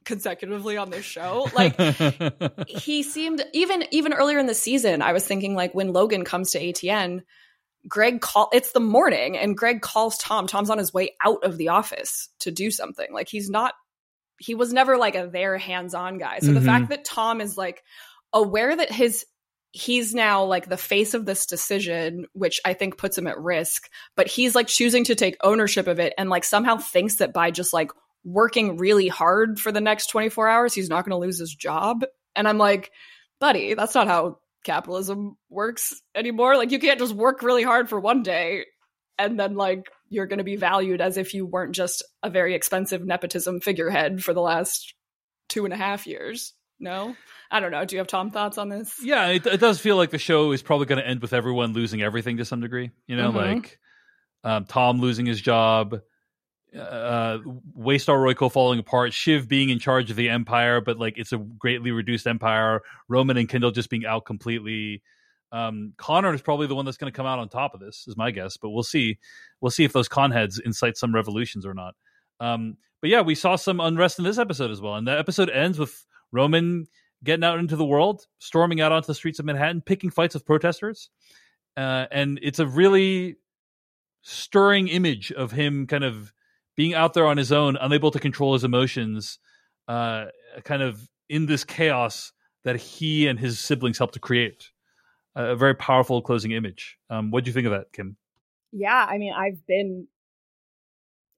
consecutively 0.07 0.77
on 0.77 0.89
this 0.89 1.05
show? 1.05 1.47
Like 1.53 1.79
he 2.67 3.03
seemed 3.03 3.45
even 3.53 3.83
even 3.91 4.13
earlier 4.13 4.39
in 4.39 4.47
the 4.47 4.53
season 4.55 5.01
i 5.01 5.13
was 5.13 5.25
thinking 5.25 5.53
like 5.53 5.75
when 5.75 5.93
logan 5.93 6.23
comes 6.23 6.51
to 6.51 6.59
atn 6.59 7.21
greg 7.87 8.21
call 8.21 8.49
it's 8.53 8.71
the 8.71 8.79
morning 8.79 9.37
and 9.37 9.55
greg 9.57 9.81
calls 9.81 10.17
tom 10.17 10.47
tom's 10.47 10.69
on 10.69 10.77
his 10.77 10.93
way 10.93 11.11
out 11.23 11.43
of 11.43 11.57
the 11.57 11.69
office 11.69 12.29
to 12.39 12.51
do 12.51 12.71
something 12.71 13.13
like 13.13 13.27
he's 13.29 13.49
not 13.49 13.73
he 14.39 14.55
was 14.55 14.73
never 14.73 14.97
like 14.97 15.15
a 15.15 15.27
there 15.31 15.57
hands-on 15.57 16.17
guy 16.17 16.39
so 16.39 16.51
the 16.53 16.59
Mhm. 16.59 16.65
fact 16.65 16.89
that 16.89 17.05
tom 17.05 17.39
is 17.41 17.57
like 17.57 17.83
aware 18.33 18.75
that 18.75 18.91
his 18.91 19.25
he's 19.71 20.15
now 20.15 20.43
like 20.45 20.67
the 20.67 20.77
face 20.77 21.13
of 21.13 21.25
this 21.25 21.45
decision 21.45 22.25
which 22.33 22.59
i 22.65 22.73
think 22.73 22.97
puts 22.97 23.17
him 23.17 23.27
at 23.27 23.39
risk 23.39 23.89
but 24.15 24.27
he's 24.27 24.55
like 24.55 24.67
choosing 24.67 25.03
to 25.03 25.15
take 25.15 25.37
ownership 25.43 25.87
of 25.87 25.99
it 25.99 26.13
and 26.17 26.29
like 26.29 26.43
somehow 26.43 26.77
thinks 26.77 27.15
that 27.15 27.33
by 27.33 27.51
just 27.51 27.73
like 27.73 27.91
working 28.27 28.75
really 28.77 29.07
hard 29.07 29.57
for 29.59 29.71
the 29.71 29.79
next 29.81 30.07
24 30.07 30.47
hours 30.49 30.73
he's 30.73 30.89
not 30.89 31.05
going 31.05 31.11
to 31.11 31.25
lose 31.25 31.39
his 31.39 31.55
job. 31.55 32.03
And 32.35 32.47
i'm 32.47 32.57
like 32.57 32.91
buddy 33.39 33.73
that's 33.73 33.95
not 33.95 34.07
how 34.07 34.39
capitalism 34.63 35.37
works 35.49 35.93
anymore. 36.13 36.57
Like 36.57 36.71
you 36.71 36.79
can't 36.79 36.99
just 36.99 37.13
work 37.15 37.41
really 37.41 37.63
hard 37.63 37.87
for 37.87 37.99
one 37.99 38.21
day 38.21 38.65
and 39.17 39.39
then 39.39 39.55
like 39.55 39.89
you're 40.09 40.25
going 40.25 40.39
to 40.39 40.43
be 40.43 40.57
valued 40.57 40.99
as 40.99 41.15
if 41.17 41.33
you 41.33 41.45
weren't 41.45 41.73
just 41.73 42.03
a 42.21 42.29
very 42.29 42.53
expensive 42.53 43.05
nepotism 43.05 43.61
figurehead 43.61 44.21
for 44.23 44.33
the 44.33 44.41
last 44.41 44.93
two 45.47 45.63
and 45.63 45.73
a 45.73 45.77
half 45.77 46.05
years. 46.05 46.53
No? 46.79 47.15
I 47.49 47.61
don't 47.61 47.71
know. 47.71 47.85
Do 47.85 47.95
you 47.95 47.99
have 47.99 48.07
tom 48.07 48.29
thoughts 48.31 48.57
on 48.57 48.67
this? 48.67 48.93
Yeah, 49.01 49.27
it, 49.27 49.45
it 49.47 49.59
does 49.61 49.79
feel 49.79 49.95
like 49.95 50.09
the 50.11 50.17
show 50.17 50.51
is 50.51 50.61
probably 50.61 50.85
going 50.85 50.99
to 51.01 51.07
end 51.07 51.21
with 51.21 51.31
everyone 51.33 51.71
losing 51.73 52.01
everything 52.01 52.37
to 52.37 52.45
some 52.45 52.59
degree. 52.59 52.91
You 53.07 53.15
know, 53.15 53.31
Mhm. 53.31 53.35
like 53.35 53.79
um, 54.43 54.65
Tom 54.65 54.99
losing 54.99 55.25
his 55.25 55.39
job, 55.41 56.01
uh, 56.75 57.39
Waystar 57.77 58.17
Royco 58.17 58.51
falling 58.51 58.79
apart, 58.79 59.13
Shiv 59.13 59.47
being 59.47 59.69
in 59.69 59.79
charge 59.79 60.09
of 60.09 60.17
the 60.17 60.29
Empire, 60.29 60.81
but 60.81 60.97
like 60.97 61.17
it's 61.17 61.33
a 61.33 61.37
greatly 61.37 61.91
reduced 61.91 62.27
Empire. 62.27 62.81
Roman 63.07 63.37
and 63.37 63.47
Kendall 63.47 63.71
just 63.71 63.89
being 63.89 64.05
out 64.05 64.25
completely. 64.25 65.01
Um, 65.51 65.93
Connor 65.97 66.33
is 66.33 66.41
probably 66.41 66.67
the 66.67 66.75
one 66.75 66.85
that's 66.85 66.97
going 66.97 67.11
to 67.11 67.15
come 67.15 67.25
out 67.25 67.39
on 67.39 67.47
top 67.47 67.73
of 67.73 67.79
this, 67.79 68.05
is 68.07 68.17
my 68.17 68.31
guess. 68.31 68.57
But 68.57 68.69
we'll 68.69 68.83
see. 68.83 69.17
We'll 69.61 69.71
see 69.71 69.85
if 69.85 69.93
those 69.93 70.09
Conheads 70.09 70.59
incite 70.63 70.97
some 70.97 71.15
revolutions 71.15 71.65
or 71.65 71.73
not. 71.73 71.95
Um, 72.39 72.77
but 73.01 73.09
yeah, 73.09 73.21
we 73.21 73.35
saw 73.35 73.55
some 73.55 73.79
unrest 73.79 74.19
in 74.19 74.25
this 74.25 74.37
episode 74.37 74.71
as 74.71 74.81
well, 74.81 74.95
and 74.95 75.07
the 75.07 75.17
episode 75.17 75.49
ends 75.49 75.79
with 75.79 76.05
Roman 76.31 76.87
getting 77.23 77.43
out 77.43 77.59
into 77.59 77.75
the 77.75 77.85
world, 77.85 78.27
storming 78.39 78.81
out 78.81 78.91
onto 78.91 79.07
the 79.07 79.15
streets 79.15 79.39
of 79.39 79.45
Manhattan, 79.45 79.81
picking 79.81 80.09
fights 80.09 80.33
with 80.33 80.45
protesters. 80.45 81.09
Uh, 81.75 82.05
and 82.11 82.39
it's 82.41 82.59
a 82.59 82.67
really 82.67 83.35
stirring 84.21 84.87
image 84.87 85.31
of 85.31 85.51
him 85.51 85.87
kind 85.87 86.03
of 86.03 86.33
being 86.77 86.93
out 86.93 87.13
there 87.13 87.25
on 87.25 87.35
his 87.35 87.51
own, 87.51 87.75
unable 87.81 88.11
to 88.11 88.19
control 88.19 88.53
his 88.53 88.63
emotions, 88.63 89.39
uh, 89.89 90.25
kind 90.63 90.81
of 90.81 91.09
in 91.27 91.45
this 91.45 91.65
chaos 91.65 92.31
that 92.63 92.77
he 92.77 93.27
and 93.27 93.37
his 93.37 93.59
siblings 93.59 93.97
helped 93.97 94.13
to 94.13 94.19
create. 94.19 94.69
A 95.35 95.55
very 95.55 95.75
powerful 95.75 96.21
closing 96.21 96.51
image. 96.51 96.97
Um, 97.09 97.29
what 97.31 97.43
do 97.43 97.49
you 97.49 97.53
think 97.53 97.65
of 97.65 97.71
that, 97.71 97.91
Kim? 97.91 98.17
yeah 98.71 99.05
i 99.09 99.17
mean 99.17 99.33
i've 99.33 99.65
been 99.67 100.07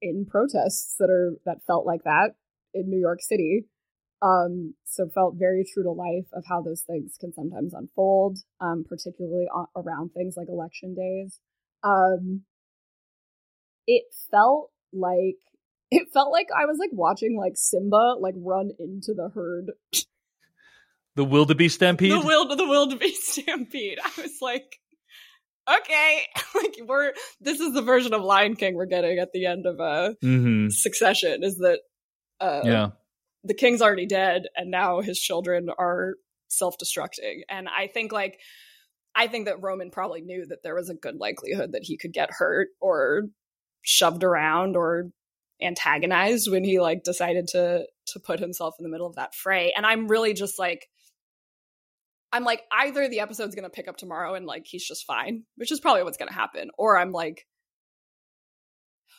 in 0.02 0.26
protests 0.26 0.96
that 1.00 1.10
are 1.10 1.34
that 1.46 1.58
felt 1.68 1.86
like 1.86 2.04
that 2.04 2.32
in 2.74 2.90
new 2.90 3.00
york 3.00 3.22
city 3.22 3.66
um 4.22 4.74
so 4.86 5.08
felt 5.14 5.36
very 5.38 5.64
true 5.64 5.84
to 5.84 5.92
life 5.92 6.28
of 6.34 6.44
how 6.48 6.62
those 6.62 6.82
things 6.82 7.16
can 7.20 7.34
sometimes 7.34 7.74
unfold 7.74 8.40
um 8.60 8.84
particularly 8.88 9.48
around 9.76 10.10
things 10.10 10.36
like 10.38 10.48
election 10.50 10.96
days 10.96 11.40
um 11.84 12.42
it 13.88 14.04
felt 14.30 14.72
like 14.94 15.36
it 15.92 16.08
felt 16.14 16.32
like 16.32 16.48
I 16.56 16.66
was 16.66 16.78
like 16.78 16.92
watching 16.94 17.38
like 17.38 17.54
Simba 17.56 18.16
like 18.20 18.36
run 18.38 18.72
into 18.80 19.14
the 19.16 19.30
herd. 19.34 19.72
The 21.16 21.26
wildebeest 21.26 21.76
stampede. 21.76 22.12
The 22.12 22.20
wild 22.20 22.58
the 22.58 22.68
wildebeest 22.68 23.28
stampede. 23.32 24.00
I 24.04 24.22
was 24.22 24.38
like, 24.42 24.80
okay, 25.70 26.24
like 26.56 26.80
we're 26.86 27.14
this 27.42 27.60
is 27.60 27.74
the 27.74 27.82
version 27.82 28.14
of 28.14 28.22
Lion 28.22 28.56
King 28.56 28.76
we're 28.76 28.86
getting 28.86 29.20
at 29.20 29.32
the 29.34 29.46
end 29.46 29.66
of 29.66 29.80
uh 29.80 30.14
mm-hmm. 30.24 30.70
Succession. 30.70 31.44
Is 31.44 31.58
that 31.58 31.80
uh 32.40 32.62
Yeah. 32.64 32.90
the 33.44 33.54
king's 33.54 33.82
already 33.82 34.06
dead 34.06 34.44
and 34.56 34.72
now 34.72 35.02
his 35.02 35.20
children 35.20 35.70
are 35.78 36.16
self-destructing 36.48 37.42
and 37.48 37.68
i 37.70 37.88
think 37.88 38.12
like 38.12 38.40
i 39.16 39.28
think 39.28 39.46
that 39.46 39.62
roman 39.62 39.92
probably 39.92 40.22
knew 40.22 40.46
that 40.48 40.64
there 40.64 40.74
was 40.74 40.90
a 40.90 40.96
good 40.96 41.16
likelihood 41.16 41.74
that 41.74 41.84
he 41.84 41.96
could 41.98 42.12
get 42.12 42.30
hurt 42.32 42.70
or 42.82 43.24
shoved 43.82 44.24
around 44.24 44.76
or 44.76 45.10
antagonized 45.62 46.50
when 46.50 46.64
he 46.64 46.80
like 46.80 47.04
decided 47.04 47.48
to 47.48 47.86
to 48.06 48.20
put 48.20 48.40
himself 48.40 48.76
in 48.80 48.84
the 48.84 48.90
middle 48.90 49.08
of 49.08 49.16
that 49.16 49.36
fray 49.36 49.74
and 49.76 49.86
i'm 49.86 50.08
really 50.08 50.34
just 50.34 50.58
like 50.58 50.88
i'm 52.32 52.44
like 52.46 52.62
either 52.72 53.10
the 53.10 53.20
episode's 53.20 53.56
gonna 53.56 53.70
pick 53.70 53.88
up 53.88 53.98
tomorrow 53.98 54.36
and 54.36 54.46
like 54.46 54.66
he's 54.66 54.86
just 54.88 55.06
fine 55.06 55.44
which 55.58 55.72
is 55.72 55.80
probably 55.82 56.04
what's 56.04 56.18
gonna 56.18 56.32
happen 56.32 56.70
or 56.78 56.98
i'm 56.98 57.12
like 57.12 57.46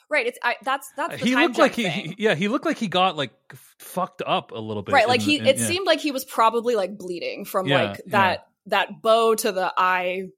right 0.08 0.26
it's 0.26 0.38
I, 0.42 0.56
that's 0.62 0.90
that's 0.96 1.20
the 1.20 1.26
he 1.26 1.34
time 1.34 1.48
looked 1.48 1.58
like 1.58 1.74
he, 1.74 1.82
thing. 1.84 2.04
he- 2.06 2.16
yeah 2.18 2.34
he 2.34 2.48
looked 2.48 2.64
like 2.64 2.78
he 2.78 2.88
got 2.88 3.16
like 3.16 3.32
f- 3.52 3.74
fucked 3.78 4.22
up 4.26 4.50
a 4.52 4.58
little 4.58 4.82
bit 4.82 4.92
right 4.94 5.08
like 5.08 5.20
he 5.20 5.38
in- 5.38 5.46
it 5.46 5.58
yeah. 5.58 5.66
seemed 5.66 5.86
like 5.86 6.00
he 6.00 6.10
was 6.10 6.24
probably 6.24 6.74
like 6.74 6.96
bleeding 6.96 7.44
from 7.44 7.66
Yeah, 7.66 7.82
like 7.90 8.00
that 8.06 8.46
that 8.66 9.02
bow 9.02 9.34
to 9.34 9.52
the 9.52 9.72
eye 9.76 10.28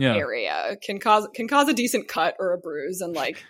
yeah 0.00 0.16
area 0.16 0.76
can 0.82 0.98
cause 0.98 1.28
can 1.34 1.46
cause 1.46 1.68
a 1.68 1.74
decent 1.74 2.08
cut 2.08 2.34
or 2.38 2.52
a 2.52 2.58
bruise 2.58 3.00
and 3.00 3.14
like 3.14 3.44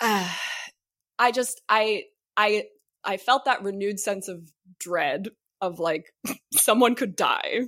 uh, 0.00 0.28
i 1.18 1.30
just 1.30 1.60
i 1.68 2.02
i 2.36 2.64
i 3.04 3.16
felt 3.16 3.44
that 3.44 3.62
renewed 3.62 4.00
sense 4.00 4.28
of 4.28 4.50
dread 4.80 5.28
of 5.60 5.78
like 5.78 6.06
someone 6.52 6.94
could 6.94 7.14
die 7.16 7.60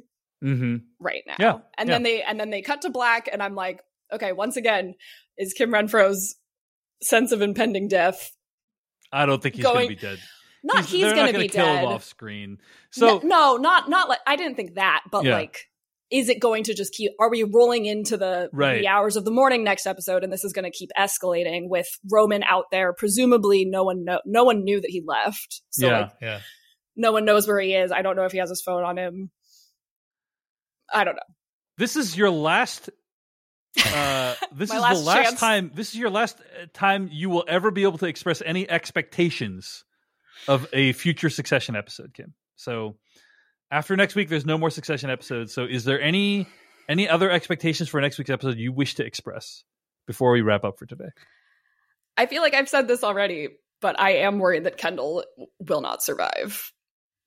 mm-hmm. 0.43 0.77
right 0.99 1.23
now 1.27 1.37
Yeah, 1.39 1.59
and 1.77 1.89
yeah. 1.89 1.95
then 1.95 2.03
they 2.03 2.23
and 2.23 2.41
then 2.41 2.51
they 2.51 2.63
cut 2.63 2.83
to 2.83 2.91
black 2.91 3.29
and 3.31 3.43
i'm 3.43 3.55
like 3.55 3.81
okay 4.13 4.33
once 4.33 4.57
again 4.57 4.95
is 5.37 5.53
kim 5.53 5.71
renfro's 5.71 6.37
sense 7.03 7.33
of 7.33 7.43
impending 7.43 7.89
death 7.89 8.33
i 9.13 9.27
don't 9.27 9.43
think 9.43 9.57
he's 9.57 9.65
Going- 9.65 9.77
gonna 9.77 9.89
be 9.89 9.97
dead 9.97 10.19
not 10.63 10.85
he's, 10.85 11.01
they're 11.03 11.15
gonna, 11.15 11.33
not 11.33 11.41
be 11.41 11.49
dead 11.49 11.85
off 11.87 12.05
screen 12.05 12.59
so 12.91 13.19
no, 13.19 13.29
no, 13.29 13.57
not 13.57 13.89
not 13.89 14.09
like 14.09 14.19
I 14.27 14.37
didn't 14.37 14.57
think 14.57 14.75
that, 14.75 15.03
but 15.11 15.25
Yeah. 15.25 15.37
like, 15.37 15.70
is 16.11 16.29
it 16.29 16.41
going 16.41 16.65
to 16.65 16.75
just 16.75 16.93
keep? 16.93 17.13
Are 17.21 17.31
we 17.31 17.43
rolling 17.45 17.87
into 17.87 18.17
the 18.17 18.49
Right. 18.53 18.81
the 18.81 18.89
hours 18.89 19.17
of 19.17 19.25
the 19.25 19.31
morning 19.31 19.63
next 19.65 19.87
episode, 19.87 20.25
and 20.25 20.33
this 20.33 20.45
is 20.45 20.53
going 20.53 20.65
to 20.65 20.77
keep 20.77 20.91
escalating 20.99 21.69
with 21.69 21.87
Roman 22.11 22.43
out 22.43 22.65
there? 22.71 22.93
Presumably, 22.93 23.65
no 23.65 23.85
one 23.85 24.05
know, 24.05 24.21
no 24.27 24.45
one 24.45 24.65
knew 24.65 24.81
that 24.81 24.91
he 24.91 25.03
left, 25.07 25.63
so 25.71 25.87
yeah 25.87 26.01
like, 26.01 26.11
yeah 26.21 26.41
no 26.97 27.13
one 27.13 27.25
knows 27.25 27.47
where 27.49 27.61
he 27.61 27.73
is. 27.75 27.93
I 27.93 28.03
don't 28.03 28.17
know 28.17 28.25
if 28.25 28.33
he 28.33 28.39
has 28.39 28.51
his 28.51 28.61
phone 28.61 28.85
on 28.85 28.99
him. 28.99 29.31
I 30.93 31.05
don't 31.05 31.15
know. 31.15 31.23
this 31.79 31.97
is 31.97 32.17
your 32.17 32.31
last 32.31 32.91
uh 33.95 34.35
this 34.53 34.71
is 34.73 34.81
last 34.81 34.99
the 34.99 35.05
last 35.05 35.25
chance. 35.29 35.41
time 35.41 35.71
this 35.75 35.91
is 35.91 35.97
your 35.97 36.11
last 36.11 36.39
uh, 36.41 36.67
time 36.75 37.09
you 37.13 37.31
will 37.31 37.45
ever 37.47 37.71
be 37.71 37.85
able 37.85 37.99
to 37.99 38.07
express 38.07 38.43
any 38.45 38.69
expectations 38.69 39.85
of 40.49 40.67
a 40.73 40.93
future 40.93 41.31
succession 41.31 41.77
episode 41.77 42.13
kim 42.13 42.35
so 42.57 42.97
after 43.71 43.97
next 43.97 44.15
week 44.15 44.29
there's 44.29 44.47
no 44.47 44.59
more 44.59 44.71
succession 44.71 45.11
episodes. 45.11 45.53
So 45.55 45.65
is 45.65 45.85
there 45.85 46.01
any 46.01 46.47
any 46.89 47.09
other 47.09 47.31
expectations 47.31 47.89
for 47.89 48.01
next 48.01 48.19
week's 48.19 48.31
episode 48.31 48.59
you 48.59 48.73
wish 48.73 48.97
to 48.97 49.05
express 49.05 49.65
before 50.07 50.33
we 50.33 50.41
wrap 50.41 50.65
up 50.65 50.79
for 50.79 50.87
today? 50.87 51.11
I 52.17 52.27
feel 52.27 52.43
like 52.43 52.55
I've 52.55 52.69
said 52.69 52.89
this 52.89 53.05
already, 53.05 53.49
but 53.81 53.99
I 53.99 54.17
am 54.19 54.39
worried 54.39 54.65
that 54.65 54.77
Kendall 54.77 55.25
will 55.61 55.81
not 55.81 56.03
survive 56.03 56.73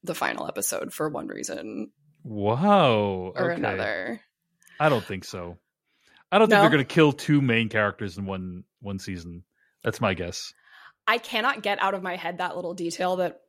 the 0.03 0.13
final 0.13 0.47
episode 0.47 0.93
for 0.93 1.09
one 1.09 1.27
reason 1.27 1.91
wow 2.23 3.31
or 3.35 3.51
okay. 3.51 3.55
another. 3.55 4.21
i 4.79 4.89
don't 4.89 5.03
think 5.03 5.25
so. 5.25 5.57
I 6.31 6.39
don't 6.39 6.49
think 6.49 6.61
they're 6.61 6.69
going 6.69 6.79
to 6.79 6.93
kill 6.93 7.13
two 7.13 7.41
main 7.41 7.69
characters 7.69 8.17
in 8.17 8.25
one 8.25 8.63
one 8.81 8.97
season. 8.97 9.43
That's 9.83 10.01
my 10.01 10.15
guess. 10.15 10.53
I 11.05 11.19
cannot 11.19 11.61
get 11.61 11.81
out 11.81 11.93
of 11.93 12.01
my 12.01 12.15
head 12.15 12.39
that 12.39 12.55
little 12.55 12.73
detail 12.73 13.17
that 13.17 13.41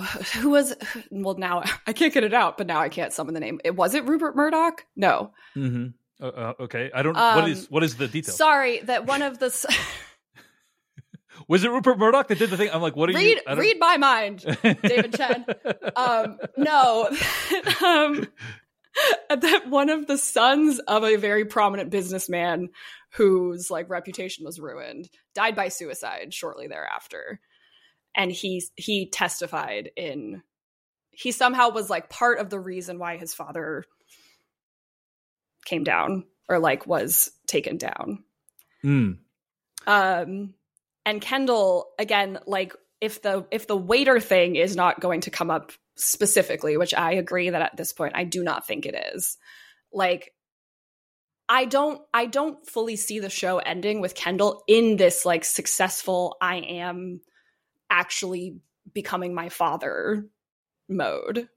who 0.00 0.50
was 0.50 0.74
well 1.10 1.36
now 1.36 1.62
I 1.86 1.92
can't 1.92 2.12
get 2.12 2.24
it 2.24 2.34
out, 2.34 2.58
but 2.58 2.66
now 2.66 2.80
I 2.80 2.88
can't 2.88 3.12
summon 3.12 3.34
the 3.34 3.40
name. 3.40 3.60
It 3.64 3.76
was 3.76 3.94
it 3.94 4.06
Rupert 4.06 4.36
Murdoch? 4.36 4.84
No. 4.96 5.32
mm-hmm. 5.56 5.88
uh, 6.22 6.26
uh, 6.26 6.52
okay 6.60 6.90
i 6.94 7.02
don't 7.02 7.14
what 7.14 7.44
Um, 7.44 7.50
is 7.50 7.70
what 7.70 7.82
is 7.84 7.96
the 7.96 8.08
detail 8.08 8.34
Sorry, 8.34 8.80
that 8.80 9.06
one 9.06 9.22
of 9.22 9.38
the 9.38 9.50
Was 11.48 11.64
it 11.64 11.70
Rupert 11.70 11.98
Murdoch 11.98 12.28
that 12.28 12.38
did 12.38 12.50
the 12.50 12.56
thing? 12.56 12.70
I'm 12.72 12.82
like, 12.82 12.94
what 12.94 13.08
are 13.08 13.12
you? 13.12 13.18
read 13.18 13.40
don't- 13.46 13.58
read 13.58 13.78
my 13.80 13.96
mind, 13.96 14.40
David 14.62 15.14
Chen. 15.14 15.44
Um, 15.96 16.38
no, 16.56 17.08
um, 17.84 18.26
that 19.28 19.62
one 19.68 19.88
of 19.90 20.06
the 20.06 20.18
sons 20.18 20.78
of 20.80 21.02
a 21.02 21.16
very 21.16 21.44
prominent 21.44 21.90
businessman 21.90 22.68
whose 23.14 23.70
like 23.70 23.90
reputation 23.90 24.44
was 24.44 24.60
ruined 24.60 25.08
died 25.34 25.56
by 25.56 25.68
suicide 25.68 26.32
shortly 26.32 26.68
thereafter, 26.68 27.40
and 28.14 28.30
he 28.32 28.64
he 28.76 29.08
testified 29.08 29.90
in. 29.96 30.42
He 31.12 31.32
somehow 31.32 31.70
was 31.70 31.90
like 31.90 32.08
part 32.08 32.38
of 32.38 32.48
the 32.50 32.58
reason 32.60 32.98
why 32.98 33.16
his 33.16 33.34
father 33.34 33.84
came 35.64 35.84
down 35.84 36.24
or 36.48 36.58
like 36.58 36.86
was 36.86 37.30
taken 37.46 37.76
down 37.76 38.24
Mm. 38.82 39.18
um 39.86 40.54
and 41.04 41.20
kendall 41.20 41.90
again 41.98 42.38
like 42.46 42.74
if 43.02 43.20
the 43.20 43.46
if 43.50 43.66
the 43.66 43.76
waiter 43.76 44.18
thing 44.20 44.56
is 44.56 44.74
not 44.74 45.00
going 45.00 45.20
to 45.22 45.30
come 45.30 45.50
up 45.50 45.72
specifically 45.96 46.78
which 46.78 46.94
i 46.94 47.12
agree 47.12 47.50
that 47.50 47.60
at 47.60 47.76
this 47.76 47.92
point 47.92 48.14
i 48.16 48.24
do 48.24 48.42
not 48.42 48.66
think 48.66 48.86
it 48.86 48.94
is 49.14 49.36
like 49.92 50.32
i 51.46 51.66
don't 51.66 52.00
i 52.14 52.24
don't 52.24 52.66
fully 52.66 52.96
see 52.96 53.18
the 53.18 53.28
show 53.28 53.58
ending 53.58 54.00
with 54.00 54.14
kendall 54.14 54.62
in 54.66 54.96
this 54.96 55.26
like 55.26 55.44
successful 55.44 56.38
i 56.40 56.56
am 56.56 57.20
actually 57.90 58.56
becoming 58.94 59.34
my 59.34 59.48
father 59.48 60.26
mode 60.88 61.48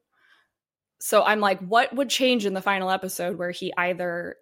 so 0.99 1.23
i'm 1.23 1.39
like 1.39 1.59
what 1.59 1.95
would 1.95 2.09
change 2.09 2.45
in 2.45 2.53
the 2.53 2.61
final 2.61 2.89
episode 2.89 3.37
where 3.37 3.51
he 3.51 3.73
either 3.77 4.35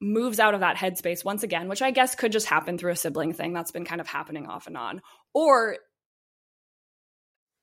moves 0.00 0.38
out 0.38 0.52
of 0.52 0.60
that 0.60 0.76
headspace 0.76 1.24
once 1.24 1.42
again, 1.42 1.68
which 1.70 1.80
I 1.80 1.90
guess 1.90 2.14
could 2.14 2.30
just 2.30 2.46
happen 2.46 2.76
through 2.76 2.92
a 2.92 2.96
sibling 2.96 3.32
thing 3.32 3.54
that's 3.54 3.70
been 3.70 3.86
kind 3.86 3.98
of 3.98 4.06
happening 4.06 4.46
off 4.46 4.66
and 4.66 4.76
on, 4.76 5.00
or 5.32 5.78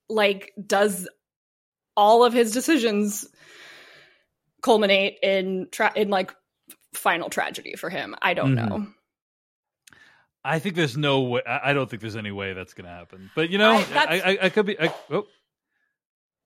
like 0.10 0.52
does 0.66 1.08
all 1.96 2.24
of 2.24 2.34
his 2.34 2.52
decisions 2.52 3.28
culminate 4.64 5.20
in 5.22 5.68
tra- 5.72 5.94
in 5.96 6.10
like 6.10 6.34
final 6.96 7.30
tragedy 7.30 7.76
for 7.76 7.92
him? 7.92 8.16
I 8.20 8.34
don't 8.34 8.56
Mhm. 8.56 8.70
know. 8.70 8.88
I 10.46 10.60
think 10.60 10.76
there's 10.76 10.98
no 10.98 11.22
way. 11.22 11.42
I 11.48 11.72
I 11.72 11.74
don't 11.74 11.90
think 11.90 12.02
there's 12.02 12.16
any 12.16 12.32
way 12.32 12.54
that's 12.54 12.74
going 12.74 12.86
to 12.86 12.92
happen. 12.92 13.32
But 13.36 13.50
you 13.50 13.58
know, 13.58 13.72
I- 13.72 13.78
I, 13.78 13.84
that's- 13.84 14.22
I, 14.26 14.38
I 14.44 14.50
could 14.50 14.66
be. 14.66 14.80
I, 14.80 14.94
oh, 15.12 15.26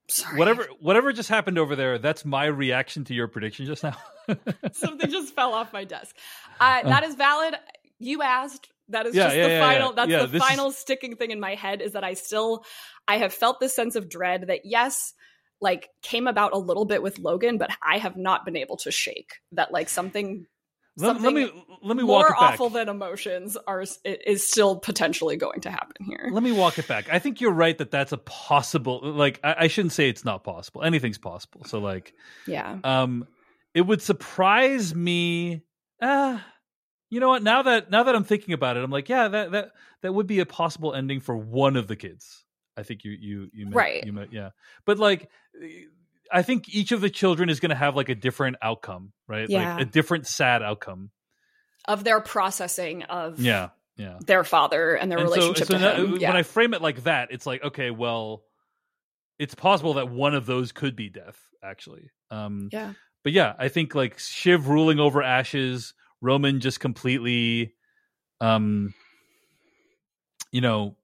Sorry, 0.10 0.38
whatever, 0.40 0.68
whatever 0.80 1.12
just 1.12 1.28
happened 1.28 1.58
over 1.58 1.76
there. 1.76 1.98
That's 1.98 2.24
my 2.24 2.46
reaction 2.46 3.04
to 3.06 3.14
your 3.14 3.28
prediction 3.28 3.66
just 3.66 3.84
now. 3.84 3.98
something 4.72 5.10
just 5.12 5.36
fell 5.36 5.54
off 5.54 5.74
my 5.74 5.84
desk. 5.84 6.16
Uh, 6.62 6.82
that 6.84 7.04
is 7.04 7.16
valid. 7.16 7.56
You 8.00 8.22
asked. 8.22 8.70
That 8.90 9.06
is 9.06 9.14
Yeah, 9.16 9.26
just 9.26 9.36
yeah, 9.36 9.44
the 9.48 9.54
yeah, 9.56 9.60
final. 9.68 9.90
yeah. 9.90 9.96
That's 9.96 10.10
Yeah, 10.12 10.20
the 10.22 10.28
this 10.28 10.42
is- 10.42 10.48
final 10.48 10.72
sticking 10.72 11.18
thing 11.18 11.32
in 11.32 11.42
my 11.42 11.56
head 11.56 11.82
is 11.82 11.92
that 11.92 12.06
I 12.06 12.14
still, 12.14 12.64
I 13.06 13.18
have 13.18 13.34
felt 13.34 13.60
this 13.60 13.76
sense 13.76 13.98
of 13.98 14.08
dread 14.08 14.48
that 14.48 14.62
yes, 14.64 15.14
like 15.60 15.90
came 16.02 16.26
about 16.28 16.54
a 16.54 16.58
little 16.58 16.86
bit 16.86 17.04
with 17.04 17.20
Logan, 17.20 17.58
but 17.58 17.70
I 17.84 17.98
have 17.98 18.16
not 18.16 18.46
been 18.46 18.56
able 18.56 18.78
to 18.78 18.92
shake 18.92 19.34
that 19.52 19.74
like 19.74 19.90
something. 19.90 20.46
Let, 20.98 21.22
let 21.22 21.34
me 21.34 21.50
let 21.84 21.96
me 21.96 22.04
walk 22.04 22.22
more 22.24 22.28
it 22.28 22.40
back. 22.40 22.54
awful 22.54 22.70
than 22.70 22.90
emotions 22.90 23.56
are 23.68 23.84
is 24.04 24.48
still 24.48 24.78
potentially 24.78 25.38
going 25.38 25.62
to 25.62 25.72
happen 25.72 26.06
here. 26.06 26.30
Let 26.32 26.44
me 26.44 26.52
walk 26.52 26.80
it 26.80 26.88
back. 26.88 27.12
I 27.12 27.20
think 27.20 27.40
you're 27.40 27.52
right 27.52 27.78
that 27.78 27.92
that's 27.92 28.12
a 28.12 28.18
possible. 28.18 29.02
Like, 29.04 29.40
I, 29.44 29.56
I 29.60 29.68
shouldn't 29.68 29.94
say 29.94 30.10
it's 30.10 30.26
not 30.26 30.44
possible. 30.44 30.84
Anything's 30.84 31.18
possible. 31.18 31.64
So, 31.66 31.80
like, 31.80 32.14
Yeah, 32.46 32.80
um, 32.84 33.28
it 33.74 33.82
would 33.82 34.02
surprise 34.02 34.96
me. 34.96 35.62
Uh, 36.02 36.40
you 37.10 37.20
know 37.20 37.30
what? 37.30 37.44
Now 37.44 37.62
that 37.62 37.90
now 37.92 38.04
that 38.04 38.16
I'm 38.16 38.24
thinking 38.24 38.54
about 38.54 38.78
it, 38.78 38.84
I'm 38.84 38.92
like, 38.92 39.08
yeah, 39.08 39.28
that 39.28 39.52
that 39.52 39.72
that 40.02 40.14
would 40.14 40.28
be 40.28 40.40
a 40.40 40.46
possible 40.46 40.94
ending 40.94 41.22
for 41.22 41.38
one 41.38 41.76
of 41.76 41.88
the 41.88 41.96
kids. 41.96 42.44
I 42.76 42.84
think 42.84 43.04
you 43.04 43.12
you 43.12 43.50
you 43.54 43.66
meant, 43.66 43.76
Right. 43.76 44.06
You 44.06 44.14
meant, 44.14 44.34
yeah. 44.34 44.50
But 44.86 45.00
like, 45.00 45.30
I 46.32 46.42
think 46.42 46.70
each 46.70 46.92
of 46.92 47.02
the 47.02 47.10
children 47.10 47.50
is 47.50 47.60
going 47.60 47.70
to 47.70 47.76
have 47.76 47.96
like 47.96 48.10
a 48.10 48.16
different 48.16 48.58
outcome, 48.62 49.14
right? 49.28 49.50
Yeah. 49.50 49.76
Like 49.76 49.88
a 49.88 49.90
different 49.90 50.28
sad 50.28 50.62
outcome. 50.64 51.12
of 51.88 52.04
their 52.04 52.20
processing 52.20 53.04
of 53.04 53.40
Yeah. 53.40 53.70
Yeah. 53.96 54.18
their 54.26 54.44
father 54.44 54.94
and 54.96 55.10
their 55.10 55.20
And 55.20 55.30
relationship 55.30 55.68
so 55.68 55.74
to 55.76 55.80
now- 55.80 55.96
him. 55.96 56.18
yeah. 56.18 56.28
when 56.30 56.38
I 56.38 56.44
frame 56.44 56.74
it 56.74 56.82
like 56.82 57.04
that, 57.04 57.30
it's 57.32 57.46
like, 57.46 57.64
okay, 57.64 57.92
well, 57.92 58.44
it's 59.40 59.56
possible 59.56 59.94
that 59.96 60.10
one 60.10 60.34
of 60.36 60.46
those 60.46 60.72
could 60.74 60.96
be 60.98 61.10
death, 61.10 61.40
actually. 61.64 62.12
Um, 62.30 62.68
yeah. 62.74 62.94
but 63.24 63.32
yeah, 63.34 63.54
I 63.58 63.70
think 63.70 63.96
like 63.96 64.20
Shiv 64.20 64.68
ruling 64.68 65.00
over 65.00 65.24
Ashes, 65.24 65.94
Roman 66.22 66.60
just 66.60 66.80
completely 66.82 67.74
um, 68.42 68.94
you 70.52 70.62
know, 70.62 70.96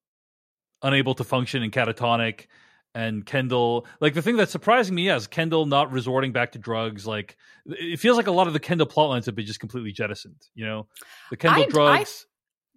unable 0.81 1.15
to 1.15 1.23
function 1.23 1.63
and 1.63 1.71
catatonic. 1.71 2.47
And 2.95 3.25
Kendall, 3.25 3.87
like 3.99 4.13
the 4.13 4.21
thing 4.21 4.37
that's 4.37 4.51
surprising 4.51 4.93
me 4.93 5.09
is 5.09 5.25
Kendall 5.27 5.65
not 5.65 5.91
resorting 5.91 6.31
back 6.31 6.51
to 6.51 6.59
drugs. 6.59 7.07
Like 7.07 7.37
it 7.65 7.99
feels 7.99 8.17
like 8.17 8.27
a 8.27 8.31
lot 8.31 8.47
of 8.47 8.53
the 8.53 8.59
Kendall 8.59 8.87
plotlines 8.87 9.25
have 9.25 9.35
been 9.35 9.45
just 9.45 9.59
completely 9.59 9.91
jettisoned. 9.91 10.47
You 10.53 10.65
know, 10.65 10.87
the 11.29 11.37
Kendall 11.37 11.63
I- 11.63 11.67
drugs. 11.67 12.25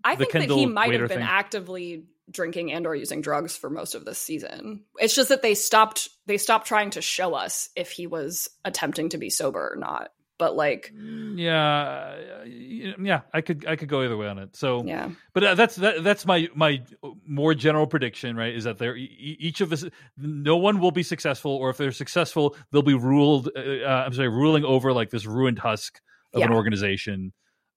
I 0.04 0.14
the 0.14 0.24
think 0.26 0.48
that 0.48 0.54
he 0.54 0.66
might 0.66 0.92
have 0.92 1.08
been 1.08 1.18
thing. 1.18 1.26
actively 1.26 2.04
drinking 2.30 2.72
and 2.72 2.86
or 2.86 2.94
using 2.94 3.20
drugs 3.22 3.56
for 3.56 3.68
most 3.68 3.94
of 3.94 4.04
this 4.04 4.18
season. 4.18 4.84
It's 4.98 5.14
just 5.14 5.30
that 5.30 5.42
they 5.42 5.54
stopped 5.54 6.08
they 6.26 6.38
stopped 6.38 6.66
trying 6.66 6.90
to 6.90 7.02
show 7.02 7.34
us 7.34 7.70
if 7.74 7.90
he 7.90 8.06
was 8.06 8.48
attempting 8.64 9.08
to 9.10 9.18
be 9.18 9.30
sober 9.30 9.72
or 9.72 9.76
not. 9.76 10.10
But 10.38 10.54
like 10.54 10.92
yeah, 10.94 12.16
uh, 12.42 12.44
yeah, 12.44 13.22
I 13.32 13.40
could 13.40 13.66
I 13.66 13.76
could 13.76 13.88
go 13.88 14.02
either 14.02 14.16
way 14.16 14.28
on 14.28 14.38
it. 14.38 14.54
So 14.54 14.84
yeah. 14.84 15.10
But 15.32 15.44
uh, 15.44 15.54
that's 15.54 15.76
that, 15.76 16.04
that's 16.04 16.26
my 16.26 16.48
my 16.54 16.82
more 17.26 17.54
general 17.54 17.86
prediction, 17.86 18.36
right? 18.36 18.54
Is 18.54 18.64
that 18.64 18.76
they're 18.76 18.96
e- 18.96 19.04
e- 19.04 19.36
each 19.40 19.62
of 19.62 19.72
us, 19.72 19.84
no 20.18 20.58
one 20.58 20.78
will 20.78 20.90
be 20.90 21.02
successful, 21.02 21.52
or 21.52 21.70
if 21.70 21.78
they're 21.78 21.90
successful, 21.90 22.54
they'll 22.70 22.82
be 22.82 22.94
ruled. 22.94 23.48
Uh, 23.56 23.60
uh, 23.60 24.04
I'm 24.06 24.12
sorry, 24.12 24.28
ruling 24.28 24.64
over 24.64 24.92
like 24.92 25.08
this 25.08 25.24
ruined 25.24 25.58
husk 25.58 26.00
of 26.34 26.42
an 26.42 26.52
organization, 26.52 27.32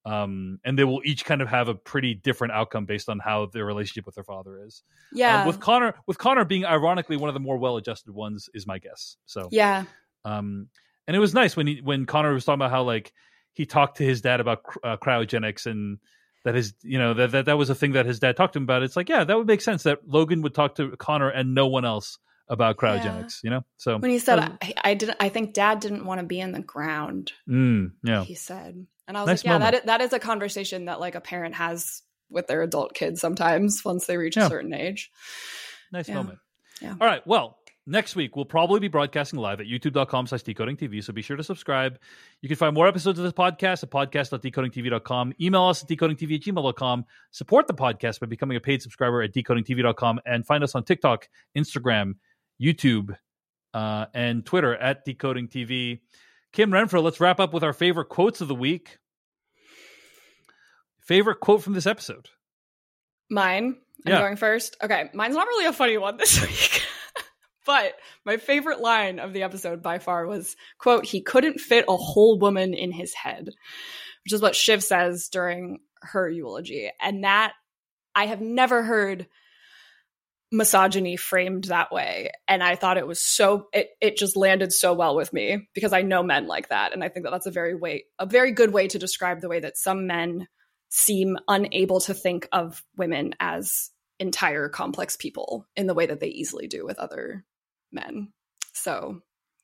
um, 0.06 0.60
and 0.66 0.78
they 0.78 0.84
will 0.84 1.02
each 1.06 1.24
kind 1.24 1.42
of 1.42 1.48
have 1.48 1.70
a 1.70 1.76
pretty 1.76 2.14
different 2.14 2.52
outcome 2.52 2.86
based 2.86 3.08
on 3.08 3.20
how 3.20 3.46
their 3.46 3.64
relationship 3.64 4.06
with 4.06 4.16
their 4.16 4.26
father 4.26 4.66
is. 4.66 4.84
Yeah. 5.14 5.42
Um, 5.42 5.48
with 5.48 5.62
Connor, 5.62 5.94
with 6.08 6.18
Connor 6.18 6.44
being 6.44 6.66
ironically 6.66 7.16
one 7.16 7.30
of 7.30 7.34
the 7.34 7.40
more 7.40 7.58
well-adjusted 7.58 8.14
ones, 8.14 8.50
is 8.54 8.68
my 8.68 8.80
guess. 8.80 9.16
So 9.26 9.48
yeah. 9.50 9.86
um, 10.26 10.68
and 11.10 11.16
it 11.16 11.20
was 11.20 11.34
nice 11.34 11.58
when 11.58 11.66
he 11.68 11.82
when 11.84 12.06
Connor 12.06 12.34
was 12.34 12.46
talking 12.46 12.60
about 12.62 12.70
how 12.72 12.84
like 12.84 13.12
he 13.54 13.66
talked 13.66 13.98
to 13.98 14.04
his 14.04 14.22
dad 14.22 14.40
about 14.40 14.62
uh, 14.84 14.96
cryogenics 14.98 15.66
and 15.66 15.98
that 16.46 16.54
his 16.56 16.74
you 16.84 17.00
know 17.00 17.14
that, 17.16 17.32
that 17.32 17.46
that 17.46 17.58
was 17.58 17.70
a 17.70 17.76
thing 17.76 17.94
that 17.94 18.06
his 18.06 18.20
dad 18.20 18.38
talked 18.38 18.54
to 18.54 18.58
him 18.60 18.64
about. 18.64 18.84
It's 18.84 18.96
like 18.96 19.10
yeah, 19.10 19.24
that 19.24 19.36
would 19.38 19.48
make 19.48 19.62
sense 19.62 19.84
that 19.84 20.08
Logan 20.08 20.42
would 20.44 20.54
talk 20.54 20.76
to 20.76 20.96
Connor 20.98 21.30
and 21.30 21.54
no 21.56 21.68
one 21.68 21.84
else 21.84 22.18
about 22.48 22.78
cryogenics. 22.78 23.44
You 23.44 23.50
know, 23.50 23.66
so 23.78 23.98
When 23.98 24.12
he 24.12 24.20
said 24.20 24.36
was- 24.40 24.58
I, 24.62 24.74
I 24.84 24.94
didn't 24.94 25.18
I 25.20 25.30
think 25.30 25.54
dad 25.54 25.80
didn't 25.82 26.06
want 26.06 26.22
to 26.22 26.26
be 26.28 26.40
in 26.40 26.52
the 26.52 26.62
ground. 26.62 27.34
mm, 27.48 27.92
yeah, 28.04 28.24
He 28.24 28.36
said. 28.36 28.86
And 29.08 29.18
I 29.18 29.22
was 29.22 29.28
Nice 29.28 29.40
like, 29.40 29.46
yeah, 29.46 29.52
moment. 29.54 29.72
that 29.72 29.74
is, 29.80 29.86
that 29.88 30.02
is 30.02 30.14
a 30.14 30.20
conversation 30.20 30.86
that 30.86 31.00
like 31.00 31.16
a 31.16 31.22
parent 31.22 31.56
has 31.56 32.04
with 32.30 32.46
their 32.46 32.62
adult 32.62 32.94
kids 32.94 33.20
sometimes 33.20 33.84
once 33.86 34.06
they 34.06 34.18
reach 34.18 34.38
Yeah. 34.38 34.46
a 34.46 34.50
certain 34.50 34.74
age. 34.74 35.12
nice 35.92 36.08
Yeah. 36.08 36.16
moment. 36.16 36.40
Yeah. 36.82 36.92
All 37.02 37.08
right, 37.08 37.26
well. 37.28 37.58
Next 37.92 38.16
week, 38.16 38.36
we'll 38.36 38.46
probably 38.46 38.80
be 38.80 38.88
broadcasting 38.88 39.40
live 39.40 39.60
at 39.60 39.66
youtube.com 39.66 40.28
slash 40.28 40.44
decodingtv, 40.44 41.04
so 41.04 41.12
be 41.12 41.24
sure 41.24 41.36
to 41.38 41.44
subscribe. 41.44 41.98
You 42.40 42.48
can 42.48 42.56
find 42.56 42.76
more 42.76 42.88
episodes 42.88 43.18
of 43.18 43.24
this 43.24 43.34
podcast 43.34 43.82
at 43.82 43.90
podcast.decodingtv.com. 43.90 45.34
Email 45.42 45.64
us 45.64 45.82
at 45.82 45.90
decodingtv 45.90 46.36
at 46.36 46.42
gmail.com. 46.42 47.06
Support 47.32 47.66
the 47.66 47.74
podcast 47.74 48.20
by 48.20 48.28
becoming 48.28 48.58
a 48.58 48.60
paid 48.60 48.84
subscriber 48.84 49.24
at 49.24 49.34
decodingtv.com 49.34 50.20
and 50.28 50.46
find 50.46 50.64
us 50.64 50.76
on 50.76 50.84
TikTok, 50.84 51.28
Instagram, 51.58 52.14
YouTube, 52.62 53.18
uh, 53.74 54.06
and 54.14 54.46
Twitter 54.46 54.76
at 54.76 55.04
decodingtv. 55.04 56.00
Kim 56.54 56.70
Renfro, 56.72 57.02
let's 57.02 57.20
wrap 57.20 57.40
up 57.40 57.54
with 57.54 57.64
our 57.64 57.74
favorite 57.74 58.10
quotes 58.10 58.40
of 58.40 58.48
the 58.48 58.56
week. 58.56 59.00
Favorite 61.02 61.40
quote 61.40 61.64
from 61.64 61.74
this 61.74 61.88
episode? 61.88 62.30
Mine. 63.32 63.78
I'm 64.06 64.14
Yeah. 64.14 64.20
going 64.20 64.36
first. 64.38 64.78
Okay, 64.84 65.10
mine's 65.16 65.36
not 65.36 65.48
really 65.48 65.66
a 65.66 65.74
funny 65.74 65.98
one 65.98 66.18
this 66.18 66.40
week. 66.48 66.84
But 67.70 67.94
my 68.26 68.38
favorite 68.38 68.80
line 68.80 69.20
of 69.20 69.32
the 69.32 69.44
episode 69.44 69.84
by 69.84 70.00
far 70.00 70.26
was 70.26 70.56
quote, 70.80 71.06
he 71.06 71.22
couldn't 71.22 71.60
fit 71.60 71.86
a 71.88 71.96
whole 71.96 72.40
woman 72.40 72.74
in 72.74 72.92
his 72.92 73.14
head, 73.14 73.46
which 73.46 74.34
is 74.34 74.42
what 74.42 74.56
Shiv 74.56 74.84
says 74.84 75.30
during 75.32 75.78
her 76.02 76.28
eulogy. 76.28 76.90
And 77.00 77.26
that 77.26 77.54
I 78.16 78.26
have 78.26 78.42
never 78.42 78.82
heard 78.82 79.28
misogyny 80.52 81.16
framed 81.16 81.66
that 81.66 81.92
way. 81.92 82.32
And 82.48 82.64
I 82.64 82.76
thought 82.76 82.98
it 82.98 83.06
was 83.06 83.22
so 83.22 83.68
it 83.72 83.92
it 84.02 84.18
just 84.18 84.36
landed 84.36 84.74
so 84.74 84.96
well 84.96 85.16
with 85.16 85.32
me 85.32 85.68
because 85.76 85.94
I 85.94 86.02
know 86.02 86.24
men 86.24 86.48
like 86.48 86.70
that. 86.70 86.92
And 86.92 87.04
I 87.04 87.10
think 87.10 87.26
that 87.26 87.30
that's 87.30 87.46
a 87.46 87.52
very 87.52 87.76
way 87.76 88.06
a 88.18 88.26
very 88.26 88.52
good 88.52 88.74
way 88.74 88.88
to 88.88 88.98
describe 88.98 89.42
the 89.42 89.48
way 89.48 89.60
that 89.60 89.78
some 89.78 90.08
men 90.08 90.48
seem 90.90 91.38
unable 91.48 92.00
to 92.00 92.16
think 92.16 92.50
of 92.52 92.84
women 92.98 93.36
as 93.40 93.92
entire 94.20 94.70
complex 94.70 95.16
people 95.16 95.68
in 95.76 95.86
the 95.86 95.94
way 95.94 96.08
that 96.08 96.20
they 96.20 96.30
easily 96.30 96.66
do 96.66 96.84
with 96.84 96.98
other 96.98 97.46
men. 97.92 98.32
So 98.74 99.22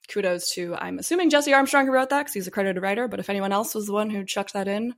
kudos 0.08 0.52
to 0.52 0.76
I'm 0.76 1.00
assuming 1.00 1.30
Jesse 1.30 1.54
Armstrong 1.54 1.88
who 1.88 1.92
wrote 1.92 2.10
that 2.10 2.24
because 2.24 2.34
he's 2.34 2.48
a 2.48 2.52
credited 2.52 2.82
writer, 2.82 3.08
but 3.08 3.20
if 3.20 3.30
anyone 3.30 3.52
else 3.52 3.76
was 3.76 3.88
the 3.88 3.94
one 3.94 4.10
who 4.10 4.24
chucked 4.24 4.54
that 4.54 4.68
in, 4.68 4.94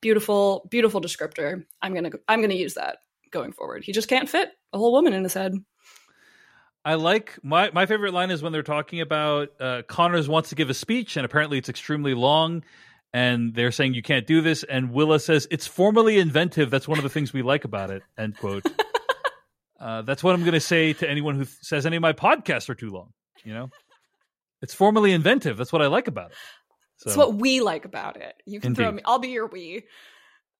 beautiful, 0.00 0.66
beautiful 0.70 1.00
descriptor. 1.00 1.64
I'm 1.82 1.94
gonna 1.94 2.10
I'm 2.26 2.40
gonna 2.40 2.54
use 2.54 2.74
that 2.74 2.98
going 3.30 3.52
forward. 3.52 3.84
He 3.84 3.92
just 3.92 4.08
can't 4.08 4.28
fit 4.28 4.50
a 4.72 4.78
whole 4.78 4.92
woman 4.92 5.12
in 5.12 5.22
his 5.22 5.34
head. 5.34 5.54
I 6.84 6.94
like 6.94 7.38
my 7.42 7.70
my 7.72 7.86
favorite 7.86 8.14
line 8.14 8.30
is 8.30 8.42
when 8.42 8.52
they're 8.52 8.62
talking 8.62 9.00
about 9.00 9.48
uh, 9.60 9.82
Connors 9.88 10.28
wants 10.28 10.50
to 10.50 10.54
give 10.54 10.70
a 10.70 10.74
speech 10.74 11.16
and 11.16 11.24
apparently 11.24 11.58
it's 11.58 11.68
extremely 11.68 12.14
long, 12.14 12.64
and 13.12 13.54
they're 13.54 13.72
saying 13.72 13.94
you 13.94 14.02
can't 14.02 14.26
do 14.26 14.40
this, 14.40 14.62
and 14.64 14.92
Willa 14.92 15.20
says 15.20 15.46
it's 15.50 15.66
formally 15.66 16.18
inventive. 16.18 16.70
That's 16.70 16.88
one 16.88 16.98
of 16.98 17.04
the 17.04 17.10
things 17.10 17.32
we 17.32 17.42
like 17.42 17.64
about 17.64 17.90
it. 17.90 18.02
End 18.16 18.36
quote. 18.36 18.64
uh, 19.78 20.02
that's 20.02 20.22
what 20.22 20.34
I'm 20.34 20.40
going 20.40 20.52
to 20.54 20.60
say 20.60 20.92
to 20.94 21.08
anyone 21.08 21.36
who 21.36 21.44
th- 21.44 21.56
says 21.62 21.86
any 21.86 21.96
of 21.96 22.02
my 22.02 22.12
podcasts 22.12 22.68
are 22.68 22.74
too 22.74 22.90
long. 22.90 23.12
You 23.44 23.54
know, 23.54 23.70
it's 24.62 24.74
formally 24.74 25.12
inventive. 25.12 25.56
That's 25.56 25.72
what 25.72 25.82
I 25.82 25.86
like 25.86 26.08
about 26.08 26.32
it. 26.32 26.36
So 26.98 27.10
It's 27.10 27.16
what 27.16 27.34
we 27.34 27.60
like 27.60 27.84
about 27.84 28.16
it. 28.16 28.34
You 28.44 28.60
can 28.60 28.74
throw 28.74 28.90
me. 28.90 29.02
I'll 29.04 29.20
be 29.20 29.28
your 29.28 29.46
we. 29.46 29.84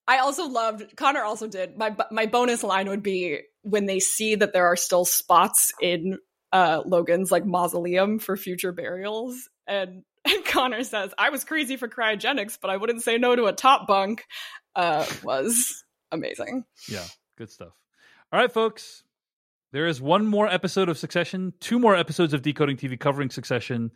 I 0.07 0.19
also 0.19 0.47
loved. 0.47 0.97
Connor 0.97 1.23
also 1.23 1.49
did. 1.49 1.77
My 1.77 1.95
my 2.11 2.27
bonus 2.27 2.63
line 2.63 2.89
would 2.89 3.03
be 3.03 3.41
when 3.63 3.87
they 3.87 3.99
see 3.99 4.37
that 4.37 4.53
there 4.53 4.67
are 4.67 4.77
still 4.77 5.05
spots 5.05 5.73
in 5.83 6.19
uh, 6.53 6.83
Logan's 6.87 7.31
like 7.33 7.45
mausoleum 7.45 8.19
for 8.19 8.37
future 8.37 8.73
burials, 8.73 9.49
and 9.67 10.05
and 10.25 10.45
Connor 10.45 10.85
says, 10.85 11.13
"I 11.19 11.31
was 11.31 11.45
crazy 11.45 11.77
for 11.77 11.89
cryogenics, 11.89 12.59
but 12.61 12.71
I 12.71 12.77
wouldn't 12.77 13.03
say 13.03 13.19
no 13.19 13.35
to 13.35 13.47
a 13.47 13.53
top 13.53 13.87
bunk." 13.87 14.25
Uh, 14.77 15.05
was 15.25 15.85
amazing. 16.13 16.65
Yeah, 16.89 17.05
good 17.37 17.51
stuff. 17.51 17.73
All 18.33 18.39
right, 18.39 18.53
folks. 18.53 19.03
There 19.71 19.87
is 19.87 20.01
one 20.01 20.27
more 20.27 20.49
episode 20.49 20.89
of 20.89 20.97
Succession, 20.97 21.53
two 21.61 21.79
more 21.79 21.95
episodes 21.95 22.33
of 22.33 22.41
Decoding 22.41 22.79
TV 22.79 22.99
covering 22.99 23.29
Succession. 23.29 23.91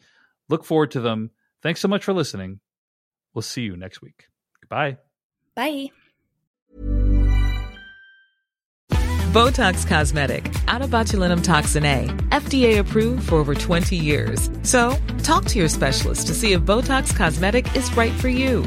Look 0.50 0.64
forward 0.66 0.90
to 0.90 1.00
them. 1.00 1.30
Thanks 1.62 1.80
so 1.80 1.88
much 1.88 2.04
for 2.04 2.12
listening. 2.12 2.60
We'll 3.32 3.40
see 3.40 3.62
you 3.62 3.74
next 3.74 4.02
week. 4.02 4.26
Goodbye. 4.60 4.98
Bye. 5.54 5.90
Botox 9.32 9.86
Cosmetic, 9.86 10.54
out 10.68 10.82
of 10.82 10.90
botulinum 10.90 11.42
toxin 11.42 11.86
A, 11.86 12.06
FDA 12.28 12.78
approved 12.78 13.30
for 13.30 13.36
over 13.36 13.54
20 13.54 13.96
years. 13.96 14.50
So, 14.62 14.94
talk 15.22 15.46
to 15.46 15.58
your 15.58 15.68
specialist 15.68 16.26
to 16.26 16.34
see 16.34 16.52
if 16.52 16.60
Botox 16.60 17.16
Cosmetic 17.16 17.74
is 17.74 17.90
right 17.96 18.12
for 18.12 18.28
you. 18.28 18.66